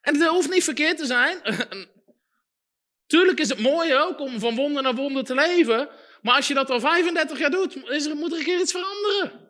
En 0.00 0.20
het 0.20 0.28
hoeft 0.28 0.50
niet 0.50 0.64
verkeerd 0.64 0.98
te 0.98 1.06
zijn. 1.06 1.40
Tuurlijk 3.06 3.40
is 3.40 3.48
het 3.48 3.58
mooi 3.58 3.94
ook 3.94 4.20
om 4.20 4.38
van 4.38 4.54
wonder 4.54 4.82
naar 4.82 4.94
wonder 4.94 5.24
te 5.24 5.34
leven. 5.34 5.88
Maar 6.22 6.34
als 6.34 6.48
je 6.48 6.54
dat 6.54 6.70
al 6.70 6.80
35 6.80 7.38
jaar 7.38 7.50
doet, 7.50 7.76
is 7.88 8.06
er, 8.06 8.16
moet 8.16 8.32
er 8.32 8.38
een 8.38 8.44
keer 8.44 8.60
iets 8.60 8.72
veranderen. 8.72 9.46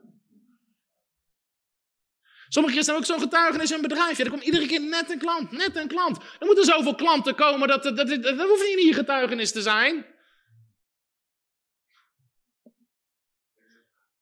Sommige 2.48 2.74
christenen 2.74 3.00
hebben 3.00 3.16
ook 3.16 3.20
zo'n 3.20 3.30
getuigenis 3.30 3.70
in 3.70 3.76
een 3.76 3.88
bedrijf. 3.88 4.18
Ja, 4.18 4.24
er 4.24 4.30
komt 4.30 4.44
iedere 4.44 4.66
keer 4.66 4.80
net 4.80 5.10
een 5.10 5.18
klant, 5.18 5.50
net 5.50 5.76
een 5.76 5.88
klant. 5.88 6.16
Er 6.16 6.46
moeten 6.46 6.64
zoveel 6.64 6.94
klanten 6.94 7.34
komen, 7.34 7.68
dat, 7.68 7.82
dat, 7.82 7.96
dat, 7.96 8.08
dat 8.22 8.48
hoeft 8.48 8.66
niet 8.66 8.78
in 8.78 8.86
je 8.86 8.92
getuigenis 8.92 9.52
te 9.52 9.62
zijn. 9.62 10.06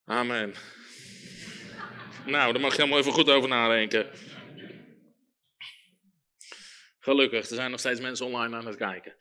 Amen. 0.05 0.55
Nou, 2.27 2.53
daar 2.53 2.61
mag 2.61 2.71
je 2.71 2.77
helemaal 2.77 2.99
even 2.99 3.13
goed 3.13 3.31
over 3.31 3.49
nadenken. 3.49 4.11
Gelukkig, 7.07 7.49
er 7.49 7.55
zijn 7.55 7.71
nog 7.71 7.81
steeds 7.81 8.01
mensen 8.01 8.27
online 8.27 8.57
aan 8.57 8.67
het 8.67 8.77
kijken. 8.77 9.15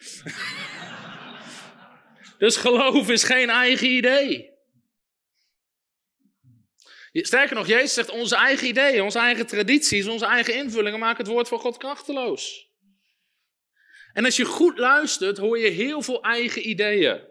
dus 2.46 2.58
geloof 2.58 3.10
is 3.10 3.24
geen 3.24 3.50
eigen 3.50 3.88
idee. 3.88 4.54
Sterker 7.12 7.56
nog, 7.56 7.68
Jezus 7.68 7.94
zegt 7.94 8.10
onze 8.10 8.36
eigen 8.36 8.68
ideeën, 8.68 9.02
onze 9.02 9.20
eigen 9.20 9.46
tradities, 9.46 10.08
onze 10.08 10.26
eigen 10.26 10.56
invullingen 10.56 11.00
maken 11.00 11.24
het 11.24 11.34
woord 11.34 11.48
van 11.48 11.60
God 11.60 11.78
krachteloos. 11.78 12.70
En 14.14 14.26
als 14.26 14.36
je 14.36 14.46
goed 14.46 14.78
luistert, 14.78 15.38
hoor 15.38 15.60
je 15.60 15.70
heel 15.70 16.02
veel 16.02 16.24
eigen 16.24 16.70
ideeën. 16.70 17.28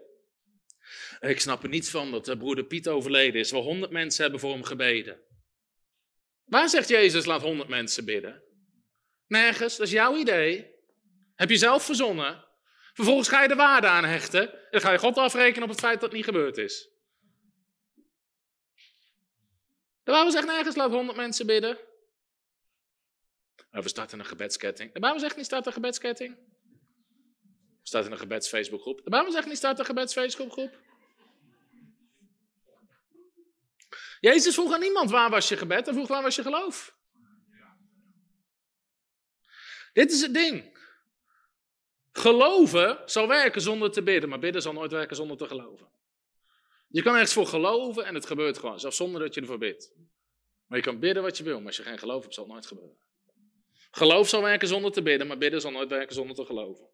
Ik 1.19 1.39
snap 1.39 1.63
er 1.63 1.69
niets 1.69 1.89
van 1.89 2.11
dat 2.11 2.37
broeder 2.37 2.65
Piet 2.65 2.87
overleden 2.87 3.39
is, 3.39 3.51
waar 3.51 3.61
honderd 3.61 3.91
mensen 3.91 4.21
hebben 4.21 4.39
voor 4.39 4.51
hem 4.51 4.63
gebeden. 4.63 5.19
Waar 6.43 6.69
zegt 6.69 6.89
Jezus 6.89 7.25
laat 7.25 7.41
honderd 7.41 7.69
mensen 7.69 8.05
bidden? 8.05 8.44
Nergens, 9.27 9.77
dat 9.77 9.85
is 9.87 9.93
jouw 9.93 10.17
idee. 10.17 10.73
Heb 11.35 11.49
je 11.49 11.57
zelf 11.57 11.83
verzonnen. 11.83 12.45
Vervolgens 12.93 13.27
ga 13.27 13.41
je 13.41 13.47
de 13.47 13.55
waarde 13.55 13.87
aan 13.87 14.05
hechten. 14.05 14.51
En 14.53 14.67
dan 14.71 14.81
ga 14.81 14.91
je 14.91 14.97
God 14.97 15.17
afrekenen 15.17 15.63
op 15.63 15.69
het 15.69 15.79
feit 15.79 15.93
dat 15.93 16.03
het 16.03 16.11
niet 16.11 16.25
gebeurd 16.25 16.57
is. 16.57 16.89
De 20.03 20.11
Bijbel 20.11 20.31
zegt 20.31 20.45
nergens, 20.45 20.75
laat 20.75 20.91
honderd 20.91 21.17
mensen 21.17 21.45
bidden. 21.45 21.77
we 23.69 23.89
starten 23.89 24.19
een 24.19 24.25
gebedsketting. 24.25 24.93
De 24.93 24.99
Bijbel 24.99 25.19
zegt 25.19 25.35
niet, 25.35 25.45
start 25.45 25.65
een 25.65 25.73
gebedsketting. 25.73 26.35
We 27.81 27.87
starten 27.91 28.11
een 28.11 28.17
gebeds 28.17 28.47
Facebookgroep. 28.47 29.03
De 29.03 29.09
Bijbel 29.09 29.31
zegt 29.31 29.47
niet, 29.47 29.57
start 29.57 29.79
een 29.79 29.85
gebeds 29.85 30.13
Facebookgroep. 30.13 30.79
Jezus 34.19 34.53
vroeg 34.53 34.73
aan 34.73 34.79
niemand, 34.79 35.09
waar 35.11 35.29
was 35.29 35.49
je 35.49 35.57
gebed? 35.57 35.85
Hij 35.85 35.93
vroeg, 35.93 36.07
waar 36.07 36.21
was 36.21 36.35
je 36.35 36.41
geloof? 36.41 36.94
Dit 39.95 40.11
is 40.11 40.21
het 40.21 40.33
ding. 40.33 40.77
Geloven 42.11 42.99
zal 43.05 43.27
werken 43.27 43.61
zonder 43.61 43.91
te 43.91 44.03
bidden, 44.03 44.29
maar 44.29 44.39
bidden 44.39 44.61
zal 44.61 44.73
nooit 44.73 44.91
werken 44.91 45.15
zonder 45.15 45.37
te 45.37 45.47
geloven. 45.47 45.87
Je 46.87 47.01
kan 47.01 47.13
ergens 47.13 47.33
voor 47.33 47.47
geloven 47.47 48.05
en 48.05 48.15
het 48.15 48.25
gebeurt 48.25 48.57
gewoon, 48.57 48.79
zelfs 48.79 48.97
zonder 48.97 49.21
dat 49.21 49.33
je 49.33 49.41
ervoor 49.41 49.57
bidt. 49.57 49.93
Maar 50.67 50.77
je 50.77 50.83
kan 50.83 50.99
bidden 50.99 51.23
wat 51.23 51.37
je 51.37 51.43
wil, 51.43 51.57
maar 51.57 51.67
als 51.67 51.77
je 51.77 51.83
geen 51.83 51.97
geloof 51.97 52.21
hebt, 52.21 52.33
zal 52.33 52.43
het 52.43 52.53
nooit 52.53 52.65
gebeuren. 52.65 52.97
Geloof 53.91 54.29
zal 54.29 54.41
werken 54.41 54.67
zonder 54.67 54.91
te 54.91 55.01
bidden, 55.01 55.27
maar 55.27 55.37
bidden 55.37 55.61
zal 55.61 55.71
nooit 55.71 55.89
werken 55.89 56.15
zonder 56.15 56.35
te 56.35 56.45
geloven. 56.45 56.89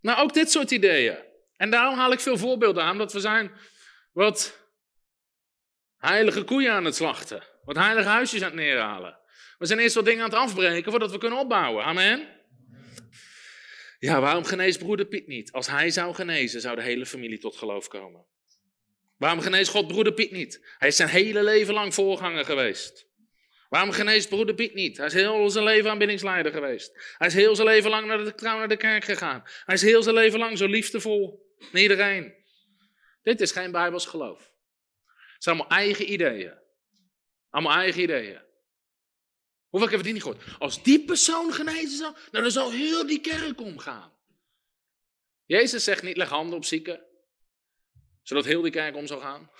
Nou, 0.00 0.22
ook 0.22 0.34
dit 0.34 0.50
soort 0.50 0.70
ideeën. 0.70 1.18
En 1.56 1.70
daarom 1.70 1.98
haal 1.98 2.12
ik 2.12 2.20
veel 2.20 2.38
voorbeelden 2.38 2.82
aan, 2.82 2.98
dat 2.98 3.12
we 3.12 3.20
zijn 3.20 3.52
wat 4.12 4.58
heilige 5.96 6.44
koeien 6.44 6.72
aan 6.72 6.84
het 6.84 6.94
slachten. 6.94 7.42
Wat 7.64 7.76
heilige 7.76 8.08
huisjes 8.08 8.42
aan 8.42 8.46
het 8.46 8.56
neerhalen. 8.56 9.17
We 9.58 9.66
zijn 9.66 9.78
eerst 9.78 9.94
wat 9.94 10.04
dingen 10.04 10.24
aan 10.24 10.30
het 10.30 10.38
afbreken 10.38 10.90
voordat 10.90 11.10
we 11.10 11.18
kunnen 11.18 11.38
opbouwen. 11.38 11.84
Amen. 11.84 12.28
Ja, 13.98 14.20
waarom 14.20 14.44
geneest 14.44 14.78
broeder 14.78 15.06
Piet 15.06 15.26
niet? 15.26 15.52
Als 15.52 15.66
hij 15.66 15.90
zou 15.90 16.14
genezen, 16.14 16.60
zou 16.60 16.76
de 16.76 16.82
hele 16.82 17.06
familie 17.06 17.38
tot 17.38 17.56
geloof 17.56 17.88
komen. 17.88 18.26
Waarom 19.16 19.40
geneest 19.40 19.70
God 19.70 19.86
broeder 19.86 20.12
Piet 20.12 20.30
niet? 20.30 20.74
Hij 20.78 20.88
is 20.88 20.96
zijn 20.96 21.08
hele 21.08 21.42
leven 21.42 21.74
lang 21.74 21.94
voorganger 21.94 22.44
geweest. 22.44 23.06
Waarom 23.68 23.90
geneest 23.90 24.28
broeder 24.28 24.54
Piet 24.54 24.74
niet? 24.74 24.96
Hij 24.96 25.06
is 25.06 25.12
heel 25.12 25.50
zijn 25.50 25.64
leven 25.64 25.90
aanbiddingsleider 25.90 26.52
geweest. 26.52 27.14
Hij 27.18 27.26
is 27.26 27.34
heel 27.34 27.54
zijn 27.54 27.68
leven 27.68 27.90
lang 27.90 28.06
naar 28.06 28.24
de, 28.24 28.34
trouw 28.34 28.58
naar 28.58 28.68
de 28.68 28.76
kerk 28.76 29.04
gegaan. 29.04 29.42
Hij 29.64 29.74
is 29.74 29.82
heel 29.82 30.02
zijn 30.02 30.14
leven 30.14 30.38
lang 30.38 30.58
zo 30.58 30.66
liefdevol 30.66 31.46
naar 31.72 31.82
iedereen. 31.82 32.34
Dit 33.22 33.40
is 33.40 33.52
geen 33.52 33.70
Bijbels 33.70 34.06
geloof. 34.06 34.52
Het 35.34 35.42
zijn 35.42 35.58
allemaal 35.58 35.78
eigen 35.78 36.12
ideeën. 36.12 36.58
Allemaal 37.50 37.76
eigen 37.76 38.02
ideeën. 38.02 38.46
Hoeveel 39.68 39.88
keer 39.88 39.96
heb 39.98 40.06
je 40.06 40.12
die 40.12 40.22
niet 40.22 40.22
gehoord? 40.22 40.60
Als 40.60 40.82
die 40.82 41.04
persoon 41.04 41.52
genezen 41.52 41.96
zou, 41.96 42.12
nou 42.30 42.42
dan 42.42 42.52
zou 42.52 42.74
heel 42.74 43.06
die 43.06 43.20
kerk 43.20 43.60
omgaan. 43.60 44.12
Jezus 45.44 45.84
zegt 45.84 46.02
niet, 46.02 46.16
leg 46.16 46.28
handen 46.28 46.56
op 46.56 46.64
zieken 46.64 47.08
zodat 48.28 48.44
heel 48.44 48.62
die 48.62 48.72
kerk 48.72 48.96
om 48.96 49.06
zou 49.06 49.20
gaan. 49.20 49.50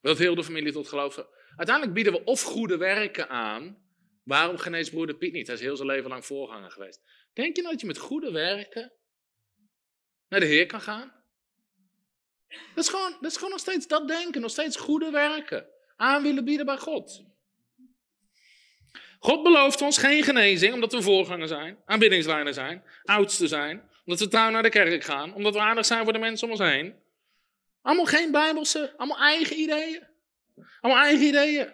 Dat 0.00 0.18
heel 0.18 0.34
de 0.34 0.44
familie 0.44 0.72
tot 0.72 0.88
geloof. 0.88 1.26
Uiteindelijk 1.56 1.94
bieden 1.94 2.12
we 2.12 2.24
of 2.24 2.42
goede 2.42 2.76
werken 2.76 3.28
aan. 3.28 3.88
Waarom 4.24 4.58
geneest 4.58 4.90
broeder 4.90 5.16
Piet 5.16 5.32
niet? 5.32 5.46
Hij 5.46 5.56
is 5.56 5.62
heel 5.62 5.76
zijn 5.76 5.88
leven 5.88 6.10
lang 6.10 6.26
voorganger 6.26 6.70
geweest. 6.70 7.00
Denk 7.32 7.56
je 7.56 7.62
nou 7.62 7.72
dat 7.72 7.80
je 7.80 7.86
met 7.86 7.98
goede 7.98 8.30
werken 8.30 8.92
naar 10.28 10.40
de 10.40 10.46
Heer 10.46 10.66
kan 10.66 10.80
gaan? 10.80 11.12
Dat 12.48 12.84
is, 12.84 12.88
gewoon, 12.90 13.16
dat 13.20 13.30
is 13.30 13.36
gewoon 13.36 13.50
nog 13.50 13.60
steeds 13.60 13.86
dat 13.86 14.08
denken, 14.08 14.40
nog 14.40 14.50
steeds 14.50 14.76
goede 14.76 15.10
werken. 15.10 15.68
Aan 15.96 16.22
willen 16.22 16.44
bieden 16.44 16.66
bij 16.66 16.78
God. 16.78 17.24
God 19.22 19.42
belooft 19.42 19.82
ons 19.82 19.98
geen 19.98 20.22
genezing 20.22 20.74
omdat 20.74 20.92
we 20.92 21.02
voorganger 21.02 21.48
zijn, 21.48 21.78
aanbiddingsleider 21.86 22.54
zijn, 22.54 22.82
oudste 23.04 23.46
zijn, 23.46 23.88
omdat 24.04 24.20
we 24.20 24.28
trouw 24.28 24.50
naar 24.50 24.62
de 24.62 24.68
kerk 24.68 25.04
gaan, 25.04 25.34
omdat 25.34 25.54
we 25.54 25.60
aardig 25.60 25.86
zijn 25.86 26.04
voor 26.04 26.12
de 26.12 26.18
mensen 26.18 26.46
om 26.46 26.52
ons 26.52 26.70
heen. 26.70 26.94
Allemaal 27.82 28.04
geen 28.04 28.30
bijbelse, 28.30 28.94
allemaal 28.96 29.18
eigen 29.18 29.58
ideeën. 29.58 30.02
Allemaal 30.80 31.02
eigen 31.02 31.26
ideeën. 31.26 31.72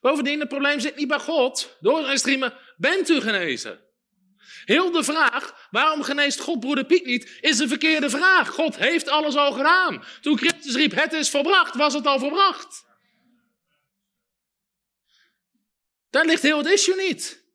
Bovendien, 0.00 0.40
het 0.40 0.48
probleem 0.48 0.80
zit 0.80 0.96
niet 0.96 1.08
bij 1.08 1.18
God. 1.18 1.76
Door 1.80 2.04
zijn 2.04 2.18
streamen 2.18 2.54
bent 2.76 3.08
u 3.08 3.20
genezen. 3.20 3.80
Heel 4.64 4.90
de 4.90 5.04
vraag, 5.04 5.68
waarom 5.70 6.02
geneest 6.02 6.40
God 6.40 6.60
broeder 6.60 6.84
Piet 6.84 7.04
niet, 7.04 7.38
is 7.40 7.58
een 7.58 7.68
verkeerde 7.68 8.10
vraag. 8.10 8.48
God 8.48 8.76
heeft 8.76 9.08
alles 9.08 9.36
al 9.36 9.52
gedaan. 9.52 10.04
Toen 10.20 10.38
Christus 10.38 10.74
riep, 10.74 10.94
het 10.94 11.12
is 11.12 11.30
volbracht, 11.30 11.74
was 11.74 11.94
het 11.94 12.06
al 12.06 12.18
volbracht. 12.18 12.86
Daar 16.10 16.24
ligt 16.24 16.42
heel 16.42 16.58
het 16.58 16.66
issue 16.66 16.96
niet. 16.96 17.46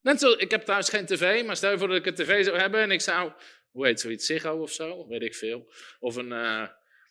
Net 0.00 0.20
zo, 0.20 0.30
ik 0.30 0.50
heb 0.50 0.64
thuis 0.64 0.88
geen 0.88 1.06
tv, 1.06 1.44
maar 1.44 1.56
stel 1.56 1.70
je 1.70 1.78
voor 1.78 1.88
dat 1.88 1.96
ik 1.96 2.06
een 2.06 2.14
tv 2.14 2.44
zou 2.44 2.58
hebben 2.58 2.80
en 2.80 2.90
ik 2.90 3.00
zou, 3.00 3.32
hoe 3.70 3.86
heet 3.86 4.00
zoiets, 4.00 4.26
Ziggo 4.26 4.52
of 4.52 4.72
zo, 4.72 5.06
weet 5.06 5.22
ik 5.22 5.34
veel. 5.34 5.72
Of 5.98 6.16
een, 6.16 6.30
uh, 6.30 6.66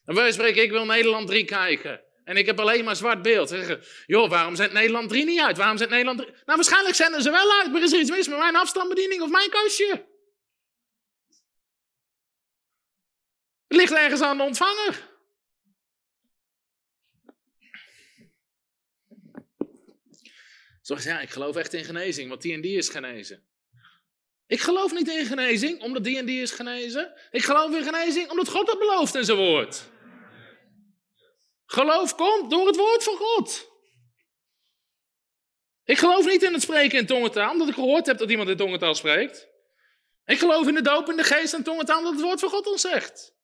dan 0.05 0.15
wil 0.15 0.25
je 0.25 0.31
spreken, 0.31 0.63
ik 0.63 0.71
wil 0.71 0.85
Nederland 0.85 1.27
3 1.27 1.45
kijken. 1.45 2.05
En 2.23 2.37
ik 2.37 2.45
heb 2.45 2.59
alleen 2.59 2.83
maar 2.83 2.95
zwart 2.95 3.21
beeld. 3.21 3.55
Joh, 4.05 4.29
waarom 4.29 4.55
zendt 4.55 4.73
Nederland 4.73 5.09
3 5.09 5.25
niet 5.25 5.41
uit? 5.41 5.57
Waarom 5.57 5.77
zendt 5.77 5.91
Nederland 5.91 6.19
3? 6.19 6.31
Nou, 6.31 6.43
waarschijnlijk 6.45 6.95
zenden 6.95 7.21
ze 7.21 7.31
wel 7.31 7.51
uit, 7.51 7.71
maar 7.71 7.81
is 7.81 7.93
er 7.93 7.99
iets 7.99 8.09
mis 8.09 8.27
met 8.27 8.37
mijn 8.37 8.55
afstandsbediening 8.55 9.21
of 9.21 9.29
mijn 9.29 9.49
kastje? 9.49 10.05
Het 13.67 13.77
ligt 13.77 13.93
ergens 13.93 14.21
aan 14.21 14.37
de 14.37 14.43
ontvanger. 14.43 15.06
Zoals 20.87 21.03
ja, 21.03 21.19
ik 21.19 21.29
geloof 21.29 21.55
echt 21.55 21.73
in 21.73 21.83
genezing, 21.83 22.29
want 22.29 22.41
die 22.41 22.53
en 22.53 22.61
die 22.61 22.77
is 22.77 22.89
genezen. 22.89 23.43
Ik 24.45 24.59
geloof 24.59 24.93
niet 24.93 25.07
in 25.07 25.25
genezing, 25.25 25.81
omdat 25.81 26.03
die 26.03 26.17
en 26.17 26.25
die 26.25 26.41
is 26.41 26.51
genezen. 26.51 27.13
Ik 27.31 27.43
geloof 27.43 27.75
in 27.75 27.83
genezing, 27.83 28.29
omdat 28.29 28.49
God 28.49 28.67
dat 28.67 28.79
belooft 28.79 29.15
in 29.15 29.25
zijn 29.25 29.37
woord. 29.37 29.83
Geloof 31.65 32.15
komt 32.15 32.51
door 32.51 32.67
het 32.67 32.75
woord 32.75 33.03
van 33.03 33.15
God. 33.17 33.71
Ik 35.83 35.97
geloof 35.97 36.25
niet 36.25 36.43
in 36.43 36.53
het 36.53 36.61
spreken 36.61 36.99
in 36.99 37.05
tongentaal, 37.05 37.51
omdat 37.51 37.67
ik 37.67 37.73
gehoord 37.73 38.05
heb 38.05 38.17
dat 38.17 38.29
iemand 38.29 38.49
in 38.49 38.57
tongentaal 38.57 38.95
spreekt. 38.95 39.47
Ik 40.25 40.39
geloof 40.39 40.67
in 40.67 40.73
de 40.73 40.81
doop 40.81 41.09
in 41.09 41.17
de 41.17 41.23
geest 41.23 41.53
en 41.53 41.63
tongentaal, 41.63 41.97
omdat 41.97 42.13
het 42.13 42.21
woord 42.21 42.39
van 42.39 42.49
God 42.49 42.67
ons 42.67 42.81
zegt. 42.81 43.35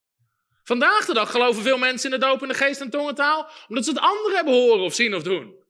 Vandaag 0.64 1.06
de 1.06 1.14
dag 1.14 1.32
geloven 1.32 1.64
veel 1.64 1.78
mensen 1.78 2.11
in 2.14 2.20
de 2.20 2.26
doop 2.26 2.41
in 2.41 2.48
de 2.48 2.53
geest 2.53 2.82
en 2.82 2.90
tongentaal, 2.90 3.49
omdat 3.68 3.86
ze 3.86 3.91
het 3.91 3.99
anderen 3.99 4.36
hebben 4.36 4.53
horen 4.53 4.84
of 4.84 4.94
zien 4.94 5.15
of 5.15 5.24
doen. 5.24 5.62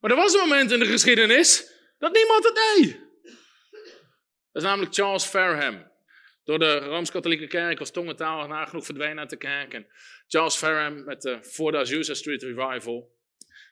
Maar 0.00 0.10
er 0.10 0.16
was 0.16 0.34
een 0.34 0.40
moment 0.40 0.70
in 0.70 0.78
de 0.78 0.86
geschiedenis 0.86 1.72
dat 1.98 2.12
niemand 2.12 2.44
het 2.44 2.54
deed. 2.54 3.00
Dat 4.52 4.62
is 4.62 4.62
namelijk 4.62 4.94
Charles 4.94 5.24
Fareham. 5.24 5.90
Door 6.44 6.58
de 6.58 6.78
Rooms-Katholieke 6.78 7.46
Kerk 7.46 7.78
was 7.78 7.90
tongentaal 7.90 8.46
nagenoeg 8.46 8.84
verdwenen 8.84 9.18
uit 9.18 9.30
de 9.30 9.36
kerk. 9.36 9.74
En 9.74 9.86
Charles 10.26 10.56
Fareham 10.56 11.04
met 11.04 11.22
de 11.22 11.42
For 11.42 11.72
the 11.72 11.78
Azusa 11.78 12.14
Street 12.14 12.42
Revival 12.42 13.16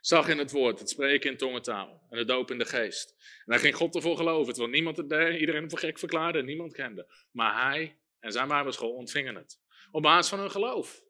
zag 0.00 0.28
in 0.28 0.38
het 0.38 0.50
woord 0.50 0.78
het 0.78 0.90
spreken 0.90 1.30
in 1.30 1.36
tongentaal 1.36 2.06
en 2.10 2.18
het 2.18 2.28
doop 2.28 2.50
in 2.50 2.58
de 2.58 2.64
geest. 2.64 3.14
En 3.44 3.52
hij 3.52 3.58
ging 3.58 3.74
God 3.74 3.94
ervoor 3.94 4.16
geloven, 4.16 4.52
terwijl 4.52 4.74
niemand 4.74 4.96
het 4.96 5.08
deed, 5.08 5.40
iedereen 5.40 5.70
voor 5.70 5.78
gek 5.78 5.98
verklaarde 5.98 6.38
en 6.38 6.44
niemand 6.44 6.72
kende. 6.72 7.06
Maar 7.30 7.70
hij 7.70 7.98
en 8.20 8.32
zijn 8.32 8.48
bijbelschool 8.48 8.92
ontvingen 8.92 9.34
het. 9.34 9.60
Op 9.90 10.02
basis 10.02 10.28
van 10.28 10.38
hun 10.38 10.50
geloof. 10.50 11.02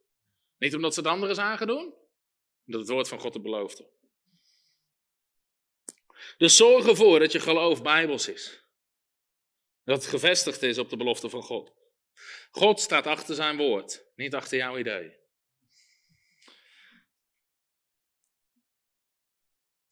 Niet 0.58 0.74
omdat 0.74 0.94
ze 0.94 1.00
het 1.00 1.08
anderen 1.08 1.34
zagen 1.34 1.66
doen, 1.66 1.94
omdat 2.66 2.80
het 2.80 2.88
woord 2.88 3.08
van 3.08 3.20
God 3.20 3.34
het 3.34 3.42
beloofde. 3.42 3.88
Dus 6.36 6.56
zorg 6.56 6.86
ervoor 6.86 7.18
dat 7.18 7.32
je 7.32 7.40
geloof 7.40 7.82
bijbels 7.82 8.28
is. 8.28 8.64
Dat 9.84 9.96
het 9.96 10.06
gevestigd 10.06 10.62
is 10.62 10.78
op 10.78 10.90
de 10.90 10.96
belofte 10.96 11.30
van 11.30 11.42
God. 11.42 11.72
God 12.50 12.80
staat 12.80 13.06
achter 13.06 13.34
zijn 13.34 13.56
woord, 13.56 14.04
niet 14.14 14.34
achter 14.34 14.58
jouw 14.58 14.78
idee. 14.78 15.16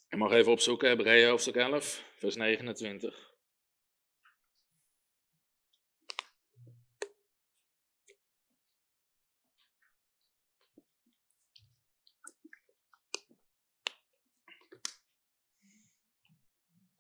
Je 0.09 0.17
mag 0.17 0.33
even 0.33 0.53
opzoeken, 0.53 0.89
Hebreeën 0.89 1.29
hoofdstuk 1.29 1.57
11, 1.57 2.05
vers 2.17 2.35
29. 2.35 3.34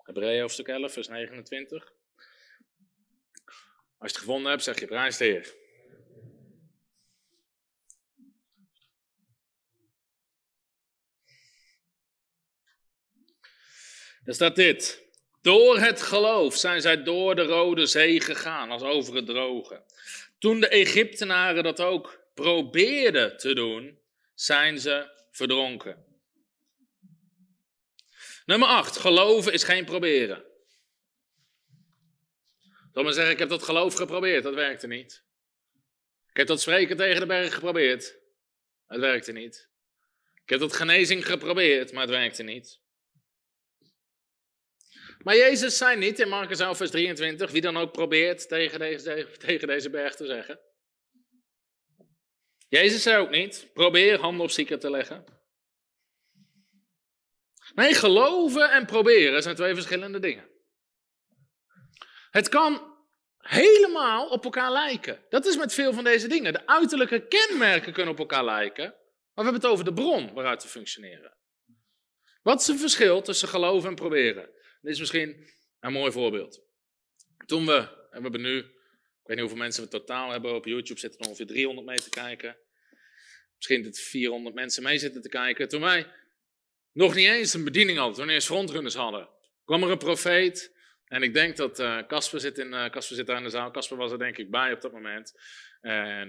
Hebreeën 0.04 0.40
hoofdstuk 0.40 0.68
11, 0.68 0.92
vers 0.92 1.08
29. 1.08 1.92
Als 3.98 4.10
je 4.10 4.16
het 4.16 4.16
gevonden 4.16 4.50
hebt, 4.50 4.62
zeg 4.62 4.80
je 4.80 4.86
prijs 4.86 5.16
de 5.16 5.24
Heer. 5.24 5.54
Er 14.24 14.34
staat 14.34 14.56
dit. 14.56 15.02
Door 15.40 15.78
het 15.78 16.02
geloof 16.02 16.56
zijn 16.56 16.80
zij 16.80 17.02
door 17.02 17.34
de 17.34 17.42
Rode 17.42 17.86
Zee 17.86 18.20
gegaan, 18.20 18.70
als 18.70 18.82
over 18.82 19.14
het 19.14 19.26
droge. 19.26 19.84
Toen 20.38 20.60
de 20.60 20.68
Egyptenaren 20.68 21.62
dat 21.62 21.80
ook 21.80 22.28
probeerden 22.34 23.36
te 23.36 23.54
doen, 23.54 23.98
zijn 24.34 24.78
ze 24.78 25.26
verdronken. 25.30 26.13
Nummer 28.44 28.68
8. 28.68 28.96
Geloven 28.96 29.52
is 29.52 29.62
geen 29.62 29.84
proberen. 29.84 30.44
Dan 32.92 33.04
maar 33.04 33.12
zeggen, 33.12 33.32
ik 33.32 33.38
heb 33.38 33.48
dat 33.48 33.62
geloof 33.62 33.94
geprobeerd, 33.94 34.42
dat 34.42 34.54
werkte 34.54 34.86
niet. 34.86 35.24
Ik 36.28 36.36
heb 36.36 36.46
dat 36.46 36.60
spreken 36.60 36.96
tegen 36.96 37.20
de 37.20 37.26
berg 37.26 37.54
geprobeerd. 37.54 38.18
Het 38.86 39.00
werkte 39.00 39.32
niet. 39.32 39.70
Ik 40.42 40.50
heb 40.50 40.60
dat 40.60 40.72
genezing 40.72 41.26
geprobeerd, 41.26 41.92
maar 41.92 42.02
het 42.02 42.10
werkte 42.10 42.42
niet. 42.42 42.82
Maar 45.18 45.36
Jezus 45.36 45.76
zei 45.76 45.96
niet 45.96 46.18
in 46.18 46.28
Marcus 46.28 46.58
11, 46.58 46.76
vers 46.76 46.90
23, 46.90 47.50
wie 47.50 47.60
dan 47.60 47.76
ook 47.76 47.92
probeert 47.92 48.48
tegen 48.48 48.78
deze, 48.78 49.28
tegen 49.38 49.68
deze 49.68 49.90
berg 49.90 50.14
te 50.14 50.26
zeggen. 50.26 50.60
Jezus 52.68 53.02
zei 53.02 53.22
ook 53.22 53.30
niet, 53.30 53.70
probeer 53.72 54.20
handen 54.20 54.44
op 54.44 54.50
zieken 54.50 54.78
te 54.78 54.90
leggen. 54.90 55.24
Nee, 57.74 57.94
geloven 57.94 58.70
en 58.70 58.86
proberen 58.86 59.42
zijn 59.42 59.56
twee 59.56 59.74
verschillende 59.74 60.18
dingen. 60.18 60.48
Het 62.30 62.48
kan 62.48 62.94
helemaal 63.38 64.28
op 64.28 64.44
elkaar 64.44 64.72
lijken. 64.72 65.24
Dat 65.28 65.46
is 65.46 65.56
met 65.56 65.74
veel 65.74 65.92
van 65.92 66.04
deze 66.04 66.28
dingen. 66.28 66.52
De 66.52 66.66
uiterlijke 66.66 67.26
kenmerken 67.26 67.92
kunnen 67.92 68.12
op 68.12 68.18
elkaar 68.18 68.44
lijken, 68.44 68.84
maar 68.84 69.44
we 69.44 69.50
hebben 69.50 69.60
het 69.60 69.70
over 69.70 69.84
de 69.84 69.92
bron 69.92 70.32
waaruit 70.32 70.62
we 70.62 70.68
functioneren. 70.68 71.36
Wat 72.42 72.60
is 72.60 72.66
het 72.66 72.80
verschil 72.80 73.22
tussen 73.22 73.48
geloven 73.48 73.88
en 73.88 73.94
proberen? 73.94 74.50
Dit 74.80 74.92
is 74.92 74.98
misschien 74.98 75.50
een 75.80 75.92
mooi 75.92 76.12
voorbeeld. 76.12 76.62
Toen 77.46 77.66
we, 77.66 77.76
en 78.10 78.16
we 78.16 78.22
hebben 78.22 78.40
nu, 78.40 78.58
ik 78.58 78.66
weet 79.22 79.36
niet 79.36 79.38
hoeveel 79.38 79.58
mensen 79.58 79.82
we 79.82 79.88
totaal 79.88 80.30
hebben, 80.30 80.54
op 80.54 80.64
YouTube 80.64 81.00
zitten 81.00 81.20
er 81.20 81.26
ongeveer 81.26 81.46
300 81.46 81.86
mee 81.86 81.96
te 81.96 82.10
kijken. 82.10 82.56
Misschien 83.56 83.82
dat 83.82 83.98
400 83.98 84.54
mensen 84.54 84.82
mee 84.82 84.98
zitten 84.98 85.22
te 85.22 85.28
kijken. 85.28 85.68
Toen 85.68 85.80
wij 85.80 86.06
nog 86.94 87.14
niet 87.14 87.28
eens 87.28 87.54
een 87.54 87.64
bediening 87.64 87.98
hadden, 87.98 88.16
toen 88.16 88.28
eerst 88.28 88.46
frontrunners 88.46 88.94
hadden, 88.94 89.28
kwam 89.64 89.82
er 89.82 89.90
een 89.90 89.98
profeet. 89.98 90.72
En 91.04 91.22
ik 91.22 91.34
denk 91.34 91.56
dat 91.56 91.78
eh, 91.78 91.98
Casper 92.06 92.40
zit, 92.40 92.58
in, 92.58 92.72
uh, 92.72 92.96
zit 92.98 93.26
daar 93.26 93.36
in 93.36 93.42
de 93.42 93.50
zaal. 93.50 93.70
Casper 93.70 93.96
was 93.96 94.12
er 94.12 94.18
denk 94.18 94.38
ik 94.38 94.50
bij 94.50 94.72
op 94.72 94.80
dat 94.80 94.92
moment. 94.92 95.40
En 95.80 96.28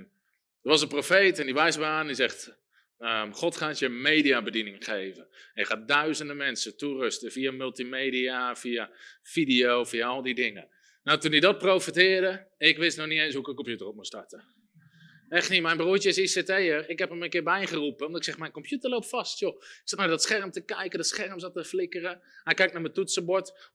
er 0.62 0.70
was 0.70 0.82
een 0.82 0.88
profeet 0.88 1.40
en 1.40 1.46
die 1.46 1.54
wijst 1.54 1.78
me 1.78 1.86
aan. 1.86 2.06
Die 2.06 2.16
zegt, 2.16 2.58
um, 3.00 3.34
God 3.34 3.58
gaat 3.58 3.80
je 3.80 3.90
mediabediening 3.90 4.84
geven. 4.84 5.28
En 5.54 5.66
gaat 5.66 5.88
duizenden 5.88 6.38
mensen 6.38 6.78
toerusten 6.78 7.32
via 7.32 7.52
multimedia, 7.52 8.56
via 8.56 8.90
video, 9.22 9.84
via 9.84 10.08
al 10.08 10.22
die 10.22 10.36
dingen. 10.36 10.70
Nou, 11.04 11.20
toen 11.20 11.32
hij 11.32 11.40
dat 11.40 11.58
profeteerde, 11.58 12.48
ik 12.58 12.78
wist 12.78 12.98
nog 12.98 13.08
niet 13.08 13.20
eens 13.20 13.34
hoe 13.34 13.42
ik 13.42 13.48
een 13.48 13.56
computer 13.56 13.88
op 13.88 13.96
moest 13.96 14.08
starten. 14.08 14.44
Echt 15.36 15.50
niet, 15.50 15.62
mijn 15.62 15.78
broertje 15.78 16.10
is 16.10 16.36
ICT'er. 16.36 16.90
Ik 16.90 17.00
heb 17.00 17.10
hem 17.10 17.24
een 17.24 17.30
keer 17.30 17.44
bijgeroepen, 17.44 18.06
omdat 18.06 18.22
ik 18.22 18.28
zeg, 18.28 18.38
mijn 18.38 18.52
computer 18.52 18.90
loopt 18.90 19.10
vast, 19.10 19.40
joh. 19.40 19.56
Ik 19.62 19.82
zat 19.84 20.00
naar 20.00 20.08
dat 20.08 20.24
scherm 20.24 20.52
te 20.52 20.66
kijken, 20.66 20.98
dat 20.98 21.08
scherm 21.08 21.40
zat 21.40 21.54
te 21.54 21.66
flikkeren. 21.66 22.22
Hij 22.44 22.54
kijkt 22.54 22.74
naar 22.74 22.82
mijn 22.82 22.94
toetsenbord, 22.94 23.70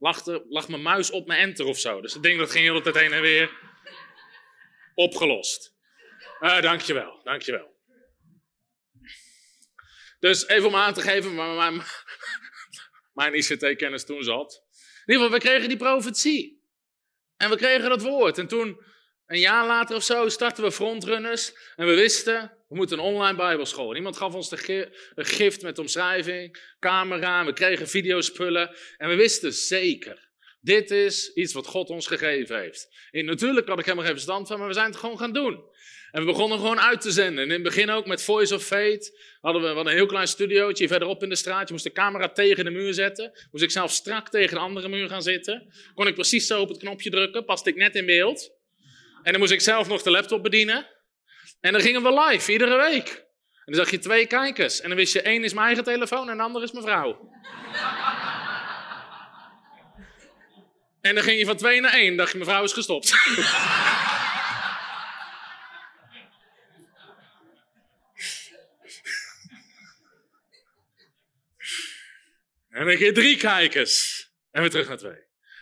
lag, 0.49 0.69
mijn 0.69 0.83
muis 0.83 1.11
op 1.11 1.27
mijn 1.27 1.41
enter 1.41 1.67
of 1.67 1.79
zo. 1.79 2.01
Dus 2.01 2.13
het 2.13 2.23
ding 2.23 2.39
dat 2.39 2.51
ging 2.51 2.65
heel 2.65 2.75
de 2.75 2.81
tijd 2.81 2.97
heen 2.97 3.13
en 3.13 3.21
weer. 3.21 3.51
Opgelost. 4.95 5.75
Uh, 6.41 6.63
dankjewel, 6.63 7.21
dankjewel. 7.25 7.79
Dus 10.19 10.49
even 10.49 10.69
om 10.69 10.75
aan 10.75 10.95
te 10.95 11.01
geven 11.01 11.35
waar 11.35 11.55
mijn, 11.55 11.87
mijn 13.13 13.35
ICT-kennis 13.35 14.05
toen 14.05 14.23
zat. 14.23 14.65
In 15.07 15.13
ieder 15.13 15.23
geval, 15.23 15.39
we 15.39 15.45
kregen 15.45 15.69
die 15.69 15.79
profetie. 15.79 16.63
En 17.37 17.51
we 17.51 17.57
kregen 17.57 17.89
dat 17.89 18.03
woord. 18.03 18.39
En 18.39 18.47
toen 18.47 18.89
een 19.31 19.39
jaar 19.39 19.67
later 19.67 19.97
of 19.97 20.03
zo 20.03 20.29
startten 20.29 20.65
we 20.65 20.73
frontrunners 20.73 21.53
en 21.77 21.87
we 21.87 21.95
wisten, 21.95 22.59
We 22.69 22.77
moeten 22.77 22.99
een 22.99 23.05
online 23.05 23.37
bijbelschool. 23.37 23.97
Iemand 23.97 24.17
gaf 24.17 24.35
ons 24.35 24.51
een 24.51 25.25
gift 25.25 25.63
met 25.63 25.79
omschrijving, 25.79 26.75
camera, 26.81 27.45
we 27.45 27.53
kregen 27.53 27.89
videospullen. 27.89 28.77
En 28.97 29.09
we 29.09 29.15
wisten 29.15 29.53
zeker, 29.53 30.29
dit 30.61 30.91
is 30.91 31.33
iets 31.35 31.53
wat 31.53 31.67
God 31.67 31.91
ons 31.91 32.07
gegeven 32.07 32.59
heeft. 32.61 32.89
En 33.11 33.25
natuurlijk 33.25 33.69
had 33.69 33.79
ik 33.79 33.85
helemaal 33.85 34.07
geen 34.07 34.15
verstand 34.15 34.49
van, 34.49 34.59
maar 34.59 34.69
we 34.69 34.75
zijn 34.75 34.87
het 34.87 34.97
gewoon 34.97 35.19
gaan 35.19 35.33
doen. 35.33 35.65
En 36.11 36.21
we 36.21 36.27
begonnen 36.27 36.59
gewoon 36.59 36.81
uit 36.81 37.01
te 37.01 37.11
zenden. 37.11 37.45
En 37.45 37.49
in 37.49 37.55
het 37.55 37.63
begin 37.63 37.91
ook 37.91 38.07
met 38.07 38.23
Voice 38.23 38.55
of 38.55 38.65
Fate. 38.65 39.19
Hadden 39.41 39.63
we, 39.63 39.69
we 39.69 39.75
hadden 39.75 39.93
een 39.93 39.99
heel 39.99 40.09
klein 40.09 40.29
studiootje 40.29 40.89
verderop 40.89 41.23
in 41.23 41.29
de 41.29 41.37
straat. 41.37 41.67
Je 41.67 41.73
moest 41.73 41.85
de 41.85 41.93
camera 41.93 42.29
tegen 42.29 42.65
de 42.65 42.71
muur 42.71 42.95
zetten. 42.95 43.33
Moest 43.51 43.65
ik 43.65 43.71
zelf 43.71 43.93
strak 43.93 44.29
tegen 44.29 44.55
de 44.55 44.63
andere 44.63 44.89
muur 44.89 45.09
gaan 45.09 45.23
zitten. 45.23 45.73
Kon 45.95 46.07
ik 46.07 46.15
precies 46.15 46.47
zo 46.47 46.61
op 46.61 46.69
het 46.69 46.79
knopje 46.79 47.11
drukken. 47.11 47.45
Paste 47.45 47.71
ik 47.71 47.77
net 47.77 47.95
in 47.95 48.07
beeld. 48.07 48.59
En 49.23 49.33
dan 49.33 49.41
moest 49.41 49.53
ik 49.53 49.61
zelf 49.61 49.89
nog 49.89 50.03
de 50.03 50.11
laptop 50.11 50.43
bedienen. 50.43 50.87
En 51.61 51.73
dan 51.73 51.81
gingen 51.81 52.03
we 52.03 52.21
live, 52.21 52.53
iedere 52.53 52.77
week. 52.77 53.09
En 53.65 53.73
dan 53.73 53.75
zag 53.75 53.91
je 53.91 53.99
twee 53.99 54.27
kijkers. 54.27 54.81
En 54.81 54.89
dan 54.89 54.99
wist 54.99 55.13
je, 55.13 55.23
één 55.23 55.45
is 55.45 55.53
mijn 55.53 55.67
eigen 55.67 55.85
telefoon 55.85 56.31
en 56.31 56.37
de 56.37 56.43
ander 56.43 56.63
is 56.63 56.73
mijn 56.73 56.85
vrouw. 56.85 57.09
en 61.01 61.15
dan 61.15 61.25
ging 61.25 61.39
je 61.39 61.47
van 61.47 61.57
twee 61.57 61.81
naar 61.81 61.93
één. 61.93 62.17
dacht 62.17 62.31
je, 62.31 62.39
mijn 62.39 62.51
vrouw 62.51 62.65
is 62.65 62.73
gestopt. 62.73 63.15
En 72.81 72.87
dan 72.87 72.97
keer 72.97 73.15
drie 73.15 73.37
kijkers. 73.37 74.29
En 74.51 74.61
weer 74.61 74.71
terug 74.71 74.89
naar 74.89 74.97
twee. 74.97 75.19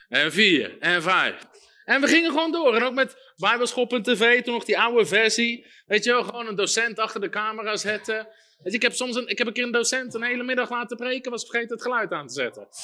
En 0.09 0.32
vier. 0.32 0.78
En 0.78 1.02
vijf. 1.02 1.36
En 1.85 2.01
we 2.01 2.06
gingen 2.06 2.30
gewoon 2.30 2.52
door. 2.52 2.76
En 2.76 2.82
ook 2.82 2.94
met 2.94 3.27
Bijbelschop.tv, 3.39 4.43
toen 4.43 4.55
nog 4.55 4.65
die 4.65 4.78
oude 4.78 5.06
versie. 5.06 5.66
Weet 5.86 6.05
je 6.05 6.10
wel, 6.10 6.23
gewoon 6.23 6.47
een 6.47 6.55
docent 6.55 6.98
achter 6.98 7.20
de 7.20 7.28
camera 7.28 7.77
zetten. 7.77 8.15
Weet 8.59 8.73
je, 8.73 8.78
ik 8.78 8.82
heb 8.82 8.93
soms 8.93 9.16
een, 9.16 9.27
ik 9.27 9.39
heb 9.39 9.47
een 9.47 9.52
keer 9.52 9.65
een 9.65 9.70
docent 9.70 10.15
een 10.15 10.23
hele 10.23 10.44
middag 10.44 10.70
laten 10.70 10.97
preken, 10.97 11.31
was 11.31 11.47
vergeten 11.47 11.74
het 11.74 11.82
geluid 11.82 12.12
aan 12.12 12.27
te 12.27 12.35
zetten. 12.35 12.69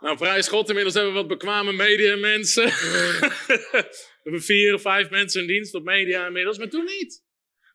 Nou, 0.00 0.16
prijs 0.16 0.48
God, 0.48 0.68
inmiddels 0.68 0.94
hebben 0.94 1.12
we 1.12 1.18
wat 1.18 1.28
bekwame 1.28 1.72
media 1.72 2.16
mensen. 2.16 2.64
we 2.66 4.20
hebben 4.22 4.42
vier 4.42 4.74
of 4.74 4.82
vijf 4.82 5.10
mensen 5.10 5.40
in 5.40 5.46
dienst 5.46 5.74
op 5.74 5.84
media 5.84 6.26
inmiddels, 6.26 6.58
maar 6.58 6.68
toen 6.68 6.84
niet. 6.84 7.24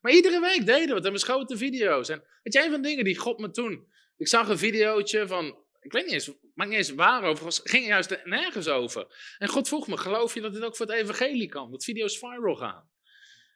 Maar 0.01 0.11
iedere 0.11 0.39
week 0.39 0.65
deden 0.65 0.87
we 0.87 0.93
het 0.93 1.05
en 1.05 1.11
we 1.11 1.17
schoten 1.17 1.57
video's. 1.57 2.09
En 2.09 2.23
weet 2.43 2.53
je, 2.53 2.63
een 2.63 2.71
van 2.71 2.81
de 2.81 2.87
dingen 2.87 3.03
die 3.03 3.17
God 3.17 3.39
me 3.39 3.51
toen... 3.51 3.87
Ik 4.17 4.27
zag 4.27 4.49
een 4.49 4.57
videootje 4.57 5.27
van... 5.27 5.64
Ik 5.85 5.91
weet 5.91 6.03
niet 6.03 6.13
eens, 6.13 6.31
maakt 6.53 6.69
niet 6.69 6.79
eens 6.79 6.89
waarover. 6.89 7.45
Het 7.45 7.61
ging 7.63 7.85
juist 7.85 8.17
nergens 8.23 8.67
over. 8.67 9.35
En 9.37 9.47
God 9.47 9.67
vroeg 9.67 9.87
me, 9.87 9.97
geloof 9.97 10.33
je 10.33 10.41
dat 10.41 10.53
dit 10.53 10.63
ook 10.63 10.75
voor 10.75 10.85
het 10.85 10.95
evangelie 10.95 11.47
kan? 11.47 11.71
Dat 11.71 11.83
video's 11.83 12.17
viral 12.17 12.55
gaan? 12.55 12.89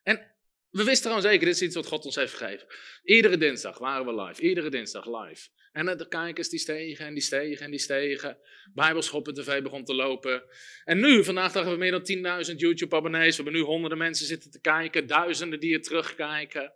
En 0.04 0.36
we 0.70 0.84
wisten 0.84 1.08
gewoon 1.08 1.22
zeker, 1.22 1.46
dit 1.46 1.56
is 1.56 1.62
iets 1.62 1.76
wat 1.76 1.88
God 1.88 2.06
ons 2.06 2.16
heeft 2.16 2.34
gegeven. 2.34 2.68
Iedere 3.04 3.38
dinsdag 3.38 3.78
waren 3.78 4.06
we 4.06 4.24
live. 4.24 4.42
Iedere 4.42 4.70
dinsdag 4.70 5.06
live. 5.06 5.48
En 5.72 5.98
de 5.98 6.08
kijkers 6.08 6.50
die 6.50 6.60
stegen 6.60 7.06
en 7.06 7.14
die 7.14 7.24
stegen 7.24 7.66
en 7.66 7.72
die 7.72 7.80
stegen. 7.80 8.38
Bijbelschoppen 8.74 9.34
TV 9.34 9.62
begon 9.62 9.86
te 9.86 9.94
lopen. 9.94 10.44
En 10.84 11.00
nu, 11.00 11.24
vandaag 11.24 11.54
hebben 11.54 11.74
we 11.74 11.80
meer 11.80 11.92
dan 11.92 12.46
10.000 12.52 12.56
YouTube-abonnees. 12.56 13.38
We 13.38 13.44
hebben 13.44 13.62
nu 13.62 13.68
honderden 13.68 13.98
mensen 13.98 14.26
zitten 14.26 14.52
te 14.52 14.62
kijken. 14.62 15.08
Duizenden 15.08 15.60
die 15.60 15.74
er 15.74 15.82
terugkijken. 15.82 16.74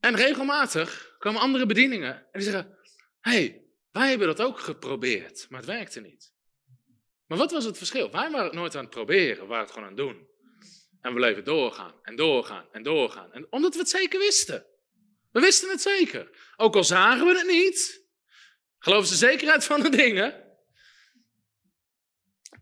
En 0.00 0.16
regelmatig 0.16 1.14
komen 1.18 1.40
andere 1.40 1.66
bedieningen. 1.66 2.14
En 2.14 2.40
die 2.40 2.50
zeggen, 2.50 2.78
hey, 3.20 3.67
wij 3.98 4.08
hebben 4.08 4.26
dat 4.26 4.40
ook 4.40 4.60
geprobeerd. 4.60 5.46
Maar 5.48 5.60
het 5.60 5.68
werkte 5.68 6.00
niet. 6.00 6.32
Maar 7.26 7.38
wat 7.38 7.52
was 7.52 7.64
het 7.64 7.76
verschil? 7.76 8.10
Wij 8.10 8.30
waren 8.30 8.44
het 8.44 8.54
nooit 8.54 8.74
aan 8.74 8.84
het 8.84 8.90
proberen. 8.90 9.40
We 9.40 9.46
waren 9.46 9.64
het 9.64 9.72
gewoon 9.72 9.88
aan 9.88 9.96
het 9.96 10.04
doen. 10.04 10.26
En 11.00 11.10
we 11.10 11.16
bleven 11.16 11.44
doorgaan 11.44 11.94
en 12.02 12.16
doorgaan 12.16 12.68
en 12.72 12.82
doorgaan. 12.82 13.32
En 13.32 13.46
omdat 13.50 13.72
we 13.72 13.78
het 13.78 13.88
zeker 13.88 14.18
wisten. 14.18 14.66
We 15.32 15.40
wisten 15.40 15.70
het 15.70 15.80
zeker. 15.80 16.52
Ook 16.56 16.76
al 16.76 16.84
zagen 16.84 17.26
we 17.26 17.36
het 17.36 17.46
niet. 17.46 18.06
Geloof 18.78 19.08
de 19.08 19.14
zekerheid 19.14 19.64
van 19.64 19.80
de 19.82 19.88
dingen. 19.88 20.44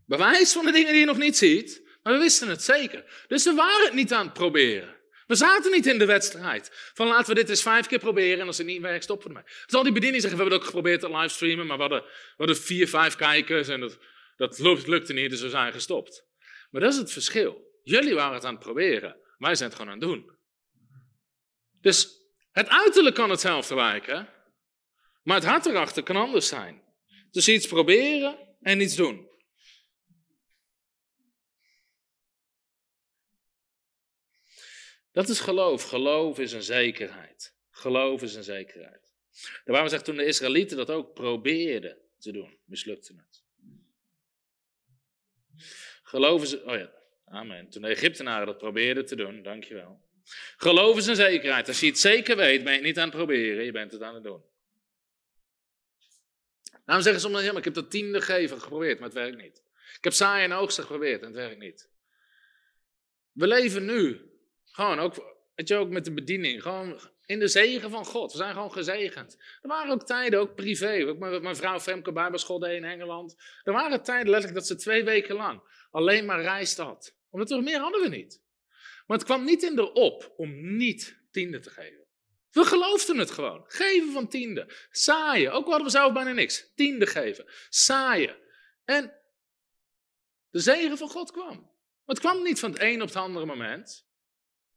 Bewijs 0.06 0.52
van 0.52 0.64
de 0.64 0.72
dingen 0.72 0.90
die 0.90 1.00
je 1.00 1.06
nog 1.06 1.18
niet 1.18 1.36
ziet. 1.36 1.82
Maar 2.02 2.12
we 2.12 2.18
wisten 2.18 2.48
het 2.48 2.62
zeker. 2.62 3.24
Dus 3.28 3.44
we 3.44 3.54
waren 3.54 3.84
het 3.84 3.94
niet 3.94 4.12
aan 4.12 4.24
het 4.24 4.34
proberen. 4.34 4.95
We 5.26 5.34
zaten 5.34 5.72
niet 5.72 5.86
in 5.86 5.98
de 5.98 6.04
wedstrijd. 6.04 6.90
Van 6.94 7.06
laten 7.06 7.28
we 7.28 7.34
dit 7.34 7.48
eens 7.48 7.62
vijf 7.62 7.86
keer 7.86 7.98
proberen 7.98 8.40
en 8.40 8.46
als 8.46 8.58
het 8.58 8.66
niet 8.66 8.80
werkt, 8.80 9.04
stoppen 9.04 9.28
we 9.28 9.34
ermee. 9.34 9.52
Dus 9.64 9.74
al 9.74 9.82
die 9.82 9.92
bedieningen 9.92 10.20
zeggen, 10.20 10.38
we 10.38 10.44
hebben 10.44 10.60
ook 10.60 10.74
geprobeerd 10.74 11.00
te 11.00 11.10
livestreamen, 11.10 11.66
maar 11.66 11.76
we 11.76 11.82
hadden, 11.82 12.02
we 12.02 12.34
hadden 12.36 12.56
vier, 12.56 12.88
vijf 12.88 13.16
kijkers 13.16 13.68
en 13.68 13.80
dat, 13.80 13.98
dat 14.36 14.58
lukte 14.86 15.12
niet, 15.12 15.30
dus 15.30 15.40
we 15.40 15.48
zijn 15.48 15.72
gestopt. 15.72 16.26
Maar 16.70 16.80
dat 16.80 16.92
is 16.92 16.98
het 16.98 17.12
verschil. 17.12 17.80
Jullie 17.82 18.14
waren 18.14 18.34
het 18.34 18.44
aan 18.44 18.54
het 18.54 18.62
proberen, 18.62 19.16
wij 19.38 19.54
zijn 19.54 19.68
het 19.68 19.78
gewoon 19.78 19.92
aan 19.92 20.00
het 20.00 20.08
doen. 20.08 20.30
Dus 21.80 22.08
het 22.52 22.68
uiterlijk 22.68 23.14
kan 23.14 23.30
hetzelfde 23.30 23.74
lijken, 23.74 24.28
maar 25.22 25.36
het 25.36 25.44
hart 25.44 25.66
erachter 25.66 26.02
kan 26.02 26.16
anders 26.16 26.48
zijn. 26.48 26.82
Dus 27.30 27.48
iets 27.48 27.66
proberen 27.66 28.38
en 28.60 28.80
iets 28.80 28.96
doen. 28.96 29.28
Dat 35.16 35.28
is 35.28 35.40
geloof. 35.40 35.82
Geloof 35.82 36.38
is 36.38 36.52
een 36.52 36.62
zekerheid. 36.62 37.54
Geloof 37.70 38.22
is 38.22 38.34
een 38.34 38.44
zekerheid. 38.44 39.12
De 39.64 39.72
Bijbel 39.72 39.88
zegt 39.88 40.04
toen 40.04 40.16
de 40.16 40.24
Israëlieten 40.24 40.76
dat 40.76 40.90
ook 40.90 41.14
probeerden 41.14 41.98
te 42.18 42.32
doen, 42.32 42.58
mislukte 42.64 43.14
het. 43.16 43.44
Geloof 46.02 46.42
is. 46.42 46.62
Oh 46.62 46.74
ja, 46.74 46.92
amen. 47.24 47.68
Toen 47.68 47.82
de 47.82 47.88
Egyptenaren 47.88 48.46
dat 48.46 48.58
probeerden 48.58 49.06
te 49.06 49.16
doen, 49.16 49.42
dankjewel. 49.42 50.00
Geloof 50.56 50.96
is 50.96 51.06
een 51.06 51.16
zekerheid. 51.16 51.68
Als 51.68 51.80
je 51.80 51.86
het 51.86 51.98
zeker 51.98 52.36
weet, 52.36 52.64
ben 52.64 52.72
je 52.72 52.78
het 52.78 52.86
niet 52.86 52.98
aan 52.98 53.08
het 53.08 53.16
proberen, 53.16 53.64
je 53.64 53.72
bent 53.72 53.92
het 53.92 54.02
aan 54.02 54.14
het 54.14 54.24
doen. 54.24 54.42
Daarom 56.84 57.04
zeggen 57.04 57.20
sommigen, 57.20 57.44
ja, 57.46 57.50
maar 57.50 57.60
ik 57.60 57.74
heb 57.74 57.74
dat 57.74 57.90
tiende 57.90 58.20
geven 58.20 58.60
geprobeerd, 58.60 58.98
maar 58.98 59.08
het 59.08 59.18
werkt 59.18 59.36
niet. 59.36 59.62
Ik 59.96 60.04
heb 60.04 60.12
zaaien 60.12 60.50
en 60.50 60.56
oogsten 60.56 60.82
geprobeerd 60.82 61.20
en 61.20 61.26
het 61.26 61.36
werkt 61.36 61.58
niet. 61.58 61.88
We 63.32 63.46
leven 63.46 63.84
nu, 63.84 64.34
gewoon 64.76 64.98
ook, 64.98 65.14
weet 65.54 65.68
je, 65.68 65.76
ook 65.76 65.88
met 65.88 66.04
de 66.04 66.12
bediening, 66.12 66.62
gewoon 66.62 67.00
in 67.26 67.38
de 67.38 67.48
zegen 67.48 67.90
van 67.90 68.04
God. 68.04 68.32
We 68.32 68.38
zijn 68.38 68.52
gewoon 68.52 68.72
gezegend. 68.72 69.36
Er 69.62 69.68
waren 69.68 69.92
ook 69.92 70.06
tijden, 70.06 70.40
ook 70.40 70.54
privé, 70.54 71.06
ook 71.06 71.18
met 71.18 71.42
mijn 71.42 71.56
vrouw 71.56 71.80
Femke 71.80 72.12
Bijbelschool 72.12 72.58
deed 72.58 72.76
in 72.76 72.84
Engeland. 72.84 73.36
Er 73.62 73.72
waren 73.72 74.02
tijden 74.02 74.30
letterlijk 74.30 74.58
dat 74.58 74.66
ze 74.66 74.76
twee 74.76 75.04
weken 75.04 75.36
lang 75.36 75.60
alleen 75.90 76.24
maar 76.24 76.42
reisde 76.42 76.82
had. 76.82 77.16
Omdat 77.30 77.50
we 77.50 77.60
meer 77.60 77.78
hadden 77.78 78.00
we 78.00 78.08
niet. 78.08 78.42
Maar 79.06 79.16
het 79.16 79.26
kwam 79.26 79.44
niet 79.44 79.62
in 79.62 79.76
de 79.76 79.92
op 79.92 80.32
om 80.36 80.76
niet 80.76 81.22
tiende 81.30 81.60
te 81.60 81.70
geven. 81.70 82.04
We 82.50 82.64
geloofden 82.64 83.18
het 83.18 83.30
gewoon. 83.30 83.64
Geven 83.66 84.12
van 84.12 84.28
tiende. 84.28 84.72
Saaien. 84.90 85.52
Ook 85.52 85.64
al 85.64 85.70
hadden 85.70 85.86
we 85.86 85.92
zelf 85.92 86.12
bijna 86.12 86.32
niks. 86.32 86.72
Tiende 86.74 87.06
geven. 87.06 87.44
Saaien. 87.68 88.36
En 88.84 89.12
de 90.50 90.60
zegen 90.60 90.98
van 90.98 91.08
God 91.08 91.30
kwam. 91.30 91.56
Maar 91.56 92.14
het 92.14 92.20
kwam 92.20 92.42
niet 92.42 92.58
van 92.58 92.70
het 92.72 92.82
een 92.82 93.02
op 93.02 93.08
het 93.08 93.16
andere 93.16 93.46
moment. 93.46 94.05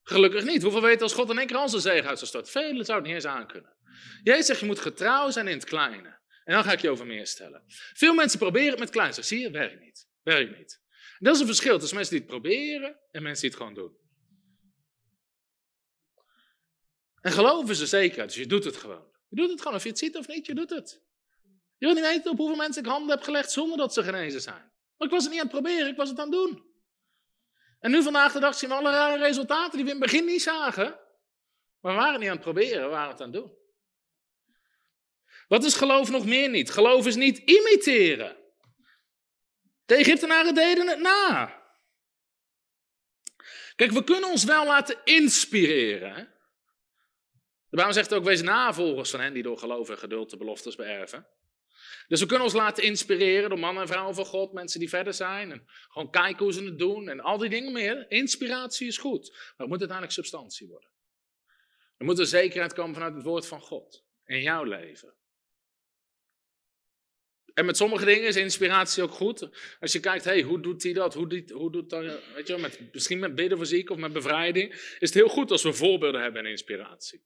Gelukkig 0.10 0.44
niet. 0.44 0.62
Hoeveel 0.62 0.82
weten 0.82 1.02
als 1.02 1.14
God 1.14 1.30
in 1.30 1.38
één 1.38 1.48
keer 1.48 1.58
onze 1.58 1.80
zegen 1.80 2.10
uit 2.10 2.18
zou 2.18 2.30
storten? 2.30 2.52
Velen 2.52 2.86
zouden 2.86 3.08
niet 3.08 3.24
eens 3.24 3.32
aankunnen. 3.32 3.76
Jij 4.24 4.42
zegt 4.42 4.60
je 4.60 4.66
moet 4.66 4.80
getrouw 4.80 5.30
zijn 5.30 5.48
in 5.48 5.56
het 5.56 5.66
kleine. 5.66 6.20
En 6.44 6.54
dan 6.54 6.64
ga 6.64 6.72
ik 6.72 6.82
je 6.82 6.90
over 6.90 7.06
meer 7.06 7.28
stellen. 7.28 7.64
Veel 7.94 8.14
mensen 8.14 8.40
proberen 8.40 8.70
het 8.70 8.80
met 8.80 8.90
klein. 8.90 9.14
Zeg, 9.14 9.26
zie 9.26 9.40
je, 9.40 9.52
werkt 9.52 9.80
niet. 9.80 10.08
Werkt 10.24 10.58
niet. 10.58 10.82
Dat 11.20 11.36
is 11.36 11.42
een 11.42 11.46
verschil 11.46 11.80
tussen 11.80 11.98
mensen 11.98 12.16
die 12.16 12.24
het 12.24 12.32
proberen 12.32 13.00
en 13.12 13.24
mensen 13.24 13.42
die 13.42 13.50
het 13.50 13.60
gewoon 13.60 13.74
doen. 13.74 13.98
En 17.22 17.32
geloven 17.32 17.76
ze 17.76 17.86
zeker, 17.86 18.26
dus 18.26 18.36
je 18.36 18.46
doet 18.46 18.64
het 18.64 18.78
gewoon. 18.78 19.08
Je 19.30 19.36
doet 19.36 19.50
het 19.50 19.62
gewoon, 19.62 19.76
of 19.76 19.84
je 19.84 19.90
het 19.90 19.98
ziet 19.98 20.18
of 20.18 20.28
niet, 20.28 20.46
je 20.46 20.56
doet 20.56 20.70
het. 20.70 21.02
Je 21.78 21.86
wil 21.86 21.94
niet 21.94 22.04
weten 22.04 22.32
op 22.32 22.38
hoeveel 22.38 22.56
mensen 22.56 22.84
ik 22.84 22.90
handen 22.90 23.10
heb 23.10 23.22
gelegd 23.22 23.52
zonder 23.52 23.78
dat 23.78 23.94
ze 23.94 24.04
genezen 24.04 24.42
zijn. 24.42 24.72
Maar 24.98 25.08
ik 25.08 25.14
was 25.14 25.24
het 25.24 25.32
niet 25.32 25.42
aan 25.42 25.48
het 25.48 25.62
proberen, 25.62 25.88
ik 25.88 25.98
was 25.98 26.10
het 26.10 26.20
aan 26.20 26.32
het 26.32 26.34
doen. 26.34 26.69
En 27.80 27.92
nu 27.92 28.04
vandaag 28.04 28.32
de 28.32 28.40
dag 28.40 28.56
zien 28.56 28.70
we 28.70 28.76
alle 28.76 28.92
rare 28.92 29.18
resultaten 29.18 29.78
die 29.78 29.86
we 29.86 29.92
in 29.92 30.02
het 30.02 30.12
begin 30.12 30.26
niet 30.26 30.42
zagen. 30.42 31.00
Maar 31.80 31.94
we 31.94 32.00
waren 32.00 32.20
niet 32.20 32.30
aan 32.30 32.36
het 32.36 32.44
proberen, 32.44 32.84
we 32.84 32.90
waren 32.90 33.12
het 33.12 33.22
aan 33.22 33.32
het 33.32 33.42
doen. 33.42 33.58
Wat 35.48 35.64
is 35.64 35.76
geloof 35.76 36.10
nog 36.10 36.26
meer 36.26 36.50
niet? 36.50 36.72
Geloof 36.72 37.06
is 37.06 37.16
niet 37.16 37.38
imiteren. 37.38 38.38
De 39.86 39.96
Egyptenaren 39.96 40.54
deden 40.54 40.88
het 40.88 41.00
na. 41.00 41.58
Kijk, 43.76 43.92
we 43.92 44.04
kunnen 44.04 44.30
ons 44.30 44.44
wel 44.44 44.66
laten 44.66 45.02
inspireren. 45.04 46.38
De 47.70 47.76
Bijbel 47.76 47.94
zegt 47.94 48.14
ook, 48.14 48.24
wees 48.24 48.42
navolgers 48.42 49.10
van 49.10 49.20
hen 49.20 49.34
die 49.34 49.44
door 49.44 49.58
geloof 49.58 49.90
en 49.90 49.98
geduld 49.98 50.30
de 50.30 50.38
beloftes 50.38 50.76
beërven. 50.76 51.28
Dus 52.10 52.20
we 52.20 52.26
kunnen 52.26 52.46
ons 52.46 52.56
laten 52.56 52.84
inspireren 52.84 53.50
door 53.50 53.60
mannen 53.60 53.82
en 53.82 53.88
vrouwen 53.90 54.16
van 54.16 54.26
God, 54.26 54.54
mensen 54.54 54.80
die 54.80 54.90
verder 54.90 55.14
zijn. 55.14 55.52
En 55.52 55.68
gewoon 55.90 56.12
kijken 56.12 56.44
hoe 56.44 56.54
ze 56.54 56.64
het 56.64 56.80
doen 56.80 57.10
en 57.10 57.20
al 57.20 57.38
die 57.38 57.50
dingen 57.50 57.72
meer. 57.72 58.06
Inspiratie 58.12 58.88
is 58.88 58.98
goed, 58.98 59.30
maar 59.30 59.54
het 59.58 59.68
moet 59.68 59.80
uiteindelijk 59.80 60.12
substantie 60.12 60.68
worden. 60.68 60.90
Er 61.98 62.06
moet 62.06 62.20
een 62.20 62.26
zekerheid 62.26 62.74
komen 62.74 62.94
vanuit 62.94 63.14
het 63.14 63.24
woord 63.24 63.48
van 63.48 63.62
God 63.62 64.06
in 64.26 64.42
jouw 64.42 64.64
leven. 64.64 65.14
En 67.54 67.66
met 67.66 67.78
sommige 67.78 68.06
dingen 68.06 68.28
is 68.28 68.36
inspiratie 68.36 69.04
ook 69.04 69.12
goed. 69.12 69.50
Als 69.80 69.92
je 69.92 70.00
kijkt, 70.00 70.24
hey, 70.24 70.42
hoe 70.42 70.62
doet 70.62 70.84
hij 70.84 70.94
dat? 70.94 71.14
Hoe 71.14 71.28
doet, 71.28 71.50
hoe 71.50 71.72
doet 71.72 71.90
dat? 71.90 72.20
Weet 72.36 72.48
je, 72.48 72.58
met, 72.58 72.94
misschien 72.94 73.20
met 73.20 73.36
bidden 73.36 73.58
voor 73.58 73.66
zieken 73.66 73.96
of 73.96 74.02
met 74.02 74.14
bevrijding. 74.14 74.72
Is 74.74 74.98
het 75.00 75.14
heel 75.14 75.28
goed 75.28 75.52
als 75.52 75.64
we 75.64 75.74
voorbeelden 75.74 76.22
hebben 76.22 76.46
en 76.46 76.52
inspiratie. 76.52 77.24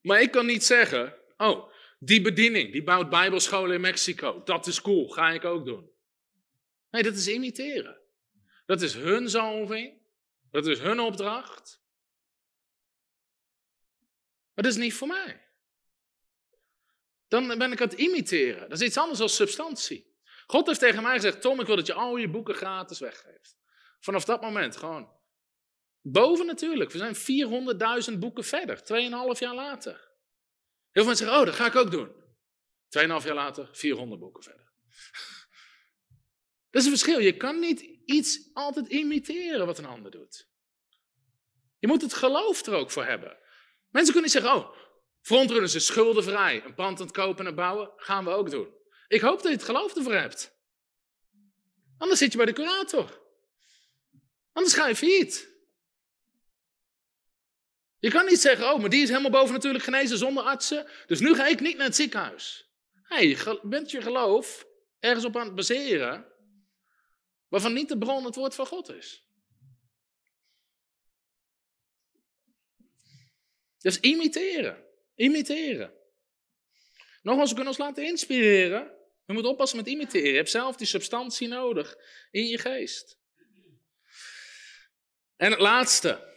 Maar 0.00 0.20
ik 0.20 0.30
kan 0.30 0.46
niet 0.46 0.64
zeggen, 0.64 1.18
oh, 1.36 1.70
die 2.04 2.20
bediening, 2.20 2.72
die 2.72 2.82
bouwt 2.82 3.10
bijbelscholen 3.10 3.74
in 3.74 3.80
Mexico. 3.80 4.42
Dat 4.44 4.66
is 4.66 4.80
cool, 4.80 5.08
ga 5.08 5.30
ik 5.30 5.44
ook 5.44 5.64
doen. 5.64 5.90
Nee, 6.90 7.02
dat 7.02 7.14
is 7.14 7.28
imiteren. 7.28 8.00
Dat 8.66 8.82
is 8.82 8.94
hun 8.94 9.28
zalving. 9.28 10.00
Dat 10.50 10.66
is 10.66 10.78
hun 10.78 11.00
opdracht. 11.00 11.82
Maar 14.54 14.64
dat 14.64 14.72
is 14.72 14.78
niet 14.78 14.94
voor 14.94 15.08
mij. 15.08 15.40
Dan 17.28 17.58
ben 17.58 17.72
ik 17.72 17.80
aan 17.80 17.88
het 17.88 17.98
imiteren. 17.98 18.68
Dat 18.68 18.80
is 18.80 18.86
iets 18.86 18.96
anders 18.96 19.18
dan 19.18 19.28
substantie. 19.28 20.16
God 20.46 20.66
heeft 20.66 20.80
tegen 20.80 21.02
mij 21.02 21.14
gezegd: 21.14 21.40
Tom, 21.40 21.60
ik 21.60 21.66
wil 21.66 21.76
dat 21.76 21.86
je 21.86 21.94
al 21.94 22.16
je 22.16 22.30
boeken 22.30 22.54
gratis 22.54 22.98
weggeeft. 22.98 23.56
Vanaf 24.00 24.24
dat 24.24 24.40
moment 24.40 24.76
gewoon. 24.76 25.12
Boven 26.00 26.46
natuurlijk. 26.46 26.90
We 26.90 26.98
zijn 26.98 28.12
400.000 28.12 28.18
boeken 28.18 28.44
verder. 28.44 28.78
2,5 29.34 29.38
jaar 29.38 29.54
later. 29.54 30.11
Heel 30.92 31.04
veel 31.04 31.04
mensen 31.04 31.26
zeggen: 31.26 31.40
Oh, 31.40 31.46
dat 31.46 31.54
ga 31.54 31.66
ik 31.66 31.76
ook 31.76 31.90
doen. 31.90 32.10
2,5 33.20 33.26
jaar 33.26 33.34
later, 33.34 33.68
400 33.72 34.20
boeken 34.20 34.42
verder. 34.42 34.72
Dat 36.70 36.80
is 36.80 36.84
een 36.84 36.96
verschil. 36.96 37.18
Je 37.18 37.36
kan 37.36 37.58
niet 37.58 37.80
iets 38.04 38.50
altijd 38.52 38.86
imiteren 38.86 39.66
wat 39.66 39.78
een 39.78 39.84
ander 39.86 40.10
doet. 40.10 40.48
Je 41.78 41.86
moet 41.86 42.02
het 42.02 42.14
geloof 42.14 42.66
er 42.66 42.74
ook 42.74 42.90
voor 42.90 43.04
hebben. 43.04 43.38
Mensen 43.88 44.12
kunnen 44.12 44.30
zeggen, 44.30 44.54
oh, 44.54 44.76
frontrunners 45.20 45.74
is 45.74 45.86
schuldenvrij. 45.86 46.64
Een 46.64 46.74
pand 46.74 47.00
aan 47.00 47.06
het 47.06 47.14
kopen 47.14 47.46
en 47.46 47.54
bouwen, 47.54 47.92
gaan 47.96 48.24
we 48.24 48.30
ook 48.30 48.50
doen. 48.50 48.74
Ik 49.08 49.20
hoop 49.20 49.36
dat 49.36 49.50
je 49.50 49.56
het 49.56 49.62
geloof 49.62 49.96
ervoor 49.96 50.14
hebt. 50.14 50.56
Anders 51.98 52.18
zit 52.18 52.30
je 52.32 52.36
bij 52.36 52.46
de 52.46 52.52
curator. 52.52 53.20
Anders 54.52 54.74
ga 54.74 54.88
je 54.88 54.96
failliet. 54.96 55.51
Je 58.02 58.10
kan 58.10 58.26
niet 58.26 58.40
zeggen, 58.40 58.72
oh, 58.72 58.80
maar 58.80 58.90
die 58.90 59.02
is 59.02 59.08
helemaal 59.08 59.30
boven 59.30 59.54
natuurlijk 59.54 59.84
genezen 59.84 60.18
zonder 60.18 60.42
artsen. 60.42 60.86
Dus 61.06 61.20
nu 61.20 61.34
ga 61.34 61.46
ik 61.46 61.60
niet 61.60 61.76
naar 61.76 61.86
het 61.86 61.96
ziekenhuis. 61.96 62.70
Hey, 63.02 63.28
je 63.28 63.60
bent 63.62 63.90
je 63.90 64.02
geloof 64.02 64.66
ergens 64.98 65.24
op 65.24 65.36
aan 65.36 65.46
het 65.46 65.54
baseren 65.54 66.26
waarvan 67.48 67.72
niet 67.72 67.88
de 67.88 67.98
bron 67.98 68.24
het 68.24 68.34
woord 68.34 68.54
van 68.54 68.66
God 68.66 68.88
is. 68.88 69.26
Dus 73.78 74.00
imiteren. 74.00 74.84
Imiteren. 75.14 75.92
Nogmaals, 77.22 77.48
we 77.48 77.54
kunnen 77.54 77.72
ons 77.72 77.82
laten 77.82 78.04
inspireren. 78.04 78.92
Je 79.26 79.32
moet 79.32 79.46
oppassen 79.46 79.78
met 79.78 79.86
imiteren. 79.86 80.30
Je 80.30 80.36
hebt 80.36 80.50
zelf 80.50 80.76
die 80.76 80.86
substantie 80.86 81.48
nodig 81.48 81.96
in 82.30 82.46
je 82.46 82.58
geest. 82.58 83.18
En 85.36 85.50
het 85.50 85.60
laatste 85.60 86.31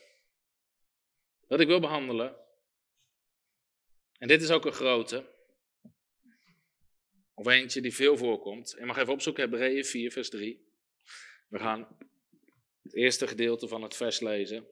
wat 1.47 1.59
ik 1.59 1.67
wil 1.67 1.79
behandelen. 1.79 2.35
En 4.17 4.27
dit 4.27 4.41
is 4.41 4.51
ook 4.51 4.65
een 4.65 4.73
grote. 4.73 5.33
Of 7.33 7.47
eentje 7.47 7.81
die 7.81 7.95
veel 7.95 8.17
voorkomt. 8.17 8.75
Je 8.79 8.85
mag 8.85 8.97
even 8.97 9.13
opzoeken, 9.13 9.43
Hebreeën 9.43 9.85
4, 9.85 10.11
vers 10.11 10.29
3. 10.29 10.73
We 11.47 11.59
gaan 11.59 11.97
het 12.81 12.93
eerste 12.93 13.27
gedeelte 13.27 13.67
van 13.67 13.81
het 13.81 13.95
vers 13.95 14.19
lezen. 14.19 14.67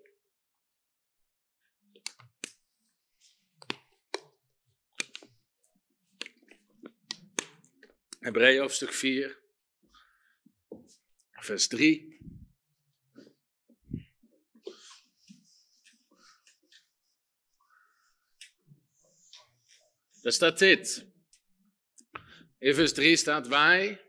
Hebreeën 8.20 8.60
hoofdstuk 8.60 8.94
4, 8.94 9.40
vers 11.32 11.68
3. 11.68 12.12
Daar 20.24 20.32
staat 20.32 20.60
dit. 20.60 21.06
In 22.58 22.76
vers 22.76 22.94
3 22.94 23.16
staat 23.16 23.48
wij, 23.48 24.02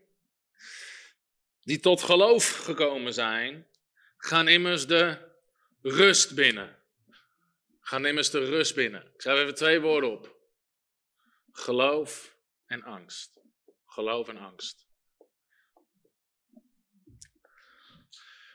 die 1.60 1.80
tot 1.80 2.02
geloof 2.02 2.48
gekomen 2.48 3.14
zijn, 3.14 3.66
gaan 4.16 4.48
immers 4.48 4.86
de 4.86 5.32
rust 5.82 6.34
binnen. 6.34 6.78
Gaan 7.80 8.06
immers 8.06 8.30
de 8.30 8.44
rust 8.44 8.74
binnen. 8.74 9.12
Ik 9.14 9.20
schrijf 9.20 9.40
even 9.40 9.54
twee 9.54 9.80
woorden 9.80 10.10
op. 10.10 10.36
Geloof 11.52 12.36
en 12.66 12.82
angst. 12.82 13.40
Geloof 13.86 14.28
en 14.28 14.36
angst. 14.36 14.86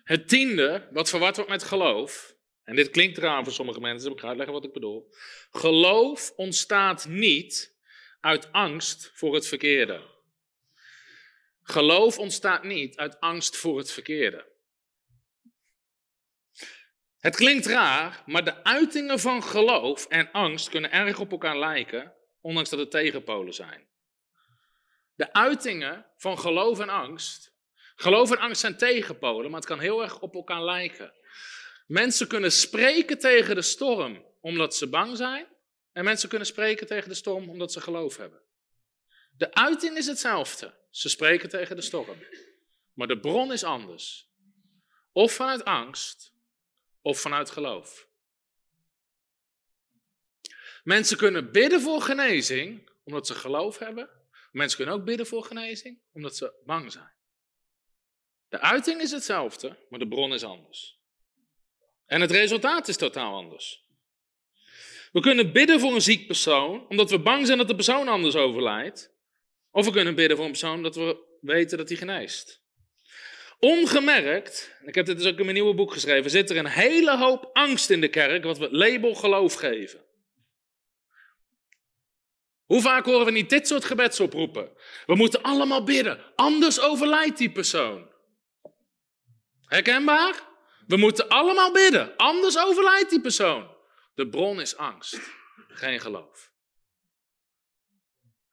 Het 0.04 0.28
tiende, 0.28 0.88
wat 0.92 1.10
verward 1.10 1.36
wordt 1.36 1.52
met 1.52 1.64
geloof, 1.64 2.36
en 2.70 2.76
dit 2.76 2.90
klinkt 2.90 3.18
raar 3.18 3.44
voor 3.44 3.54
sommige 3.54 3.80
mensen, 3.80 4.04
dus 4.04 4.14
ik 4.14 4.20
ga 4.20 4.28
uitleggen 4.28 4.56
wat 4.56 4.66
ik 4.66 4.74
bedoel. 4.74 5.14
Geloof 5.52 6.32
ontstaat 6.36 7.08
niet 7.08 7.76
uit 8.22 8.52
angst 8.52 9.12
voor 9.14 9.34
het 9.34 9.48
verkeerde. 9.48 10.02
Geloof 11.62 12.18
ontstaat 12.18 12.64
niet 12.64 12.98
uit 12.98 13.20
angst 13.20 13.58
voor 13.58 13.78
het 13.78 13.92
verkeerde. 13.92 14.46
Het 17.20 17.36
klinkt 17.36 17.66
raar, 17.66 18.24
maar 18.26 18.44
de 18.44 18.64
uitingen 18.64 19.20
van 19.20 19.44
geloof 19.44 20.06
en 20.06 20.32
angst 20.32 20.70
kunnen 20.70 20.92
erg 20.92 21.20
op 21.20 21.32
elkaar 21.32 21.60
lijken, 21.60 22.14
ondanks 22.42 22.70
dat 22.70 22.80
het 22.80 22.92
tegenpolen 22.92 23.54
zijn. 23.54 23.88
De 25.16 25.34
uitingen 25.34 26.06
van 26.18 26.40
geloof 26.40 26.80
en 26.80 26.90
angst. 26.90 27.54
Geloof 27.96 28.32
en 28.32 28.38
angst 28.38 28.62
zijn 28.62 28.78
tegenpolen, 28.78 29.52
maar 29.52 29.60
het 29.60 29.70
kan 29.70 29.80
heel 29.80 30.02
erg 30.02 30.20
op 30.20 30.34
elkaar 30.34 30.64
lijken. 30.64 31.14
Mensen 31.90 32.28
kunnen 32.28 32.52
spreken 32.52 33.20
tegen 33.20 33.56
de 33.56 33.62
storm 33.62 34.26
omdat 34.42 34.76
ze 34.76 34.90
bang 34.90 35.18
zijn, 35.18 35.48
en 35.92 36.04
mensen 36.04 36.30
kunnen 36.30 36.48
spreken 36.48 36.88
tegen 36.88 37.10
de 37.10 37.16
storm 37.16 37.50
omdat 37.50 37.72
ze 37.72 37.82
geloof 37.82 38.18
hebben. 38.18 38.42
De 39.32 39.54
uiting 39.54 39.98
is 39.98 40.06
hetzelfde. 40.06 40.78
Ze 40.90 41.10
spreken 41.10 41.50
tegen 41.50 41.76
de 41.76 41.82
storm. 41.82 42.18
Maar 42.94 43.08
de 43.08 43.20
bron 43.20 43.52
is 43.52 43.64
anders. 43.64 44.30
Of 45.12 45.34
vanuit 45.34 45.64
angst, 45.64 46.34
of 47.02 47.20
vanuit 47.20 47.50
geloof. 47.50 48.08
Mensen 50.84 51.18
kunnen 51.18 51.52
bidden 51.52 51.82
voor 51.82 52.02
genezing 52.02 52.92
omdat 53.04 53.28
ze 53.28 53.36
geloof 53.36 53.78
hebben. 53.78 54.10
Mensen 54.52 54.78
kunnen 54.78 54.96
ook 54.96 55.06
bidden 55.06 55.26
voor 55.26 55.44
genezing 55.44 56.02
omdat 56.12 56.36
ze 56.36 56.62
bang 56.66 56.92
zijn. 56.92 57.14
De 58.48 58.60
uiting 58.60 59.02
is 59.02 59.12
hetzelfde, 59.12 59.86
maar 59.90 60.00
de 60.00 60.08
bron 60.08 60.34
is 60.34 60.44
anders. 60.44 60.99
En 62.10 62.22
het 62.22 62.32
resultaat 62.32 62.88
is 62.88 62.98
totaal 62.98 63.34
anders. 63.34 63.84
We 65.12 65.20
kunnen 65.20 65.52
bidden 65.52 65.80
voor 65.80 65.94
een 65.94 66.02
ziek 66.02 66.28
persoon 66.28 66.88
omdat 66.88 67.10
we 67.10 67.20
bang 67.20 67.46
zijn 67.46 67.58
dat 67.58 67.68
de 67.68 67.76
persoon 67.76 68.08
anders 68.08 68.36
overlijdt. 68.36 69.14
Of 69.72 69.86
we 69.86 69.92
kunnen 69.92 70.16
bidden 70.16 70.38
voor 70.38 70.46
een 70.46 70.52
persoon 70.52 70.84
dat 70.84 70.96
we 70.96 71.38
weten 71.42 71.78
dat 71.78 71.90
hij 71.90 71.98
geneest. 71.98 72.62
Ongemerkt, 73.60 74.76
ik 74.86 74.96
heb 74.96 75.06
dit 75.06 75.18
dus 75.18 75.28
ook 75.28 75.38
in 75.38 75.44
mijn 75.44 75.56
nieuwe 75.56 75.74
boek 75.74 75.94
geschreven, 75.94 76.32
zit 76.32 76.50
er 76.50 76.58
een 76.58 76.68
hele 76.68 77.18
hoop 77.18 77.50
angst 77.54 77.90
in 77.90 78.02
de 78.02 78.10
kerk 78.10 78.44
wat 78.44 78.58
we 78.58 78.68
label 78.72 79.16
geloof 79.16 79.54
geven. 79.54 80.06
Hoe 82.66 82.82
vaak 82.82 83.06
horen 83.06 83.26
we 83.26 83.32
niet 83.32 83.50
dit 83.50 83.68
soort 83.68 83.86
gebedsoproepen? 83.86 84.72
We 85.06 85.16
moeten 85.16 85.42
allemaal 85.42 85.84
bidden, 85.84 86.24
anders 86.36 86.80
overlijdt 86.80 87.38
die 87.38 87.52
persoon. 87.52 88.12
Herkenbaar? 89.66 90.49
We 90.90 90.98
moeten 90.98 91.28
allemaal 91.28 91.72
bidden, 91.72 92.16
anders 92.16 92.58
overlijdt 92.58 93.10
die 93.10 93.22
persoon. 93.22 93.76
De 94.14 94.30
bron 94.30 94.62
is 94.62 94.78
angst, 94.78 95.20
geen 95.68 96.00
geloof. 96.00 96.52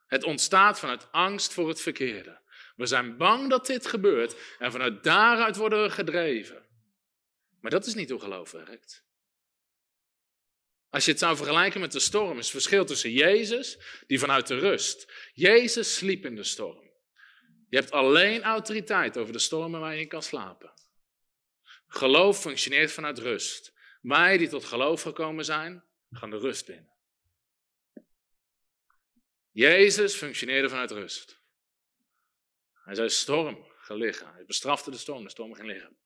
Het 0.06 0.24
ontstaat 0.24 0.78
vanuit 0.78 1.12
angst 1.12 1.52
voor 1.52 1.68
het 1.68 1.80
verkeerde. 1.80 2.40
We 2.74 2.86
zijn 2.86 3.16
bang 3.16 3.50
dat 3.50 3.66
dit 3.66 3.86
gebeurt 3.86 4.36
en 4.58 4.72
vanuit 4.72 5.04
daaruit 5.04 5.56
worden 5.56 5.82
we 5.82 5.90
gedreven. 5.90 6.66
Maar 7.60 7.70
dat 7.70 7.86
is 7.86 7.94
niet 7.94 8.10
hoe 8.10 8.20
geloof 8.20 8.50
werkt. 8.50 9.04
Als 10.90 11.04
je 11.04 11.10
het 11.10 11.20
zou 11.20 11.36
vergelijken 11.36 11.80
met 11.80 11.92
de 11.92 12.00
storm, 12.00 12.38
is 12.38 12.44
het 12.44 12.52
verschil 12.52 12.84
tussen 12.84 13.10
Jezus, 13.10 13.78
die 14.06 14.18
vanuit 14.18 14.46
de 14.46 14.58
rust. 14.58 15.12
Jezus 15.32 15.94
sliep 15.94 16.24
in 16.24 16.36
de 16.36 16.44
storm. 16.44 16.90
Je 17.68 17.76
hebt 17.76 17.90
alleen 17.90 18.42
autoriteit 18.42 19.16
over 19.16 19.32
de 19.32 19.38
stormen 19.38 19.80
waar 19.80 19.94
je 19.94 20.00
in 20.00 20.08
kan 20.08 20.22
slapen. 20.22 20.74
Geloof 21.97 22.40
functioneert 22.40 22.93
vanuit 22.93 23.18
rust. 23.18 23.73
Wij 24.01 24.39
die 24.39 24.48
tot 24.48 24.64
geloof 24.64 25.02
gekomen 25.02 25.44
zijn, 25.44 25.85
gaan 26.10 26.31
de 26.31 26.39
rust 26.39 26.66
binnen. 26.66 26.94
Jezus 29.51 30.14
functioneerde 30.14 30.68
vanuit 30.68 30.90
rust. 30.90 31.40
Hij 32.73 32.94
zei 32.94 33.09
storm, 33.09 33.66
ga 33.78 33.94
liggen. 33.94 34.32
Hij 34.32 34.44
bestrafte 34.44 34.90
de 34.90 34.97
storm, 34.97 35.24
de 35.24 35.31
storm 35.31 35.55
ging 35.55 35.66
liggen. 35.66 35.97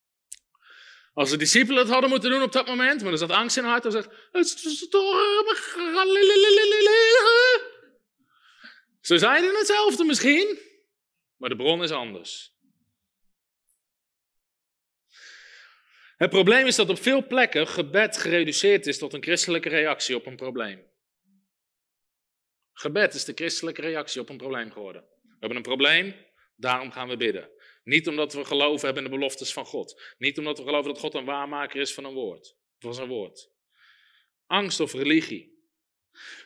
Als 1.13 1.31
de 1.31 1.37
discipelen 1.37 1.83
het 1.83 1.93
hadden 1.93 2.11
moeten 2.11 2.31
doen 2.31 2.43
op 2.43 2.53
dat 2.53 2.67
moment, 2.67 3.03
maar 3.03 3.13
er 3.13 3.19
zat 3.19 3.31
angst 3.31 3.57
in 3.57 3.63
hun 3.63 3.73
hart, 3.73 3.83
dan 3.83 3.93
zegt, 3.93 4.29
het 4.33 4.49
storm, 4.49 5.47
ga 5.55 6.05
liggen. 6.05 7.69
Ze 9.01 9.19
zeiden 9.19 9.55
hetzelfde 9.57 10.05
misschien, 10.05 10.59
maar 11.37 11.49
de 11.49 11.57
bron 11.57 11.83
is 11.83 11.91
anders. 11.91 12.59
Het 16.21 16.31
probleem 16.31 16.67
is 16.67 16.77
dat 16.77 16.89
op 16.89 16.99
veel 16.99 17.27
plekken 17.27 17.67
gebed 17.67 18.17
gereduceerd 18.17 18.87
is 18.87 18.99
tot 18.99 19.13
een 19.13 19.23
christelijke 19.23 19.69
reactie 19.69 20.17
op 20.17 20.27
een 20.27 20.37
probleem. 20.37 20.87
Gebed 22.73 23.15
is 23.15 23.25
de 23.25 23.33
christelijke 23.35 23.81
reactie 23.81 24.21
op 24.21 24.29
een 24.29 24.37
probleem 24.37 24.73
geworden. 24.73 25.03
We 25.23 25.37
hebben 25.39 25.57
een 25.57 25.63
probleem, 25.63 26.15
daarom 26.57 26.91
gaan 26.91 27.09
we 27.09 27.17
bidden. 27.17 27.51
Niet 27.85 28.09
omdat 28.09 28.33
we 28.33 28.45
geloven 28.45 28.85
hebben 28.85 29.05
in 29.05 29.11
de 29.11 29.17
beloftes 29.17 29.53
van 29.53 29.67
God. 29.67 30.15
Niet 30.19 30.39
omdat 30.39 30.59
we 30.59 30.65
geloven 30.65 30.93
dat 30.93 31.01
God 31.01 31.15
een 31.15 31.25
waarmaker 31.25 31.81
is 31.81 31.95
van 31.95 32.05
een 32.05 32.15
woord. 32.15 32.57
Van 32.79 32.95
zijn 32.95 33.09
woord. 33.09 33.51
Angst 34.47 34.81
of 34.81 34.93
religie. 34.93 35.59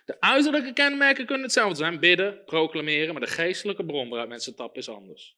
De 0.04 0.20
uiterlijke 0.20 0.72
kenmerken 0.72 1.26
kunnen 1.26 1.44
hetzelfde 1.44 1.76
zijn. 1.76 2.00
Bidden, 2.00 2.44
proclameren. 2.44 3.12
Maar 3.12 3.26
de 3.26 3.32
geestelijke 3.32 3.84
bron 3.84 4.08
waaruit 4.08 4.28
mensen 4.28 4.54
tappen 4.54 4.80
is 4.80 4.88
anders. 4.88 5.36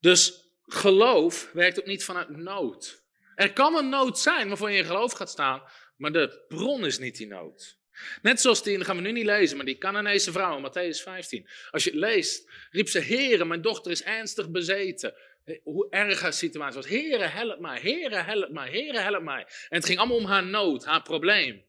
Dus 0.00 0.50
geloof 0.72 1.50
werkt 1.52 1.80
ook 1.80 1.86
niet 1.86 2.04
vanuit 2.04 2.28
nood. 2.28 3.04
Er 3.34 3.52
kan 3.52 3.76
een 3.76 3.88
nood 3.88 4.18
zijn 4.18 4.48
waarvoor 4.48 4.70
je 4.70 4.78
in 4.78 4.84
geloof 4.84 5.12
gaat 5.12 5.30
staan. 5.30 5.62
Maar 5.96 6.12
de 6.12 6.44
bron 6.48 6.84
is 6.84 6.98
niet 6.98 7.16
die 7.16 7.26
nood. 7.26 7.78
Net 8.22 8.40
zoals 8.40 8.62
die, 8.62 8.76
dat 8.76 8.86
gaan 8.86 8.96
we 8.96 9.02
nu 9.02 9.12
niet 9.12 9.24
lezen, 9.24 9.56
maar 9.56 9.66
die 9.66 9.78
Canaanese 9.78 10.32
vrouw 10.32 10.56
in 10.56 10.70
Matthäus 10.70 11.02
15. 11.02 11.48
Als 11.70 11.84
je 11.84 11.90
het 11.90 11.98
leest, 11.98 12.50
riep 12.70 12.88
ze, 12.88 12.98
heren, 12.98 13.46
mijn 13.46 13.62
dochter 13.62 13.90
is 13.90 14.02
ernstig 14.02 14.50
bezeten. 14.50 15.14
Hoe 15.62 15.86
erg 15.90 16.20
haar 16.20 16.32
situatie 16.32 16.76
was. 16.76 16.88
Heren, 16.88 17.32
help 17.32 17.60
mij, 17.60 17.80
heren, 17.80 18.24
help 18.24 18.50
mij, 18.50 18.70
heren, 18.70 19.02
help 19.02 19.22
mij. 19.22 19.40
En 19.68 19.76
het 19.76 19.84
ging 19.84 19.98
allemaal 19.98 20.16
om 20.16 20.24
haar 20.24 20.46
nood, 20.46 20.84
haar 20.84 21.02
probleem. 21.02 21.64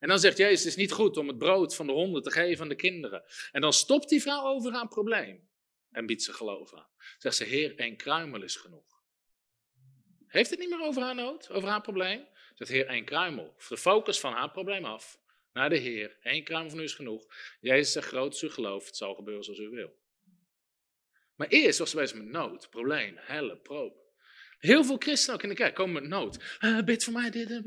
En 0.00 0.08
dan 0.08 0.18
zegt 0.18 0.36
Jezus, 0.36 0.58
het 0.58 0.66
is 0.66 0.76
niet 0.76 0.92
goed 0.92 1.16
om 1.16 1.28
het 1.28 1.38
brood 1.38 1.74
van 1.74 1.86
de 1.86 1.92
honden 1.92 2.22
te 2.22 2.30
geven 2.30 2.62
aan 2.62 2.68
de 2.68 2.74
kinderen. 2.74 3.22
En 3.52 3.60
dan 3.60 3.72
stopt 3.72 4.08
die 4.08 4.22
vrouw 4.22 4.42
over 4.42 4.72
haar 4.72 4.88
probleem. 4.88 5.48
En 5.96 6.06
biedt 6.06 6.22
ze 6.22 6.32
geloof 6.32 6.74
aan. 6.74 6.88
Zegt 7.18 7.36
ze, 7.36 7.44
heer, 7.44 7.78
één 7.78 7.96
kruimel 7.96 8.42
is 8.42 8.56
genoeg. 8.56 9.02
Heeft 10.26 10.50
het 10.50 10.58
niet 10.58 10.68
meer 10.68 10.82
over 10.82 11.02
haar 11.02 11.14
nood, 11.14 11.50
over 11.50 11.68
haar 11.68 11.80
probleem? 11.80 12.28
Zegt 12.54 12.70
heer, 12.70 12.86
één 12.86 13.04
kruimel. 13.04 13.54
De 13.68 13.76
focus 13.76 14.20
van 14.20 14.32
haar 14.32 14.50
probleem 14.50 14.84
af 14.84 15.20
naar 15.52 15.68
de 15.68 15.76
Heer. 15.76 16.16
Eén 16.20 16.44
kruim 16.44 16.70
van 16.70 16.78
u 16.78 16.82
is 16.82 16.94
genoeg. 16.94 17.26
Jezus 17.60 17.92
zegt, 17.92 18.06
groot 18.06 18.42
is 18.42 18.52
geloof, 18.52 18.86
het 18.86 18.96
zal 18.96 19.14
gebeuren 19.14 19.44
zoals 19.44 19.58
u 19.58 19.68
wil. 19.68 19.98
Maar 21.34 21.48
eerst 21.48 21.78
was 21.78 21.90
ze 21.90 21.96
bezig 21.96 22.16
met 22.16 22.26
nood, 22.26 22.70
probleem, 22.70 23.16
helle, 23.16 23.56
proop. 23.56 24.04
Heel 24.58 24.84
veel 24.84 24.96
christenen 24.98 25.36
ook 25.36 25.42
in 25.42 25.48
de 25.48 25.54
kerk 25.54 25.74
komen 25.74 26.02
met 26.02 26.10
nood. 26.10 26.58
Uh, 26.60 26.82
bid 26.84 27.04
voor 27.04 27.12
mij 27.12 27.30
dit. 27.30 27.62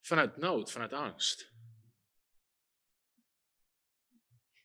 Vanuit 0.00 0.36
nood, 0.36 0.72
vanuit 0.72 0.92
angst. 0.92 1.52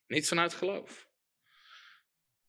Niet 0.07 0.27
vanuit 0.27 0.53
geloof. 0.53 1.11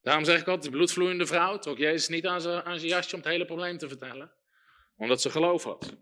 Daarom 0.04 0.24
zeg 0.24 0.40
ik 0.40 0.46
altijd, 0.46 0.64
de 0.64 0.76
bloedvloeiende 0.76 1.26
vrouw 1.26 1.58
trok 1.58 1.78
Jezus 1.78 2.08
niet 2.08 2.26
aan 2.26 2.40
zijn, 2.40 2.62
aan 2.62 2.78
zijn 2.78 2.90
jasje 2.90 3.14
om 3.14 3.20
het 3.20 3.30
hele 3.30 3.44
probleem 3.44 3.78
te 3.78 3.88
vertellen. 3.88 4.32
Omdat 4.96 5.20
ze 5.20 5.30
geloof 5.30 5.64
had. 5.64 5.96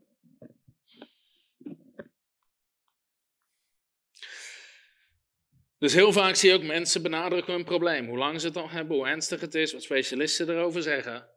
Dus 5.79 5.93
heel 5.93 6.12
vaak 6.12 6.35
zie 6.35 6.51
je 6.51 6.57
ook 6.57 6.62
mensen 6.62 7.03
benadrukken 7.03 7.55
hun 7.55 7.65
probleem. 7.65 8.07
Hoe 8.07 8.19
lang 8.19 8.41
ze 8.41 8.47
het 8.47 8.57
al 8.57 8.70
hebben, 8.70 8.97
hoe 8.97 9.07
ernstig 9.07 9.41
het 9.41 9.55
is, 9.55 9.73
wat 9.73 9.83
specialisten 9.83 10.49
erover 10.49 10.83
zeggen. 10.83 11.29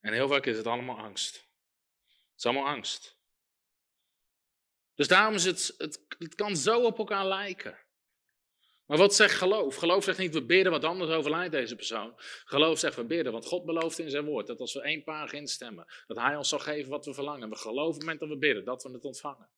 En 0.00 0.12
heel 0.12 0.28
vaak 0.28 0.46
is 0.46 0.56
het 0.56 0.66
allemaal 0.66 0.98
angst. 0.98 1.34
Het 1.34 2.36
is 2.36 2.44
allemaal 2.44 2.66
angst. 2.74 3.16
Dus 4.94 5.08
daarom 5.08 5.34
is 5.34 5.44
het, 5.44 5.74
het, 5.78 6.04
het 6.18 6.34
kan 6.34 6.56
zo 6.56 6.84
op 6.84 6.98
elkaar 6.98 7.26
lijken. 7.26 7.78
Maar 8.88 8.98
wat 8.98 9.14
zegt 9.14 9.34
geloof? 9.34 9.76
Geloof 9.76 10.04
zegt 10.04 10.18
niet 10.18 10.34
we 10.34 10.44
bidden, 10.44 10.72
wat 10.72 10.84
anders 10.84 11.10
overlijdt 11.10 11.52
deze 11.52 11.76
persoon. 11.76 12.12
Geloof 12.44 12.78
zegt 12.78 12.96
we 12.96 13.04
bidden, 13.04 13.32
want 13.32 13.46
God 13.46 13.64
belooft 13.64 13.98
in 13.98 14.10
zijn 14.10 14.24
woord 14.24 14.46
dat 14.46 14.60
als 14.60 14.74
we 14.74 14.80
één 14.80 15.04
paar 15.04 15.34
instemmen, 15.34 15.86
dat 16.06 16.16
hij 16.16 16.36
ons 16.36 16.48
zal 16.48 16.58
geven 16.58 16.90
wat 16.90 17.04
we 17.04 17.14
verlangen. 17.14 17.48
We 17.48 17.56
geloven 17.56 17.86
op 17.86 17.92
het 17.92 18.00
moment 18.00 18.20
dat 18.20 18.28
we 18.28 18.38
bidden, 18.38 18.64
dat 18.64 18.82
we 18.82 18.90
het 18.90 19.04
ontvangen. 19.04 19.48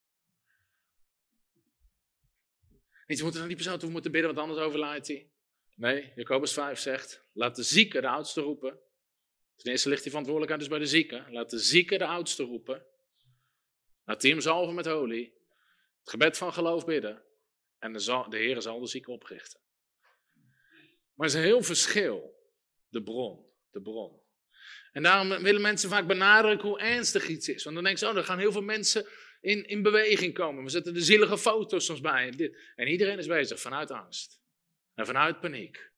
Niet, 3.07 3.19
we 3.19 3.23
moeten 3.23 3.40
naar 3.40 3.48
die 3.48 3.59
persoon 3.59 3.78
toe, 3.78 3.86
we 3.86 3.93
moeten 3.93 4.12
bidden, 4.12 4.35
want 4.35 4.48
anders 4.48 4.66
overlijdt 4.66 5.07
hij. 5.07 5.31
Nee, 5.77 6.12
Jacobus 6.15 6.52
5 6.52 6.78
zegt, 6.78 7.24
laat 7.32 7.57
de 7.57 7.62
zieke 7.62 8.01
de 8.01 8.09
oudste 8.09 8.40
roepen. 8.40 8.78
Ten 9.57 9.70
eerste 9.70 9.89
ligt 9.89 10.02
die 10.02 10.11
verantwoordelijkheid 10.11 10.70
dus 10.70 10.78
bij 10.78 10.86
de 10.86 10.93
zieke. 10.97 11.24
Laat 11.31 11.51
de 11.51 11.59
zieke 11.59 11.98
de 11.98 12.07
oudste 12.07 12.43
roepen. 12.43 12.86
Laat 14.05 14.20
die 14.20 14.31
hem 14.31 14.40
zalven 14.40 14.74
met 14.74 14.89
olie. 14.89 15.35
Het 16.01 16.11
gebed 16.11 16.39
van 16.39 16.52
geloof 16.52 16.85
bidden. 16.85 17.23
En 17.81 17.93
de, 17.93 18.27
Heer 18.31 18.62
zal 18.62 18.81
de 18.81 18.86
zieke 18.86 19.11
oprichten. 19.11 19.61
Maar 21.15 21.28
er 21.28 21.35
is 21.35 21.35
een 21.35 21.47
heel 21.47 21.62
verschil. 21.62 22.39
De 22.89 23.02
bron, 23.02 23.47
de 23.70 23.82
bron. 23.82 24.20
En 24.93 25.02
daarom 25.02 25.43
willen 25.43 25.61
mensen 25.61 25.89
vaak 25.89 26.07
benadrukken 26.07 26.69
hoe 26.69 26.81
ernstig 26.81 27.28
iets 27.28 27.48
is. 27.48 27.62
Want 27.62 27.74
dan 27.74 27.85
denken 27.85 28.07
ze, 28.07 28.12
oh, 28.12 28.16
er 28.16 28.24
gaan 28.24 28.39
heel 28.39 28.52
veel 28.52 28.62
mensen 28.62 29.07
in, 29.40 29.69
in 29.69 29.82
beweging 29.82 30.35
komen. 30.35 30.65
We 30.65 30.70
zetten 30.70 30.94
de 30.94 31.01
zielige 31.02 31.39
foto's 31.39 31.85
soms 31.85 32.01
bij. 32.01 32.52
En 32.77 32.89
iedereen 32.89 33.19
is 33.19 33.27
bezig 33.27 33.61
vanuit 33.61 33.90
angst. 33.90 34.40
En 34.94 35.07
vanuit 35.07 35.40
paniek. 35.40 35.90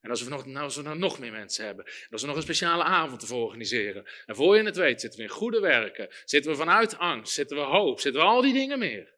En 0.00 0.10
als 0.10 0.22
we, 0.22 0.30
nog, 0.30 0.46
nou, 0.46 0.64
als 0.64 0.76
we 0.76 0.82
nou 0.82 0.98
nog 0.98 1.18
meer 1.18 1.32
mensen 1.32 1.64
hebben, 1.64 1.84
en 1.84 2.08
als 2.10 2.20
we 2.20 2.26
nog 2.26 2.36
een 2.36 2.42
speciale 2.42 2.82
avond 2.82 3.26
te 3.26 3.34
organiseren, 3.34 4.06
en 4.26 4.36
voor 4.36 4.56
je 4.56 4.62
het 4.62 4.76
weet 4.76 5.00
zitten 5.00 5.18
we 5.18 5.26
in 5.26 5.32
goede 5.32 5.60
werken, 5.60 6.08
zitten 6.24 6.50
we 6.50 6.56
vanuit 6.56 6.98
angst, 6.98 7.32
zitten 7.32 7.56
we 7.56 7.62
hoop, 7.62 8.00
zitten 8.00 8.22
we 8.22 8.26
al 8.26 8.40
die 8.40 8.52
dingen 8.52 8.78
meer. 8.78 9.14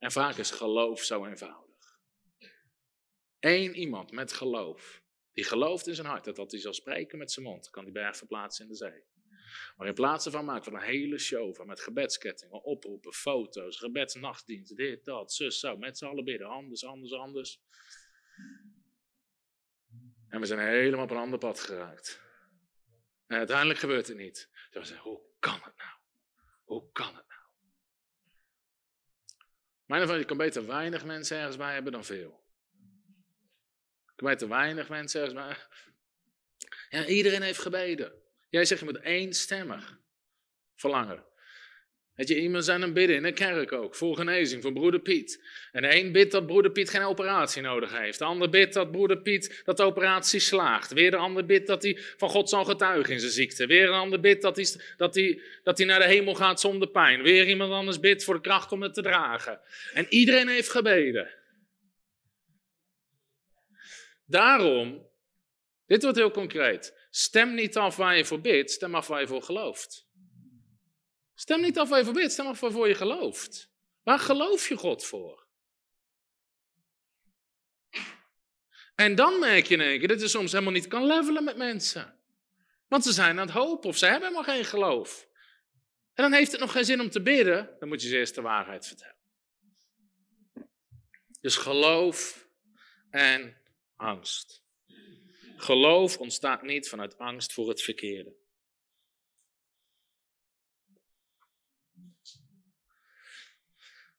En 0.00 0.12
vaak 0.12 0.36
is 0.36 0.50
geloof 0.50 1.02
zo 1.02 1.26
eenvoudig. 1.26 1.98
Eén 3.38 3.74
iemand 3.74 4.12
met 4.12 4.32
geloof, 4.32 5.02
die 5.32 5.44
gelooft 5.44 5.86
in 5.86 5.94
zijn 5.94 6.06
hart 6.06 6.36
dat 6.36 6.50
hij 6.50 6.60
zal 6.60 6.74
spreken 6.74 7.18
met 7.18 7.32
zijn 7.32 7.46
mond, 7.46 7.70
kan 7.70 7.84
die 7.84 7.92
berg 7.92 8.16
verplaatsen 8.16 8.64
in 8.64 8.70
de 8.70 8.76
zee. 8.76 9.04
Maar 9.76 9.86
in 9.86 9.94
plaats 9.94 10.28
van 10.28 10.44
maken 10.44 10.72
we 10.72 10.78
een 10.78 10.84
hele 10.84 11.18
show 11.18 11.54
van 11.54 11.66
met 11.66 11.80
gebedskettingen, 11.80 12.62
oproepen, 12.62 13.12
foto's, 13.12 13.78
gebedsnachtdiensten, 13.78 14.76
dit, 14.76 15.04
dat, 15.04 15.32
zus, 15.32 15.58
zo, 15.58 15.76
met 15.76 15.98
z'n 15.98 16.04
allen 16.04 16.24
bidden, 16.24 16.48
anders, 16.48 16.84
anders, 16.84 17.12
anders. 17.12 17.60
En 20.28 20.40
we 20.40 20.46
zijn 20.46 20.68
helemaal 20.68 21.04
op 21.04 21.10
een 21.10 21.16
ander 21.16 21.38
pad 21.38 21.60
geraakt. 21.60 22.20
En 23.26 23.36
uiteindelijk 23.36 23.78
gebeurt 23.78 24.08
het 24.08 24.16
niet. 24.16 24.50
We 24.70 24.84
zeggen, 24.84 25.10
hoe 25.10 25.20
kan 25.38 25.60
het 25.62 25.76
nou? 25.76 25.98
Hoe 26.64 26.92
kan 26.92 27.16
het? 27.16 27.29
Mijn 29.90 30.02
ervaring, 30.02 30.28
je 30.28 30.34
kan 30.34 30.46
beter 30.46 30.66
weinig 30.66 31.04
mensen 31.04 31.38
ergens 31.38 31.56
bij 31.56 31.72
hebben 31.72 31.92
dan 31.92 32.04
veel. 32.04 32.44
Je 34.06 34.12
kan 34.16 34.28
beter 34.28 34.48
weinig 34.48 34.88
mensen 34.88 35.20
ergens 35.20 35.38
bij 35.38 35.56
Ja, 36.88 37.06
iedereen 37.06 37.42
heeft 37.42 37.58
gebeden. 37.58 38.12
Jij 38.48 38.64
zegt 38.64 38.80
je 38.80 38.86
moet 38.86 39.00
eenstemmig 39.00 39.98
verlangen. 40.74 41.24
Dat 42.20 42.28
je, 42.28 42.40
iemand 42.40 42.64
zijn 42.64 42.82
een 42.82 42.92
bidden 42.92 43.16
in 43.16 43.24
een 43.24 43.34
kerk 43.34 43.72
ook, 43.72 43.94
voor 43.94 44.16
genezing, 44.16 44.62
voor 44.62 44.72
broeder 44.72 45.00
Piet. 45.00 45.42
En 45.72 45.82
de 45.82 45.96
een 45.96 46.12
bidt 46.12 46.32
dat 46.32 46.46
broeder 46.46 46.70
Piet 46.70 46.90
geen 46.90 47.02
operatie 47.02 47.62
nodig 47.62 47.98
heeft. 47.98 48.18
De 48.18 48.24
ander 48.24 48.50
bidt 48.50 48.74
dat 48.74 48.90
broeder 48.90 49.18
Piet 49.18 49.62
dat 49.64 49.76
de 49.76 49.82
operatie 49.82 50.40
slaagt. 50.40 50.92
Weer 50.92 51.10
de 51.10 51.16
ander 51.16 51.46
bidt 51.46 51.66
dat 51.66 51.82
hij 51.82 51.98
van 52.16 52.28
God 52.28 52.48
zal 52.48 52.64
getuigen 52.64 53.12
in 53.12 53.20
zijn 53.20 53.32
ziekte. 53.32 53.66
Weer 53.66 53.88
een 53.88 53.94
ander 53.94 54.20
bidt 54.20 54.42
dat 54.42 54.56
hij, 54.56 54.66
dat, 54.96 55.14
hij, 55.14 55.42
dat 55.62 55.78
hij 55.78 55.86
naar 55.86 55.98
de 55.98 56.06
hemel 56.06 56.34
gaat 56.34 56.60
zonder 56.60 56.88
pijn. 56.88 57.22
Weer 57.22 57.48
iemand 57.48 57.72
anders 57.72 58.00
bidt 58.00 58.24
voor 58.24 58.34
de 58.34 58.40
kracht 58.40 58.72
om 58.72 58.82
het 58.82 58.94
te 58.94 59.02
dragen. 59.02 59.60
En 59.94 60.06
iedereen 60.08 60.48
heeft 60.48 60.70
gebeden. 60.70 61.28
Daarom, 64.26 65.06
dit 65.86 66.02
wordt 66.02 66.18
heel 66.18 66.30
concreet. 66.30 66.94
Stem 67.10 67.54
niet 67.54 67.76
af 67.76 67.96
waar 67.96 68.16
je 68.16 68.24
voor 68.24 68.40
bidt, 68.40 68.70
stem 68.70 68.94
af 68.94 69.06
waar 69.06 69.20
je 69.20 69.26
voor 69.26 69.42
gelooft. 69.42 70.08
Stem 71.40 71.60
niet 71.60 71.78
af 71.78 71.88
waar 71.88 72.04
je 72.04 72.12
bidt, 72.12 72.32
stem 72.32 72.46
af 72.46 72.60
waarvoor 72.60 72.88
je 72.88 72.94
gelooft. 72.94 73.70
Waar 74.02 74.18
geloof 74.18 74.68
je 74.68 74.76
God 74.76 75.04
voor? 75.04 75.46
En 78.94 79.14
dan 79.14 79.38
merk 79.38 79.66
je 79.66 79.74
in 79.74 79.80
één 79.80 79.98
keer 79.98 80.08
dat 80.08 80.20
je 80.20 80.28
soms 80.28 80.52
helemaal 80.52 80.72
niet 80.72 80.86
kan 80.86 81.06
levelen 81.06 81.44
met 81.44 81.56
mensen. 81.56 82.20
Want 82.88 83.04
ze 83.04 83.12
zijn 83.12 83.38
aan 83.38 83.46
het 83.46 83.56
hopen 83.56 83.88
of 83.88 83.96
ze 83.96 84.06
hebben 84.06 84.28
helemaal 84.28 84.54
geen 84.54 84.64
geloof. 84.64 85.28
En 86.14 86.22
dan 86.22 86.32
heeft 86.32 86.52
het 86.52 86.60
nog 86.60 86.72
geen 86.72 86.84
zin 86.84 87.00
om 87.00 87.10
te 87.10 87.22
bidden, 87.22 87.76
dan 87.78 87.88
moet 87.88 88.02
je 88.02 88.08
ze 88.08 88.16
eerst 88.16 88.34
de 88.34 88.40
waarheid 88.40 88.86
vertellen. 88.86 89.18
Dus 91.40 91.56
geloof 91.56 92.48
en 93.10 93.56
angst. 93.96 94.62
Geloof 95.56 96.18
ontstaat 96.18 96.62
niet 96.62 96.88
vanuit 96.88 97.18
angst 97.18 97.52
voor 97.52 97.68
het 97.68 97.82
verkeerde. 97.82 98.39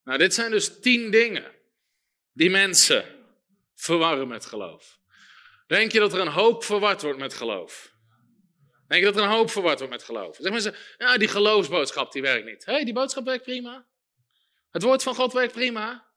Nou, 0.04 0.18
dit 0.18 0.34
zijn 0.34 0.52
dus 0.52 0.80
tien 0.80 1.12
dingen 1.12 1.52
die 2.34 2.50
mensen 2.50 3.06
verwarren 3.76 4.28
met 4.28 4.46
geloof. 4.46 5.00
Denk 5.68 5.92
je 5.92 6.00
dat 6.00 6.14
er 6.14 6.20
een 6.20 6.28
hoop 6.28 6.64
verward 6.64 7.02
wordt 7.02 7.20
met 7.20 7.34
geloof? 7.34 7.92
Denk 8.88 9.04
je 9.04 9.12
dat 9.12 9.18
er 9.18 9.24
een 9.24 9.36
hoop 9.36 9.50
verward 9.50 9.78
wordt 9.78 9.94
met 9.94 10.04
geloof? 10.04 10.38
Zeg 10.40 10.52
mensen, 10.52 10.76
ja, 10.98 11.18
die 11.18 11.28
geloofsboodschap 11.28 12.12
die 12.12 12.22
werkt 12.22 12.46
niet. 12.46 12.66
Hé, 12.66 12.74
hey, 12.74 12.84
die 12.84 12.94
boodschap 12.94 13.26
werkt 13.26 13.44
prima. 13.44 13.88
Het 14.72 14.84
woord 14.84 15.04
van 15.04 15.16
God 15.16 15.34
werkt 15.34 15.54
prima. 15.54 16.08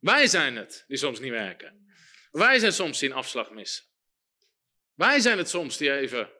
Wij 0.00 0.26
zijn 0.26 0.56
het 0.56 0.84
die 0.86 0.96
soms 0.96 1.20
niet 1.20 1.30
werken. 1.30 1.86
Wij 2.30 2.58
zijn 2.58 2.72
soms 2.72 2.98
die 2.98 3.10
een 3.10 3.14
afslag 3.14 3.50
missen. 3.50 3.84
Wij 4.94 5.20
zijn 5.20 5.38
het 5.38 5.48
soms 5.48 5.76
die 5.76 5.92
even 5.92 6.30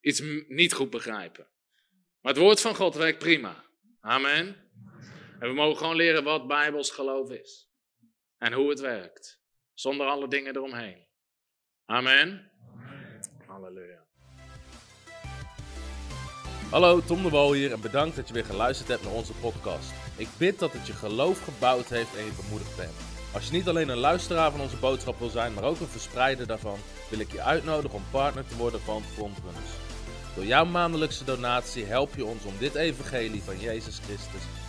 iets 0.00 0.20
niet 0.48 0.72
goed 0.72 0.90
begrijpen. 0.90 1.48
Maar 2.20 2.32
het 2.32 2.42
woord 2.42 2.60
van 2.60 2.74
God 2.74 2.94
werkt 2.94 3.18
prima. 3.18 3.64
Amen. 4.00 4.61
En 5.42 5.48
we 5.48 5.54
mogen 5.54 5.76
gewoon 5.76 5.96
leren 5.96 6.24
wat 6.24 6.46
Bijbels 6.46 6.90
geloof 6.90 7.30
is. 7.30 7.70
En 8.38 8.52
hoe 8.52 8.70
het 8.70 8.80
werkt. 8.80 9.40
Zonder 9.74 10.06
alle 10.06 10.28
dingen 10.28 10.56
eromheen. 10.56 11.06
Amen. 11.84 12.50
Halleluja. 13.46 14.06
Hallo, 16.70 17.00
Tom 17.00 17.22
de 17.22 17.28
Wol 17.28 17.52
hier 17.52 17.72
en 17.72 17.80
bedankt 17.80 18.16
dat 18.16 18.28
je 18.28 18.34
weer 18.34 18.44
geluisterd 18.44 18.88
hebt 18.88 19.02
naar 19.02 19.12
onze 19.12 19.32
podcast. 19.32 19.92
Ik 20.16 20.28
bid 20.38 20.58
dat 20.58 20.72
het 20.72 20.86
je 20.86 20.92
geloof 20.92 21.44
gebouwd 21.44 21.88
heeft 21.88 22.16
en 22.16 22.24
je 22.24 22.42
bemoedigd 22.42 22.76
bent. 22.76 22.96
Als 23.34 23.46
je 23.46 23.52
niet 23.52 23.68
alleen 23.68 23.88
een 23.88 23.96
luisteraar 23.96 24.50
van 24.50 24.60
onze 24.60 24.76
boodschap 24.76 25.18
wil 25.18 25.28
zijn, 25.28 25.54
maar 25.54 25.64
ook 25.64 25.80
een 25.80 25.86
verspreider 25.86 26.46
daarvan, 26.46 26.78
wil 27.10 27.18
ik 27.18 27.32
je 27.32 27.42
uitnodigen 27.42 27.96
om 27.96 28.04
partner 28.10 28.46
te 28.46 28.56
worden 28.56 28.80
van 28.80 29.02
Frontrunners. 29.02 29.70
Door 30.34 30.44
jouw 30.44 30.64
maandelijkse 30.64 31.24
donatie 31.24 31.84
help 31.84 32.14
je 32.14 32.24
ons 32.24 32.44
om 32.44 32.58
dit 32.58 32.74
evangelie 32.74 33.42
van 33.42 33.60
Jezus 33.60 33.98
Christus 33.98 34.42